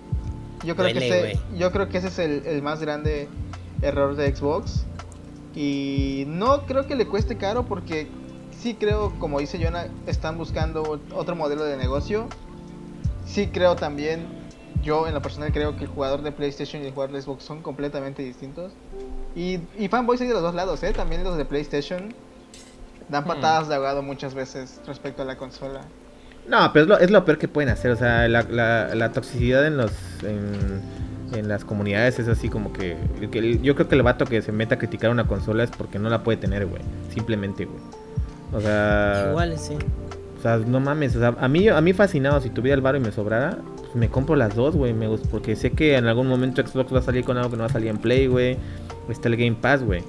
Yo 0.65 0.75
creo 0.75 0.89
Duele, 0.91 0.99
que 0.99 1.29
ese, 1.33 1.39
yo 1.57 1.71
creo 1.71 1.87
que 1.87 1.99
ese 1.99 2.07
es 2.07 2.17
el, 2.19 2.45
el 2.47 2.61
más 2.63 2.81
grande 2.81 3.27
error 3.83 4.15
de 4.15 4.35
Xbox. 4.35 4.85
Y 5.55 6.25
no 6.27 6.63
creo 6.65 6.85
que 6.87 6.95
le 6.95 7.05
cueste 7.07 7.37
caro 7.37 7.65
porque 7.65 8.07
sí 8.61 8.75
creo, 8.75 9.13
como 9.19 9.39
dice 9.39 9.63
Jonah, 9.63 9.87
están 10.07 10.37
buscando 10.37 10.99
otro 11.13 11.35
modelo 11.35 11.63
de 11.63 11.77
negocio. 11.77 12.27
Sí 13.25 13.47
creo 13.47 13.75
también, 13.75 14.27
yo 14.81 15.07
en 15.07 15.13
lo 15.13 15.21
personal 15.21 15.51
creo 15.51 15.75
que 15.77 15.83
el 15.83 15.89
jugador 15.89 16.21
de 16.23 16.31
PlayStation 16.31 16.81
y 16.83 16.87
el 16.87 16.93
jugador 16.93 17.15
de 17.15 17.21
Xbox 17.21 17.43
son 17.43 17.61
completamente 17.61 18.23
distintos. 18.23 18.73
Y, 19.35 19.59
y 19.77 19.87
fanboys 19.89 20.21
hay 20.21 20.27
de 20.27 20.33
los 20.33 20.41
dos 20.43 20.55
lados, 20.55 20.83
¿eh? 20.83 20.93
También 20.93 21.23
los 21.23 21.37
de 21.37 21.45
PlayStation 21.45 22.13
dan 23.07 23.25
Hmm. 23.25 23.27
patadas 23.27 23.67
de 23.67 23.75
ahogado 23.75 24.01
muchas 24.03 24.33
veces 24.33 24.81
respecto 24.85 25.21
a 25.21 25.25
la 25.25 25.37
consola. 25.37 25.93
No, 26.45 26.71
pero 26.73 26.83
es 26.83 26.89
lo, 26.89 26.99
es 26.99 27.11
lo 27.11 27.25
peor 27.25 27.37
que 27.37 27.47
pueden 27.47 27.69
hacer. 27.69 27.91
O 27.91 27.95
sea, 27.95 28.27
la, 28.27 28.43
la, 28.43 28.95
la 28.95 29.11
toxicidad 29.11 29.65
en 29.67 29.77
los 29.77 29.91
en, 30.23 30.81
en 31.31 31.47
las 31.47 31.63
comunidades 31.65 32.17
es 32.19 32.27
así 32.27 32.49
como 32.49 32.73
que, 32.73 32.97
yo 33.61 33.75
creo 33.75 33.87
que 33.87 33.95
el 33.95 34.03
vato 34.03 34.25
que 34.25 34.41
se 34.41 34.51
meta 34.51 34.75
a 34.75 34.77
criticar 34.79 35.11
una 35.11 35.27
consola 35.27 35.63
es 35.63 35.71
porque 35.71 35.99
no 35.99 36.09
la 36.09 36.23
puede 36.23 36.37
tener, 36.37 36.65
güey. 36.65 36.81
Simplemente, 37.09 37.65
güey. 37.65 37.81
O 38.51 38.59
sea, 38.59 39.33
sí. 39.57 39.75
o 40.37 40.41
sea, 40.41 40.57
no 40.57 40.79
mames, 40.79 41.15
o 41.15 41.19
sea, 41.19 41.35
a 41.39 41.47
mí 41.47 41.67
a 41.67 41.79
mí 41.81 41.93
fascinado 41.93 42.41
si 42.41 42.49
tuviera 42.49 42.75
el 42.75 42.81
varo 42.81 42.97
y 42.97 43.01
me 43.01 43.11
sobrara, 43.11 43.59
pues 43.77 43.95
me 43.95 44.09
compro 44.09 44.35
las 44.35 44.55
dos, 44.55 44.75
güey, 44.75 44.93
me 44.93 45.07
porque 45.29 45.55
sé 45.55 45.71
que 45.71 45.95
en 45.95 46.07
algún 46.07 46.27
momento 46.27 46.65
Xbox 46.65 46.93
va 46.93 46.99
a 46.99 47.03
salir 47.03 47.23
con 47.23 47.37
algo 47.37 47.51
que 47.51 47.57
no 47.57 47.63
va 47.63 47.67
a 47.67 47.73
salir 47.73 47.89
en 47.89 47.97
Play, 47.97 48.27
güey. 48.27 48.57
Está 49.07 49.27
el 49.27 49.37
Game 49.37 49.57
Pass, 49.59 49.83
güey. 49.83 50.03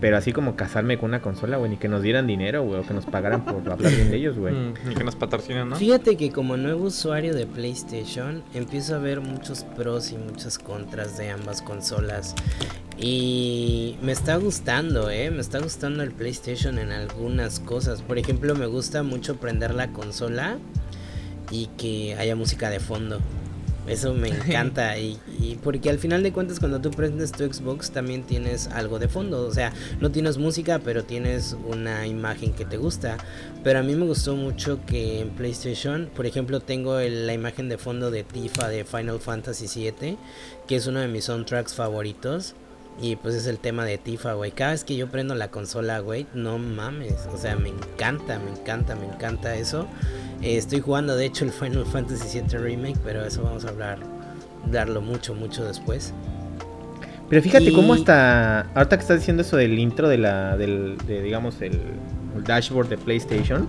Pero 0.00 0.16
así 0.16 0.32
como 0.32 0.56
casarme 0.56 0.98
con 0.98 1.10
una 1.10 1.22
consola, 1.22 1.56
güey, 1.56 1.70
ni 1.70 1.76
que 1.78 1.88
nos 1.88 2.02
dieran 2.02 2.26
dinero, 2.26 2.62
güey, 2.62 2.80
o 2.80 2.82
que 2.86 2.92
nos 2.92 3.06
pagaran 3.06 3.44
por 3.44 3.56
hablar 3.72 3.92
bien 3.92 4.10
de 4.10 4.16
ellos, 4.16 4.36
güey. 4.38 4.54
Mm, 4.54 4.74
y 4.90 4.94
que 4.94 5.04
nos 5.04 5.16
patrocinen, 5.16 5.68
¿no? 5.68 5.76
Fíjate 5.76 6.16
que 6.16 6.30
como 6.30 6.56
nuevo 6.56 6.84
usuario 6.84 7.34
de 7.34 7.46
PlayStation 7.46 8.42
empiezo 8.54 8.96
a 8.96 8.98
ver 8.98 9.20
muchos 9.20 9.64
pros 9.64 10.12
y 10.12 10.16
muchas 10.16 10.58
contras 10.58 11.16
de 11.16 11.30
ambas 11.30 11.62
consolas. 11.62 12.34
Y 12.98 13.96
me 14.02 14.12
está 14.12 14.36
gustando, 14.36 15.10
¿eh? 15.10 15.30
Me 15.30 15.40
está 15.40 15.58
gustando 15.58 16.02
el 16.02 16.12
PlayStation 16.12 16.78
en 16.78 16.92
algunas 16.92 17.60
cosas. 17.60 18.02
Por 18.02 18.18
ejemplo, 18.18 18.54
me 18.54 18.66
gusta 18.66 19.02
mucho 19.02 19.36
prender 19.36 19.74
la 19.74 19.88
consola 19.88 20.58
y 21.50 21.66
que 21.78 22.14
haya 22.16 22.36
música 22.36 22.70
de 22.70 22.80
fondo. 22.80 23.20
Eso 23.88 24.12
me 24.14 24.28
encanta 24.30 24.98
y, 24.98 25.18
y 25.38 25.56
porque 25.62 25.90
al 25.90 25.98
final 25.98 26.22
de 26.22 26.32
cuentas 26.32 26.58
cuando 26.58 26.80
tú 26.80 26.90
prendes 26.90 27.30
tu 27.32 27.44
Xbox 27.44 27.90
también 27.92 28.24
tienes 28.24 28.66
algo 28.68 28.98
de 28.98 29.08
fondo, 29.08 29.46
o 29.46 29.52
sea, 29.52 29.72
no 30.00 30.10
tienes 30.10 30.38
música 30.38 30.80
pero 30.80 31.04
tienes 31.04 31.56
una 31.66 32.06
imagen 32.06 32.52
que 32.52 32.64
te 32.64 32.76
gusta. 32.76 33.16
Pero 33.62 33.78
a 33.78 33.82
mí 33.82 33.94
me 33.94 34.04
gustó 34.06 34.34
mucho 34.36 34.80
que 34.86 35.20
en 35.20 35.30
PlayStation, 35.30 36.10
por 36.14 36.26
ejemplo, 36.26 36.60
tengo 36.60 36.98
el- 36.98 37.26
la 37.26 37.32
imagen 37.34 37.68
de 37.68 37.78
fondo 37.78 38.10
de 38.10 38.22
Tifa 38.24 38.68
de 38.68 38.84
Final 38.84 39.20
Fantasy 39.20 39.66
VII, 39.90 40.16
que 40.66 40.76
es 40.76 40.86
uno 40.86 41.00
de 41.00 41.08
mis 41.08 41.24
soundtracks 41.24 41.74
favoritos. 41.74 42.54
Y 43.00 43.16
pues 43.16 43.34
es 43.34 43.46
el 43.46 43.58
tema 43.58 43.84
de 43.84 43.98
Tifa, 43.98 44.32
güey. 44.32 44.52
Cada 44.52 44.70
vez 44.70 44.82
que 44.84 44.96
yo 44.96 45.08
prendo 45.08 45.34
la 45.34 45.48
consola, 45.50 45.98
güey, 45.98 46.26
no 46.32 46.58
mames. 46.58 47.14
O 47.32 47.36
sea, 47.36 47.54
me 47.56 47.68
encanta, 47.68 48.38
me 48.38 48.50
encanta, 48.58 48.96
me 48.96 49.04
encanta 49.06 49.54
eso. 49.54 49.86
Eh, 50.40 50.56
estoy 50.56 50.80
jugando, 50.80 51.14
de 51.14 51.26
hecho, 51.26 51.44
el 51.44 51.50
Final 51.52 51.84
Fantasy 51.84 52.40
VII 52.40 52.58
Remake, 52.58 52.98
pero 53.04 53.22
eso 53.24 53.42
vamos 53.42 53.66
a 53.66 53.68
hablar, 53.68 53.98
hablarlo 54.64 55.02
mucho, 55.02 55.34
mucho 55.34 55.64
después. 55.66 56.14
Pero 57.28 57.42
fíjate 57.42 57.64
Y- 57.66 57.74
cómo 57.74 57.92
hasta. 57.94 58.60
Ahorita 58.74 58.96
que 58.96 59.02
estás 59.02 59.18
diciendo 59.18 59.42
eso 59.42 59.56
del 59.56 59.78
intro 59.78 60.08
de 60.08 60.16
la. 60.18 60.56
Del, 60.56 60.96
de, 61.06 61.20
digamos, 61.22 61.60
el, 61.60 61.78
el 62.34 62.44
dashboard 62.44 62.88
de 62.88 62.96
PlayStation. 62.96 63.68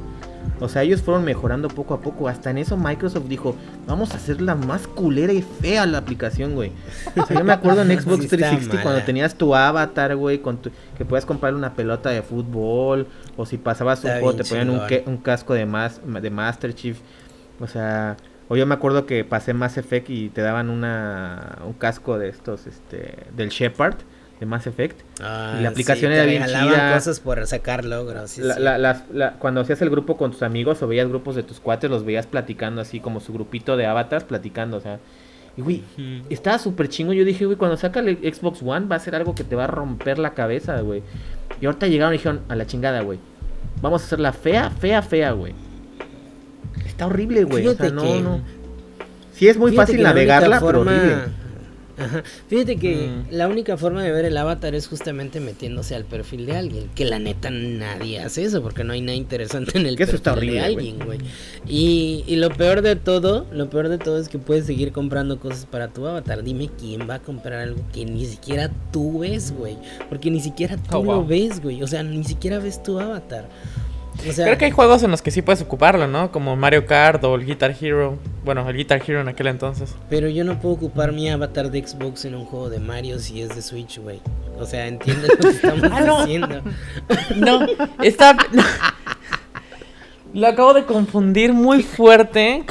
O 0.59 0.67
sea, 0.69 0.83
ellos 0.83 1.01
fueron 1.01 1.23
mejorando 1.23 1.67
poco 1.67 1.93
a 1.93 2.01
poco. 2.01 2.27
Hasta 2.27 2.49
en 2.49 2.57
eso 2.57 2.77
Microsoft 2.77 3.25
dijo: 3.27 3.55
Vamos 3.85 4.11
a 4.13 4.17
hacerla 4.17 4.55
más 4.55 4.87
culera 4.87 5.33
y 5.33 5.41
fea 5.41 5.85
la 5.85 5.99
aplicación, 5.99 6.55
güey. 6.55 6.71
O 7.15 7.25
sea, 7.25 7.37
yo 7.37 7.43
me 7.43 7.53
acuerdo 7.53 7.81
en 7.83 7.89
Xbox 8.01 8.19
Sí 8.19 8.23
está 8.25 8.37
360 8.37 8.83
cuando 8.83 9.01
tenías 9.03 9.35
tu 9.35 9.53
avatar, 9.55 10.15
güey, 10.15 10.39
con 10.39 10.57
tu- 10.57 10.71
que 10.97 11.05
podías 11.05 11.25
comprarle 11.25 11.57
una 11.59 11.73
pelota 11.73 12.09
de 12.09 12.21
fútbol. 12.21 13.07
O 13.35 13.45
si 13.45 13.57
pasabas 13.57 14.03
un 14.03 14.11
juego, 14.11 14.33
te 14.35 14.43
ponían 14.43 14.69
un, 14.69 14.81
un 15.05 15.17
casco 15.17 15.53
de, 15.53 15.65
mas, 15.65 16.01
de 16.05 16.29
Master 16.29 16.73
Chief. 16.73 16.97
O 17.59 17.67
sea. 17.67 18.17
O 18.49 18.55
yo 18.55 18.65
me 18.65 18.75
acuerdo 18.75 19.05
que 19.05 19.25
pasé 19.25 19.53
Mass 19.53 19.77
Effect 19.77 20.09
y 20.09 20.29
te 20.29 20.39
daban 20.41 20.69
una 20.69 21.57
un 21.65 21.73
casco 21.73 22.17
de 22.17 22.29
estos, 22.29 22.65
este, 22.65 23.25
del 23.35 23.49
Shepard 23.49 23.95
de 24.39 24.45
Mass 24.45 24.67
Effect. 24.67 24.99
Ah, 25.21 25.55
Y 25.59 25.63
la 25.63 25.69
aplicación 25.69 26.11
sí, 26.11 26.15
era 26.15 26.25
bien 26.25 26.45
chida. 26.45 26.93
cosas 26.93 27.19
por 27.19 27.45
sacar 27.47 27.83
logros. 27.85 28.29
sí, 28.31 28.41
La- 28.41 28.53
sí. 28.55 28.61
la- 28.61 28.77
las- 28.77 29.03
la- 29.11 29.31
cuando 29.33 29.61
hacías 29.61 29.81
el 29.81 29.89
grupo 29.89 30.15
con 30.17 30.31
tus 30.31 30.43
amigos 30.43 30.81
o 30.83 30.88
veías 30.88 31.07
grupos 31.07 31.35
de 31.35 31.43
tus 31.43 31.59
cuates, 31.59 31.89
los 31.89 32.05
veías 32.05 32.27
platicando 32.27 32.81
así 32.81 32.99
como 32.99 33.19
su 33.19 33.33
grupito 33.33 33.77
de 33.77 33.85
avatars 33.88 34.23
platicando, 34.25 34.77
o 34.77 34.81
sea. 34.81 34.99
Y 35.57 35.61
güey, 35.61 35.83
estaba 36.29 36.59
súper 36.59 36.88
chingo. 36.88 37.13
Yo 37.13 37.25
dije, 37.25 37.45
güey, 37.45 37.57
cuando 37.57 37.77
saca 37.77 37.99
el 37.99 38.17
Xbox 38.31 38.61
One 38.61 38.85
va 38.85 38.97
a 38.97 38.99
ser 38.99 39.15
algo 39.15 39.33
que 39.33 39.43
te 39.43 39.55
va 39.55 39.63
a 39.63 39.67
romper 39.67 40.19
la 40.19 40.35
cabeza, 40.35 40.79
güey. 40.81 41.01
Y 41.59 41.65
ahorita 41.65 41.88
llegaron 41.88 42.13
y 42.13 42.17
dijeron, 42.17 42.41
a 42.47 42.55
la 42.55 42.67
chingada, 42.67 43.01
güey. 43.01 43.17
Vamos 43.81 44.03
a 44.03 44.05
hacerla 44.05 44.33
fea, 44.33 44.69
fea, 44.69 45.01
fea, 45.01 45.31
güey. 45.31 45.53
Está 46.85 47.07
horrible, 47.07 47.43
güey. 47.43 47.65
O 47.67 47.73
sea, 47.75 47.89
no, 47.89 48.01
que- 48.03 48.21
no. 48.21 48.41
Sí 49.33 49.47
es 49.47 49.57
muy 49.57 49.71
Fíjate 49.71 49.88
fácil 49.93 50.03
la 50.03 50.09
navegarla, 50.09 50.59
pero 50.59 50.81
horrible. 50.81 51.15
Ajá. 51.97 52.23
Fíjate 52.47 52.77
que 52.77 52.95
Mm. 53.07 53.25
la 53.35 53.47
única 53.47 53.75
forma 53.77 54.03
de 54.03 54.11
ver 54.11 54.25
el 54.25 54.37
avatar 54.37 54.75
es 54.75 54.87
justamente 54.87 55.39
metiéndose 55.39 55.95
al 55.95 56.05
perfil 56.05 56.45
de 56.45 56.55
alguien. 56.55 56.89
Que 56.95 57.05
la 57.05 57.19
neta 57.19 57.49
nadie 57.49 58.19
hace 58.19 58.43
eso 58.43 58.61
porque 58.61 58.83
no 58.83 58.93
hay 58.93 59.01
nada 59.01 59.15
interesante 59.15 59.77
en 59.77 59.85
el 59.87 59.95
Que 59.97 60.03
eso 60.03 60.11
perfil 60.13 60.17
está 60.19 60.31
horrible, 60.33 60.53
de 60.59 60.65
alguien, 60.65 60.99
güey. 61.05 61.19
Y, 61.67 62.23
y 62.27 62.35
lo 62.37 62.49
peor 62.49 62.81
de 62.81 62.95
todo, 62.95 63.45
lo 63.51 63.69
peor 63.69 63.89
de 63.89 63.97
todo 63.97 64.19
es 64.19 64.29
que 64.29 64.37
puedes 64.39 64.65
seguir 64.65 64.91
comprando 64.91 65.39
cosas 65.39 65.65
para 65.65 65.87
tu 65.87 66.05
avatar. 66.07 66.43
Dime 66.43 66.69
quién 66.79 67.09
va 67.09 67.15
a 67.15 67.19
comprar 67.19 67.59
algo 67.59 67.81
que 67.93 68.05
ni 68.05 68.25
siquiera 68.25 68.71
tú 68.91 69.19
ves, 69.19 69.51
güey. 69.57 69.77
Porque 70.09 70.29
ni 70.31 70.39
siquiera 70.39 70.77
tú 70.77 70.97
Oh, 70.97 71.03
wow. 71.03 71.15
lo 71.21 71.25
ves, 71.25 71.61
güey. 71.61 71.81
O 71.83 71.87
sea, 71.87 72.03
ni 72.03 72.23
siquiera 72.23 72.59
ves 72.59 72.81
tu 72.83 72.99
avatar. 72.99 73.49
O 74.28 74.32
sea, 74.32 74.45
Creo 74.45 74.57
que 74.57 74.65
hay 74.65 74.72
juegos 74.72 75.03
en 75.03 75.11
los 75.11 75.22
que 75.22 75.32
sí 75.32 75.41
puedes 75.41 75.61
ocuparlo, 75.61 76.07
¿no? 76.07 76.32
Como 76.32 76.55
Mario 76.55 76.86
Kart 76.86 77.24
o 77.24 77.36
el 77.36 77.45
Guitar 77.45 77.76
Hero. 77.80 78.18
Bueno, 78.43 78.68
el 78.70 78.76
Guitar 78.76 79.01
Hero 79.05 79.22
en 79.22 79.28
aquel 79.28 79.47
entonces. 79.47 79.93
Pero 80.09 80.28
yo 80.28 80.43
no 80.43 80.59
puedo 80.59 80.76
ocupar 80.76 81.11
mi 81.11 81.30
avatar 81.30 81.70
de 81.72 81.86
Xbox 81.88 82.26
en 82.26 82.36
un 82.36 82.45
juego 82.45 82.70
de 82.70 82.80
Mario 82.80 83.20
si 83.20 83.41
es 83.41 83.55
de 83.55 83.61
Switch, 83.61 83.99
güey. 83.99 84.20
O 84.59 84.65
sea, 84.65 84.88
entiendes 84.88 85.30
lo 85.30 85.38
que 85.38 85.47
estamos 85.49 85.84
Ah, 85.93 86.01
no. 86.01 86.20
haciendo. 86.20 86.61
No, 87.36 87.59
está... 88.01 88.34
no. 88.51 88.63
Lo 90.34 90.47
acabo 90.47 90.74
de 90.74 90.84
confundir 90.84 91.53
muy 91.53 91.82
fuerte. 91.84 92.63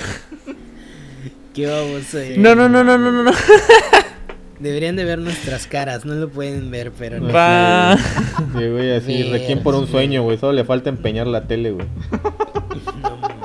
Qué 1.54 1.66
baboso. 1.66 2.18
eh. 2.18 2.34
No, 2.36 2.54
no, 2.54 2.68
no, 2.68 2.84
no, 2.84 2.98
no, 2.98 3.10
no, 3.10 3.22
no. 3.24 3.32
Deberían 4.58 4.96
de 4.96 5.04
ver 5.04 5.18
nuestras 5.18 5.66
caras, 5.66 6.06
no 6.06 6.14
lo 6.14 6.28
pueden 6.30 6.70
ver, 6.70 6.90
pero 6.98 7.20
no. 7.20 7.30
Va. 7.32 7.96
Sí, 7.96 8.68
güey, 8.68 8.92
así, 8.92 9.22
Ver, 9.22 9.32
requiem 9.32 9.62
por 9.62 9.74
un 9.74 9.86
sueño, 9.86 10.22
güey. 10.22 10.38
Solo 10.38 10.52
le 10.54 10.64
falta 10.64 10.88
empeñar 10.88 11.26
la 11.26 11.46
tele, 11.46 11.72
güey. 11.72 11.86
No 13.02 13.16
mames. 13.16 13.36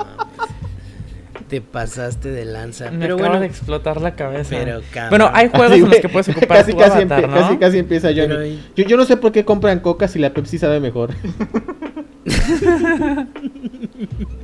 Te 1.48 1.60
pasaste 1.60 2.30
de 2.30 2.46
lanza. 2.46 2.90
Me 2.90 2.98
pero 2.98 3.18
bueno, 3.18 3.38
de 3.38 3.46
explotar 3.46 4.00
la 4.00 4.14
cabeza. 4.14 4.56
pero. 4.58 4.80
Bueno, 5.10 5.30
hay 5.34 5.50
juegos 5.50 5.72
Así, 5.72 5.80
en 5.82 5.90
los 5.90 5.98
que 5.98 6.08
puedes 6.08 6.28
ocupar 6.30 6.58
casi, 6.58 6.72
tu 6.72 6.78
casi, 6.78 6.98
avatar, 7.02 7.30
casi, 7.30 7.56
casi 7.58 7.78
empieza 7.78 8.08
Johnny. 8.08 8.28
Pero 8.28 8.44
Yo, 8.76 8.84
yo 8.84 8.96
no 8.96 9.04
sé 9.04 9.18
por 9.18 9.32
qué 9.32 9.44
compran 9.44 9.80
coca 9.80 10.08
si 10.08 10.18
la 10.18 10.32
Pepsi 10.32 10.56
sabe 10.56 10.80
mejor. 10.80 11.10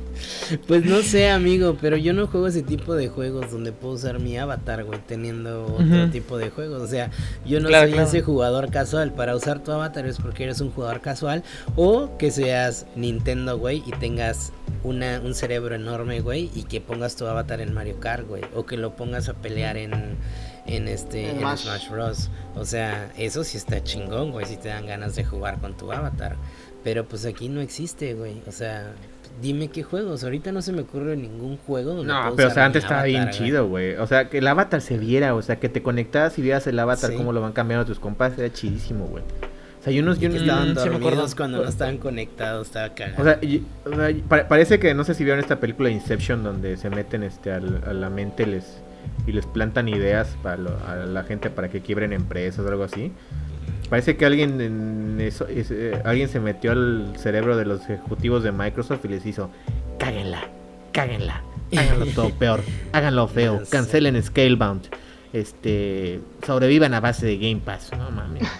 Pues 0.67 0.85
no 0.85 1.01
sé, 1.01 1.29
amigo, 1.29 1.77
pero 1.79 1.97
yo 1.97 2.13
no 2.13 2.27
juego 2.27 2.47
ese 2.47 2.61
tipo 2.63 2.95
de 2.95 3.07
juegos 3.09 3.51
donde 3.51 3.71
puedo 3.71 3.93
usar 3.95 4.19
mi 4.19 4.37
avatar, 4.37 4.83
güey, 4.83 4.99
teniendo 5.05 5.65
otro 5.65 6.09
tipo 6.11 6.37
de 6.37 6.49
juegos. 6.49 6.81
O 6.81 6.87
sea, 6.87 7.11
yo 7.45 7.59
no 7.59 7.67
Claro, 7.69 7.85
soy 7.87 7.93
claro. 7.93 8.07
ese 8.07 8.21
jugador 8.21 8.71
casual. 8.71 9.13
Para 9.13 9.35
usar 9.35 9.63
tu 9.63 9.71
avatar 9.71 10.05
es 10.05 10.17
porque 10.17 10.43
eres 10.45 10.61
un 10.61 10.71
jugador 10.71 11.01
casual 11.01 11.43
o 11.75 12.17
que 12.17 12.31
seas 12.31 12.85
Nintendo, 12.95 13.57
güey, 13.57 13.83
y 13.85 13.91
tengas 13.99 14.51
una, 14.83 15.19
un 15.23 15.33
cerebro 15.35 15.75
enorme, 15.75 16.21
güey, 16.21 16.49
y 16.55 16.63
que 16.63 16.81
pongas 16.81 17.15
tu 17.15 17.25
avatar 17.27 17.61
en 17.61 17.73
Mario 17.73 17.99
Kart, 17.99 18.27
güey, 18.27 18.43
o 18.55 18.65
que 18.65 18.77
lo 18.77 18.95
pongas 18.95 19.29
a 19.29 19.33
pelear 19.33 19.77
en, 19.77 19.91
en 20.65 20.87
este 20.87 21.29
En 21.31 21.35
en 21.37 21.39
Smash. 21.41 21.61
Smash 21.63 21.89
Bros. 21.89 22.29
O 22.55 22.65
sea, 22.65 23.11
eso 23.17 23.43
sí 23.43 23.57
está 23.57 23.83
chingón, 23.83 24.31
güey, 24.31 24.45
si 24.45 24.57
te 24.57 24.69
dan 24.69 24.85
ganas 24.85 25.15
de 25.15 25.25
jugar 25.25 25.59
con 25.59 25.75
tu 25.77 25.91
avatar. 25.91 26.37
Pero 26.83 27.05
pues 27.07 27.25
aquí 27.25 27.49
no 27.49 27.59
existe, 27.59 28.13
güey. 28.13 28.41
O 28.47 28.51
sea, 28.53 28.93
dime 29.41 29.69
qué 29.69 29.83
juegos. 29.83 30.23
Ahorita 30.23 30.51
no 30.51 30.61
se 30.61 30.71
me 30.71 30.81
ocurre 30.81 31.15
ningún 31.15 31.57
juego 31.57 31.93
donde 31.93 32.11
No, 32.13 32.33
pero 32.35 32.49
o 32.49 32.51
sea, 32.51 32.65
antes 32.65 32.83
estaba 32.83 33.03
bien 33.03 33.29
chido, 33.31 33.67
güey. 33.67 33.95
O 33.95 34.07
sea, 34.07 34.29
que 34.29 34.39
el 34.39 34.47
avatar 34.47 34.81
se 34.81 34.97
viera, 34.97 35.33
o 35.35 35.41
sea, 35.41 35.59
que 35.59 35.69
te 35.69 35.81
conectabas 35.81 36.37
y 36.39 36.41
vieras 36.41 36.67
el 36.67 36.77
avatar, 36.79 37.11
Sí. 37.11 37.15
cómo 37.17 37.31
lo 37.33 37.41
van 37.41 37.53
cambiando 37.53 37.85
tus 37.85 37.99
compas, 37.99 38.37
era 38.37 38.51
chidísimo, 38.51 39.05
güey. 39.05 39.23
O 39.79 39.81
sea, 39.83 39.93
yo 39.93 40.03
no... 40.03 40.13
Y 40.13 40.17
Yo 40.19 40.27
no- 40.29 40.35
estaban 40.35 40.63
sí 40.67 40.73
me 40.73 40.75
dormidos 40.75 41.01
acuerdo. 41.13 41.35
cuando 41.37 41.57
no 41.63 41.69
estaban 41.69 41.97
conectados, 41.99 42.67
estaba 42.67 42.89
cagado. 42.93 43.21
O 43.21 43.23
sea, 43.23 43.39
y- 43.41 43.65
o 43.85 43.95
sea, 43.95 44.13
pa- 44.27 44.47
parece 44.49 44.77
que 44.77 44.93
no 44.93 45.05
sé 45.05 45.13
si 45.13 45.23
vieron 45.23 45.39
esta 45.39 45.59
película 45.61 45.89
Inception 45.89 46.43
donde 46.43 46.75
se 46.75 46.89
meten 46.89 47.23
este 47.23 47.51
al- 47.53 47.81
a 47.87 47.93
la 47.93 48.09
mente 48.09 48.45
les 48.45 48.81
y 49.25 49.31
les 49.31 49.45
plantan 49.45 49.87
ideas 49.87 50.35
para 50.43 50.57
lo- 50.57 50.77
a 50.85 50.95
la 50.97 51.23
gente 51.23 51.49
para 51.49 51.69
que 51.69 51.79
quiebren 51.81 52.11
empresas 52.11 52.65
o 52.65 52.67
algo 52.67 52.83
así. 52.83 53.13
Parece 53.89 54.15
que 54.17 54.25
alguien 54.25 54.61
en 54.61 55.17
eso 55.19 55.47
es- 55.47 55.71
eh, 55.71 55.99
alguien 56.05 56.29
se 56.29 56.39
metió 56.39 56.71
al 56.71 57.13
cerebro 57.17 57.57
de 57.57 57.65
los 57.65 57.81
ejecutivos 57.83 58.43
de 58.43 58.51
Microsoft 58.51 59.03
y 59.05 59.07
les 59.09 59.25
hizo 59.25 59.49
cáguenla, 59.97 60.41
cáguenla, 60.91 61.43
háganlo 61.75 62.05
todo 62.07 62.29
peor, 62.31 62.61
háganlo 62.91 63.27
feo, 63.27 63.61
cancelen 63.69 64.21
Scalebound. 64.21 64.83
Este, 65.33 66.19
sobrevivan 66.45 66.93
a 66.95 66.99
base 67.01 67.25
de 67.27 67.37
Game 67.37 67.61
Pass. 67.63 67.91
No 67.97 68.09
mames. 68.11 68.43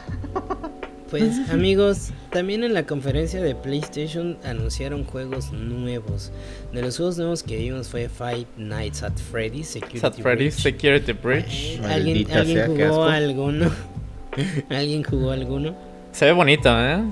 Pues 1.10 1.50
amigos, 1.50 2.12
también 2.32 2.64
en 2.64 2.76
la 2.76 2.86
conferencia 2.86 3.42
de 3.42 3.56
PlayStation 3.56 4.38
anunciaron 4.44 5.06
juegos 5.06 5.52
nuevos. 5.52 6.32
De 6.72 6.84
los 6.84 6.98
juegos 6.98 7.18
nuevos 7.18 7.42
que 7.42 7.58
vimos 7.58 7.88
fue 7.90 8.08
Five 8.10 8.46
Nights 8.58 9.02
at 9.02 9.14
Freddy's 9.32 9.70
Security 9.70 10.22
Freddy's 10.22 10.64
Breach. 10.64 10.76
Security. 10.76 11.12
Eh, 11.12 11.82
¿Alguien, 11.84 12.32
¿alguien 12.32 12.68
jugó 12.68 13.06
alguno? 13.06 13.72
¿Alguien 14.70 15.04
jugó 15.04 15.32
alguno? 15.32 15.76
Se 16.12 16.26
ve 16.26 16.32
bonito, 16.32 16.70
¿eh? 16.70 17.04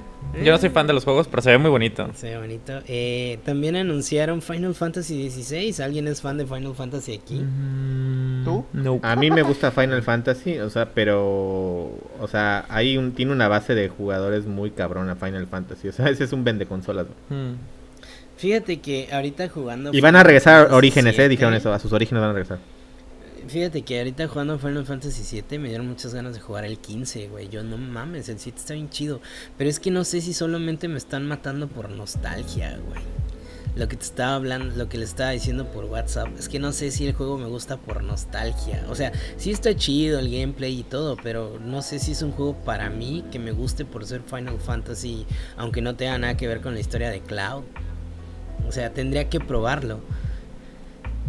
Yo 0.44 0.52
no 0.52 0.58
soy 0.58 0.70
fan 0.70 0.86
de 0.86 0.94
los 0.94 1.04
juegos, 1.04 1.28
pero 1.28 1.42
se 1.42 1.52
ve 1.52 1.58
muy 1.58 1.70
bonito. 1.70 2.10
Se 2.14 2.32
ve 2.32 2.38
bonito. 2.38 2.80
Eh, 2.88 3.40
también 3.46 3.76
anunciaron 3.76 4.42
Final 4.42 4.76
Fantasy 4.76 5.30
XVI. 5.30 5.84
¿Alguien 5.84 6.08
es 6.08 6.22
fan 6.22 6.38
de 6.38 6.46
Final 6.46 6.76
Fantasy 6.76 7.14
aquí? 7.14 7.42
¿Tú? 8.44 8.66
No. 8.74 9.00
A 9.04 9.16
mí 9.16 9.32
me 9.32 9.42
gusta 9.42 9.72
Final 9.72 10.04
Fantasy, 10.04 10.60
o 10.60 10.70
sea, 10.70 10.90
pero, 10.94 11.92
o 12.20 12.28
sea, 12.30 12.66
hay 12.70 12.98
un, 12.98 13.14
tiene 13.14 13.32
una 13.32 13.48
base 13.48 13.74
de 13.74 13.88
jugadores 13.90 14.46
muy 14.46 14.72
cabrona 14.72 15.16
Final 15.16 15.48
Fantasy, 15.48 15.88
o 15.88 15.92
sea, 15.92 16.10
ese 16.10 16.26
es 16.26 16.34
un 16.34 16.44
vende 16.44 16.66
consolas. 16.66 17.08
Mm. 17.30 17.54
Fíjate 18.38 18.80
que 18.80 19.10
ahorita 19.12 19.50
jugando. 19.50 19.92
Y 19.94 20.02
van 20.02 20.16
a 20.16 20.24
regresar 20.24 20.70
a 20.70 20.76
Orígenes, 20.76 21.18
eh, 21.18 21.28
dijeron 21.28 21.54
eso, 21.54 21.74
a 21.74 21.80
sus 21.80 21.92
orígenes 21.94 22.22
van 22.22 22.32
a 22.32 22.34
regresar. 22.34 22.60
Fíjate 23.48 23.84
que 23.84 23.98
ahorita 23.98 24.28
jugando 24.28 24.60
Final 24.60 24.86
Fantasy 24.86 25.42
VII 25.42 25.58
me 25.60 25.70
dieron 25.70 25.88
muchas 25.88 26.14
ganas 26.14 26.34
de 26.34 26.42
jugar 26.42 26.66
el 26.66 26.80
15, 26.80 27.30
güey. 27.30 27.48
Yo 27.48 27.64
no 27.64 27.78
mames, 27.78 28.28
el 28.28 28.40
7 28.40 28.58
está 28.58 28.74
bien 28.74 28.90
chido. 28.90 29.22
Pero 29.58 29.70
es 29.70 29.80
que 29.80 29.90
no 29.90 30.04
sé 30.04 30.20
si 30.20 30.34
solamente 30.34 30.90
me 30.90 30.98
están 30.98 31.26
matando 31.26 31.70
por 31.70 31.90
nostalgia, 31.90 32.78
güey. 32.78 33.02
Lo 33.76 33.88
que 33.88 33.96
te 33.96 34.04
estaba 34.04 34.36
hablando, 34.36 34.76
lo 34.76 34.90
que 34.90 34.98
le 34.98 35.06
estaba 35.06 35.30
diciendo 35.30 35.72
por 35.72 35.86
WhatsApp, 35.86 36.30
es 36.38 36.50
que 36.50 36.60
no 36.60 36.74
sé 36.74 36.92
si 36.92 37.08
el 37.08 37.14
juego 37.14 37.38
me 37.38 37.46
gusta 37.46 37.78
por 37.78 38.04
nostalgia. 38.04 38.84
O 38.90 38.96
sea, 38.96 39.14
sí 39.38 39.52
está 39.52 39.76
chido 39.76 40.20
el 40.20 40.30
gameplay 40.30 40.80
y 40.80 40.84
todo, 40.84 41.16
pero 41.22 41.58
no 41.64 41.82
sé 41.84 42.00
si 42.00 42.14
es 42.14 42.22
un 42.24 42.32
juego 42.32 42.56
para 42.56 42.90
mí 42.90 43.24
que 43.32 43.40
me 43.40 43.52
guste 43.52 43.86
por 43.86 44.06
ser 44.06 44.24
Final 44.24 44.60
Fantasy, 44.60 45.26
aunque 45.56 45.82
no 45.82 45.96
tenga 45.96 46.18
nada 46.18 46.36
que 46.36 46.48
ver 46.48 46.60
con 46.60 46.74
la 46.74 46.80
historia 46.80 47.12
de 47.12 47.22
Cloud. 47.22 47.64
O 48.68 48.72
sea, 48.72 48.94
tendría 48.94 49.30
que 49.30 49.40
probarlo. 49.40 50.02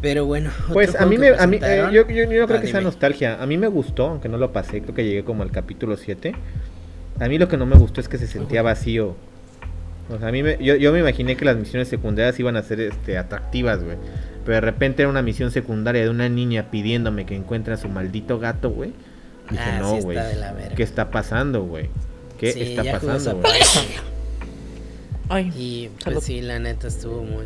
Pero 0.01 0.27
bueno, 0.27 0.51
Pues 0.73 0.95
a 0.95 1.07
mí, 1.07 1.19
me, 1.19 1.31
a 1.31 1.47
mí 1.47 1.59
eh, 1.61 1.85
yo, 1.93 2.07
yo- 2.07 2.31
yo 2.31 2.41
no 2.41 2.47
creo 2.47 2.59
Ah, 2.59 2.61
que 2.61 2.67
sea 2.69 2.79
dime. 2.81 2.83
nostalgia, 2.83 3.43
a 3.43 3.47
mí 3.47 3.57
me 3.59 3.67
gustó, 3.67 4.07
aunque 4.09 4.29
no 4.29 4.39
lo 4.39 4.53
pasé, 4.53 4.81
creo 4.81 4.95
que 4.95 5.05
llegué 5.05 5.25
como 5.25 5.43
al 5.43 5.51
capítulo 5.51 5.97
7. 5.97 6.35
A 7.21 7.27
mí 7.29 7.37
lo 7.39 7.49
que 7.49 7.57
no 7.57 7.67
me 7.67 7.77
gustó 7.77 8.01
es 8.01 8.09
que 8.09 8.17
se 8.17 8.29
sentía 8.29 8.63
vacío. 8.63 9.17
O 10.11 10.19
sea, 10.19 10.29
a 10.29 10.33
mí 10.33 10.43
me, 10.43 10.57
yo, 10.63 10.77
yo 10.77 10.93
me 10.93 11.01
imaginé 11.01 11.37
que 11.37 11.45
las 11.45 11.57
misiones 11.57 11.89
secundarias 11.89 12.39
iban 12.39 12.57
a 12.57 12.63
ser 12.63 12.81
este, 12.81 13.19
atractivas, 13.19 13.83
güey. 13.83 13.97
Pero 14.45 14.55
de 14.55 14.61
repente 14.61 15.03
era 15.03 15.11
una 15.11 15.21
misión 15.21 15.51
secundaria 15.51 16.03
de 16.03 16.09
una 16.11 16.29
niña 16.29 16.71
pidiéndome 16.71 17.27
que 17.27 17.35
encuentre 17.35 17.75
a 17.75 17.77
su 17.77 17.89
maldito 17.89 18.39
gato, 18.39 18.71
güey. 18.71 18.93
Dije, 19.51 19.63
Ah, 19.67 19.79
no, 19.81 19.97
sí 19.97 20.03
güey. 20.03 20.17
verga. 20.17 20.75
¿Qué 20.77 20.83
está 20.83 21.11
pasando, 21.11 21.65
güey? 21.65 21.91
¿Qué 22.39 22.53
Sí, 22.53 22.63
está 22.63 22.85
pasando, 23.01 23.41
güey? 23.41 23.53
Ay, 25.29 25.53
Y 25.57 25.89
pues 25.89 26.05
salud. 26.05 26.20
sí, 26.22 26.41
la 26.41 26.59
neta 26.59 26.89
estuvo 26.89 27.22
muy, 27.22 27.45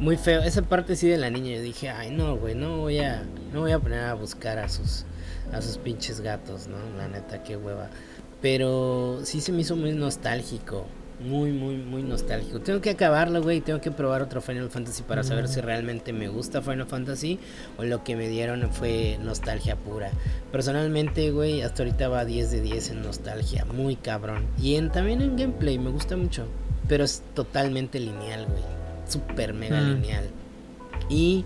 muy 0.00 0.16
feo. 0.16 0.42
Esa 0.42 0.62
parte 0.62 0.96
sí 0.96 1.08
de 1.08 1.18
la 1.18 1.30
niña, 1.30 1.56
yo 1.56 1.62
dije, 1.62 1.90
ay 1.90 2.10
no, 2.10 2.36
güey, 2.36 2.54
no 2.54 2.78
voy 2.78 2.98
a, 3.00 3.22
no 3.52 3.60
voy 3.60 3.72
a 3.72 3.78
poner 3.78 4.00
a 4.00 4.14
buscar 4.14 4.58
a 4.58 4.68
sus, 4.68 5.04
a 5.52 5.60
sus 5.60 5.76
pinches 5.78 6.20
gatos, 6.20 6.68
¿no? 6.68 6.76
La 6.96 7.08
neta, 7.08 7.42
qué 7.42 7.56
hueva. 7.56 7.90
Pero 8.40 9.20
sí 9.24 9.40
se 9.40 9.52
me 9.52 9.60
hizo 9.62 9.76
muy 9.76 9.92
nostálgico. 9.92 10.86
Muy, 11.20 11.50
muy, 11.50 11.74
muy 11.76 12.04
nostálgico. 12.04 12.60
Tengo 12.60 12.80
que 12.80 12.90
acabarlo, 12.90 13.42
güey. 13.42 13.60
Tengo 13.60 13.80
que 13.80 13.90
probar 13.90 14.22
otro 14.22 14.40
Final 14.40 14.70
Fantasy 14.70 15.02
para 15.02 15.24
saber 15.24 15.48
si 15.48 15.60
realmente 15.60 16.12
me 16.12 16.28
gusta 16.28 16.62
Final 16.62 16.86
Fantasy 16.86 17.40
o 17.76 17.82
lo 17.82 18.04
que 18.04 18.14
me 18.14 18.28
dieron 18.28 18.70
fue 18.70 19.18
nostalgia 19.20 19.74
pura. 19.74 20.12
Personalmente, 20.52 21.32
güey, 21.32 21.62
hasta 21.62 21.82
ahorita 21.82 22.08
va 22.08 22.24
10 22.24 22.52
de 22.52 22.60
10 22.60 22.90
en 22.90 23.02
nostalgia. 23.02 23.64
Muy 23.64 23.96
cabrón. 23.96 24.46
Y 24.62 24.76
en, 24.76 24.92
también 24.92 25.20
en 25.20 25.36
gameplay, 25.36 25.76
me 25.80 25.90
gusta 25.90 26.16
mucho. 26.16 26.46
Pero 26.88 27.04
es 27.04 27.22
totalmente 27.34 28.00
lineal, 28.00 28.46
güey. 28.46 28.62
Super 29.08 29.52
mega 29.54 29.80
Mm. 29.80 29.92
lineal. 29.94 30.24
Y 31.10 31.44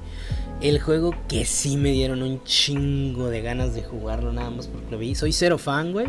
el 0.61 0.80
juego 0.80 1.14
que 1.28 1.45
sí 1.45 1.76
me 1.76 1.90
dieron 1.90 2.22
un 2.22 2.43
chingo 2.45 3.28
de 3.28 3.43
ganas 3.43 3.74
de 3.74 3.82
jugarlo 3.82 4.32
nada 4.32 4.51
más 4.51 4.66
porque 4.68 4.90
lo 4.90 4.99
vi. 4.99 5.14
Soy 5.14 5.32
cero 5.32 5.59
fan, 5.59 5.93
güey. 5.93 6.07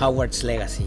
Howard's 0.00 0.42
Legacy. 0.44 0.86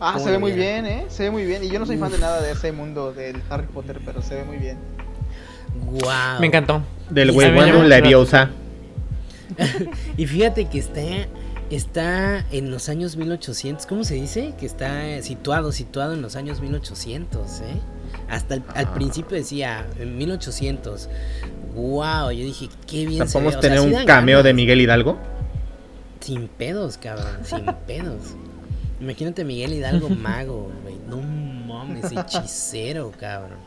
Ah, 0.00 0.12
¿Cómo 0.14 0.24
se 0.24 0.30
ve 0.32 0.38
muy 0.38 0.52
bien, 0.52 0.86
¿eh? 0.86 1.04
Se 1.08 1.24
ve 1.24 1.30
muy 1.30 1.44
bien. 1.44 1.62
Y 1.64 1.68
yo 1.70 1.78
no 1.78 1.86
soy 1.86 1.96
fan 1.98 2.10
de 2.10 2.18
nada 2.18 2.40
de 2.42 2.50
ese 2.52 2.72
mundo 2.72 3.12
del 3.12 3.40
Harry 3.48 3.66
Potter, 3.66 4.00
pero 4.04 4.22
se 4.22 4.34
ve 4.36 4.44
muy 4.44 4.56
bien. 4.56 4.76
Wow. 5.90 6.40
Me 6.40 6.46
encantó. 6.48 6.82
Del 7.10 7.30
Y 7.30 7.32
güey 7.32 7.46
a 7.46 7.50
mí 7.50 7.54
me 7.58 7.64
bueno 7.64 7.78
llamó- 7.78 7.88
Leviosa. 7.88 8.50
Y 10.16 10.26
fíjate 10.26 10.66
que 10.66 10.78
está, 10.78 11.00
está 11.70 12.44
en 12.52 12.70
los 12.70 12.88
años 12.88 13.16
1800. 13.16 13.86
¿Cómo 13.86 14.04
se 14.04 14.14
dice? 14.14 14.54
Que 14.58 14.66
está 14.66 15.20
situado, 15.22 15.72
situado 15.72 16.12
en 16.14 16.22
los 16.22 16.36
años 16.36 16.60
1800, 16.60 17.60
¿eh? 17.60 17.64
Hasta 18.28 18.54
el, 18.54 18.62
al 18.74 18.86
Ah. 18.86 18.94
principio 18.94 19.36
decía 19.36 19.86
en 19.98 20.16
1800. 20.16 21.08
Wow, 21.74 22.30
yo 22.30 22.44
dije, 22.44 22.68
qué 22.86 23.06
bien 23.06 23.22
O 23.22 23.26
sea, 23.26 23.32
se 23.32 23.38
ve. 23.38 23.44
¿Podemos 23.44 23.56
O 23.56 23.60
sea, 23.60 23.60
tener 23.60 23.78
sí 23.80 24.00
un 24.00 24.06
cameo 24.06 24.42
de. 24.42 24.54
Miguel 24.54 24.80
Hidalgo? 24.80 25.18
Sin 26.20 26.48
pedos, 26.48 26.96
cabrón, 26.98 27.38
sin 27.44 27.64
pedos. 27.86 28.34
Imagínate 29.00 29.44
Miguel 29.44 29.72
Hidalgo 29.74 30.08
mago, 30.10 30.70
güey. 30.82 30.96
No 31.08 31.18
mames, 31.20 32.10
hechicero, 32.12 33.12
cabrón. 33.18 33.58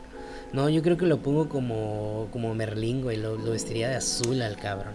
No, 0.52 0.68
yo 0.70 0.82
creo 0.82 0.96
que 0.96 1.04
lo 1.04 1.18
pongo 1.18 1.48
como, 1.50 2.28
como 2.32 2.54
Merlín, 2.54 3.02
güey. 3.02 3.18
Lo, 3.18 3.36
lo 3.36 3.50
vestiría 3.50 3.88
de 3.90 3.96
azul 3.96 4.40
al 4.40 4.56
cabrón. 4.56 4.94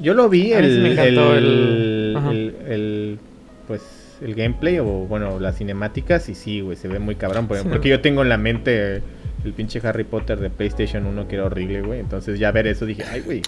Yo 0.00 0.14
lo 0.14 0.28
vi, 0.28 0.52
el, 0.52 0.80
me 0.82 0.92
encantó 0.92 1.34
el, 1.34 1.44
el- 1.44 2.14
ajá. 2.16 2.30
el- 2.30 2.54
el, 2.68 3.18
pues, 3.66 3.82
el 4.22 4.34
gameplay 4.34 4.78
o, 4.78 4.84
bueno, 4.84 5.38
las 5.40 5.56
cinemáticas 5.58 6.28
y 6.28 6.34
sí, 6.34 6.60
güey, 6.60 6.76
se 6.76 6.88
ve 6.88 6.98
muy 6.98 7.14
cabrón. 7.16 7.48
Sí. 7.52 7.68
Porque 7.68 7.88
yo 7.88 8.00
tengo 8.00 8.22
en 8.22 8.28
la 8.28 8.38
mente 8.38 9.02
el 9.44 9.52
pinche 9.54 9.80
Harry 9.86 10.04
Potter 10.04 10.38
de 10.40 10.50
PlayStation 10.50 11.06
1 11.06 11.28
que 11.28 11.36
era 11.36 11.44
horrible, 11.46 11.82
güey. 11.82 12.00
Entonces 12.00 12.38
ya 12.38 12.50
ver 12.52 12.66
eso 12.66 12.84
dije, 12.86 13.04
ay, 13.10 13.20
güey, 13.20 13.42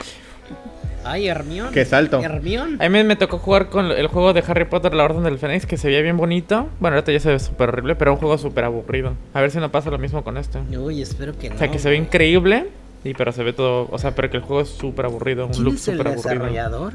Ay, 1.05 1.29
Hermión. 1.29 1.73
qué 1.73 1.85
salto. 1.85 2.21
Hermión. 2.23 2.77
A 2.81 2.89
mí 2.89 3.03
me 3.05 3.17
tocó 3.17 3.39
jugar 3.39 3.69
con 3.69 3.87
el 3.91 4.07
juego 4.09 4.33
de 4.33 4.43
Harry 4.47 4.65
Potter, 4.65 4.93
La 4.95 5.05
Orden 5.05 5.23
del 5.25 5.39
Fénix, 5.39 5.65
que 5.67 5.77
se 5.77 5.89
veía 5.89 6.03
bien 6.03 6.17
bonito. 6.17 6.69
Bueno, 6.81 6.97
ahorita 6.97 7.13
ya 7.13 7.21
se 7.21 7.31
ve 7.31 7.39
súper 7.39 7.69
horrible, 7.71 7.95
pero 7.95 8.13
un 8.13 8.19
juego 8.19 8.37
súper 8.39 8.65
aburrido. 8.65 9.13
A 9.35 9.41
ver 9.41 9.51
si 9.51 9.59
no 9.59 9.71
pasa 9.71 9.91
lo 9.91 9.99
mismo 9.99 10.25
con 10.25 10.37
este. 10.37 10.59
Uy, 10.77 11.01
espero 11.03 11.37
que 11.39 11.49
no. 11.51 11.55
O 11.55 11.59
sea, 11.59 11.71
que 11.71 11.79
se 11.79 11.89
ve 11.89 11.97
increíble, 11.97 12.67
y 13.09 13.15
pero 13.15 13.33
se 13.33 13.43
ve 13.43 13.53
todo... 13.53 13.89
O 13.91 13.99
sea, 13.99 14.15
pero 14.15 14.31
que 14.31 14.37
el 14.39 14.43
juego 14.43 14.63
es 14.63 14.69
súper 14.69 15.07
aburrido, 15.07 15.47
un 15.47 15.53
¿Quién 15.53 15.65
look 15.65 15.79
súper 15.79 16.09
aburrido. 16.09 16.23
desarrollador? 16.23 16.93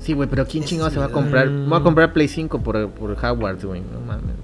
Sí, 0.00 0.14
güey, 0.14 0.28
pero 0.28 0.46
¿quién 0.46 0.64
chingado 0.64 0.90
se 0.90 0.98
va 0.98 1.06
a 1.06 1.08
comprar? 1.10 1.48
Mm. 1.48 1.62
Me 1.64 1.68
voy 1.68 1.80
a 1.80 1.82
comprar 1.82 2.12
Play 2.12 2.26
5 2.28 2.60
por, 2.60 2.88
por 2.90 3.10
Hogwarts, 3.12 3.64
güey. 3.64 3.80
No 3.80 4.00
mames. 4.00 4.34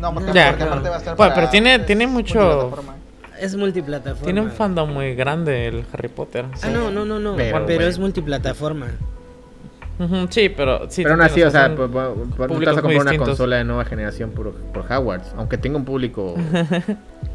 No, 0.00 0.12
porque, 0.14 0.38
aparte 0.40 0.88
va 0.88 0.96
a 0.96 0.98
estar 0.98 1.16
Bueno, 1.16 1.30
para- 1.32 1.34
pero 1.34 1.48
tiene- 1.50 1.76
es 1.76 1.86
tiene 1.86 2.06
mucho- 2.06 2.38
multiplataforma. 2.40 2.94
Es 3.40 3.56
multiplataforma. 3.56 4.24
Tiene 4.24 4.40
un 4.40 4.50
fandom 4.50 4.92
muy 4.92 5.14
grande 5.14 5.66
el 5.68 5.84
Harry 5.92 6.08
Potter. 6.08 6.44
Ah, 6.62 6.68
no, 6.68 6.90
no, 6.90 7.04
no, 7.04 7.18
no. 7.18 7.36
Pero, 7.36 7.80
es 7.86 7.98
multiplataforma. 7.98 8.86
Sí, 10.30 10.48
pero... 10.48 10.90
Sí, 10.90 11.02
pero 11.04 11.14
aún 11.14 11.22
así, 11.22 11.42
o 11.42 11.50
sea, 11.50 11.74
pues, 11.74 11.88
pues, 11.92 12.06
pues, 12.36 12.50
no 12.50 12.58
vas 12.58 12.68
a 12.76 12.82
comprar 12.82 13.00
una 13.00 13.10
distintos. 13.12 13.28
consola 13.28 13.56
de 13.56 13.64
nueva 13.64 13.84
generación 13.84 14.30
por, 14.30 14.52
por 14.54 14.84
Hogwarts. 14.92 15.32
Aunque 15.36 15.56
tenga 15.58 15.76
un 15.78 15.84
público. 15.84 16.34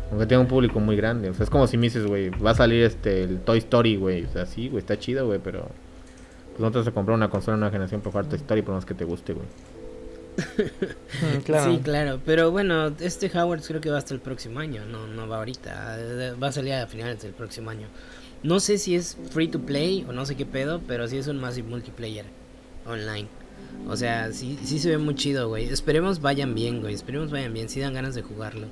aunque 0.10 0.26
tenga 0.26 0.42
un 0.42 0.48
público 0.48 0.80
muy 0.80 0.96
grande. 0.96 1.30
O 1.30 1.34
sea, 1.34 1.44
es 1.44 1.50
como 1.50 1.68
si 1.68 1.78
me 1.78 1.84
dices, 1.84 2.06
güey, 2.06 2.30
va 2.30 2.52
a 2.52 2.56
salir 2.56 2.84
este 2.84 3.24
el 3.24 3.40
Toy 3.40 3.60
Story, 3.60 3.96
güey. 3.98 4.26
O 4.26 4.32
sea, 4.32 4.46
sí, 4.46 4.70
güey, 4.70 4.80
está 4.80 4.98
chido, 4.98 5.26
güey, 5.28 5.40
pero. 5.44 5.68
Pues 6.52 6.60
no 6.62 6.72
te 6.72 6.80
vas 6.80 6.88
a 6.88 6.92
comprar 6.92 7.16
una 7.16 7.30
consola 7.30 7.56
de 7.56 7.60
nueva 7.60 7.72
generación 7.72 8.02
por 8.02 8.12
jugar 8.12 8.28
Toy 8.28 8.38
Story, 8.38 8.62
por 8.62 8.74
más 8.74 8.86
que 8.86 8.94
te 8.94 9.06
guste, 9.06 9.34
güey. 9.34 9.48
Mm, 11.18 11.40
claro. 11.42 11.72
Sí, 11.72 11.80
claro. 11.82 12.20
Pero 12.26 12.52
bueno, 12.52 12.94
este 13.00 13.32
Howard 13.36 13.62
creo 13.62 13.82
que 13.82 13.90
va 13.90 13.98
hasta 13.98 14.14
el 14.14 14.20
próximo 14.20 14.60
año. 14.60 14.86
No, 14.86 15.08
no 15.08 15.28
va 15.28 15.38
ahorita. 15.38 15.98
Va 16.42 16.48
a 16.48 16.52
salir 16.52 16.74
a 16.74 16.86
finales 16.86 17.22
del 17.24 17.32
próximo 17.32 17.72
año. 17.72 17.88
No 18.44 18.60
sé 18.60 18.78
si 18.78 18.96
es 18.96 19.18
free 19.32 19.48
to 19.48 19.60
play 19.62 20.06
o 20.08 20.12
no 20.12 20.26
sé 20.26 20.36
qué 20.36 20.46
pedo, 20.46 20.80
pero 20.88 21.08
sí 21.08 21.18
es 21.18 21.28
un 21.28 21.40
Massive 21.40 21.68
Multiplayer 21.68 22.26
online. 22.86 23.28
O 23.88 23.96
sea, 23.96 24.32
sí, 24.32 24.60
sí 24.64 24.80
se 24.80 24.90
ve 24.90 24.98
muy 24.98 25.16
chido, 25.16 25.48
güey. 25.50 25.66
Esperemos 25.66 26.22
vayan 26.22 26.54
bien, 26.54 26.82
güey. 26.82 26.94
Esperemos 26.94 27.32
vayan 27.32 27.54
bien. 27.54 27.70
Sí 27.70 27.80
dan 27.80 27.94
ganas 27.94 28.14
de 28.14 28.22
jugarlo. 28.22 28.68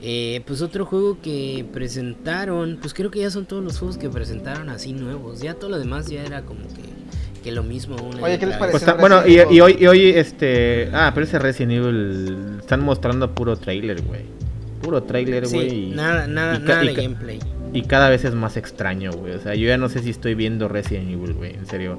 Eh, 0.00 0.42
pues 0.46 0.62
otro 0.62 0.84
juego 0.86 1.18
que 1.20 1.64
presentaron, 1.72 2.78
pues 2.80 2.94
creo 2.94 3.10
que 3.10 3.20
ya 3.20 3.30
son 3.30 3.46
todos 3.46 3.64
los 3.64 3.78
juegos 3.78 3.98
que 3.98 4.08
presentaron 4.08 4.68
así 4.68 4.92
nuevos. 4.92 5.40
Ya 5.40 5.54
todo 5.54 5.70
lo 5.70 5.78
demás 5.78 6.06
ya 6.08 6.22
era 6.24 6.42
como 6.42 6.60
que, 6.68 7.42
que 7.42 7.52
lo 7.52 7.62
mismo. 7.62 7.96
Una 7.96 8.22
Oye, 8.22 8.38
¿qué 8.38 8.46
les. 8.46 8.56
Pues 8.56 8.70
Parece 8.72 8.90
está- 8.90 8.94
bueno, 9.00 9.26
y, 9.26 9.38
hoy, 9.60 9.76
y 9.80 9.86
hoy, 9.86 10.10
este. 10.10 10.90
Ah, 10.92 11.10
pero 11.14 11.24
ese 11.26 11.38
Resident 11.38 11.72
Evil. 11.72 12.58
Están 12.60 12.84
mostrando 12.84 13.34
puro 13.34 13.56
trailer, 13.56 14.02
güey. 14.02 14.22
Puro 14.82 15.02
trailer, 15.02 15.48
güey. 15.48 15.70
Sí, 15.70 15.76
y- 15.92 15.94
nada, 15.96 16.26
nada, 16.26 16.56
y 16.56 16.60
nada 16.60 16.82
de 16.82 16.94
gameplay. 16.94 17.38
Y 17.72 17.82
cada 17.82 18.08
vez 18.08 18.24
es 18.24 18.34
más 18.34 18.56
extraño, 18.56 19.10
güey. 19.12 19.32
O 19.34 19.40
sea, 19.40 19.54
yo 19.54 19.66
ya 19.66 19.76
no 19.76 19.88
sé 19.88 20.00
si 20.00 20.10
estoy 20.10 20.34
viendo 20.34 20.68
Resident 20.68 21.10
Evil, 21.10 21.32
güey. 21.34 21.54
En 21.54 21.66
serio. 21.66 21.98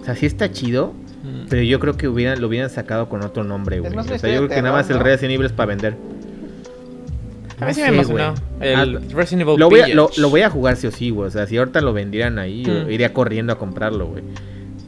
O 0.00 0.04
sea, 0.04 0.16
sí 0.16 0.26
está 0.26 0.50
chido. 0.50 0.94
Mm. 1.22 1.46
Pero 1.50 1.62
yo 1.62 1.78
creo 1.80 1.96
que 1.96 2.08
hubieran, 2.08 2.40
lo 2.40 2.48
hubieran 2.48 2.70
sacado 2.70 3.08
con 3.08 3.22
otro 3.22 3.44
nombre, 3.44 3.80
güey. 3.80 3.94
O 3.96 4.02
sea, 4.02 4.16
yo 4.16 4.38
creo 4.38 4.48
que 4.48 4.62
nada 4.62 4.72
más 4.72 4.88
el. 4.90 4.98
Resident 4.98 5.34
Evil 5.34 5.46
es 5.46 5.52
para 5.52 5.66
vender. 5.66 5.94
A 7.60 7.66
mí 7.66 7.74
sí 7.74 7.80
me 7.82 7.88
emocionó. 7.88 8.34
El 8.60 8.96
Ah, 8.96 9.00
Resident 9.14 9.42
Evil 9.42 9.58
Lo 9.58 9.68
voy, 9.70 9.80
a, 9.80 9.88
lo, 9.88 10.08
voy 10.30 10.42
a 10.42 10.50
jugar 10.50 10.76
sí 10.76 10.86
o 10.86 10.90
sí, 10.90 11.10
güey. 11.10 11.28
O 11.28 11.30
sea, 11.30 11.46
si 11.46 11.56
ahorita 11.56 11.80
lo 11.80 11.92
vendieran 11.92 12.38
ahí, 12.38 12.62
yo 12.64 12.72
Mm. 12.86 12.90
iría 12.90 13.12
corriendo 13.12 13.52
a 13.52 13.58
comprarlo, 13.58 14.06
güey. 14.06 14.22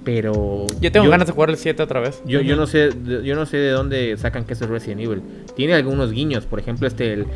Pero. 0.04 0.66
Yo 0.80 0.90
tengo 0.90 1.08
ganas 1.08 1.26
de 1.28 1.32
jugar 1.32 1.50
el 1.50 1.56
7 1.56 1.82
otra 1.82 2.00
vez. 2.00 2.22
Yo, 2.26 2.40
yo 2.40 2.56
no 2.56 2.66
sé, 2.66 2.90
yo 3.24 3.34
no 3.36 3.46
sé 3.46 3.58
de 3.58 3.70
dónde 3.70 4.16
sacan 4.16 4.44
que 4.44 4.54
eso 4.54 4.64
es 4.64 4.70
Resident 4.70 5.00
Evil. 5.00 5.22
Tiene 5.54 5.74
algunos 5.74 6.10
guiños, 6.10 6.44
por 6.44 6.58
ejemplo, 6.58 6.88
este 6.88 7.12
el, 7.12 7.26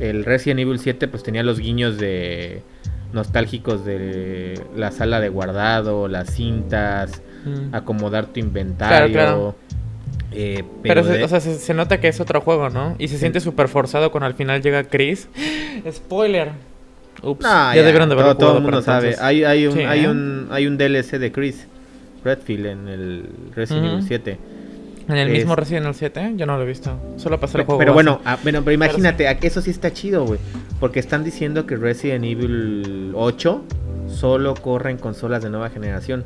el 0.00 0.24
Resident 0.24 0.60
Evil 0.60 0.78
7 0.78 1.06
pues 1.08 1.22
tenía 1.22 1.42
los 1.42 1.58
guiños 1.58 1.98
de 1.98 2.62
nostálgicos 3.12 3.84
de 3.84 4.58
la 4.76 4.90
sala 4.90 5.20
de 5.20 5.28
guardado, 5.28 6.08
las 6.08 6.30
cintas, 6.34 7.20
Mm. 7.44 7.74
acomodar 7.74 8.24
tu 8.26 8.40
inventario. 8.40 9.12
claro. 9.12 9.54
Eh, 10.34 10.64
Pero, 10.82 11.02
pero 11.02 11.04
se, 11.04 11.12
de- 11.18 11.24
o 11.24 11.28
sea, 11.28 11.40
se, 11.40 11.54
se 11.58 11.74
nota 11.74 12.00
que 12.00 12.08
es 12.08 12.20
otro 12.20 12.40
juego, 12.40 12.70
¿no? 12.70 12.94
Y 12.98 13.08
se 13.08 13.14
Sí. 13.14 13.20
siente 13.20 13.40
súper 13.40 13.68
forzado 13.68 14.10
cuando 14.10 14.26
al 14.26 14.34
final 14.34 14.60
llega 14.62 14.84
Chris. 14.84 15.28
Spoiler. 15.90 16.52
Ups. 17.22 17.42
No, 17.42 17.48
ya, 17.48 17.76
ya, 17.76 17.82
debieron 17.82 18.08
de 18.08 18.14
haberlo 18.14 18.36
todo, 18.36 18.48
todo 18.48 18.56
el 18.58 18.62
mundo 18.64 18.82
sabe. 18.82 19.16
Hay, 19.20 19.44
hay, 19.44 19.66
un, 19.66 19.72
Sí, 19.74 19.80
hay, 19.80 20.04
¿eh? 20.04 20.08
un, 20.10 20.48
hay 20.50 20.66
un 20.66 20.76
DLC 20.76 21.18
de 21.18 21.32
Chris 21.32 21.66
Redfield 22.24 22.66
en 22.66 22.88
el 22.88 23.28
Resident. 23.54 23.86
Evil 23.86 24.02
7. 24.06 24.38
En 25.08 25.16
el 25.16 25.30
mismo 25.30 25.52
es- 25.52 25.58
Resident 25.58 25.84
Evil 25.86 25.94
7, 25.96 26.32
yo 26.36 26.46
no 26.46 26.56
lo 26.56 26.62
he 26.64 26.66
visto. 26.66 26.98
Solo 27.16 27.38
pasé 27.40 27.58
el 27.58 27.64
juego. 27.64 27.78
Pero 27.78 27.92
bueno, 27.94 28.20
ah, 28.24 28.38
bueno, 28.42 28.58
pero 28.62 28.64
Pero 28.64 28.74
imagínate, 28.74 29.38
eso 29.46 29.60
sí 29.60 29.70
está 29.70 29.92
chido, 29.92 30.24
güey. 30.26 30.38
Porque 30.80 30.98
están 31.00 31.24
diciendo 31.24 31.66
que 31.66 31.76
Resident 31.76 32.24
Evil 32.24 33.12
8 33.14 33.62
solo 34.08 34.54
corre 34.54 34.90
en 34.90 34.98
consolas 34.98 35.42
de 35.42 35.50
nueva 35.50 35.70
generación. 35.70 36.24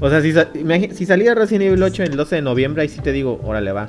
O 0.00 0.10
sea, 0.10 0.20
si, 0.20 0.32
sa- 0.32 0.52
imagi- 0.52 0.92
si 0.92 1.06
salía 1.06 1.34
Resident 1.34 1.64
Evil 1.66 1.82
8 1.82 2.02
el 2.04 2.16
12 2.16 2.36
de 2.36 2.42
noviembre, 2.42 2.82
ahí 2.82 2.88
sí 2.88 3.00
te 3.00 3.12
digo, 3.12 3.40
órale, 3.44 3.72
va. 3.72 3.88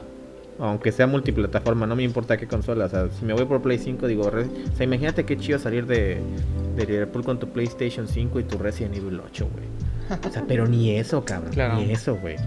Aunque 0.60 0.92
sea 0.92 1.06
multiplataforma, 1.06 1.86
no 1.86 1.96
me 1.96 2.04
importa 2.04 2.38
qué 2.38 2.48
consola. 2.48 2.86
O 2.86 2.90
sea, 2.90 3.08
si 3.12 3.26
me 3.26 3.34
voy 3.34 3.46
por 3.46 3.62
Play 3.62 3.78
5, 3.78 4.08
digo, 4.08 4.30
re- 4.30 4.46
o 4.46 4.76
sea, 4.76 4.86
imagínate 4.86 5.24
qué 5.26 5.38
chido 5.38 5.60
salir 5.60 5.86
de, 5.86 6.18
de 6.76 6.86
Liverpool 6.86 7.24
con 7.24 7.38
tu 7.40 7.50
PlayStation 7.50 8.08
5 8.08 8.40
y 8.40 8.44
tu 8.44 8.58
Resident 8.58 8.96
Evil 8.96 9.20
8, 9.24 9.48
güey. 9.54 9.66
O 10.26 10.30
sea, 10.32 10.46
pero 10.48 10.66
ni 10.66 10.92
eso, 10.96 11.24
cabrón. 11.26 11.52
Claro. 11.54 11.76
Ni 11.76 11.92
eso, 11.92 12.16
güey. 12.16 12.38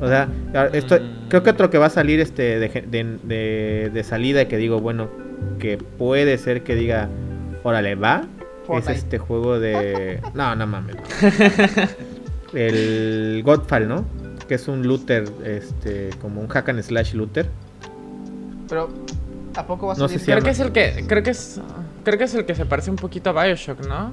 O 0.00 0.06
sea, 0.08 0.28
esto, 0.72 0.96
Mm. 1.00 1.28
creo 1.28 1.42
que 1.42 1.50
otro 1.50 1.68
que 1.68 1.76
va 1.78 1.86
a 1.86 1.90
salir 1.90 2.20
este 2.20 2.58
de, 2.60 2.68
de, 2.68 3.18
de- 3.24 3.90
de 3.92 4.04
salida 4.04 4.46
que 4.48 4.56
digo, 4.56 4.80
bueno, 4.80 5.10
que 5.58 5.76
puede 5.76 6.38
ser 6.38 6.62
que 6.62 6.74
diga, 6.76 7.08
órale, 7.64 7.94
va. 7.96 8.22
Fortnite. 8.66 8.92
Es 8.92 8.98
este 8.98 9.18
juego 9.18 9.58
de... 9.58 10.20
No, 10.34 10.54
no 10.54 10.66
mames. 10.66 10.94
no. 10.96 11.02
El 12.52 13.42
Godfall, 13.44 13.88
¿no? 13.88 14.04
Que 14.48 14.54
es 14.54 14.66
un 14.68 14.86
looter, 14.86 15.24
este, 15.44 16.10
como 16.20 16.40
un 16.40 16.48
hack 16.48 16.68
and 16.70 16.82
slash 16.82 17.14
looter. 17.14 17.48
Pero, 18.68 18.88
¿a 19.54 19.66
poco 19.66 19.86
va 19.86 19.92
a 19.94 19.96
No 19.96 20.08
salir? 20.08 20.18
sé 20.18 20.24
si 20.26 20.30
Creo 20.32 20.42
que 20.44 20.50
es 20.50 20.60
el 20.60 20.72
que. 20.72 21.04
Creo 21.06 21.22
que 21.22 21.30
es. 21.30 21.60
Creo 22.04 22.18
que 22.18 22.24
es 22.24 22.34
el 22.34 22.44
que 22.46 22.54
se 22.54 22.66
parece 22.66 22.90
un 22.90 22.96
poquito 22.96 23.30
a 23.30 23.44
Bioshock, 23.44 23.86
¿no? 23.86 24.12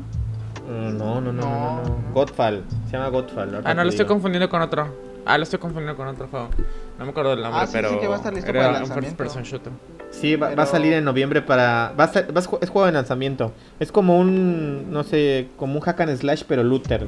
Uh, 0.67 0.91
no, 0.91 1.21
no, 1.21 1.31
no, 1.31 1.31
no, 1.31 1.41
no, 1.41 1.41
no. 1.41 1.83
No. 1.83 2.13
Godfall. 2.13 2.63
Se 2.87 2.93
llama 2.97 3.09
Godfall. 3.09 3.61
Ah, 3.63 3.73
no, 3.73 3.83
lo 3.83 3.89
estoy 3.89 4.05
confundiendo 4.05 4.49
con 4.49 4.61
otro. 4.61 4.87
Ah, 5.25 5.37
lo 5.37 5.43
estoy 5.43 5.59
confundiendo 5.59 5.95
con 5.95 6.07
otro 6.07 6.27
juego. 6.27 6.49
No 6.97 7.05
me 7.05 7.11
acuerdo 7.11 7.31
del 7.31 7.41
nombre, 7.41 7.61
Ah, 7.61 7.67
sí, 7.67 7.73
sí, 7.73 7.77
pero. 7.81 7.99
que 7.99 8.07
va 8.07 8.15
a 8.15 8.17
estar 8.17 8.33
listo 8.33 8.49
era 8.49 8.59
para 8.65 8.77
el 8.79 8.83
un 8.85 8.89
first 8.91 9.15
person 9.15 9.43
shooter. 9.43 9.71
Sí, 10.09 10.35
va, 10.35 10.55
va 10.55 10.63
a 10.63 10.65
salir 10.65 10.93
en 10.93 11.03
noviembre 11.03 11.41
para... 11.43 11.93
Va 11.99 12.05
a 12.05 12.07
ser- 12.07 12.35
va 12.35 12.39
a 12.41 12.57
es 12.61 12.69
juego 12.69 12.85
de 12.87 12.91
lanzamiento. 12.91 13.51
Es 13.79 13.91
como 13.91 14.17
un, 14.19 14.91
no 14.91 15.03
sé, 15.03 15.49
como 15.57 15.75
un 15.75 15.81
hack 15.81 16.01
and 16.01 16.17
slash, 16.17 16.43
pero 16.47 16.63
looter. 16.63 17.05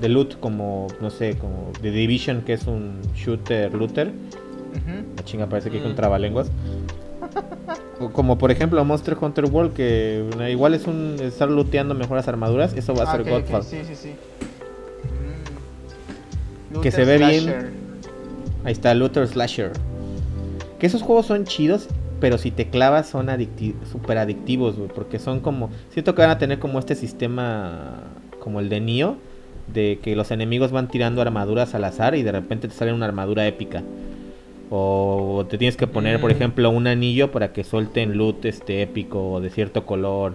De 0.00 0.08
loot, 0.08 0.40
como, 0.40 0.88
no 1.00 1.10
sé, 1.10 1.36
como 1.38 1.70
The 1.80 1.90
Division, 1.92 2.42
que 2.42 2.54
es 2.54 2.66
un 2.66 3.00
shooter 3.14 3.72
looter. 3.74 4.08
Ujú. 4.08 5.04
La 5.16 5.24
chinga 5.24 5.46
parece 5.46 5.70
que 5.70 5.76
hay 5.78 5.84
Mm. 5.84 5.88
un 5.90 5.94
trabalenguas. 5.94 6.50
O 8.00 8.10
Como 8.10 8.36
por 8.38 8.50
ejemplo 8.50 8.84
Monster 8.84 9.16
Hunter 9.20 9.44
World, 9.44 9.74
que 9.74 10.24
eh, 10.40 10.50
igual 10.50 10.74
es 10.74 10.86
un 10.88 11.16
estar 11.20 11.48
looteando 11.50 11.94
mejoras 11.94 12.26
armaduras. 12.26 12.72
Eso 12.74 12.94
va 12.94 13.04
a 13.04 13.08
Ah, 13.08 13.12
ser 13.12 13.20
ok, 13.20 13.26
ok, 13.28 13.32
Godfall. 13.34 13.62
Sí, 13.62 13.78
sí, 13.86 13.94
sí. 13.94 14.14
Mm. 16.74 16.80
Que 16.80 16.90
se 16.90 17.04
ve 17.04 17.18
bien. 17.18 17.79
Ahí 18.64 18.72
está, 18.72 18.94
Looter 18.94 19.26
Slasher. 19.26 19.72
Que 20.78 20.86
esos 20.86 21.02
juegos 21.02 21.26
son 21.26 21.44
chidos, 21.44 21.88
pero 22.20 22.38
si 22.38 22.50
te 22.50 22.68
clavas 22.68 23.08
son 23.08 23.28
adicti 23.30 23.74
super 23.90 24.18
adictivos, 24.18 24.76
güey. 24.76 24.88
Porque 24.94 25.18
son 25.18 25.40
como. 25.40 25.70
Siento 25.90 26.14
que 26.14 26.22
van 26.22 26.30
a 26.30 26.38
tener 26.38 26.58
como 26.58 26.78
este 26.78 26.94
sistema. 26.94 28.02
Como 28.40 28.60
el 28.60 28.68
de 28.68 28.80
Nioh. 28.80 29.16
De 29.72 30.00
que 30.02 30.16
los 30.16 30.30
enemigos 30.32 30.72
van 30.72 30.88
tirando 30.88 31.22
armaduras 31.22 31.74
al 31.74 31.84
azar 31.84 32.14
y 32.16 32.22
de 32.22 32.32
repente 32.32 32.66
te 32.68 32.74
sale 32.74 32.92
una 32.92 33.06
armadura 33.06 33.46
épica. 33.46 33.82
O 34.70 35.46
te 35.48 35.58
tienes 35.58 35.76
que 35.76 35.86
poner, 35.86 36.20
por 36.20 36.30
Mm. 36.30 36.34
ejemplo, 36.36 36.70
un 36.70 36.86
anillo 36.86 37.30
para 37.30 37.52
que 37.52 37.64
suelten 37.64 38.16
loot 38.16 38.44
este 38.44 38.82
épico 38.82 39.32
o 39.32 39.40
de 39.40 39.50
cierto 39.50 39.86
color. 39.86 40.34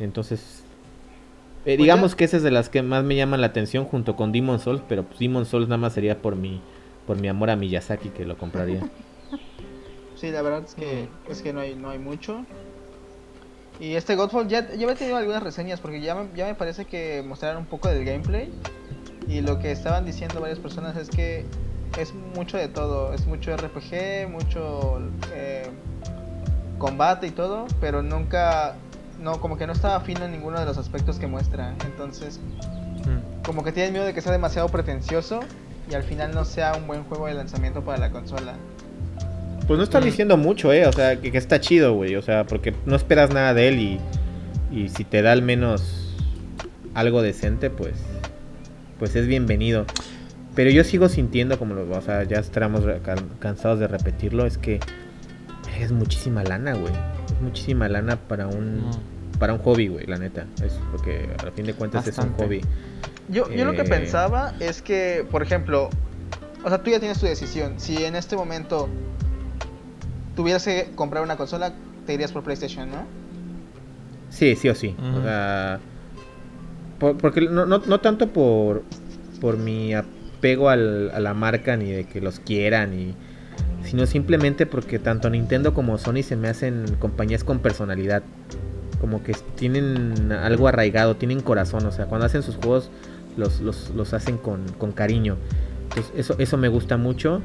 Entonces. 0.00 0.64
eh, 1.64 1.74
Pues 1.76 1.78
digamos 1.78 2.14
que 2.14 2.24
esa 2.24 2.36
es 2.38 2.42
de 2.42 2.50
las 2.50 2.68
que 2.68 2.82
más 2.82 3.04
me 3.04 3.16
llaman 3.16 3.40
la 3.40 3.48
atención 3.48 3.84
junto 3.84 4.16
con 4.16 4.32
Demon 4.32 4.58
Souls, 4.60 4.80
pero 4.88 5.02
pues 5.04 5.18
Demon 5.18 5.44
Souls 5.44 5.68
nada 5.68 5.76
más 5.78 5.92
sería 5.92 6.18
por 6.18 6.34
mi 6.36 6.60
por 7.08 7.18
mi 7.18 7.26
amor 7.26 7.48
a 7.48 7.56
Miyazaki 7.56 8.10
que 8.10 8.24
lo 8.24 8.36
compraría. 8.38 8.86
Sí, 10.14 10.32
la 10.32 10.42
verdad 10.42 10.64
es 10.64 10.74
que, 10.74 11.08
es 11.28 11.42
que 11.42 11.52
no, 11.52 11.60
hay, 11.60 11.76
no 11.76 11.90
hay 11.90 12.00
mucho. 12.00 12.44
Y 13.78 13.94
este 13.94 14.16
Godfall 14.16 14.48
ya, 14.48 14.66
ya 14.66 14.82
había 14.82 14.96
tenido 14.96 15.16
algunas 15.16 15.44
reseñas 15.44 15.80
porque 15.80 16.00
ya 16.00 16.16
me, 16.16 16.36
ya 16.36 16.46
me 16.46 16.56
parece 16.56 16.86
que 16.86 17.22
mostraron 17.24 17.58
un 17.62 17.66
poco 17.68 17.86
del 17.86 18.04
gameplay. 18.04 18.52
Y 19.28 19.40
lo 19.40 19.60
que 19.60 19.70
estaban 19.70 20.04
diciendo 20.04 20.40
varias 20.40 20.58
personas 20.58 20.96
es 20.96 21.08
que 21.08 21.46
es 22.00 22.12
mucho 22.14 22.56
de 22.56 22.66
todo. 22.66 23.14
Es 23.14 23.28
mucho 23.28 23.52
RPG, 23.56 24.28
mucho 24.28 24.98
eh, 25.32 25.70
combate 26.78 27.28
y 27.28 27.30
todo, 27.30 27.66
pero 27.80 28.02
nunca, 28.02 28.74
no, 29.20 29.40
como 29.40 29.56
que 29.56 29.68
no 29.68 29.72
estaba 29.72 30.00
fino 30.00 30.24
en 30.24 30.32
ninguno 30.32 30.58
de 30.58 30.66
los 30.66 30.78
aspectos 30.78 31.20
que 31.20 31.28
muestra. 31.28 31.76
Entonces, 31.86 32.40
Mm. 33.06 33.42
como 33.44 33.62
que 33.62 33.70
tienen 33.70 33.92
miedo 33.92 34.04
de 34.04 34.12
que 34.14 34.20
sea 34.20 34.32
demasiado 34.32 34.68
pretencioso 34.68 35.38
y 35.90 35.94
al 35.94 36.02
final 36.02 36.32
no 36.34 36.44
sea 36.44 36.74
un 36.74 36.86
buen 36.86 37.04
juego 37.04 37.26
de 37.26 37.34
lanzamiento 37.34 37.82
para 37.82 37.98
la 37.98 38.10
consola. 38.10 38.54
Pues 39.66 39.76
no 39.78 39.84
están 39.84 40.02
Mm. 40.02 40.06
diciendo 40.06 40.36
mucho, 40.36 40.72
eh, 40.72 40.86
o 40.86 40.92
sea, 40.92 41.20
que, 41.20 41.30
que 41.32 41.38
está 41.38 41.60
chido, 41.60 41.94
güey, 41.94 42.16
o 42.16 42.22
sea, 42.22 42.44
porque 42.44 42.74
no 42.86 42.96
esperas 42.96 43.30
nada 43.32 43.52
de 43.54 43.68
él 43.68 43.78
y, 43.80 44.00
y 44.70 44.88
si 44.88 45.04
te 45.04 45.22
da 45.22 45.32
al 45.32 45.42
menos 45.42 46.14
algo 46.94 47.22
decente, 47.22 47.70
pues 47.70 47.94
pues 48.98 49.14
es 49.14 49.26
bienvenido. 49.28 49.84
Pero 50.56 50.70
yo 50.70 50.82
sigo 50.82 51.08
sintiendo 51.08 51.56
como 51.56 51.74
lo, 51.74 51.88
o 51.96 52.00
sea, 52.02 52.24
ya 52.24 52.42
can- 53.02 53.28
cansados 53.38 53.78
de 53.78 53.86
repetirlo, 53.86 54.44
es 54.44 54.58
que 54.58 54.80
es 55.78 55.92
muchísima 55.92 56.42
lana, 56.42 56.72
güey. 56.74 56.92
Es 57.32 57.40
muchísima 57.40 57.88
lana 57.88 58.16
para 58.16 58.48
un 58.48 58.78
Mm. 58.88 58.90
Para 59.38 59.52
un 59.54 59.60
hobby, 59.60 59.88
güey, 59.88 60.06
la 60.06 60.18
neta. 60.18 60.46
Es 60.64 60.72
porque 60.90 61.28
a 61.46 61.50
fin 61.52 61.66
de 61.66 61.74
cuentas 61.74 62.06
es 62.06 62.18
un 62.18 62.32
hobby. 62.34 62.60
Yo, 63.28 63.50
yo 63.50 63.64
lo 63.64 63.72
que 63.72 63.82
Eh. 63.82 63.88
pensaba 63.88 64.54
es 64.60 64.82
que, 64.82 65.26
por 65.30 65.42
ejemplo, 65.42 65.90
o 66.64 66.68
sea, 66.68 66.82
tú 66.82 66.90
ya 66.90 66.98
tienes 66.98 67.18
tu 67.18 67.26
decisión. 67.26 67.74
Si 67.78 68.04
en 68.04 68.14
este 68.16 68.36
momento 68.36 68.88
tuvieras 70.34 70.64
que 70.64 70.90
comprar 70.94 71.22
una 71.22 71.36
consola, 71.36 71.72
te 72.06 72.14
irías 72.14 72.32
por 72.32 72.42
PlayStation, 72.42 72.90
¿no? 72.90 73.04
Sí, 74.30 74.56
sí 74.56 74.68
o 74.68 74.74
sí. 74.74 74.94
O 75.18 75.22
sea, 75.22 75.80
por- 76.98 77.16
porque 77.16 77.42
no, 77.42 77.66
no, 77.66 77.78
no 77.78 78.00
tanto 78.00 78.28
por, 78.28 78.82
por 79.40 79.56
mi 79.56 79.94
apego 79.94 80.68
al- 80.68 81.10
a 81.12 81.20
la 81.20 81.34
marca 81.34 81.76
ni 81.76 81.90
de 81.90 82.04
que 82.04 82.20
los 82.20 82.40
quieran, 82.40 82.92
y, 82.98 83.14
sino 83.84 84.06
simplemente 84.06 84.66
porque 84.66 84.98
tanto 84.98 85.30
Nintendo 85.30 85.74
como 85.74 85.98
Sony 85.98 86.22
se 86.22 86.36
me 86.36 86.48
hacen 86.48 86.96
compañías 86.98 87.44
con 87.44 87.58
personalidad. 87.60 88.22
Como 89.00 89.22
que 89.22 89.32
tienen 89.56 90.32
algo 90.32 90.68
arraigado, 90.68 91.16
tienen 91.16 91.40
corazón. 91.40 91.86
O 91.86 91.92
sea, 91.92 92.06
cuando 92.06 92.26
hacen 92.26 92.42
sus 92.42 92.56
juegos 92.56 92.90
los, 93.36 93.60
los, 93.60 93.90
los 93.94 94.12
hacen 94.14 94.36
con, 94.38 94.62
con 94.78 94.92
cariño. 94.92 95.36
Entonces, 95.84 96.12
eso, 96.16 96.34
eso 96.38 96.56
me 96.56 96.68
gusta 96.68 96.96
mucho. 96.96 97.40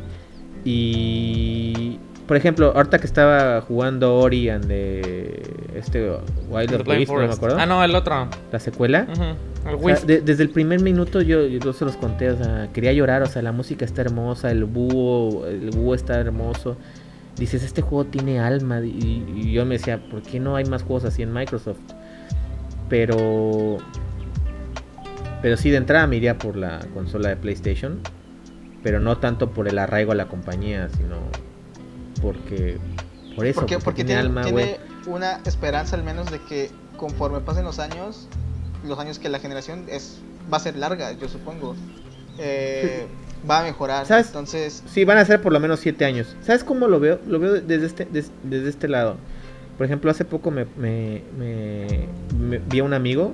Y 0.84 2.00
por 2.28 2.38
ejemplo, 2.38 2.72
ahorita 2.76 3.00
que 3.00 3.06
estaba 3.06 3.60
jugando 3.62 4.16
Ori 4.16 4.50
and 4.50 4.66
the, 4.68 5.44
este 5.76 6.10
Wild 6.50 6.70
The 6.70 6.76
of 6.78 6.88
no 7.10 7.18
me 7.28 7.34
acuerdo. 7.34 7.58
Ah, 7.60 7.66
no, 7.66 7.84
el 7.84 7.94
otro. 7.96 8.28
La 8.52 8.60
secuela. 8.60 9.08
Ujú, 9.12 9.24
El 9.70 9.76
O 9.76 9.78
sea, 9.80 9.88
Wisp. 9.88 10.06
de- 10.06 10.22
desde 10.22 10.44
el 10.44 10.50
primer 10.50 10.82
minuto 10.82 11.22
yo, 11.22 11.46
yo 11.46 11.74
se 11.74 11.84
los 11.84 11.98
conté, 11.98 12.30
o 12.32 12.38
sea, 12.38 12.70
quería 12.74 12.94
llorar, 12.94 13.24
o 13.24 13.26
sea, 13.26 13.42
la 13.42 13.52
música 13.52 13.84
está 13.84 14.02
hermosa, 14.02 14.52
el 14.52 14.64
búho, 14.64 15.46
el 15.48 15.70
búho 15.72 15.94
está 15.96 16.18
hermoso. 16.20 16.78
Dices, 17.38 17.64
este 17.64 17.82
juego 17.82 18.06
tiene 18.06 18.40
alma 18.40 18.80
y, 18.82 19.26
y 19.36 19.52
yo 19.52 19.66
me 19.66 19.78
decía, 19.78 20.00
¿por 20.10 20.22
qué 20.22 20.40
no 20.40 20.56
hay 20.56 20.66
más 20.66 20.84
juegos 20.84 21.06
así 21.06 21.24
en 21.24 21.34
Microsoft? 21.34 21.80
Pero 22.90 23.80
pero 25.44 25.58
sí 25.58 25.70
de 25.70 25.78
entrada 25.78 26.08
me 26.08 26.16
iría 26.16 26.38
por 26.38 26.56
la 26.56 26.80
consola 26.94 27.28
de 27.28 27.36
PlayStation, 27.36 28.00
pero 28.82 29.02
no 29.02 29.18
tanto 29.18 29.52
por 29.52 29.68
el 29.68 29.78
arraigo 29.78 30.14
a 30.14 30.16
la 30.16 30.30
compañía, 30.30 30.88
sino 30.96 31.18
porque 32.22 32.78
por 33.36 33.46
eso, 33.46 33.60
porque, 33.60 33.76
porque, 33.76 33.84
porque 33.84 34.06
tiene, 34.06 34.22
tiene, 34.22 34.22
alma, 34.22 34.50
güey. 34.50 34.66
tiene 34.66 34.80
una 35.06 35.42
esperanza 35.46 35.98
al 35.98 36.04
menos 36.04 36.32
de 36.32 36.40
que 36.40 36.72
conforme 36.96 37.42
pasen 37.42 37.66
los 37.66 37.80
años, 37.80 38.30
los 38.86 38.98
años 39.00 39.20
que 39.20 39.28
la 39.28 39.40
generación 39.40 39.86
es 39.90 40.22
va 40.52 40.58
a 40.58 40.60
ser 40.62 40.78
larga, 40.78 41.12
yo 41.12 41.28
supongo, 41.28 41.76
eh, 42.38 43.06
va 43.50 43.60
a 43.60 43.64
mejorar. 43.64 44.06
¿Sabes? 44.06 44.28
Entonces, 44.28 44.84
Sí, 44.88 45.06
van 45.06 45.18
a 45.18 45.26
ser 45.26 45.42
por 45.42 45.52
lo 45.54 45.60
menos 45.60 45.80
7 45.80 46.06
años. 46.06 46.36
¿Sabes 46.42 46.64
cómo 46.64 46.88
lo 46.88 47.00
veo? 47.00 47.20
Lo 47.28 47.40
veo 47.40 47.54
desde 47.62 47.86
este, 47.86 48.06
des- 48.06 48.32
desde 48.44 48.70
este 48.70 48.88
lado. 48.88 49.18
Por 49.78 49.86
ejemplo, 49.86 50.10
hace 50.12 50.24
poco 50.26 50.52
me, 50.52 50.66
me, 50.78 51.22
me- 51.38 52.08
me- 52.40 52.60
vi 52.60 52.80
a 52.80 52.84
un 52.84 52.94
amigo 52.94 53.34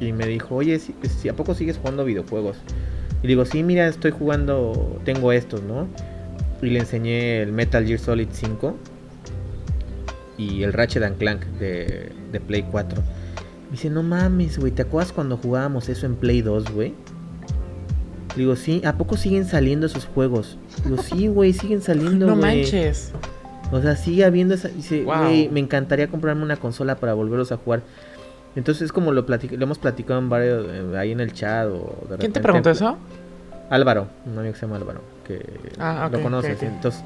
y 0.00 0.12
me 0.12 0.26
dijo, 0.26 0.54
oye, 0.56 0.78
si, 0.78 0.94
si- 1.20 1.28
¿a 1.28 1.36
poco 1.36 1.54
sigues 1.54 1.76
jugando 1.78 2.04
videojuegos? 2.04 2.56
Y 3.22 3.26
digo, 3.26 3.44
sí, 3.44 3.62
mira, 3.62 3.86
estoy 3.86 4.10
jugando, 4.12 4.98
tengo 5.04 5.30
estos, 5.32 5.62
¿no? 5.62 5.86
Y 6.62 6.66
le 6.70 6.78
enseñé 6.80 7.42
el 7.42 7.52
Metal 7.52 7.84
Gear 7.86 7.98
Solid 7.98 8.28
5 8.32 8.76
y 10.38 10.62
el 10.62 10.72
Ratchet 10.72 11.02
and 11.02 11.18
Clank 11.18 11.44
de, 11.58 12.12
de 12.32 12.40
Play 12.40 12.64
4. 12.70 13.02
Me 13.66 13.72
dice, 13.72 13.90
no 13.90 14.02
mames, 14.02 14.58
güey, 14.58 14.72
¿te 14.72 14.82
acuerdas 14.82 15.12
cuando 15.12 15.36
jugábamos 15.36 15.88
eso 15.88 16.06
en 16.06 16.16
Play 16.16 16.42
2, 16.42 16.70
güey? 16.72 16.94
Digo, 18.36 18.54
sí, 18.56 18.80
¿a 18.84 18.94
poco 18.96 19.16
siguen 19.16 19.44
saliendo 19.44 19.86
esos 19.86 20.06
juegos? 20.06 20.56
Digo, 20.84 21.02
sí, 21.02 21.26
güey, 21.28 21.52
siguen 21.52 21.82
saliendo, 21.82 22.26
No 22.26 22.36
güey. 22.36 22.60
manches. 22.62 23.12
O 23.72 23.80
sea, 23.80 23.96
sigue 23.96 24.24
habiendo 24.24 24.54
esa... 24.54 24.68
Dice, 24.68 25.04
Wow. 25.04 25.18
güey, 25.24 25.48
me 25.48 25.60
encantaría 25.60 26.08
comprarme 26.08 26.42
una 26.42 26.56
consola 26.56 26.96
para 26.96 27.14
volverlos 27.14 27.52
a 27.52 27.56
jugar. 27.56 27.82
Entonces 28.56 28.82
es 28.82 28.92
como 28.92 29.12
lo, 29.12 29.26
platic- 29.26 29.56
lo 29.56 29.62
hemos 29.64 29.78
platicado 29.78 30.18
en 30.18 30.28
varios, 30.28 30.66
eh, 30.68 30.98
ahí 30.98 31.12
en 31.12 31.20
el 31.20 31.32
chat 31.32 31.66
o 31.68 32.06
de 32.08 32.16
¿Quién 32.18 32.32
te 32.32 32.40
repente- 32.40 32.40
preguntó 32.40 32.70
eso? 32.70 32.96
Álvaro, 33.68 34.08
un 34.26 34.36
amigo 34.38 34.52
que 34.54 34.58
se 34.58 34.66
llama 34.66 34.76
Álvaro, 34.76 35.00
que 35.24 35.40
Ah, 35.78 36.06
ok, 36.08 36.12
lo 36.14 36.22
conoces. 36.22 36.56
ok, 36.56 36.62
ok. 36.64 36.68
Entonces, 36.74 37.04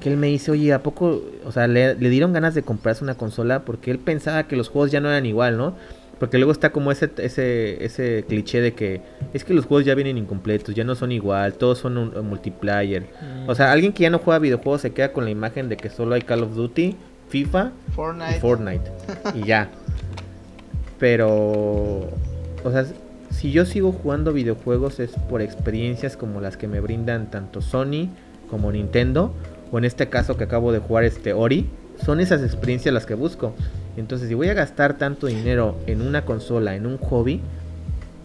que 0.00 0.10
él 0.10 0.16
me 0.16 0.28
dice, 0.28 0.50
oye, 0.50 0.72
¿a 0.72 0.82
poco, 0.82 1.22
o 1.44 1.52
sea, 1.52 1.66
le, 1.66 1.94
le 1.94 2.08
dieron 2.08 2.32
ganas 2.32 2.54
de 2.54 2.62
comprarse 2.62 3.04
una 3.04 3.14
consola? 3.16 3.64
Porque 3.66 3.90
él 3.90 3.98
pensaba 3.98 4.44
que 4.44 4.56
los 4.56 4.68
juegos 4.70 4.90
ya 4.90 5.00
no 5.00 5.08
eran 5.08 5.26
igual, 5.26 5.58
¿no? 5.58 5.74
Porque 6.18 6.38
luego 6.38 6.52
está 6.52 6.70
como 6.70 6.90
ese, 6.90 7.10
ese, 7.18 7.84
ese 7.84 8.24
cliché 8.26 8.60
de 8.60 8.72
que 8.72 9.02
es 9.34 9.44
que 9.44 9.52
los 9.52 9.66
juegos 9.66 9.84
ya 9.84 9.94
vienen 9.94 10.16
incompletos, 10.16 10.74
ya 10.74 10.82
no 10.82 10.94
son 10.94 11.12
igual, 11.12 11.54
todos 11.54 11.78
son 11.78 11.98
un, 11.98 12.16
un 12.16 12.26
multiplayer. 12.26 13.02
Mm. 13.02 13.48
O 13.50 13.54
sea, 13.54 13.70
alguien 13.70 13.92
que 13.92 14.04
ya 14.04 14.10
no 14.10 14.18
juega 14.18 14.38
videojuegos 14.38 14.80
se 14.80 14.92
queda 14.92 15.12
con 15.12 15.24
la 15.24 15.30
imagen 15.30 15.68
de 15.68 15.76
que 15.76 15.90
solo 15.90 16.14
hay 16.14 16.22
Call 16.22 16.42
of 16.42 16.54
Duty, 16.54 16.96
FIFA 17.28 17.72
Fortnite. 17.94 18.36
y 18.36 18.40
Fortnite. 18.40 18.90
y 19.34 19.46
ya. 19.46 19.70
Pero, 20.98 21.28
o 21.28 22.70
sea, 22.70 22.86
si 23.30 23.52
yo 23.52 23.66
sigo 23.66 23.92
jugando 23.92 24.32
videojuegos 24.32 24.98
es 25.00 25.10
por 25.28 25.42
experiencias 25.42 26.16
como 26.16 26.40
las 26.40 26.56
que 26.56 26.68
me 26.68 26.80
brindan 26.80 27.30
tanto 27.30 27.60
Sony 27.60 28.08
como 28.48 28.72
Nintendo, 28.72 29.34
o 29.70 29.78
en 29.78 29.84
este 29.84 30.08
caso 30.08 30.36
que 30.36 30.44
acabo 30.44 30.72
de 30.72 30.78
jugar 30.78 31.04
este 31.04 31.32
Ori, 31.32 31.68
son 32.04 32.20
esas 32.20 32.42
experiencias 32.42 32.94
las 32.94 33.04
que 33.04 33.14
busco. 33.14 33.54
Entonces, 33.96 34.28
si 34.28 34.34
voy 34.34 34.48
a 34.48 34.54
gastar 34.54 34.98
tanto 34.98 35.26
dinero 35.26 35.76
en 35.86 36.02
una 36.02 36.24
consola, 36.24 36.74
en 36.74 36.86
un 36.86 36.98
hobby, 36.98 37.40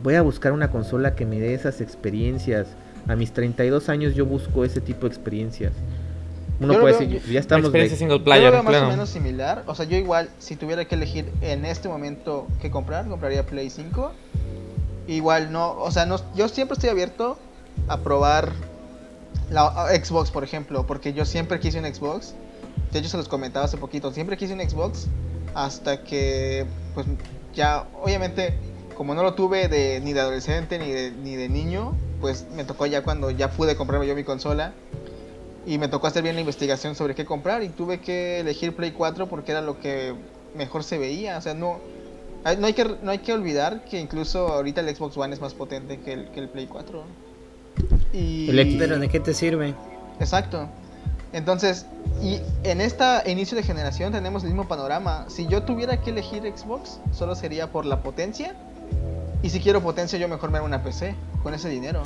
voy 0.03 0.15
a 0.15 0.21
buscar 0.21 0.51
una 0.51 0.69
consola 0.71 1.15
que 1.15 1.25
me 1.25 1.39
dé 1.39 1.53
esas 1.53 1.79
experiencias. 1.81 2.67
A 3.07 3.15
mis 3.15 3.31
32 3.31 3.89
años 3.89 4.13
yo 4.15 4.25
busco 4.25 4.65
ese 4.65 4.81
tipo 4.81 5.01
de 5.01 5.07
experiencias. 5.07 5.73
Uno 6.59 6.73
Yo 6.73 6.81
puede 6.81 6.93
veo- 6.93 7.07
decir, 7.07 7.21
yo- 7.25 7.31
ya 7.33 7.39
estamos 7.39 7.65
Experiencia 7.65 7.95
de- 7.95 7.99
single 7.99 8.15
Yo 8.15 8.19
lo 8.19 8.23
player, 8.25 8.51
veo 8.51 8.63
más 8.63 8.71
claro. 8.71 8.87
o 8.87 8.89
menos 8.91 9.09
similar. 9.09 9.63
O 9.65 9.73
sea, 9.73 9.85
yo 9.85 9.97
igual, 9.97 10.29
si 10.39 10.55
tuviera 10.55 10.85
que 10.85 10.93
elegir 10.95 11.31
en 11.41 11.65
este 11.65 11.87
momento 11.89 12.47
qué 12.61 12.69
comprar, 12.69 13.07
compraría 13.07 13.45
Play 13.45 13.69
5. 13.71 14.11
Igual 15.07 15.51
no, 15.51 15.71
o 15.79 15.89
sea, 15.91 16.05
no, 16.05 16.17
yo 16.35 16.47
siempre 16.47 16.73
estoy 16.75 16.89
abierto 16.91 17.39
a 17.87 17.97
probar 18.01 18.51
la 19.49 19.87
Xbox, 20.03 20.29
por 20.31 20.43
ejemplo, 20.43 20.85
porque 20.85 21.13
yo 21.13 21.25
siempre 21.25 21.59
quise 21.59 21.79
un 21.79 21.85
Xbox. 21.91 22.35
De 22.91 22.99
hecho, 22.99 23.09
se 23.09 23.17
los 23.17 23.27
comentaba 23.27 23.65
hace 23.65 23.77
poquito. 23.77 24.11
Siempre 24.13 24.37
quise 24.37 24.53
un 24.53 24.59
Xbox 24.59 25.07
hasta 25.53 26.03
que, 26.03 26.65
pues, 26.93 27.07
ya, 27.53 27.85
obviamente, 28.01 28.53
como 28.95 29.15
no 29.15 29.23
lo 29.23 29.33
tuve 29.33 29.67
de, 29.67 29.99
ni 30.01 30.13
de 30.13 30.19
adolescente 30.19 30.77
ni 30.77 30.91
de, 30.91 31.11
ni 31.11 31.35
de 31.35 31.49
niño, 31.49 31.95
pues 32.19 32.45
me 32.55 32.63
tocó 32.63 32.85
ya 32.85 33.03
cuando 33.03 33.31
ya 33.31 33.51
pude 33.51 33.75
comprarme 33.75 34.07
yo 34.07 34.15
mi 34.15 34.23
consola. 34.23 34.73
Y 35.65 35.77
me 35.77 35.87
tocó 35.87 36.07
hacer 36.07 36.23
bien 36.23 36.35
la 36.35 36.41
investigación 36.41 36.95
sobre 36.95 37.13
qué 37.13 37.23
comprar 37.23 37.61
y 37.61 37.69
tuve 37.69 37.99
que 37.99 38.39
elegir 38.39 38.75
Play 38.75 38.91
4 38.91 39.27
porque 39.27 39.51
era 39.51 39.61
lo 39.61 39.79
que 39.79 40.13
mejor 40.55 40.83
se 40.83 40.97
veía. 40.97 41.37
O 41.37 41.41
sea, 41.41 41.53
no, 41.53 41.79
no, 42.43 42.65
hay, 42.65 42.73
que, 42.73 42.97
no 43.03 43.11
hay 43.11 43.19
que 43.19 43.33
olvidar 43.33 43.85
que 43.85 43.99
incluso 43.99 44.47
ahorita 44.47 44.81
el 44.81 44.95
Xbox 44.95 45.17
One 45.17 45.33
es 45.33 45.41
más 45.41 45.53
potente 45.53 45.99
que 45.99 46.13
el, 46.13 46.31
que 46.31 46.39
el 46.39 46.49
Play 46.49 46.65
4. 46.65 47.03
Y... 48.13 48.47
¿Pero 48.47 48.97
de 48.97 49.07
qué 49.07 49.19
te 49.19 49.33
sirve? 49.33 49.75
Exacto. 50.19 50.67
Entonces, 51.33 51.85
y 52.21 52.41
en 52.63 52.81
esta 52.81 53.23
inicio 53.25 53.55
de 53.55 53.63
generación 53.63 54.11
tenemos 54.11 54.43
el 54.43 54.49
mismo 54.49 54.67
panorama. 54.67 55.25
Si 55.27 55.47
yo 55.47 55.63
tuviera 55.63 56.01
que 56.01 56.09
elegir 56.09 56.43
Xbox, 56.43 56.99
solo 57.11 57.35
sería 57.35 57.71
por 57.71 57.85
la 57.85 58.01
potencia. 58.01 58.55
Y 59.41 59.49
si 59.49 59.59
quiero 59.59 59.81
potencia, 59.81 60.19
yo 60.19 60.27
mejor 60.27 60.51
me 60.51 60.57
hago 60.57 60.67
una 60.67 60.83
PC 60.83 61.15
con 61.41 61.53
ese 61.53 61.69
dinero. 61.69 62.03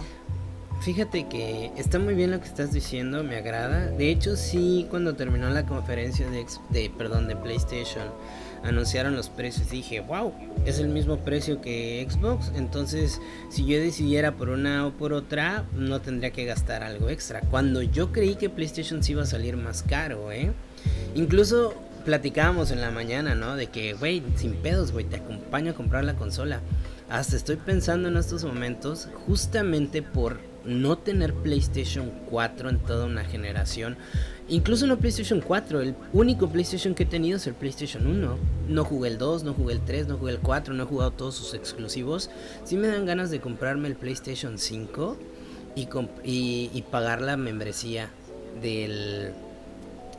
Fíjate 0.82 1.28
que 1.28 1.72
está 1.78 1.98
muy 1.98 2.14
bien 2.14 2.32
lo 2.32 2.40
que 2.40 2.46
estás 2.46 2.72
diciendo, 2.72 3.24
me 3.24 3.38
agrada. 3.38 3.88
De 3.88 4.12
hecho, 4.12 4.36
sí, 4.36 4.86
cuando 4.90 5.16
terminó 5.16 5.50
la 5.50 5.66
conferencia 5.66 6.30
de, 6.30 6.46
de 6.70 6.92
perdón, 6.96 7.28
de 7.28 7.36
PlayStation, 7.36 8.04
anunciaron 8.64 9.16
los 9.16 9.30
precios. 9.30 9.70
Dije, 9.70 10.02
wow, 10.02 10.32
es 10.66 10.80
el 10.80 10.90
mismo 10.90 11.18
precio 11.18 11.62
que 11.62 12.06
Xbox. 12.08 12.52
Entonces, 12.56 13.20
si 13.50 13.66
yo 13.66 13.80
decidiera 13.80 14.34
por 14.34 14.50
una 14.50 14.86
o 14.86 14.92
por 14.92 15.14
otra, 15.14 15.66
no 15.74 16.02
tendría 16.02 16.32
que 16.32 16.46
gastar 16.46 16.84
algo 16.84 17.10
extra. 17.10 17.42
Cuando 17.42 17.82
yo 17.82 18.12
creí 18.12 18.36
que 18.36 18.50
PlayStation 18.50 19.02
sí 19.02 19.14
iba 19.14 19.24
a 19.24 19.28
salir 19.28 19.58
más 19.58 19.82
caro, 19.82 20.32
¿eh? 20.32 20.52
Incluso 21.16 21.74
platicábamos 22.06 22.70
en 22.70 22.82
la 22.82 22.92
mañana, 22.92 23.34
¿no? 23.34 23.56
De 23.56 23.68
que, 23.68 23.94
güey, 23.94 24.22
sin 24.36 24.54
pedos, 24.54 24.92
güey, 24.92 25.06
te 25.06 25.16
acompaño 25.16 25.72
a 25.72 25.76
comprar 25.76 26.04
la 26.04 26.16
consola. 26.16 26.62
Hasta 27.10 27.36
estoy 27.36 27.56
pensando 27.56 28.08
en 28.08 28.18
estos 28.18 28.44
momentos, 28.44 29.10
justamente 29.26 30.02
por 30.02 30.40
no 30.66 30.98
tener 30.98 31.34
PlayStation 31.34 32.12
4 32.30 32.70
en 32.70 32.80
toda 32.80 33.06
una 33.06 33.24
generación. 33.24 33.98
Incluso 34.48 34.86
no 34.86 34.98
PlayStation 34.98 35.42
4, 35.42 35.82
el 35.82 35.96
único 36.14 36.50
PlayStation 36.50 36.94
que 36.94 37.04
he 37.04 37.08
tenido 37.08 37.38
es 37.38 37.48
el 37.48 37.56
PlayStation 37.56 38.06
1. 38.06 38.38
No 38.70 38.84
jugué 38.84 39.10
el 39.10 39.18
2, 39.18 39.44
no 39.44 39.54
jugué 39.54 39.74
el 39.74 39.82
3, 39.82 40.08
no 40.08 40.18
jugué 40.18 40.34
el 40.34 40.40
4, 40.40 40.74
no 40.74 40.84
he 40.84 40.86
jugado 40.86 41.12
todos 41.12 41.36
sus 41.36 41.54
exclusivos. 41.54 42.30
Sí 42.64 42.78
me 42.78 42.88
dan 42.88 43.06
ganas 43.06 43.32
de 43.32 43.40
comprarme 43.40 43.88
el 43.88 43.96
PlayStation 43.96 44.60
5 44.60 45.18
y, 45.76 46.70
y, 46.74 46.82
pagar 46.84 47.22
la 47.22 47.38
membresía 47.38 48.10
del... 48.62 49.32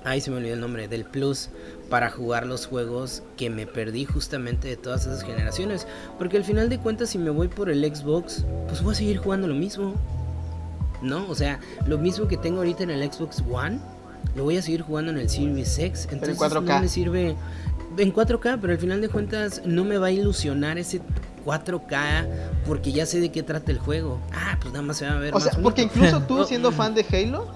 Ay, 0.05 0.21
se 0.21 0.31
me 0.31 0.37
olvidó 0.37 0.55
el 0.55 0.61
nombre, 0.61 0.87
del 0.87 1.05
Plus 1.05 1.49
para 1.89 2.11
jugar 2.11 2.47
los 2.47 2.67
juegos 2.67 3.23
que 3.37 3.51
me 3.51 3.67
perdí 3.67 4.05
justamente 4.05 4.69
de 4.69 4.77
todas 4.77 5.07
esas 5.07 5.23
generaciones. 5.23 5.87
Porque 6.19 6.37
al 6.37 6.45
final 6.45 6.69
de 6.69 6.79
cuentas, 6.79 7.11
si 7.11 7.19
me 7.19 7.31
voy 7.31 7.49
por 7.49 7.71
el 7.71 7.83
Xbox, 7.83 8.45
pues 8.69 8.83
voy 8.83 8.93
a 8.93 8.97
seguir 8.97 9.19
jugando 9.19 9.49
lo 9.49 9.55
mismo. 9.55 9.95
¿No? 11.03 11.29
O 11.29 11.35
sea, 11.35 11.61
lo 11.87 11.99
mismo 11.99 12.29
que 12.29 12.37
tengo 12.37 12.59
ahorita 12.59 12.83
en 12.83 12.91
el 12.91 13.13
Xbox 13.13 13.43
One, 13.51 13.81
lo 14.35 14.45
voy 14.45 14.57
a 14.57 14.63
seguir 14.63 14.83
jugando 14.83 15.13
en 15.13 15.19
el 15.19 15.29
Series 15.29 15.79
X. 15.79 16.09
Entonces 16.11 16.39
no 16.53 16.81
me 16.81 16.89
sirve 16.89 17.37
en 17.97 18.15
4K, 18.15 18.59
pero 18.61 18.73
al 18.73 18.79
final 18.79 19.01
de 19.01 19.09
cuentas 19.09 19.63
no 19.65 19.85
me 19.85 19.99
va 19.99 20.09
a 20.09 20.11
ilusionar 20.11 20.79
ese 20.79 21.01
4K 21.45 22.27
porque 22.67 22.93
ya 22.93 23.07
sé 23.07 23.21
de 23.21 23.31
qué 23.31 23.43
trata 23.43 23.71
el 23.73 23.79
juego. 23.79 24.21
Ah, 24.33 24.59
pues 24.61 24.73
nada 24.73 24.85
más 24.85 24.99
se 24.99 25.07
va 25.07 25.13
a 25.13 25.19
ver. 25.19 25.35
O 25.35 25.41
sea, 25.41 25.53
porque 25.63 25.83
incluso 25.83 26.23
tú 26.23 26.45
siendo 26.49 26.73
fan 26.73 26.95
de 26.95 27.07
Halo, 27.11 27.47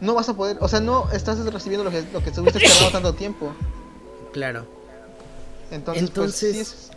no 0.00 0.14
vas 0.14 0.28
a 0.28 0.34
poder, 0.34 0.56
o 0.60 0.68
sea, 0.68 0.80
no 0.80 1.10
estás 1.12 1.38
recibiendo 1.44 1.84
lo 1.84 1.90
que, 1.90 2.02
lo 2.12 2.22
que 2.22 2.30
estuviste 2.30 2.58
esperando 2.58 2.90
tanto 2.90 3.14
tiempo. 3.14 3.52
Claro. 4.32 4.66
Entonces, 5.70 6.10
pues, 6.10 6.34
sí, 6.34 6.52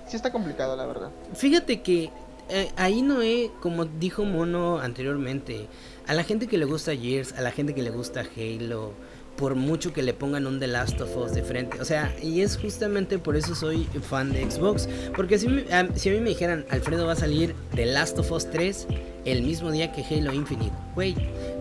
sí 0.07 0.15
está 0.15 0.31
complicado, 0.31 0.75
la 0.75 0.85
verdad. 0.85 1.09
Fíjate 1.33 1.81
que 1.81 2.11
eh, 2.49 2.71
ahí 2.75 3.01
no 3.01 3.21
he, 3.21 3.51
como 3.61 3.85
dijo 3.85 4.25
Mono 4.25 4.79
anteriormente, 4.79 5.67
a 6.07 6.13
la 6.13 6.23
gente 6.23 6.47
que 6.47 6.57
le 6.57 6.65
gusta 6.65 6.95
Gears, 6.95 7.33
a 7.33 7.41
la 7.41 7.51
gente 7.51 7.73
que 7.73 7.81
le 7.81 7.89
gusta 7.89 8.21
Halo, 8.21 8.93
por 9.35 9.55
mucho 9.55 9.91
que 9.93 10.01
le 10.01 10.13
pongan 10.13 10.47
un 10.47 10.59
The 10.59 10.67
Last 10.67 11.01
of 11.01 11.15
Us 11.17 11.33
de 11.33 11.43
frente. 11.43 11.81
O 11.81 11.85
sea, 11.85 12.15
y 12.21 12.41
es 12.41 12.57
justamente 12.57 13.19
por 13.19 13.35
eso 13.35 13.55
soy 13.55 13.85
fan 14.01 14.31
de 14.31 14.49
Xbox. 14.49 14.87
Porque 15.15 15.37
si, 15.37 15.47
si 15.95 16.09
a 16.09 16.13
mí 16.13 16.19
me 16.19 16.29
dijeran, 16.29 16.65
Alfredo 16.69 17.05
va 17.05 17.13
a 17.13 17.17
salir 17.17 17.55
The 17.75 17.85
Last 17.85 18.17
of 18.19 18.31
Us 18.31 18.49
3 18.49 18.87
el 19.25 19.41
mismo 19.41 19.71
día 19.71 19.91
que 19.91 20.03
Halo 20.03 20.33
Infinite, 20.33 20.75
güey, 20.93 21.15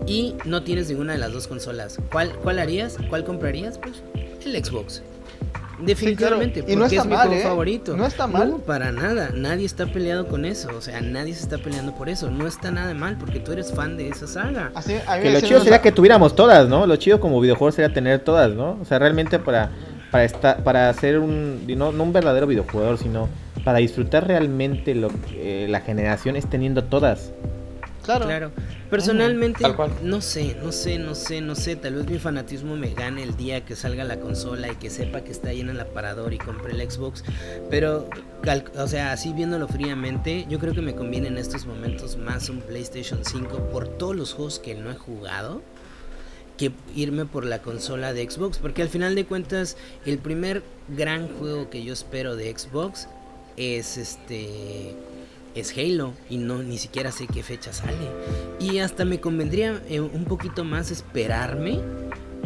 y 0.05 0.35
no 0.45 0.63
tienes 0.63 0.87
ninguna 0.87 1.13
de 1.13 1.19
las 1.19 1.33
dos 1.33 1.47
consolas, 1.47 1.97
¿cuál, 2.11 2.31
cuál 2.43 2.59
harías? 2.59 2.97
¿Cuál 3.09 3.25
comprarías? 3.25 3.79
Pues 3.79 4.03
el 4.45 4.63
Xbox. 4.63 5.01
Definitivamente, 5.79 6.63
y 6.67 6.75
no 6.75 6.85
está 6.85 7.01
es 7.01 7.05
mi 7.05 7.13
mal, 7.13 7.33
¿eh? 7.33 7.41
favorito. 7.41 7.95
No 7.97 8.05
está 8.05 8.27
mal. 8.27 8.55
para 8.65 8.91
nada. 8.91 9.31
Nadie 9.33 9.65
está 9.65 9.85
peleado 9.87 10.27
con 10.27 10.45
eso. 10.45 10.69
O 10.75 10.81
sea, 10.81 11.01
nadie 11.01 11.33
se 11.33 11.43
está 11.43 11.57
peleando 11.57 11.95
por 11.95 12.09
eso. 12.09 12.29
No 12.31 12.47
está 12.47 12.71
nada 12.71 12.93
mal 12.93 13.17
porque 13.17 13.39
tú 13.39 13.51
eres 13.51 13.73
fan 13.73 13.97
de 13.97 14.09
esa 14.09 14.27
saga. 14.27 14.71
que 15.21 15.31
lo 15.31 15.41
chido 15.41 15.61
sería 15.61 15.81
que 15.81 15.91
tuviéramos 15.91 16.35
todas, 16.35 16.67
¿no? 16.69 16.85
Lo 16.85 16.95
chido 16.95 17.19
como 17.19 17.39
videojuego 17.41 17.71
sería 17.71 17.93
tener 17.93 18.19
todas, 18.19 18.53
¿no? 18.53 18.77
O 18.81 18.85
sea, 18.85 18.99
realmente 18.99 19.39
para 19.39 19.71
para 20.11 20.23
estar, 20.23 20.63
para 20.63 20.89
hacer 20.89 21.19
un 21.19 21.65
no, 21.67 21.89
un 21.89 22.13
verdadero 22.13 22.47
videojugador, 22.47 22.97
sino 22.97 23.27
para 23.65 23.79
disfrutar 23.79 24.27
realmente 24.27 24.95
lo 24.95 25.09
que 25.09 25.67
la 25.67 25.81
generación 25.81 26.35
es 26.35 26.49
teniendo 26.49 26.85
todas. 26.85 27.33
Claro. 28.05 28.25
claro. 28.25 28.51
Personalmente, 28.89 29.65
no 30.03 30.21
sé, 30.21 30.55
no 30.61 30.71
sé, 30.71 30.99
no 30.99 31.15
sé, 31.15 31.41
no 31.41 31.55
sé. 31.55 31.75
Tal 31.75 31.95
vez 31.95 32.07
mi 32.07 32.19
fanatismo 32.19 32.75
me 32.75 32.93
gane 32.93 33.23
el 33.23 33.35
día 33.35 33.65
que 33.65 33.75
salga 33.75 34.03
la 34.03 34.19
consola 34.19 34.71
y 34.71 34.75
que 34.75 34.89
sepa 34.89 35.21
que 35.21 35.31
está 35.31 35.49
ahí 35.49 35.61
en 35.61 35.69
el 35.69 35.79
aparador 35.79 36.33
y 36.33 36.37
compre 36.37 36.73
el 36.73 36.89
Xbox. 36.89 37.23
Pero, 37.69 38.07
o 38.77 38.87
sea, 38.87 39.11
así 39.11 39.33
viéndolo 39.33 39.67
fríamente, 39.67 40.45
yo 40.47 40.59
creo 40.59 40.73
que 40.73 40.81
me 40.81 40.93
conviene 40.93 41.27
en 41.29 41.37
estos 41.37 41.65
momentos 41.65 42.15
más 42.17 42.49
un 42.49 42.61
PlayStation 42.61 43.25
5 43.25 43.69
por 43.71 43.87
todos 43.87 44.15
los 44.15 44.33
juegos 44.33 44.59
que 44.59 44.75
no 44.75 44.91
he 44.91 44.95
jugado 44.95 45.61
que 46.57 46.71
irme 46.95 47.25
por 47.25 47.43
la 47.43 47.61
consola 47.61 48.13
de 48.13 48.29
Xbox. 48.29 48.59
Porque 48.59 48.81
al 48.81 48.89
final 48.89 49.15
de 49.15 49.25
cuentas, 49.25 49.77
el 50.05 50.19
primer 50.19 50.63
gran 50.87 51.27
juego 51.27 51.69
que 51.69 51.83
yo 51.83 51.91
espero 51.91 52.35
de 52.35 52.57
Xbox 52.57 53.07
es 53.57 53.97
este 53.97 54.95
es 55.55 55.75
Halo 55.77 56.13
y 56.29 56.37
no 56.37 56.61
ni 56.61 56.77
siquiera 56.77 57.11
sé 57.11 57.27
qué 57.27 57.41
fecha 57.41 57.73
sale. 57.73 58.11
Y 58.59 58.79
hasta 58.79 59.05
me 59.05 59.19
convendría 59.19 59.81
eh, 59.89 59.99
un 60.01 60.25
poquito 60.25 60.63
más 60.63 60.91
esperarme 60.91 61.79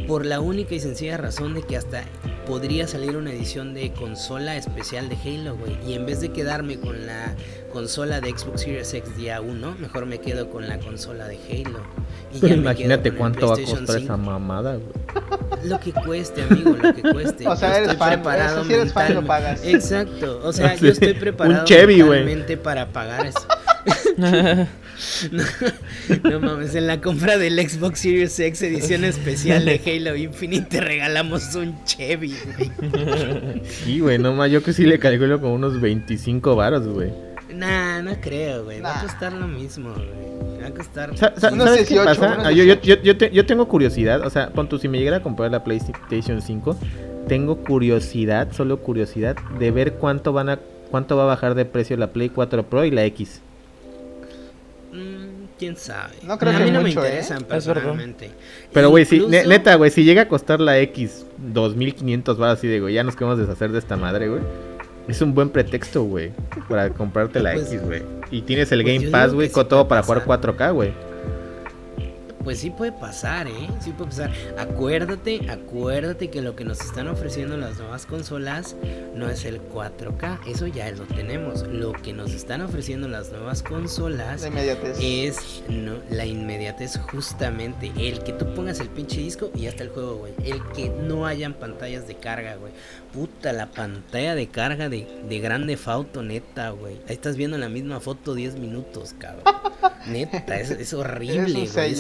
por 0.08 0.26
la 0.26 0.40
única 0.40 0.76
y 0.76 0.80
sencilla 0.80 1.18
razón 1.18 1.54
de 1.54 1.64
que 1.64 1.78
hasta 1.78 2.04
podría 2.50 2.88
salir 2.88 3.16
una 3.16 3.32
edición 3.32 3.76
de 3.76 3.94
consola 3.94 4.58
especial 4.58 5.08
de 5.08 5.16
Halo, 5.24 5.56
güey. 5.56 5.78
Y 5.88 5.94
en 5.94 6.08
vez 6.08 6.20
de 6.20 6.32
quedarme 6.32 6.80
con 6.80 7.06
la 7.06 7.36
consola 7.72 8.22
de 8.22 8.32
Xbox 8.32 8.62
Series 8.62 8.92
X 8.92 9.16
día 9.18 9.40
1, 9.40 9.76
mejor 9.80 10.08
me 10.08 10.18
quedo 10.18 10.50
con 10.50 10.68
la 10.68 10.80
consola 10.80 11.28
de 11.28 11.36
Halo. 11.36 11.80
Y 12.34 12.40
Pero 12.40 12.56
imagínate 12.56 13.14
cuánto 13.14 13.50
va 13.50 13.54
a 13.54 13.62
costar 13.64 14.02
esa 14.02 14.18
mamada, 14.18 14.78
güey. 14.78 15.70
Lo 15.70 15.80
que 15.80 15.94
cueste, 15.94 16.42
amigo, 16.42 16.72
lo 16.72 16.96
que 16.96 17.04
cueste. 17.04 17.48
O 17.48 17.56
sea, 17.56 17.78
eres 17.78 17.96
fan, 17.98 18.14
preparado 18.14 18.66
si 18.66 18.74
eres 18.74 18.94
fan, 18.94 19.14
lo 19.14 19.24
pagas. 19.24 19.64
Exacto, 19.64 20.42
o 20.44 20.52
sea, 20.52 20.74
yo 20.74 20.88
estoy 20.88 21.14
preparado 21.14 21.60
Un 21.60 21.66
Chevy, 21.66 22.04
para 22.64 22.88
pagar 22.88 23.28
eso. 23.28 23.46
no, 26.24 26.40
mames, 26.40 26.76
en 26.76 26.88
la 26.88 27.00
compra 27.00 27.38
del 27.38 27.58
Xbox 27.58 28.00
Series 28.00 28.40
X 28.40 28.62
edición 28.62 29.06
especial 29.06 29.66
de 29.66 29.82
Halo 29.86 30.16
Infinite 30.16 30.68
te 30.70 30.82
regalamos 30.82 31.56
un 31.56 31.84
Chevy, 31.86 32.36
güey. 32.58 33.62
Sí, 33.64 34.00
güey, 34.00 34.18
no 34.18 34.34
más, 34.34 34.52
yo 34.52 34.62
que 34.62 34.74
sí 34.74 34.86
le 34.86 35.00
calculo 35.00 35.40
como 35.40 35.54
unos 35.54 35.80
25 35.80 36.56
varos, 36.56 36.88
güey. 36.88 37.12
Nah, 37.54 38.02
no 38.02 38.12
creo, 38.22 38.66
güey. 38.66 38.82
Va 38.82 39.00
a 39.00 39.02
costar 39.02 39.34
lo 39.34 39.48
mismo, 39.48 39.94
güey. 39.94 40.62
Va 40.62 40.68
a 40.68 40.72
costar. 40.72 41.18
¿Sabes 41.18 41.88
qué 41.88 41.96
pasa? 41.96 42.38
Ah, 42.46 42.52
yo, 42.52 42.64
yo, 42.64 42.76
yo, 42.82 43.14
yo, 43.14 43.46
tengo 43.46 43.68
curiosidad. 43.68 44.26
O 44.26 44.30
sea, 44.30 44.50
pon 44.52 44.70
tú, 44.70 44.78
si 44.78 44.88
me 44.88 45.00
llegara 45.00 45.18
a 45.18 45.24
comprar 45.24 45.50
la 45.52 45.64
PlayStation 45.64 46.42
5, 46.42 46.78
tengo 47.28 47.58
curiosidad, 47.64 48.52
solo 48.52 48.82
curiosidad, 48.82 49.36
de 49.58 49.72
ver 49.72 49.94
cuánto 49.94 50.34
van 50.34 50.50
a 50.50 50.60
cuánto 50.92 51.16
va 51.18 51.24
a 51.24 51.28
bajar 51.28 51.56
de 51.56 51.66
precio 51.66 51.98
la 51.98 52.08
Play 52.08 52.30
4 52.30 52.64
Pro 52.64 52.86
y 52.86 52.92
la 52.92 53.06
X. 53.06 53.42
Quién 55.60 55.76
sabe. 55.76 56.14
No 56.24 56.38
creo 56.38 56.56
a 56.56 56.60
mí 56.60 56.72
no 56.72 56.82
me 56.82 56.88
¿eh? 56.88 56.94
interesan 56.94 57.44
personalmente. 57.44 58.32
Pero, 58.72 58.90
güey, 58.90 59.04
si, 59.04 59.20
neta, 59.20 59.76
güey, 59.76 59.92
si 59.92 60.06
llega 60.06 60.22
a 60.22 60.28
costar 60.30 60.62
la 60.62 60.80
X 60.80 61.26
2500 61.38 62.42
va 62.42 62.52
así 62.52 62.66
de, 62.68 62.80
güey, 62.80 62.94
ya 62.94 63.04
nos 63.04 63.18
queremos 63.18 63.38
deshacer 63.38 63.74
de 63.74 63.80
esta 63.80 63.98
madre, 63.98 64.30
güey. 64.30 64.42
Es 65.10 65.22
un 65.22 65.34
buen 65.34 65.50
pretexto, 65.50 66.04
güey, 66.04 66.32
para 66.70 66.92
comprarte 66.92 67.42
la 67.42 67.54
pues, 67.54 67.74
X, 67.74 67.84
güey. 67.84 68.04
Y 68.32 68.44
tienes 68.44 68.72
el 68.72 68.84
pues 68.84 69.00
Game 69.00 69.12
Pass, 69.12 69.34
güey, 69.34 69.50
con 69.50 69.68
todo 69.68 69.86
para 69.86 70.02
jugar 70.02 70.24
4K, 70.24 70.74
güey. 70.74 70.94
Pues 72.44 72.60
sí 72.60 72.70
puede 72.70 72.92
pasar, 72.92 73.48
¿eh? 73.48 73.68
Sí 73.82 73.92
puede 73.92 74.10
pasar. 74.10 74.32
Acuérdate, 74.58 75.50
acuérdate 75.50 76.30
que 76.30 76.42
lo 76.42 76.56
que 76.56 76.64
nos 76.64 76.80
están 76.82 77.08
ofreciendo 77.08 77.58
las 77.58 77.78
nuevas 77.78 78.06
consolas 78.06 78.76
no 79.14 79.30
es 79.30 79.46
el 79.46 79.62
4K. 79.62 80.40
Eso 80.48 80.68
ya 80.68 80.90
lo 80.92 81.04
tenemos. 81.04 81.68
Lo 81.68 81.92
que 81.92 82.14
nos 82.14 82.34
están 82.34 82.62
ofreciendo 82.62 83.08
las 83.08 83.32
nuevas 83.32 83.62
consolas 83.62 84.48
es 85.02 85.64
no, 85.68 85.96
la 86.10 86.26
inmediatez 86.26 86.98
justamente. 87.12 87.92
El 87.98 88.24
que 88.24 88.34
tú 88.34 88.54
pongas 88.54 88.80
el 88.80 88.90
pinche 88.90 89.20
disco 89.20 89.52
y 89.54 89.62
ya 89.62 89.70
está 89.70 89.84
el 89.84 89.90
juego, 89.90 90.16
güey. 90.16 90.34
El 90.44 90.64
que 90.74 90.90
no 90.90 91.26
hayan 91.26 91.54
pantallas 91.54 92.08
de 92.08 92.16
carga, 92.16 92.56
güey. 92.56 92.72
Puta, 93.14 93.54
la 93.54 93.68
pantalla 93.68 94.36
de 94.36 94.48
carga 94.48 94.88
de, 94.88 95.08
de 95.28 95.40
Grande 95.40 95.78
Fauto, 95.78 96.22
neta, 96.22 96.70
güey. 96.70 96.98
Ahí 97.08 97.16
estás 97.16 97.38
viendo 97.38 97.58
la 97.58 97.68
misma 97.68 98.00
foto 98.00 98.36
10 98.36 98.56
minutos, 98.60 99.16
cabrón. 99.18 99.44
neta, 100.08 100.60
es, 100.60 100.94
horrible, 100.94 101.68
güey. 101.74 101.96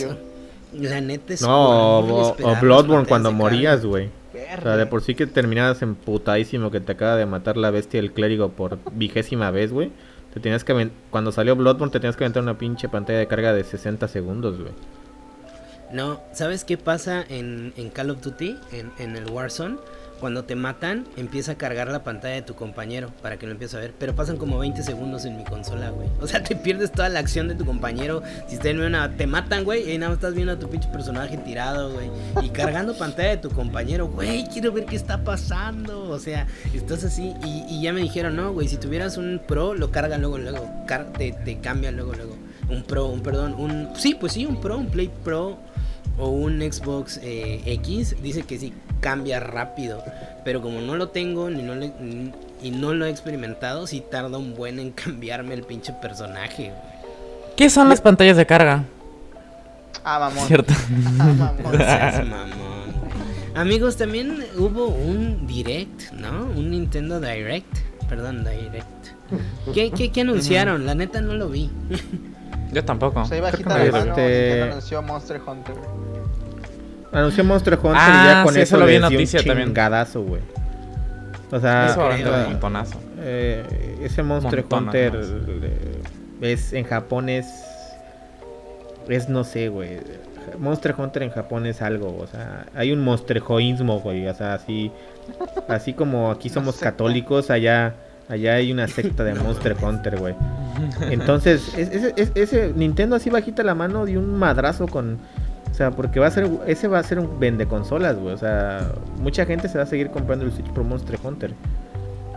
La 0.74 1.01
neta 1.01 1.34
es 1.34 1.41
No, 1.41 1.99
o, 1.99 2.55
Bloodborne 2.62 3.07
cuando 3.07 3.32
morías, 3.32 3.84
güey. 3.84 4.10
O 4.57 4.62
sea, 4.62 4.78
de 4.78 4.86
por 4.86 5.01
sí 5.01 5.16
que 5.16 5.26
terminabas 5.26 5.82
emputadísimo 5.82 6.70
que 6.70 6.80
te 6.80 6.91
acaba 6.91 7.16
de 7.16 7.26
matar 7.26 7.57
la 7.57 7.72
bestia 7.72 7.99
del 7.99 8.14
clérigo 8.14 8.49
por 8.49 8.78
vigésima 8.91 9.49
vez, 9.49 9.72
güey. 9.74 9.91
Te 10.34 10.39
tenías 10.39 10.64
que 10.64 10.91
cuando 11.10 11.32
salió 11.32 11.55
Bloodborne 11.55 11.91
te 11.91 11.99
tenías 11.99 12.16
que 12.16 12.24
aventar 12.24 12.43
una 12.43 12.60
pinche 12.60 12.88
pantalla 12.88 13.18
de 13.18 13.28
carga 13.28 13.51
de 13.51 13.64
60 13.64 14.07
segundos, 14.07 14.60
güey. 14.60 14.74
No, 15.91 16.22
¿sabes 16.34 16.64
qué 16.66 16.78
pasa 16.78 17.26
en, 17.28 17.74
en 17.76 17.89
Call 17.89 18.12
of 18.12 18.22
Duty? 18.22 18.55
En, 18.72 18.91
en 18.99 19.16
el 19.16 19.32
Warzone 19.32 19.78
cuando 20.20 20.43
te 20.43 20.55
matan, 20.55 21.07
empieza 21.17 21.53
a 21.53 21.55
cargar 21.55 21.88
la 21.89 22.03
pantalla 22.03 22.36
de 22.36 22.41
tu 22.41 22.55
compañero 22.55 23.11
para 23.22 23.38
que 23.38 23.45
lo 23.45 23.53
empieces 23.53 23.76
a 23.76 23.80
ver. 23.80 23.93
Pero 23.97 24.15
pasan 24.15 24.38
como 24.38 24.57
20 24.59 24.84
segundos 24.84 25.26
en 25.26 25.38
mi 25.38 25.43
consola, 25.43 25.89
güey. 25.89 26.09
O 26.22 26.28
sea, 26.28 26.43
te 26.43 26.55
pierdes 26.55 26.91
toda 26.91 27.09
la 27.09 27.20
acción 27.20 27.47
de 27.47 27.55
tu 27.55 27.65
compañero. 27.65 28.22
Si 28.47 28.57
te, 28.57 28.78
una, 28.78 29.15
te 29.15 29.28
matan, 29.28 29.63
güey, 29.63 29.91
y 29.91 29.97
nada 29.97 30.09
más 30.09 30.17
estás 30.17 30.34
viendo 30.34 30.53
a 30.53 30.59
tu 30.59 30.70
pinche 30.70 30.89
personaje 30.89 31.38
tirado, 31.38 31.93
güey. 31.93 32.09
Y 32.41 32.49
cargando 32.49 32.97
pantalla 32.97 33.30
de 33.30 33.38
tu 33.38 33.49
compañero, 33.49 34.07
güey, 34.07 34.47
quiero 34.47 34.72
ver 34.72 34.86
qué 34.86 34.95
está 34.95 35.24
pasando. 35.24 36.09
O 36.09 36.20
sea, 36.20 36.47
estás 36.74 37.03
así. 37.03 37.34
Y, 37.43 37.82
ya 37.82 37.93
me 37.93 38.01
dijeron, 38.01 38.36
no, 38.36 38.51
güey, 38.53 38.67
si 38.67 38.78
tuvieras 38.78 39.17
un 39.17 39.41
pro, 39.47 39.74
lo 39.74 39.91
carga 39.91 40.17
luego, 40.17 40.38
luego. 40.38 40.70
te, 41.17 41.32
te 41.32 41.59
cambia 41.59 41.91
luego, 41.91 42.13
luego. 42.13 42.36
Un 42.70 42.84
pro, 42.84 43.07
un 43.07 43.22
perdón, 43.22 43.55
un. 43.57 43.89
Sí, 43.95 44.15
pues 44.20 44.34
sí, 44.34 44.45
un 44.45 44.59
pro, 44.59 44.78
un 44.78 44.88
Play 44.88 45.09
Pro 45.24 45.57
o 46.17 46.30
un 46.30 46.59
Xbox 46.59 47.20
eh, 47.24 47.61
X, 47.65 48.15
dice 48.22 48.43
que 48.43 48.59
sí 48.59 48.74
cambia 48.99 49.39
rápido. 49.39 50.03
Pero 50.43 50.61
como 50.61 50.81
no 50.81 50.95
lo 50.95 51.09
tengo 51.09 51.49
ni 51.49 51.61
no 51.61 51.73
y 52.61 52.71
no 52.71 52.93
lo 52.93 53.05
he 53.05 53.09
experimentado, 53.09 53.87
sí 53.87 54.03
tarda 54.09 54.37
un 54.37 54.55
buen 54.55 54.79
en 54.79 54.91
cambiarme 54.91 55.53
el 55.53 55.63
pinche 55.63 55.93
personaje. 55.93 56.73
¿Qué 57.55 57.69
son 57.69 57.89
las 57.89 58.01
pantallas 58.01 58.37
de 58.37 58.45
carga? 58.45 58.85
Ah, 60.03 60.19
mamón. 60.19 60.47
Cierto. 60.47 60.73
Ah, 61.19 62.23
mamón. 62.25 62.69
Amigos, 63.55 63.97
también 63.97 64.45
hubo 64.57 64.87
un 64.87 65.45
Direct, 65.45 66.13
¿no? 66.13 66.45
Un 66.45 66.71
Nintendo 66.71 67.19
Direct. 67.19 67.67
Perdón, 68.07 68.45
Direct. 68.45 68.87
¿Qué, 69.73 69.91
qué, 69.91 70.11
qué 70.11 70.21
anunciaron? 70.21 70.85
La 70.85 70.95
neta 70.95 71.21
no 71.21 71.33
lo 71.33 71.49
vi. 71.49 71.69
Yo 72.71 72.85
tampoco. 72.85 73.25
Se 73.25 73.37
iba 73.37 73.49
a 73.49 73.51
quitar 73.51 73.85
la 73.85 73.91
mano 73.91 74.11
este... 74.11 74.63
anunció 74.63 75.01
Monster 75.01 75.41
Hunter. 75.45 75.75
Anunció 77.12 77.43
Monster 77.43 77.74
Hunter 77.74 77.91
y 77.91 77.95
ya 77.95 78.41
ah, 78.41 78.43
con 78.43 78.55
eso, 78.57 78.78
lo 78.78 78.86
vi 78.86 78.99
noticia 78.99 79.39
un 79.39 79.45
chingadazo, 79.45 80.22
güey. 80.22 80.41
O 81.51 81.60
sea, 81.60 81.88
eso 81.88 82.07
un 82.07 82.43
montonazo. 82.51 82.99
Eh, 83.20 83.97
ese 84.01 84.22
Monster 84.22 84.66
Hunter 84.72 85.14
eh, 85.16 86.01
es 86.41 86.74
en 86.74 86.86
Japón 86.86 87.30
es 87.30 87.47
es 89.07 89.30
no 89.30 89.43
sé, 89.43 89.70
güey. 89.70 89.97
Monster 90.57 90.95
Hunter 90.97 91.24
en 91.24 91.32
Japón 91.32 91.66
es 91.66 91.82
algo, 91.82 92.18
o 92.18 92.28
sea, 92.28 92.66
hay 92.76 92.91
un 92.91 93.03
monsterjoísmo, 93.03 93.99
güey, 93.99 94.28
o 94.28 94.34
sea, 94.34 94.53
así 94.53 94.91
así 95.68 95.93
como 95.93 96.32
aquí 96.32 96.49
somos 96.49 96.78
católicos, 96.78 97.49
allá 97.49 97.95
allá 98.30 98.55
hay 98.55 98.72
una 98.72 98.88
secta 98.88 99.24
de 99.24 99.34
Monster 99.34 99.76
Hunter, 99.82 100.18
güey. 100.18 100.36
Entonces, 101.10 101.74
ese, 101.76 102.14
ese 102.36 102.74
Nintendo 102.76 103.16
así 103.16 103.30
bajita 103.30 103.64
la 103.64 103.74
mano 103.74 104.05
de 104.05 104.18
un 104.18 104.38
madrazo 104.38 104.88
con 104.88 105.20
sea, 105.80 105.91
porque 105.91 106.19
va 106.19 106.27
a 106.27 106.32
ser, 106.32 106.49
ese 106.67 106.89
va 106.89 106.99
a 106.99 107.03
ser 107.03 107.19
un 107.19 107.39
vende 107.39 107.65
consolas, 107.65 108.17
güey. 108.17 108.34
O 108.34 108.38
sea, 108.38 108.91
mucha 109.21 109.45
gente 109.45 109.69
se 109.69 109.77
va 109.77 109.86
a 109.86 109.88
seguir 109.88 110.09
comprando 110.11 110.45
el 110.45 110.51
Switch 110.51 110.69
por 110.71 110.84
Monster 110.84 111.17
Hunter. 111.23 111.53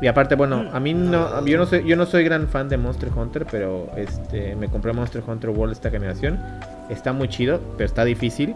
Y 0.01 0.07
aparte, 0.07 0.37
bueno, 0.37 0.69
a 0.73 0.81
mí 0.81 0.95
no, 0.95 1.45
yo 1.45 1.59
no 1.59 1.67
soy, 1.67 1.85
yo 1.85 1.97
no 1.97 2.07
soy 2.07 2.25
gran 2.25 2.49
fan 2.49 2.69
de 2.69 2.77
Monster 2.77 3.11
Hunter, 3.15 3.47
pero 3.51 3.91
este, 3.97 4.55
me 4.57 4.69
compré 4.69 4.93
Monster 4.93 5.23
Hunter 5.27 5.51
World 5.51 5.73
esta 5.73 5.91
generación. 5.91 6.41
Está 6.89 7.13
muy 7.13 7.29
chido, 7.29 7.61
pero 7.77 7.87
está 7.87 8.05
difícil. 8.05 8.55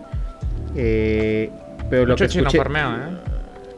Eh, 0.77 1.51
pero 1.91 2.07
lo 2.07 2.17
que 2.17 2.25
escuché, 2.25 2.57
farmeo, 2.57 2.97
¿eh? 2.97 3.19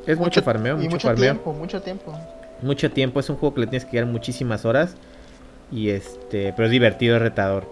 Es 0.06 0.18
mucho, 0.18 0.42
farmeo, 0.42 0.76
mucho, 0.76 0.90
mucho 0.90 1.08
farmeo. 1.08 1.32
tiempo, 1.32 1.52
mucho 1.54 1.82
tiempo. 1.82 2.18
Mucho 2.62 2.90
tiempo, 2.90 3.20
es 3.20 3.30
un 3.30 3.36
juego 3.36 3.54
que 3.54 3.60
le 3.62 3.66
tienes 3.66 3.84
que 3.86 3.98
dar 3.98 4.06
muchísimas 4.06 4.64
horas. 4.64 4.94
Y 5.70 5.90
este, 5.90 6.52
pero 6.54 6.66
es 6.66 6.70
divertido, 6.70 7.16
es 7.16 7.22
retador. 7.22 7.66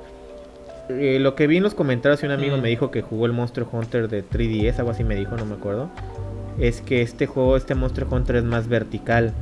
Eh, 0.88 1.18
lo 1.20 1.34
que 1.34 1.46
vi 1.46 1.56
en 1.56 1.62
los 1.62 1.74
comentarios, 1.74 2.22
y 2.22 2.26
un 2.26 2.32
amigo 2.32 2.56
mm. 2.56 2.60
me 2.60 2.68
dijo 2.68 2.90
que 2.90 3.02
jugó 3.02 3.26
el 3.26 3.32
Monster 3.32 3.66
Hunter 3.70 4.08
de 4.08 4.24
3DS, 4.24 4.78
algo 4.78 4.90
así 4.90 5.04
me 5.04 5.16
dijo, 5.16 5.36
no 5.36 5.44
me 5.44 5.54
acuerdo. 5.54 5.90
Es 6.58 6.80
que 6.80 7.02
este 7.02 7.26
juego, 7.26 7.56
este 7.56 7.74
Monster 7.74 8.06
Hunter 8.10 8.36
es 8.36 8.44
más 8.44 8.68
vertical 8.68 9.34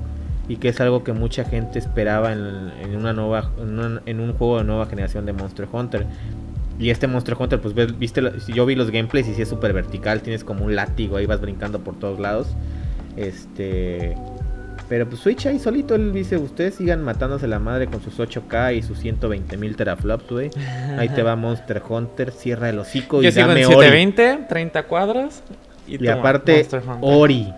y 0.49 0.57
que 0.57 0.69
es 0.69 0.81
algo 0.81 1.05
que 1.05 1.13
mucha 1.13 1.45
gente 1.45 1.79
esperaba 1.79 2.33
en, 2.33 2.97
una 2.97 3.13
nueva, 3.13 3.51
en, 3.59 4.21
un 4.21 4.33
juego 4.35 4.59
de 4.59 4.65
nueva 4.65 4.87
generación 4.87 5.27
de 5.27 5.33
Monster 5.33 5.69
Hunter. 5.71 6.07
Y 6.79 6.91
este 6.91 7.07
Monster 7.07 7.37
Hunter, 7.39 7.61
pues 7.61 7.75
viste, 7.99 8.21
yo 8.49 8.67
vi 8.67 8.75
los 8.75 8.91
gameplays 8.91 9.29
y 9.29 9.35
sí 9.35 9.43
es 9.43 9.49
súper 9.49 9.73
vertical, 9.73 10.23
tienes 10.23 10.43
como 10.43 10.65
un 10.65 10.75
látigo, 10.75 11.17
ahí 11.17 11.27
vas 11.27 11.41
brincando 11.41 11.81
por 11.81 11.99
todos 11.99 12.19
lados. 12.19 12.49
Este, 13.17 14.17
pero 14.89 15.09
pues 15.09 15.21
Switch 15.21 15.47
ahí 15.47 15.59
solito, 15.59 15.95
él 15.95 16.13
dice, 16.13 16.37
ustedes 16.37 16.75
sigan 16.75 17.03
matándose 17.03 17.49
la 17.49 17.59
madre 17.59 17.87
con 17.87 18.03
sus 18.03 18.19
8K 18.19 18.77
y 18.77 18.83
sus 18.83 18.99
120 18.99 19.57
mil 19.57 19.77
teraflops, 19.77 20.29
güey. 20.29 20.51
Ahí 20.99 21.09
te 21.09 21.23
va 21.23 21.37
Monster 21.45 21.83
Hunter, 21.89 22.31
cierra 22.33 22.69
el 22.69 22.79
hocico 22.79 23.23
y 23.23 23.31
dame 23.31 23.63
en 23.63 23.69
720, 23.69 24.47
30 24.49 24.83
cuadros. 24.85 25.43
Y, 25.87 26.07
aparte, 26.09 26.67
Ori. 27.01 27.53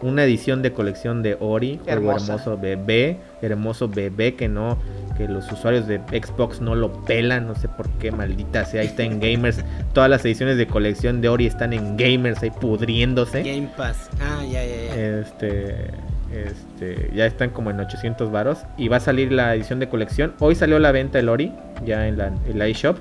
Una 0.00 0.24
edición 0.24 0.62
de 0.62 0.72
colección 0.72 1.22
de 1.22 1.36
Ori, 1.38 1.78
hermoso 1.86 2.58
bebé, 2.58 3.18
hermoso 3.40 3.86
bebé 3.86 4.34
que 4.34 4.48
no, 4.48 4.76
que 5.16 5.28
los 5.28 5.50
usuarios 5.52 5.86
de 5.86 5.98
Xbox 5.98 6.60
no 6.60 6.74
lo 6.74 7.04
pelan, 7.04 7.46
no 7.46 7.54
sé 7.54 7.68
por 7.68 7.88
qué, 7.88 8.10
maldita 8.10 8.64
sea, 8.64 8.80
ahí 8.80 8.88
está 8.88 9.04
en 9.04 9.20
Gamers. 9.20 9.64
Todas 9.92 10.10
las 10.10 10.24
ediciones 10.24 10.56
de 10.56 10.66
colección 10.66 11.20
de 11.20 11.28
Ori 11.28 11.46
están 11.46 11.72
en 11.72 11.96
Gamers 11.96 12.42
ahí 12.42 12.50
pudriéndose. 12.50 13.44
Game 13.44 13.70
Pass, 13.76 14.10
ah, 14.20 14.42
ya, 14.44 14.64
ya, 14.64 14.86
ya. 14.88 15.20
Este, 15.20 15.86
este, 16.32 17.10
ya 17.14 17.26
están 17.26 17.50
como 17.50 17.70
en 17.70 17.80
800 17.80 18.30
varos. 18.30 18.58
Y 18.76 18.88
va 18.88 18.96
a 18.96 19.00
salir 19.00 19.32
la 19.32 19.54
edición 19.54 19.78
de 19.78 19.88
colección. 19.88 20.34
Hoy 20.38 20.54
salió 20.54 20.78
la 20.78 20.92
venta 20.92 21.18
el 21.18 21.28
Ori, 21.28 21.52
ya 21.84 22.06
en 22.08 22.18
la, 22.18 22.28
en 22.28 22.62
eShop. 22.62 22.98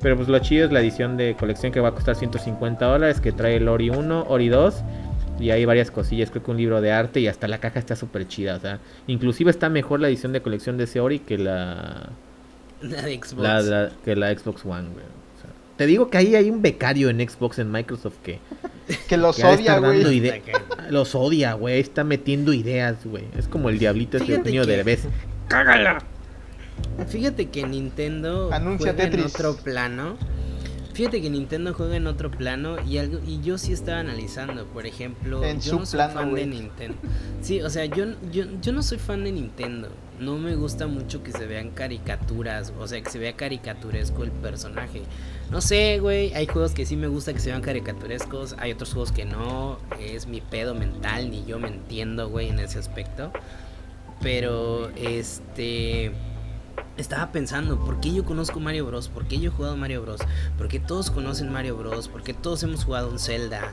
Pero 0.00 0.16
pues 0.16 0.28
lo 0.28 0.38
chido 0.38 0.66
es 0.66 0.72
la 0.72 0.80
edición 0.80 1.16
de 1.16 1.36
colección 1.38 1.72
que 1.72 1.80
va 1.80 1.88
a 1.88 1.92
costar 1.92 2.16
150 2.16 2.84
dólares. 2.84 3.20
Que 3.20 3.32
trae 3.32 3.56
el 3.56 3.68
Ori 3.68 3.90
1, 3.90 4.26
Ori 4.28 4.48
2. 4.48 4.82
Y 5.40 5.50
hay 5.50 5.64
varias 5.64 5.90
cosillas, 5.90 6.30
creo 6.30 6.42
que 6.42 6.50
un 6.50 6.56
libro 6.56 6.80
de 6.80 6.92
arte. 6.92 7.20
Y 7.20 7.28
hasta 7.28 7.48
la 7.48 7.58
caja 7.58 7.78
está 7.78 7.96
súper 7.96 8.26
chida. 8.26 8.56
O 8.56 8.60
sea, 8.60 8.78
inclusive 9.06 9.50
está 9.50 9.68
mejor 9.68 10.00
la 10.00 10.08
edición 10.08 10.32
de 10.32 10.42
colección 10.42 10.76
de 10.76 10.84
ese 10.84 11.00
Ori 11.00 11.18
que 11.18 11.38
la... 11.38 12.10
La 12.82 13.02
de 13.02 13.20
Xbox. 13.22 13.92
que 14.02 14.16
la 14.16 14.32
Xbox 14.32 14.64
One, 14.64 14.88
te 15.80 15.86
digo 15.86 16.10
que 16.10 16.18
ahí 16.18 16.36
hay 16.36 16.50
un 16.50 16.60
becario 16.60 17.08
en 17.08 17.26
Xbox, 17.26 17.58
en 17.58 17.72
Microsoft 17.72 18.18
que 18.22 18.38
que 19.08 19.16
los 19.16 19.42
odia, 19.42 19.78
güey. 19.78 20.42
Los 20.88 21.14
odia, 21.14 21.54
güey. 21.54 21.80
Está 21.80 22.04
metiendo 22.04 22.52
ideas, 22.52 23.04
güey. 23.04 23.24
Es 23.36 23.48
como 23.48 23.68
el 23.68 23.78
diablito 23.78 24.16
ese 24.16 24.42
niño 24.42 24.64
de 24.64 24.82
vez. 24.82 25.02
¡Cágala! 25.48 25.98
Fíjate 27.08 27.46
que 27.46 27.66
Nintendo 27.66 28.50
Anuncia 28.52 28.94
juega 28.94 29.14
en 29.14 29.24
otro 29.24 29.56
plano. 29.56 30.16
Fíjate 30.92 31.22
que 31.22 31.30
Nintendo 31.30 31.72
juega 31.72 31.96
en 31.96 32.06
otro 32.06 32.30
plano 32.30 32.76
y 32.86 32.98
algo 32.98 33.20
y 33.26 33.40
yo 33.40 33.58
sí 33.58 33.72
estaba 33.72 34.00
analizando, 34.00 34.66
por 34.66 34.86
ejemplo, 34.86 35.42
en 35.44 35.60
yo 35.60 35.72
su 35.72 35.78
no 35.78 35.86
soy 35.86 36.00
fan 36.12 36.34
de 36.34 36.46
Nintendo. 36.46 36.98
Sí, 37.40 37.62
o 37.62 37.70
sea, 37.70 37.84
yo, 37.86 38.06
yo, 38.30 38.44
yo 38.60 38.72
no 38.72 38.82
soy 38.82 38.98
fan 38.98 39.24
de 39.24 39.32
Nintendo. 39.32 39.88
No 40.18 40.36
me 40.36 40.56
gusta 40.56 40.86
mucho 40.88 41.22
que 41.22 41.32
se 41.32 41.46
vean 41.46 41.70
caricaturas, 41.70 42.74
o 42.78 42.86
sea, 42.86 43.00
que 43.00 43.08
se 43.08 43.18
vea 43.18 43.34
caricaturesco 43.34 44.24
el 44.24 44.30
personaje. 44.32 45.02
No 45.50 45.60
sé, 45.60 45.98
güey. 45.98 46.32
Hay 46.34 46.46
juegos 46.46 46.72
que 46.72 46.86
sí 46.86 46.96
me 46.96 47.08
gusta 47.08 47.32
que 47.32 47.40
se 47.40 47.50
vean 47.50 47.60
caricaturescos. 47.60 48.54
Hay 48.58 48.72
otros 48.72 48.92
juegos 48.92 49.12
que 49.12 49.24
no. 49.24 49.78
Es 50.00 50.26
mi 50.26 50.40
pedo 50.40 50.74
mental. 50.74 51.30
Ni 51.30 51.44
yo 51.44 51.58
me 51.58 51.68
entiendo, 51.68 52.28
güey, 52.28 52.48
en 52.48 52.60
ese 52.60 52.78
aspecto. 52.78 53.32
Pero, 54.20 54.90
este. 54.96 56.12
Estaba 56.96 57.32
pensando, 57.32 57.78
¿por 57.78 58.00
qué 58.00 58.12
yo 58.12 58.24
conozco 58.24 58.60
Mario 58.60 58.86
Bros? 58.86 59.08
¿Por 59.08 59.26
qué 59.26 59.38
yo 59.38 59.50
he 59.50 59.52
jugado 59.52 59.76
Mario 59.76 60.02
Bros? 60.02 60.20
¿Por 60.58 60.68
qué 60.68 60.78
todos 60.78 61.10
conocen 61.10 61.50
Mario 61.50 61.76
Bros? 61.76 62.08
¿Por 62.08 62.22
qué 62.22 62.34
todos 62.34 62.62
hemos 62.62 62.84
jugado 62.84 63.10
un 63.10 63.18
Zelda? 63.18 63.72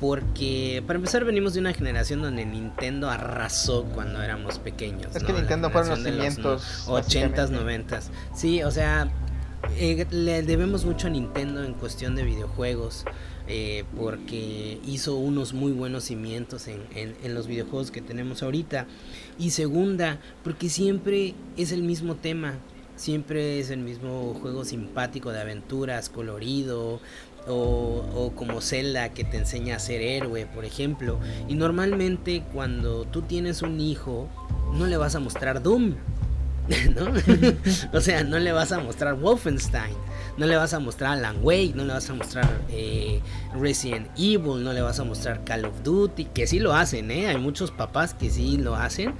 Porque, 0.00 0.82
para 0.86 0.96
empezar, 0.96 1.24
venimos 1.24 1.54
de 1.54 1.60
una 1.60 1.72
generación 1.74 2.22
donde 2.22 2.44
Nintendo 2.44 3.10
arrasó 3.10 3.84
cuando 3.84 4.22
éramos 4.22 4.58
pequeños. 4.58 5.14
Es 5.14 5.22
que 5.22 5.32
Nintendo 5.32 5.70
fueron 5.70 5.90
los 5.90 6.02
cimientos. 6.02 6.88
80s, 6.88 7.50
90s. 7.50 8.04
Sí, 8.34 8.62
o 8.62 8.70
sea, 8.70 9.12
eh, 9.76 10.06
le 10.10 10.42
debemos 10.42 10.84
mucho 10.84 11.06
a 11.06 11.10
Nintendo 11.10 11.64
en 11.64 11.74
cuestión 11.74 12.14
de 12.14 12.24
videojuegos. 12.24 13.04
Eh, 13.48 13.84
porque 13.96 14.80
hizo 14.86 15.16
unos 15.16 15.52
muy 15.52 15.72
buenos 15.72 16.04
cimientos 16.04 16.68
en, 16.68 17.34
los 17.34 17.48
videojuegos 17.48 17.90
que 17.90 18.00
tenemos 18.00 18.42
ahorita. 18.42 18.86
Y 19.38 19.50
segunda, 19.50 20.20
porque 20.44 20.68
siempre 20.68 21.34
es 21.56 21.72
el 21.72 21.82
mismo 21.82 22.14
tema. 22.14 22.54
Siempre 22.96 23.58
es 23.58 23.70
el 23.70 23.80
mismo 23.80 24.34
juego 24.40 24.64
simpático 24.64 25.32
de 25.32 25.40
aventuras, 25.40 26.08
colorido, 26.08 27.00
o, 27.48 28.04
o, 28.14 28.32
como 28.36 28.60
Zelda 28.60 29.08
que 29.08 29.24
te 29.24 29.38
enseña 29.38 29.76
a 29.76 29.78
ser 29.80 30.02
héroe, 30.02 30.46
por 30.46 30.64
ejemplo. 30.64 31.18
Y 31.48 31.54
normalmente 31.54 32.44
cuando 32.52 33.04
tú 33.06 33.22
tienes 33.22 33.62
un 33.62 33.80
hijo, 33.80 34.28
no 34.74 34.86
le 34.86 34.96
vas 34.96 35.16
a 35.16 35.20
mostrar 35.20 35.62
Doom, 35.62 35.94
¿no? 36.94 37.12
o 37.98 38.00
sea, 38.00 38.24
no 38.24 38.38
le 38.38 38.52
vas 38.52 38.72
a 38.72 38.80
mostrar 38.80 39.14
Wolfenstein 39.14 39.96
no 40.36 40.46
le 40.46 40.56
vas 40.56 40.72
a 40.72 40.78
mostrar 40.78 41.12
Alan 41.12 41.36
Wake, 41.42 41.72
no 41.74 41.84
le 41.84 41.92
vas 41.92 42.08
a 42.08 42.14
mostrar 42.14 42.48
eh, 42.70 43.20
Resident 43.54 44.08
Evil, 44.16 44.64
no 44.64 44.72
le 44.72 44.80
vas 44.80 44.98
a 44.98 45.04
mostrar 45.04 45.44
Call 45.44 45.64
of 45.64 45.82
Duty, 45.82 46.26
que 46.26 46.46
sí 46.46 46.58
lo 46.58 46.74
hacen, 46.74 47.10
¿eh? 47.10 47.28
Hay 47.28 47.36
muchos 47.36 47.70
papás 47.70 48.14
que 48.14 48.30
sí 48.30 48.56
lo 48.56 48.74
hacen, 48.74 49.14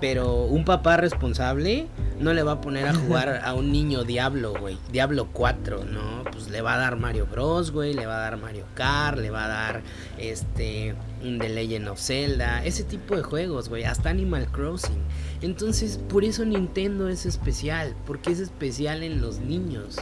pero 0.00 0.42
un 0.42 0.64
papá 0.64 0.96
responsable 0.96 1.86
no 2.18 2.32
le 2.32 2.42
va 2.42 2.52
a 2.52 2.60
poner 2.60 2.86
a 2.88 2.94
jugar 2.94 3.42
a 3.44 3.54
un 3.54 3.70
niño 3.70 4.04
Diablo, 4.04 4.54
güey, 4.58 4.76
Diablo 4.90 5.28
4, 5.32 5.84
¿no? 5.84 6.24
Pues 6.32 6.50
le 6.50 6.62
va 6.62 6.74
a 6.74 6.78
dar 6.78 6.96
Mario 6.96 7.26
Bros, 7.26 7.70
güey, 7.70 7.94
le 7.94 8.06
va 8.06 8.16
a 8.16 8.20
dar 8.20 8.36
Mario 8.36 8.64
Kart, 8.74 9.18
le 9.18 9.30
va 9.30 9.44
a 9.44 9.48
dar 9.48 9.82
este 10.18 10.94
The 11.22 11.48
Legend 11.48 11.88
of 11.88 12.00
Zelda, 12.00 12.64
ese 12.64 12.82
tipo 12.82 13.16
de 13.16 13.22
juegos, 13.22 13.68
güey, 13.68 13.84
hasta 13.84 14.10
Animal 14.10 14.48
Crossing. 14.50 15.02
Entonces, 15.46 16.00
por 16.08 16.24
eso 16.24 16.44
Nintendo 16.44 17.08
es 17.08 17.24
especial, 17.24 17.94
porque 18.04 18.32
es 18.32 18.40
especial 18.40 19.04
en 19.04 19.20
los 19.20 19.38
niños. 19.38 19.96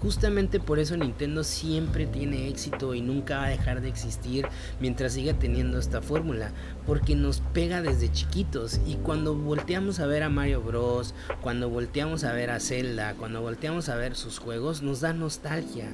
Justamente 0.00 0.60
por 0.60 0.78
eso 0.78 0.96
Nintendo 0.96 1.42
siempre 1.42 2.06
tiene 2.06 2.46
éxito 2.46 2.94
y 2.94 3.00
nunca 3.00 3.38
va 3.38 3.46
a 3.46 3.48
dejar 3.48 3.80
de 3.80 3.88
existir 3.88 4.46
mientras 4.78 5.14
siga 5.14 5.34
teniendo 5.34 5.80
esta 5.80 6.00
fórmula, 6.00 6.52
porque 6.86 7.16
nos 7.16 7.40
pega 7.52 7.82
desde 7.82 8.12
chiquitos 8.12 8.80
y 8.86 8.94
cuando 8.94 9.34
volteamos 9.34 9.98
a 9.98 10.06
ver 10.06 10.22
a 10.22 10.28
Mario 10.28 10.62
Bros, 10.62 11.12
cuando 11.40 11.68
volteamos 11.68 12.22
a 12.22 12.32
ver 12.32 12.50
a 12.50 12.60
Zelda, 12.60 13.14
cuando 13.14 13.42
volteamos 13.42 13.88
a 13.88 13.96
ver 13.96 14.14
sus 14.14 14.38
juegos, 14.38 14.82
nos 14.82 15.00
da 15.00 15.12
nostalgia 15.12 15.88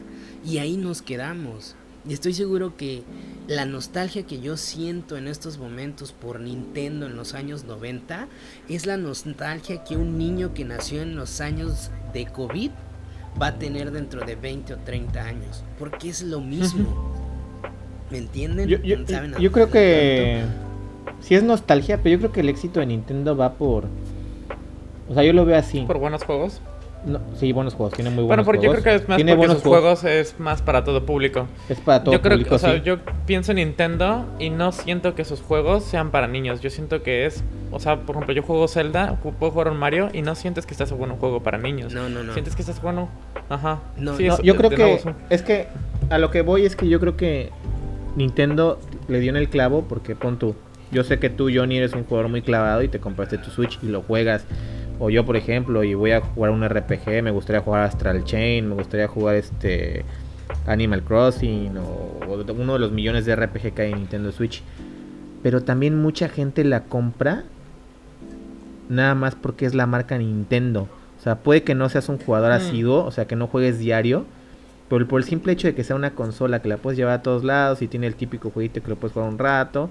y 0.45 0.59
ahí 0.59 0.77
nos 0.77 1.01
quedamos. 1.01 1.75
Y 2.07 2.13
estoy 2.13 2.35
seguro 2.35 2.77
que 2.77 3.03
la 3.49 3.65
nostalgia 3.65 4.25
que 4.25 4.41
yo 4.41 4.57
siento 4.57 5.17
en 5.17 5.27
estos 5.27 5.59
momentos 5.59 6.13
por 6.13 6.41
Nintendo 6.41 7.07
en 7.07 7.17
los 7.17 7.35
años 7.35 7.65
90 7.65 8.27
es 8.69 8.87
la 8.87 8.97
nostalgia 8.97 9.85
que 9.85 9.97
un 9.97 10.19
niño 10.19 10.53
que 10.55 10.65
nació 10.65 11.03
en 11.03 11.17
los 11.17 11.41
años 11.41 11.91
de 12.13 12.27
COVID 12.27 12.71
va 13.41 13.49
a 13.49 13.59
tener 13.59 13.91
dentro 13.91 14.25
de 14.25 14.37
20 14.37 14.75
o 14.75 14.77
30 14.79 15.23
años. 15.23 15.65
Porque 15.79 16.11
es 16.11 16.23
lo 16.23 16.41
mismo. 16.41 17.13
¿Me 18.11 18.19
entienden? 18.19 18.69
Yo, 18.69 19.51
creo 19.51 19.71
que 19.71 20.43
sí 21.21 21.35
es 21.35 21.43
nostalgia, 21.43 22.03
pero 22.03 22.11
yo 22.11 22.19
creo 22.19 22.33
que 22.33 22.41
el 22.41 22.49
éxito 22.49 22.81
de 22.81 22.87
Nintendo 22.87 23.37
va 23.37 23.55
por... 23.55 23.87
O 25.09 25.15
sea, 25.15 25.25
yo 25.25 25.33
lo 25.33 25.45
veo 25.45 25.59
así. 25.59 25.81
¿Por 25.83 25.99
buenos 25.99 26.23
juegos? 26.23 26.61
No, 27.07 27.21
sí, 27.35 27.53
buenos 27.53 27.75
juegos, 27.75 27.95
tiene 27.95 28.11
muy 28.11 28.25
buenos 28.25 28.47
juegos. 28.47 28.61
Bueno, 28.61 28.63
porque 28.63 28.67
yo 28.67 28.73
creo 28.73 28.83
que 28.83 29.03
es 29.03 29.09
más 29.09 29.17
¿Tiene 29.17 29.37
porque 29.37 29.55
sus 29.55 29.63
juegos? 29.63 30.05
es 30.05 30.41
más 30.41 30.63
para 30.63 30.85
todo 30.85 31.05
público. 31.05 31.47
Es 31.69 31.79
para 31.79 32.03
todo 32.03 32.15
yo 32.15 32.23
creo 32.23 32.39
público, 32.39 32.55
o 32.55 32.59
sea, 32.59 32.83
yo 32.83 32.99
pienso 33.27 33.53
en 33.53 33.57
Nintendo 33.57 34.25
y 34.39 34.51
no 34.51 34.73
siento 34.73 35.15
que 35.15 35.25
sus 35.25 35.41
juegos 35.43 35.85
sean 35.85 36.11
para 36.11 36.27
niños. 36.27 36.61
Yo 36.61 36.71
siento 36.71 37.03
que 37.03 37.27
es, 37.27 37.45
o 37.71 37.79
sea, 37.79 38.01
por 38.01 38.17
ejemplo, 38.17 38.35
yo 38.35 38.43
juego 38.43 38.69
Zelda, 38.69 39.19
puedo 39.39 39.53
jugar 39.53 39.69
un 39.69 39.77
Mario 39.77 40.09
y 40.13 40.23
no 40.23 40.35
sientes 40.35 40.65
que 40.65 40.73
estás 40.73 40.91
jugando 40.91 41.15
un 41.15 41.21
juego 41.21 41.43
para 41.43 41.59
niños. 41.59 41.93
No, 41.93 42.09
no, 42.09 42.23
no. 42.23 42.33
Sientes 42.33 42.57
que 42.57 42.63
estás 42.63 42.79
jugando, 42.79 43.09
ajá. 43.51 43.81
No, 43.99 44.19
yo 44.19 44.57
creo 44.57 44.71
que 44.71 45.01
es 45.29 45.43
que 45.43 45.69
a 46.11 46.19
lo 46.19 46.31
que 46.31 46.43
voy 46.43 46.65
es 46.65 46.75
que 46.75 46.89
yo 46.89 47.01
creo 47.01 47.17
que 47.17 47.51
Nintendo 48.17 48.79
le 49.09 49.21
dio 49.21 49.31
en 49.31 49.37
el 49.37 49.49
clavo 49.51 49.85
porque 49.89 50.15
pon 50.15 50.39
tú, 50.39 50.55
yo 50.91 51.05
sé 51.05 51.19
que 51.19 51.29
tú 51.29 51.51
Johnny 51.53 51.79
eres 51.79 51.93
un 51.93 52.05
jugador 52.05 52.31
muy 52.31 52.41
clavado 52.41 52.83
y 52.83 52.89
te 52.89 52.99
compraste 52.99 53.37
tu 53.39 53.51
Switch 53.51 53.79
y 53.83 53.89
lo 53.89 54.03
juegas 54.03 54.47
o 54.99 55.11
yo, 55.11 55.25
por 55.25 55.37
ejemplo, 55.37 55.85
y 55.85 55.95
voy 55.95 56.13
a 56.13 56.21
jugar 56.21 56.51
un 56.51 56.67
RPG, 56.67 57.23
me 57.23 57.31
gustaría 57.31 57.61
jugar 57.61 57.83
Astral 57.83 58.25
Chain, 58.25 58.69
me 58.69 58.75
gustaría 58.75 59.09
jugar 59.09 59.35
este 59.37 60.05
Animal 60.67 61.03
Crossing 61.03 61.77
o, 61.79 62.21
uno 62.57 62.73
de 62.75 62.79
los 62.79 62.93
millones 62.93 63.27
de 63.27 63.35
RPG 63.35 63.75
que 63.75 63.83
hay 63.83 63.93
en 63.93 63.99
Nintendo 63.99 64.33
Switch. 64.33 64.63
Pero 65.43 65.63
también 65.63 66.01
mucha 66.01 66.29
gente 66.29 66.65
la 66.65 66.85
compra 66.85 67.45
nada 68.89 69.15
más 69.15 69.35
porque 69.35 69.67
es 69.67 69.75
la 69.75 69.87
marca 69.87 70.17
Nintendo. 70.19 70.89
O 71.19 71.23
sea, 71.23 71.37
puede 71.37 71.63
que 71.63 71.75
no 71.75 71.89
seas 71.89 72.09
un 72.09 72.19
jugador 72.19 72.51
mm. 72.51 72.55
asiduo, 72.55 73.05
o 73.05 73.11
sea, 73.11 73.27
que 73.27 73.37
no 73.37 73.47
juegues 73.47 73.79
diario, 73.79 74.27
pero 74.89 75.09
por 75.09 75.21
el 75.21 75.27
simple 75.27 75.53
hecho 75.53 75.69
de 75.69 75.75
que 75.75 75.85
sea 75.85 75.97
una 75.97 76.11
consola 76.11 76.61
que 76.61 76.69
la 76.69 76.77
puedes 76.77 76.99
llevar 76.99 77.15
a 77.15 77.23
todos 77.23 77.45
lados 77.45 77.83
y 77.83 77.89
tiene 77.89 78.07
el 78.07 78.15
típico 78.15 78.51
jueguito 78.51 78.83
que 78.83 78.89
lo 78.89 78.97
puedes 78.97 79.15
jugar 79.15 79.29
un 79.29 79.39
rato 79.39 79.91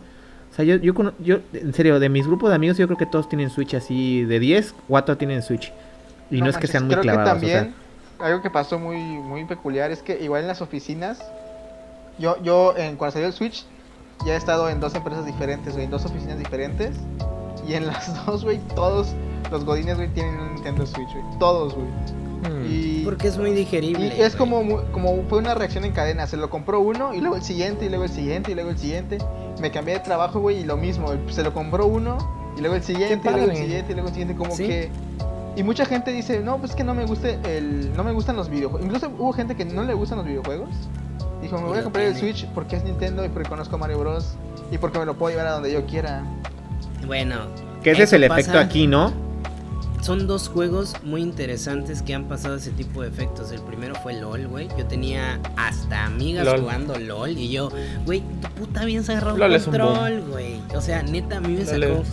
o 0.54 0.56
sea, 0.56 0.66
yo, 0.66 0.76
yo, 0.76 0.94
yo, 1.18 1.38
en 1.54 1.74
serio, 1.74 2.00
de 2.00 2.10
mis 2.10 2.28
grupos 2.28 2.52
de 2.52 2.56
amigos, 2.56 2.78
yo 2.78 2.86
creo 2.86 2.96
que 2.96 3.08
todos 3.08 3.28
tienen 3.28 3.50
Switch 3.50 3.74
así. 3.74 4.24
De 4.24 4.40
10, 4.40 4.76
4 4.88 5.18
tienen 5.18 5.42
Switch. 5.42 5.74
Y 6.30 6.42
no, 6.42 6.48
es 6.48 6.58
que 6.58 6.68
sean 6.68 6.84
muy 6.84 6.92
creo 6.92 7.02
clavados. 7.02 7.42
Que 7.42 7.52
también, 7.52 7.74
algo 8.20 8.44
que 8.44 8.52
pasó 8.52 8.78
muy, 8.78 8.98
muy 9.00 9.46
peculiar 9.46 9.90
es 9.90 10.04
que 10.04 10.24
igual 10.24 10.42
en 10.44 10.48
las 10.48 10.62
oficinas, 10.62 11.26
yo, 12.20 12.40
yo 12.44 12.78
en, 12.78 12.98
cuando 12.98 13.14
salió 13.14 13.30
el 13.30 13.34
Switch, 13.34 13.66
ya 14.28 14.36
he 14.36 14.38
estado 14.38 14.70
en 14.70 14.80
dos 14.80 14.94
empresas 14.94 15.26
diferentes, 15.26 15.74
güey, 15.74 15.86
en 15.86 15.90
dos 15.90 16.06
oficinas 16.06 16.38
diferentes. 16.38 16.98
Y 17.68 17.74
en 17.74 17.88
las 17.88 18.24
dos, 18.28 18.44
güey, 18.44 18.60
todos 18.76 19.16
los 19.50 19.66
godines, 19.66 19.98
güey, 19.98 20.10
tienen 20.10 20.40
un 20.40 20.54
Nintendo 20.54 20.86
Switch, 20.86 21.10
güey. 21.14 21.40
Todos, 21.40 21.74
güey. 21.74 21.88
Hmm. 22.44 23.06
Porque 23.06 23.28
es 23.28 23.38
muy 23.38 23.52
digerible. 23.52 24.14
Y 24.18 24.22
es 24.22 24.36
como, 24.36 24.84
como 24.92 25.24
fue 25.30 25.40
una 25.40 25.54
reacción 25.56 25.86
en 25.86 25.92
cadena. 25.92 26.28
Se 26.28 26.38
lo 26.38 26.50
compró 26.50 26.80
uno 26.80 27.14
y 27.14 27.20
luego 27.20 27.36
el 27.36 27.44
siguiente 27.44 27.86
y 27.86 27.90
luego 27.90 28.06
el 28.06 28.12
siguiente 28.12 28.52
y 28.52 28.56
luego 28.56 28.70
el 28.70 28.78
siguiente. 28.78 29.18
Me 29.62 29.72
cambié 29.72 29.96
de 29.96 30.00
trabajo, 30.02 30.40
güey, 30.40 30.60
y 30.60 30.64
lo 30.64 30.78
mismo. 30.78 31.14
Se 31.30 31.44
lo 31.44 31.54
compró 31.54 31.86
uno 31.86 32.18
y 32.58 32.62
luego 32.62 32.76
el 32.76 32.84
siguiente 32.84 33.30
y 33.30 33.32
luego 33.32 33.52
el 33.52 33.58
siguiente 33.58 33.92
y 33.92 33.96
luego 33.96 34.08
el 34.10 34.14
siguiente. 34.14 34.36
Como 34.36 34.56
que... 34.56 34.90
Y 35.56 35.62
mucha 35.62 35.86
gente 35.86 36.12
dice, 36.12 36.40
no, 36.40 36.58
pues 36.58 36.74
que 36.74 36.84
no 36.84 36.96
me 36.96 37.06
guste 37.06 37.38
el, 37.46 37.96
no 37.96 38.04
me 38.04 38.12
gustan 38.12 38.36
los 38.36 38.50
videojuegos. 38.50 38.86
Incluso 38.86 39.12
hubo 39.20 39.32
gente 39.34 39.56
que 39.56 39.66
no 39.66 39.84
le 39.84 39.94
gustan 39.94 40.18
los 40.18 40.26
videojuegos. 40.26 40.70
Dijo, 41.44 41.58
me 41.58 41.68
voy 41.68 41.78
a 41.78 41.84
comprar 41.84 42.06
el 42.06 42.16
Switch 42.16 42.48
porque 42.56 42.78
es 42.78 42.84
Nintendo 42.84 43.24
y 43.24 43.30
porque 43.30 43.50
conozco 43.50 43.76
a 43.76 43.78
Mario 43.78 44.00
Bros. 44.00 44.36
Y 44.72 44.80
porque 44.80 44.98
me 44.98 45.06
lo 45.06 45.14
puedo 45.16 45.32
llevar 45.32 45.48
a 45.48 45.52
donde 45.52 45.72
yo 45.72 45.86
quiera. 45.86 46.24
Bueno. 47.06 47.36
Que 47.84 47.92
ese 47.92 48.04
es 48.04 48.14
el 48.14 48.24
efecto 48.24 48.58
aquí, 48.58 48.88
¿no? 48.88 49.14
Son 50.04 50.28
dos 50.28 50.50
juegos 50.50 50.96
muy 51.04 51.22
interesantes 51.22 52.02
que 52.02 52.14
han 52.14 52.26
pasado 52.26 52.56
ese 52.56 52.72
tipo 52.72 53.02
de 53.02 53.08
efectos. 53.08 53.52
El 53.52 53.62
primero 53.62 53.96
fue 53.96 54.20
LOL, 54.20 54.48
güey. 54.48 54.68
Yo 54.78 54.86
tenía 54.86 55.40
hasta 55.56 56.06
amigas 56.06 56.60
jugando 56.60 57.00
LOL 57.00 57.38
y 57.38 57.50
yo, 57.50 57.70
güey, 58.06 58.22
tu 58.42 58.50
puta 58.50 58.84
bien 58.84 59.06
se 59.06 59.14
agarró 59.14 59.36
un 59.36 59.40
control, 59.40 60.22
güey. 60.30 60.62
O 60.76 60.82
sea, 60.82 61.04
neta, 61.04 61.38
a 61.38 61.40
mí 61.40 61.54
me 61.54 61.66
sacó. 61.66 62.04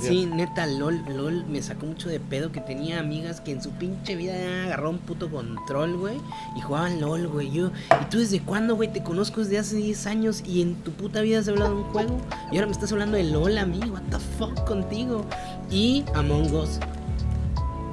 Sí, 0.00 0.26
neta, 0.26 0.66
LOL, 0.66 1.02
LOL 1.08 1.46
me 1.46 1.62
sacó 1.62 1.86
mucho 1.86 2.10
de 2.10 2.20
pedo 2.20 2.52
que 2.52 2.60
tenía 2.60 3.00
amigas 3.00 3.40
que 3.40 3.52
en 3.52 3.62
su 3.62 3.70
pinche 3.70 4.16
vida 4.16 4.34
agarró 4.64 4.90
un 4.90 4.98
puto 4.98 5.30
control, 5.30 5.96
güey. 5.96 6.18
Y 6.56 6.60
jugaban 6.60 7.00
LOL, 7.00 7.26
güey. 7.26 7.50
Yo, 7.50 7.70
¿y 8.02 8.04
tú 8.10 8.18
desde 8.18 8.40
cuándo, 8.40 8.76
güey? 8.76 8.92
Te 8.92 9.02
conozco 9.02 9.40
desde 9.40 9.58
hace 9.58 9.76
10 9.76 10.06
años 10.06 10.42
y 10.46 10.60
en 10.60 10.74
tu 10.74 10.92
puta 10.92 11.22
vida 11.22 11.38
has 11.38 11.48
hablado 11.48 11.74
de 11.74 11.80
un 11.80 11.84
juego. 11.84 12.20
Y 12.52 12.56
ahora 12.56 12.66
me 12.66 12.72
estás 12.72 12.92
hablando 12.92 13.16
de 13.16 13.24
LOL 13.24 13.56
a 13.56 13.64
mí, 13.64 13.80
what 13.88 14.02
the 14.10 14.18
fuck 14.38 14.66
contigo. 14.66 15.24
Y 15.70 16.04
Among 16.14 16.52
Us. 16.52 16.78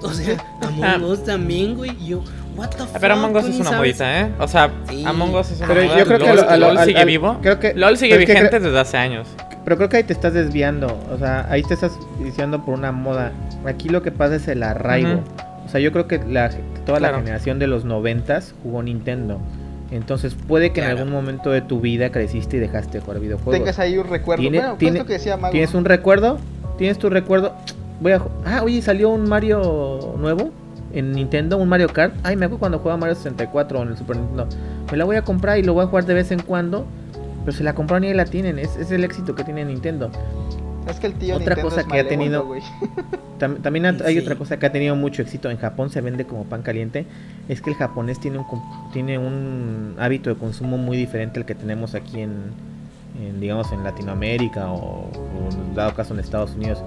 O 0.02 0.12
sea, 0.12 0.38
Among 0.96 1.12
Us 1.12 1.24
también, 1.24 1.76
güey. 1.76 1.92
Yo, 2.06 2.24
what 2.56 2.70
the 2.70 2.86
fuck. 2.86 3.00
Pero 3.00 3.14
Among 3.14 3.36
Us 3.36 3.46
es 3.46 3.60
una 3.60 3.72
modita, 3.72 4.22
¿eh? 4.22 4.32
O 4.40 4.48
sea, 4.48 4.72
Among 5.06 5.36
Us 5.36 5.52
es 5.52 5.60
una 5.60 5.68
Pero 5.68 5.98
yo 5.98 6.06
creo 6.06 6.20
que 6.20 6.58
LOL, 6.58 6.80
sigue 6.80 7.06
vivo. 7.06 7.38
Creo 7.42 7.60
que, 7.60 7.74
LOL 7.74 7.98
sigue 7.98 8.18
vigente 8.18 8.60
desde 8.60 8.80
hace 8.80 8.98
años. 8.98 9.28
Pero 9.64 9.76
creo 9.78 9.90
que 9.90 9.98
ahí 9.98 10.04
te 10.04 10.14
estás 10.14 10.34
desviando. 10.34 10.98
O 11.12 11.18
sea, 11.18 11.46
ahí 11.50 11.62
te 11.64 11.74
estás 11.74 11.92
diciendo 12.24 12.64
por 12.64 12.74
una 12.74 12.92
moda. 12.92 13.34
Aquí 13.66 13.90
lo 13.90 14.02
que 14.02 14.12
pasa 14.12 14.36
es 14.36 14.48
el 14.48 14.64
arraigo. 14.64 15.22
O 15.66 15.70
sea, 15.70 15.82
yo 15.82 15.92
creo 15.92 16.08
que 16.08 16.20
la, 16.20 16.50
toda 16.86 17.02
la 17.02 17.14
generación 17.14 17.60
de 17.60 17.68
los 17.68 17.84
noventas 17.84 18.56
jugó 18.64 18.82
Nintendo. 18.82 19.42
Entonces 19.92 20.36
puede 20.36 20.72
que 20.72 20.82
en 20.82 20.88
algún 20.88 21.12
momento 21.12 21.52
de 21.52 21.62
tu 21.62 21.80
vida 21.80 22.12
creciste 22.12 22.58
y 22.58 22.60
dejaste 22.60 23.00
de 23.00 23.04
jugar 23.04 23.20
videojuegos. 23.20 23.56
Tengas 23.56 23.80
ahí 23.80 23.98
un 23.98 24.08
recuerdo. 24.08 24.44
bueno, 24.50 24.76
tiene, 24.78 25.06
que 25.06 25.14
decía 25.14 25.38
¿Tienes 25.52 25.74
un 25.74 25.86
recuerdo? 25.86 26.40
¿Tienes 26.78 26.98
tu 26.98 27.10
recuerdo? 27.10 27.54
Voy 28.00 28.12
a. 28.12 28.22
Ah, 28.46 28.62
oye, 28.64 28.82
salió 28.82 29.10
un 29.10 29.28
Mario 29.28 30.16
nuevo 30.18 30.52
en 30.94 31.12
Nintendo, 31.12 31.58
un 31.58 31.70
Mario 31.70 31.88
Kart. 31.90 32.14
Ay, 32.24 32.36
me 32.36 32.46
acuerdo 32.46 32.60
cuando 32.60 32.80
jugaba 32.80 32.98
Mario 32.98 33.16
64 33.16 33.82
en 33.82 33.88
el 33.90 33.98
Super 33.98 34.18
Nintendo. 34.18 34.48
Me 34.92 34.98
la 34.98 35.06
voy 35.06 35.16
a 35.16 35.24
comprar 35.24 35.58
y 35.58 35.64
lo 35.64 35.74
voy 35.74 35.84
a 35.84 35.88
jugar 35.88 36.06
de 36.06 36.14
vez 36.14 36.32
en 36.32 36.42
cuando. 36.42 36.86
Pero 37.46 37.58
se 37.58 37.64
la 37.64 37.74
compraron 37.74 38.04
y 38.04 38.14
la 38.14 38.26
tienen. 38.26 38.60
Es, 38.60 38.76
es 38.78 38.92
el 38.92 39.04
éxito 39.04 39.34
que 39.36 39.44
tiene 39.44 39.64
Nintendo. 39.66 40.12
Es 40.90 41.00
que 41.00 41.08
el 41.08 41.14
tío 41.14 41.36
otra 41.36 41.62
cosa 41.62 41.84
que 41.84 42.00
ha 42.00 42.08
tenido 42.08 42.48
también 43.40 43.86
hay 43.86 44.18
otra 44.18 44.36
cosa 44.36 44.58
que 44.58 44.66
ha 44.66 44.72
tenido 44.72 44.96
mucho 44.96 45.22
éxito 45.22 45.50
en 45.50 45.58
Japón 45.58 45.90
se 45.90 46.02
vende 46.02 46.26
como 46.26 46.46
pan 46.46 46.62
caliente 46.62 47.06
es 47.50 47.62
que 47.62 47.72
el 47.72 47.76
japonés 47.76 48.20
tiene 48.20 48.38
un 48.38 48.46
tiene 48.94 49.18
un 49.18 49.96
hábito 50.00 50.30
de 50.30 50.38
consumo 50.38 50.78
muy 50.78 50.98
diferente 50.98 51.40
al 51.40 51.46
que 51.46 51.56
tenemos 51.56 51.94
aquí 51.94 52.22
en, 52.22 52.54
digamos 53.40 53.72
en 53.74 53.84
Latinoamérica 53.84 54.72
o, 54.72 55.10
o 55.10 55.76
dado 55.76 55.94
caso 55.94 56.14
en 56.14 56.22
Estados 56.22 56.56
Unidos 56.56 56.82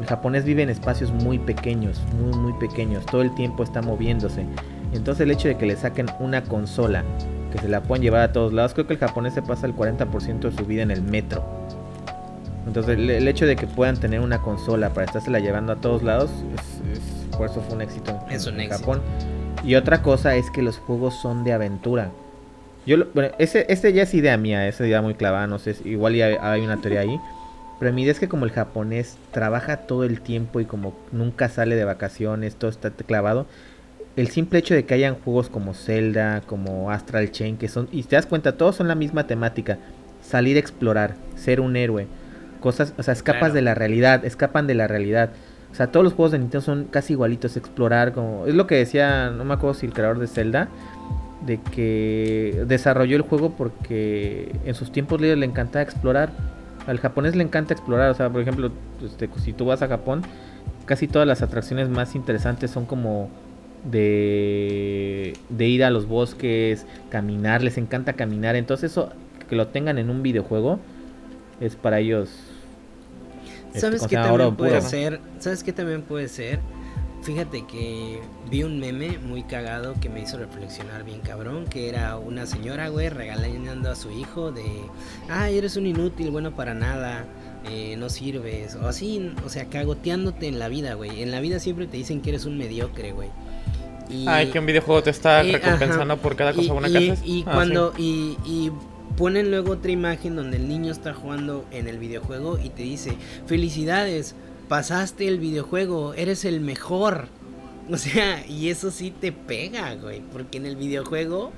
el 0.00 0.06
japonés 0.06 0.44
vive 0.44 0.62
en 0.62 0.70
espacios 0.70 1.10
muy 1.10 1.38
pequeños, 1.38 2.02
muy 2.20 2.36
muy 2.38 2.52
pequeños, 2.54 3.06
todo 3.06 3.22
el 3.22 3.34
tiempo 3.34 3.62
está 3.62 3.82
moviéndose. 3.82 4.44
Entonces 4.92 5.22
el 5.22 5.30
hecho 5.30 5.48
de 5.48 5.56
que 5.56 5.66
le 5.66 5.76
saquen 5.76 6.06
una 6.20 6.42
consola 6.42 7.04
que 7.52 7.58
se 7.58 7.68
la 7.68 7.82
puedan 7.82 8.02
llevar 8.02 8.22
a 8.22 8.32
todos 8.32 8.52
lados, 8.52 8.74
creo 8.74 8.86
que 8.86 8.94
el 8.94 8.98
japonés 8.98 9.34
se 9.34 9.42
pasa 9.42 9.66
el 9.66 9.74
40% 9.74 10.40
de 10.40 10.52
su 10.52 10.64
vida 10.64 10.82
en 10.82 10.90
el 10.90 11.02
metro. 11.02 11.44
Entonces 12.66 12.98
el, 12.98 13.28
hecho 13.28 13.46
de 13.46 13.56
que 13.56 13.66
puedan 13.66 13.96
tener 13.96 14.20
una 14.20 14.42
consola 14.42 14.90
para 14.90 15.06
estársela 15.06 15.38
llevando 15.38 15.72
a 15.72 15.76
todos 15.76 16.02
lados, 16.02 16.30
es, 16.54 17.36
por 17.36 17.48
eso 17.48 17.60
fue 17.60 17.76
un 17.76 17.82
éxito 17.82 18.18
en, 18.28 18.68
Japón. 18.68 19.00
Y 19.64 19.76
otra 19.76 20.02
cosa 20.02 20.34
es 20.34 20.50
que 20.50 20.62
los 20.62 20.78
juegos 20.78 21.14
son 21.14 21.44
de 21.44 21.52
aventura. 21.52 22.10
Yo, 22.84 22.96
bueno, 23.14 23.34
ese, 23.38 23.66
ese 23.68 23.92
ya 23.92 24.02
es 24.02 24.14
idea 24.14 24.36
mía, 24.36 24.66
esa 24.68 24.86
idea 24.86 25.02
muy 25.02 25.14
clavada, 25.14 25.46
no 25.46 25.58
sé, 25.58 25.76
igual 25.84 26.14
ya 26.14 26.26
hay 26.40 26.62
una 26.62 26.80
teoría 26.80 27.00
ahí. 27.00 27.20
Pero 27.78 27.92
mi 27.92 28.02
idea 28.02 28.12
es 28.12 28.20
que 28.20 28.28
como 28.28 28.46
el 28.46 28.52
japonés 28.52 29.18
trabaja 29.32 29.78
todo 29.78 30.04
el 30.04 30.20
tiempo 30.20 30.60
y 30.60 30.64
como 30.64 30.94
nunca 31.12 31.48
sale 31.48 31.76
de 31.76 31.84
vacaciones, 31.84 32.56
todo 32.56 32.70
está 32.70 32.90
clavado, 32.90 33.46
el 34.16 34.28
simple 34.28 34.58
hecho 34.58 34.74
de 34.74 34.86
que 34.86 34.94
hayan 34.94 35.14
juegos 35.16 35.50
como 35.50 35.74
Zelda, 35.74 36.40
como 36.46 36.90
Astral 36.90 37.30
Chain, 37.30 37.58
que 37.58 37.68
son, 37.68 37.88
y 37.92 38.02
te 38.02 38.16
das 38.16 38.24
cuenta, 38.24 38.56
todos 38.56 38.76
son 38.76 38.88
la 38.88 38.94
misma 38.94 39.26
temática, 39.26 39.78
salir 40.22 40.56
a 40.56 40.60
explorar, 40.60 41.16
ser 41.36 41.60
un 41.60 41.76
héroe, 41.76 42.06
cosas, 42.60 42.94
o 42.96 43.02
sea, 43.02 43.12
escapas 43.12 43.52
de 43.52 43.60
la 43.60 43.74
realidad, 43.74 44.24
escapan 44.24 44.66
de 44.66 44.74
la 44.74 44.86
realidad. 44.86 45.30
O 45.70 45.74
sea, 45.74 45.88
todos 45.88 46.02
los 46.02 46.14
juegos 46.14 46.32
de 46.32 46.38
Nintendo 46.38 46.64
son 46.64 46.84
casi 46.86 47.12
igualitos, 47.12 47.58
explorar, 47.58 48.12
como, 48.12 48.46
es 48.46 48.54
lo 48.54 48.66
que 48.66 48.76
decía, 48.76 49.28
no 49.28 49.44
me 49.44 49.52
acuerdo 49.52 49.74
si 49.74 49.84
el 49.84 49.92
creador 49.92 50.18
de 50.18 50.26
Zelda, 50.26 50.68
de 51.44 51.60
que 51.60 52.64
desarrolló 52.66 53.16
el 53.16 53.22
juego 53.22 53.50
porque 53.50 54.50
en 54.64 54.74
sus 54.74 54.90
tiempos 54.90 55.20
libres 55.20 55.38
le 55.38 55.44
encantaba 55.44 55.82
explorar 55.82 56.30
al 56.86 56.98
japonés 56.98 57.34
le 57.34 57.42
encanta 57.42 57.74
explorar, 57.74 58.10
o 58.10 58.14
sea, 58.14 58.30
por 58.30 58.40
ejemplo, 58.40 58.70
este, 59.04 59.28
si 59.42 59.52
tú 59.52 59.66
vas 59.66 59.82
a 59.82 59.88
Japón, 59.88 60.22
casi 60.84 61.08
todas 61.08 61.26
las 61.26 61.42
atracciones 61.42 61.88
más 61.88 62.14
interesantes 62.14 62.70
son 62.70 62.86
como 62.86 63.28
de, 63.84 65.34
de 65.48 65.66
ir 65.66 65.84
a 65.84 65.90
los 65.90 66.06
bosques, 66.06 66.86
caminar, 67.10 67.62
les 67.62 67.78
encanta 67.78 68.12
caminar, 68.12 68.56
entonces 68.56 68.92
eso 68.92 69.10
que 69.48 69.56
lo 69.56 69.68
tengan 69.68 69.98
en 69.98 70.10
un 70.10 70.22
videojuego 70.22 70.78
es 71.60 71.76
para 71.76 72.00
ellos. 72.00 72.30
¿Sabes 73.74 74.02
este, 74.02 74.16
qué 74.16 74.22
también 74.22 74.56
puede 74.56 74.80
ser? 74.80 75.20
¿Sabes 75.38 75.62
qué 75.62 75.72
también 75.72 76.02
puede 76.02 76.28
ser? 76.28 76.60
Fíjate 77.26 77.66
que 77.66 78.20
vi 78.48 78.62
un 78.62 78.78
meme 78.78 79.18
muy 79.18 79.42
cagado 79.42 79.96
que 80.00 80.08
me 80.08 80.20
hizo 80.20 80.38
reflexionar 80.38 81.02
bien 81.02 81.22
cabrón, 81.22 81.64
que 81.66 81.88
era 81.88 82.16
una 82.18 82.46
señora, 82.46 82.88
güey, 82.88 83.08
regalando 83.08 83.90
a 83.90 83.96
su 83.96 84.12
hijo 84.12 84.52
de, 84.52 84.62
ay, 85.28 85.58
eres 85.58 85.76
un 85.76 85.86
inútil, 85.86 86.30
bueno 86.30 86.54
para 86.54 86.72
nada, 86.72 87.24
eh, 87.68 87.96
no 87.98 88.10
sirves, 88.10 88.76
o 88.76 88.86
así, 88.86 89.32
o 89.44 89.48
sea, 89.48 89.64
cagoteándote 89.64 90.46
en 90.46 90.60
la 90.60 90.68
vida, 90.68 90.94
güey. 90.94 91.20
En 91.20 91.32
la 91.32 91.40
vida 91.40 91.58
siempre 91.58 91.88
te 91.88 91.96
dicen 91.96 92.22
que 92.22 92.30
eres 92.30 92.44
un 92.44 92.56
mediocre, 92.56 93.10
güey. 93.10 93.30
ay, 94.28 94.46
que 94.52 94.60
un 94.60 94.66
videojuego 94.66 95.02
te 95.02 95.10
está 95.10 95.42
eh, 95.42 95.50
recompensando 95.50 96.18
por 96.18 96.36
cada 96.36 96.52
cosa 96.52 96.74
buena 96.74 96.88
que 96.88 97.10
haces. 97.10 97.26
Y, 97.26 97.42
ah, 97.48 97.54
cuando, 97.54 97.92
y, 97.98 98.36
y 98.44 98.70
ponen 99.16 99.50
luego 99.50 99.72
otra 99.72 99.90
imagen 99.90 100.36
donde 100.36 100.58
el 100.58 100.68
niño 100.68 100.92
está 100.92 101.12
jugando 101.12 101.64
en 101.72 101.88
el 101.88 101.98
videojuego 101.98 102.56
y 102.62 102.68
te 102.68 102.84
dice, 102.84 103.16
felicidades 103.46 104.36
pasaste 104.68 105.28
el 105.28 105.38
videojuego, 105.38 106.14
eres 106.14 106.44
el 106.44 106.60
mejor. 106.60 107.28
O 107.88 107.96
sea, 107.96 108.44
y 108.48 108.68
eso 108.70 108.90
sí 108.90 109.12
te 109.12 109.30
pega, 109.30 109.94
güey. 109.94 110.20
Porque 110.20 110.58
en 110.58 110.66
el 110.66 110.74
videojuego 110.74 111.52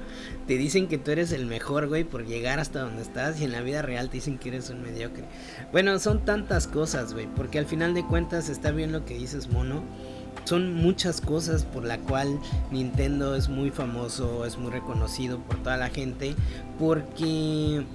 te 0.47 0.59
dicen 0.59 0.86
que 0.86 0.98
tú 0.98 1.10
eres 1.10 1.32
el 1.32 1.47
mejor, 1.47 1.89
güey, 1.89 2.05
por 2.05 2.26
llegar 2.26 2.60
hasta 2.60 2.82
donde 2.82 3.01
estás. 3.01 3.40
Y 3.40 3.44
en 3.44 3.52
la 3.52 3.62
vida 3.62 3.80
real 3.80 4.10
te 4.10 4.18
dicen 4.18 4.36
que 4.36 4.51
eres 4.51 4.68
un 4.68 4.82
mediocre. 4.82 5.24
Bueno, 5.72 5.98
son 5.98 6.26
tantas 6.26 6.66
cosas, 6.66 7.14
güey. 7.14 7.26
Porque 7.35 7.59
al 7.59 7.64
final 7.64 7.94
de 7.94 8.05
cuentas 8.05 8.51
está 8.51 8.72
bien 8.72 8.93
lo 8.93 9.06
que 9.06 9.14
dices, 9.14 9.48
mono. 9.48 9.82
Son 10.44 10.74
muchas 10.74 11.22
cosas 11.22 11.64
por 11.64 11.85
la 11.85 11.97
cual 11.97 12.39
Nintendo 12.70 13.35
es 13.35 13.48
muy 13.48 13.70
famoso, 13.70 14.44
es 14.44 14.59
muy 14.59 14.70
reconocido 14.70 15.39
por 15.39 15.62
toda 15.62 15.78
la 15.78 15.89
gente. 15.89 16.35
Porque 16.78 17.86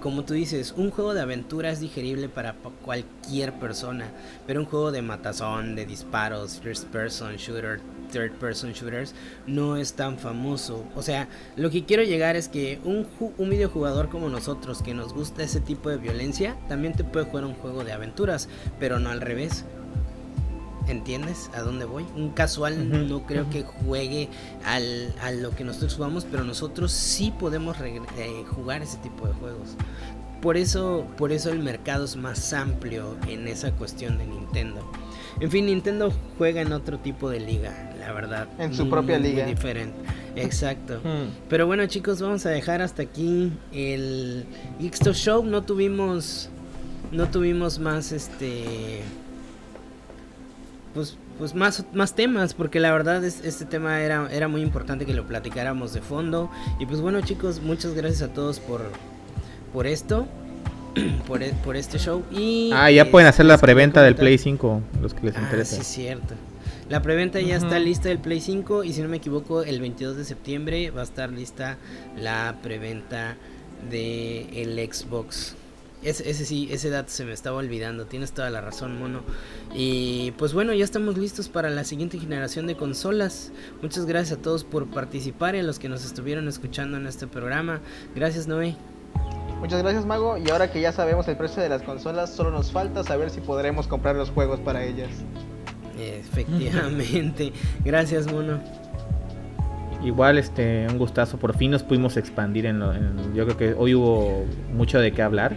como 0.00 0.24
tú 0.24 0.34
dices, 0.34 0.72
un 0.76 0.90
juego 0.90 1.12
de 1.12 1.20
aventura 1.20 1.70
es 1.70 1.80
digerible 1.80 2.28
para 2.28 2.54
cualquier 2.84 3.52
persona, 3.58 4.12
pero 4.46 4.60
un 4.60 4.66
juego 4.66 4.92
de 4.92 5.02
matazón, 5.02 5.74
de 5.74 5.86
disparos, 5.86 6.60
first 6.60 6.86
person 6.86 7.36
shooter, 7.36 7.80
third 8.12 8.32
person 8.38 8.72
shooters, 8.72 9.14
no 9.46 9.76
es 9.76 9.94
tan 9.94 10.18
famoso. 10.18 10.84
O 10.94 11.02
sea, 11.02 11.28
lo 11.56 11.70
que 11.70 11.84
quiero 11.84 12.04
llegar 12.04 12.36
es 12.36 12.48
que 12.48 12.80
un, 12.84 13.06
un 13.38 13.50
videojugador 13.50 14.08
como 14.08 14.28
nosotros, 14.28 14.82
que 14.82 14.94
nos 14.94 15.12
gusta 15.12 15.42
ese 15.42 15.60
tipo 15.60 15.90
de 15.90 15.96
violencia, 15.96 16.56
también 16.68 16.94
te 16.94 17.02
puede 17.02 17.26
jugar 17.26 17.44
un 17.44 17.54
juego 17.54 17.82
de 17.82 17.92
aventuras, 17.92 18.48
pero 18.78 19.00
no 19.00 19.10
al 19.10 19.20
revés. 19.20 19.64
¿Entiendes 20.88 21.50
a 21.54 21.60
dónde 21.60 21.84
voy? 21.84 22.06
Un 22.16 22.30
casual 22.30 23.08
no 23.08 23.26
creo 23.26 23.48
que 23.50 23.62
juegue 23.62 24.28
al, 24.64 25.14
a 25.22 25.30
lo 25.30 25.50
que 25.50 25.64
nosotros 25.64 25.94
jugamos, 25.94 26.24
pero 26.24 26.44
nosotros 26.44 26.92
sí 26.92 27.32
podemos 27.38 27.76
eh, 27.80 28.44
jugar 28.48 28.82
ese 28.82 28.96
tipo 28.98 29.26
de 29.26 29.34
juegos. 29.34 29.76
Por 30.40 30.56
eso, 30.56 31.06
por 31.16 31.32
eso 31.32 31.50
el 31.50 31.58
mercado 31.58 32.04
es 32.04 32.16
más 32.16 32.52
amplio 32.52 33.16
en 33.26 33.48
esa 33.48 33.72
cuestión 33.72 34.18
de 34.18 34.26
Nintendo. 34.26 34.88
En 35.40 35.50
fin, 35.50 35.66
Nintendo 35.66 36.12
juega 36.36 36.62
en 36.62 36.72
otro 36.72 36.98
tipo 36.98 37.28
de 37.28 37.40
liga, 37.40 37.92
la 37.98 38.12
verdad. 38.12 38.48
En 38.58 38.74
su 38.74 38.88
propia 38.88 39.18
liga. 39.18 39.44
Muy 39.44 39.54
diferente. 39.54 39.96
Exacto. 40.36 41.00
Hmm. 41.08 41.30
Pero 41.48 41.66
bueno, 41.66 41.86
chicos, 41.86 42.20
vamos 42.20 42.44
a 42.46 42.50
dejar 42.50 42.82
hasta 42.82 43.02
aquí 43.02 43.52
el 43.72 44.44
Xto 44.80 45.12
Show. 45.12 45.44
No 45.44 45.62
tuvimos 45.62 46.50
no 47.12 47.30
tuvimos 47.30 47.78
más 47.78 48.12
este 48.12 49.02
pues, 50.98 51.16
pues 51.38 51.54
más, 51.54 51.84
más 51.92 52.16
temas, 52.16 52.54
porque 52.54 52.80
la 52.80 52.90
verdad 52.90 53.24
es, 53.24 53.44
este 53.44 53.64
tema 53.64 54.00
era, 54.00 54.28
era 54.32 54.48
muy 54.48 54.62
importante 54.62 55.06
que 55.06 55.14
lo 55.14 55.28
platicáramos 55.28 55.92
de 55.92 56.00
fondo. 56.00 56.50
Y 56.80 56.86
pues 56.86 57.00
bueno 57.00 57.20
chicos, 57.20 57.62
muchas 57.62 57.94
gracias 57.94 58.22
a 58.22 58.32
todos 58.32 58.58
por, 58.58 58.82
por 59.72 59.86
esto. 59.86 60.26
Por, 61.28 61.42
e, 61.44 61.52
por 61.62 61.76
este 61.76 61.98
show. 61.98 62.24
Y 62.32 62.70
ah 62.72 62.90
ya 62.90 63.08
pueden 63.08 63.28
hacer 63.28 63.46
la 63.46 63.58
preventa 63.58 64.02
del 64.02 64.16
Play 64.16 64.36
5 64.36 64.82
los 65.00 65.14
que 65.14 65.26
les 65.26 65.36
ah, 65.36 65.42
interesa 65.42 65.76
sí 65.76 65.82
es 65.82 65.86
cierto. 65.86 66.34
La 66.88 67.02
preventa 67.02 67.40
ya 67.40 67.54
está 67.56 67.78
lista 67.78 68.08
del 68.08 68.18
Play 68.18 68.40
5 68.40 68.82
y 68.82 68.94
si 68.94 69.02
no 69.02 69.08
me 69.08 69.18
equivoco 69.18 69.62
el 69.62 69.80
22 69.80 70.16
de 70.16 70.24
septiembre 70.24 70.90
va 70.90 71.02
a 71.02 71.04
estar 71.04 71.30
lista 71.30 71.76
la 72.16 72.56
preventa 72.62 73.36
de 73.90 74.62
el 74.62 74.92
Xbox 74.92 75.54
ese, 76.02 76.30
ese 76.30 76.44
sí, 76.44 76.68
ese 76.70 76.90
dato 76.90 77.10
se 77.10 77.24
me 77.24 77.32
estaba 77.32 77.56
olvidando. 77.56 78.06
Tienes 78.06 78.32
toda 78.32 78.50
la 78.50 78.60
razón, 78.60 78.98
mono. 78.98 79.22
Y 79.74 80.32
pues 80.32 80.54
bueno, 80.54 80.72
ya 80.72 80.84
estamos 80.84 81.18
listos 81.18 81.48
para 81.48 81.70
la 81.70 81.84
siguiente 81.84 82.18
generación 82.18 82.66
de 82.66 82.76
consolas. 82.76 83.52
Muchas 83.82 84.06
gracias 84.06 84.38
a 84.38 84.42
todos 84.42 84.64
por 84.64 84.88
participar 84.88 85.54
y 85.54 85.58
a 85.60 85.62
los 85.62 85.78
que 85.78 85.88
nos 85.88 86.04
estuvieron 86.04 86.48
escuchando 86.48 86.96
en 86.96 87.06
este 87.06 87.26
programa. 87.26 87.80
Gracias, 88.14 88.46
Noé. 88.46 88.76
Muchas 89.60 89.82
gracias, 89.82 90.06
Mago. 90.06 90.38
Y 90.38 90.48
ahora 90.50 90.70
que 90.70 90.80
ya 90.80 90.92
sabemos 90.92 91.26
el 91.26 91.36
precio 91.36 91.62
de 91.62 91.68
las 91.68 91.82
consolas, 91.82 92.32
solo 92.32 92.50
nos 92.50 92.70
falta 92.70 93.02
saber 93.02 93.30
si 93.30 93.40
podremos 93.40 93.88
comprar 93.88 94.14
los 94.14 94.30
juegos 94.30 94.60
para 94.60 94.84
ellas. 94.84 95.10
Efectivamente. 95.98 97.52
gracias, 97.84 98.32
mono. 98.32 98.60
Igual, 100.04 100.38
este, 100.38 100.86
un 100.88 100.98
gustazo. 100.98 101.38
Por 101.38 101.56
fin 101.56 101.72
nos 101.72 101.82
pudimos 101.82 102.16
expandir 102.16 102.66
en, 102.66 102.80
en, 102.82 103.34
Yo 103.34 103.44
creo 103.46 103.56
que 103.56 103.74
hoy 103.76 103.96
hubo 103.96 104.46
mucho 104.72 105.00
de 105.00 105.12
qué 105.12 105.22
hablar. 105.22 105.56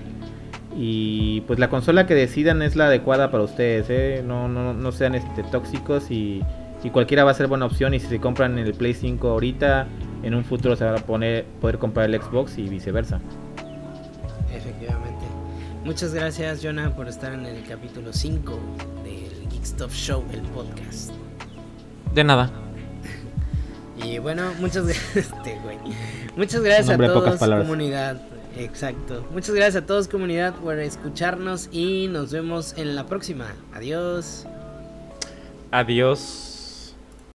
Y 0.76 1.41
pues 1.41 1.60
la 1.60 1.69
consola 1.69 2.06
que 2.06 2.15
decidan 2.15 2.61
es 2.61 2.76
la 2.76 2.85
adecuada 2.85 3.30
para 3.30 3.43
ustedes, 3.43 3.88
¿eh? 3.89 4.23
no, 4.26 4.48
no, 4.48 4.73
no 4.73 4.91
sean 4.91 5.15
este, 5.15 5.43
tóxicos 5.43 6.10
y, 6.10 6.43
cualquiera 6.91 7.23
va 7.23 7.31
a 7.31 7.34
ser 7.34 7.48
buena 7.48 7.65
opción. 7.65 7.93
Y 7.93 7.99
si 7.99 8.07
se 8.07 8.19
compran 8.19 8.57
el 8.57 8.73
Play 8.73 8.93
5 8.93 9.30
ahorita, 9.30 9.88
en 10.23 10.34
un 10.34 10.43
futuro 10.43 10.76
se 10.76 10.85
va 10.85 10.95
a 10.95 10.95
poner, 10.95 11.45
poder 11.60 11.77
comprar 11.77 12.10
el 12.10 12.22
Xbox 12.22 12.57
y 12.57 12.64
viceversa. 12.64 13.19
Efectivamente. 14.53 15.26
Muchas 15.84 16.14
gracias, 16.14 16.61
Jonah, 16.64 16.95
por 16.95 17.07
estar 17.07 17.34
en 17.34 17.45
el 17.45 17.64
capítulo 17.64 18.14
5 18.14 18.60
del 19.03 19.49
Geek 19.49 19.65
Stuff 19.65 19.93
Show, 19.93 20.23
el 20.31 20.41
podcast. 20.41 21.11
De 22.14 22.23
nada. 22.23 22.49
y 24.03 24.19
bueno, 24.19 24.52
muchas 24.60 24.85
gracias, 24.88 25.18
este, 25.18 25.60
Muchas 26.35 26.61
gracias 26.61 26.89
a 26.89 26.98
todos, 26.98 27.39
comunidad. 27.39 28.22
Exacto. 28.64 29.26
Muchas 29.32 29.56
gracias 29.56 29.84
a 29.84 29.86
todos 29.86 30.08
comunidad 30.08 30.54
por 30.56 30.78
escucharnos 30.80 31.70
y 31.72 32.08
nos 32.08 32.32
vemos 32.32 32.74
en 32.78 32.96
la 32.96 33.06
próxima. 33.08 33.48
Adiós. 33.74 34.46
Adiós. 35.72 36.51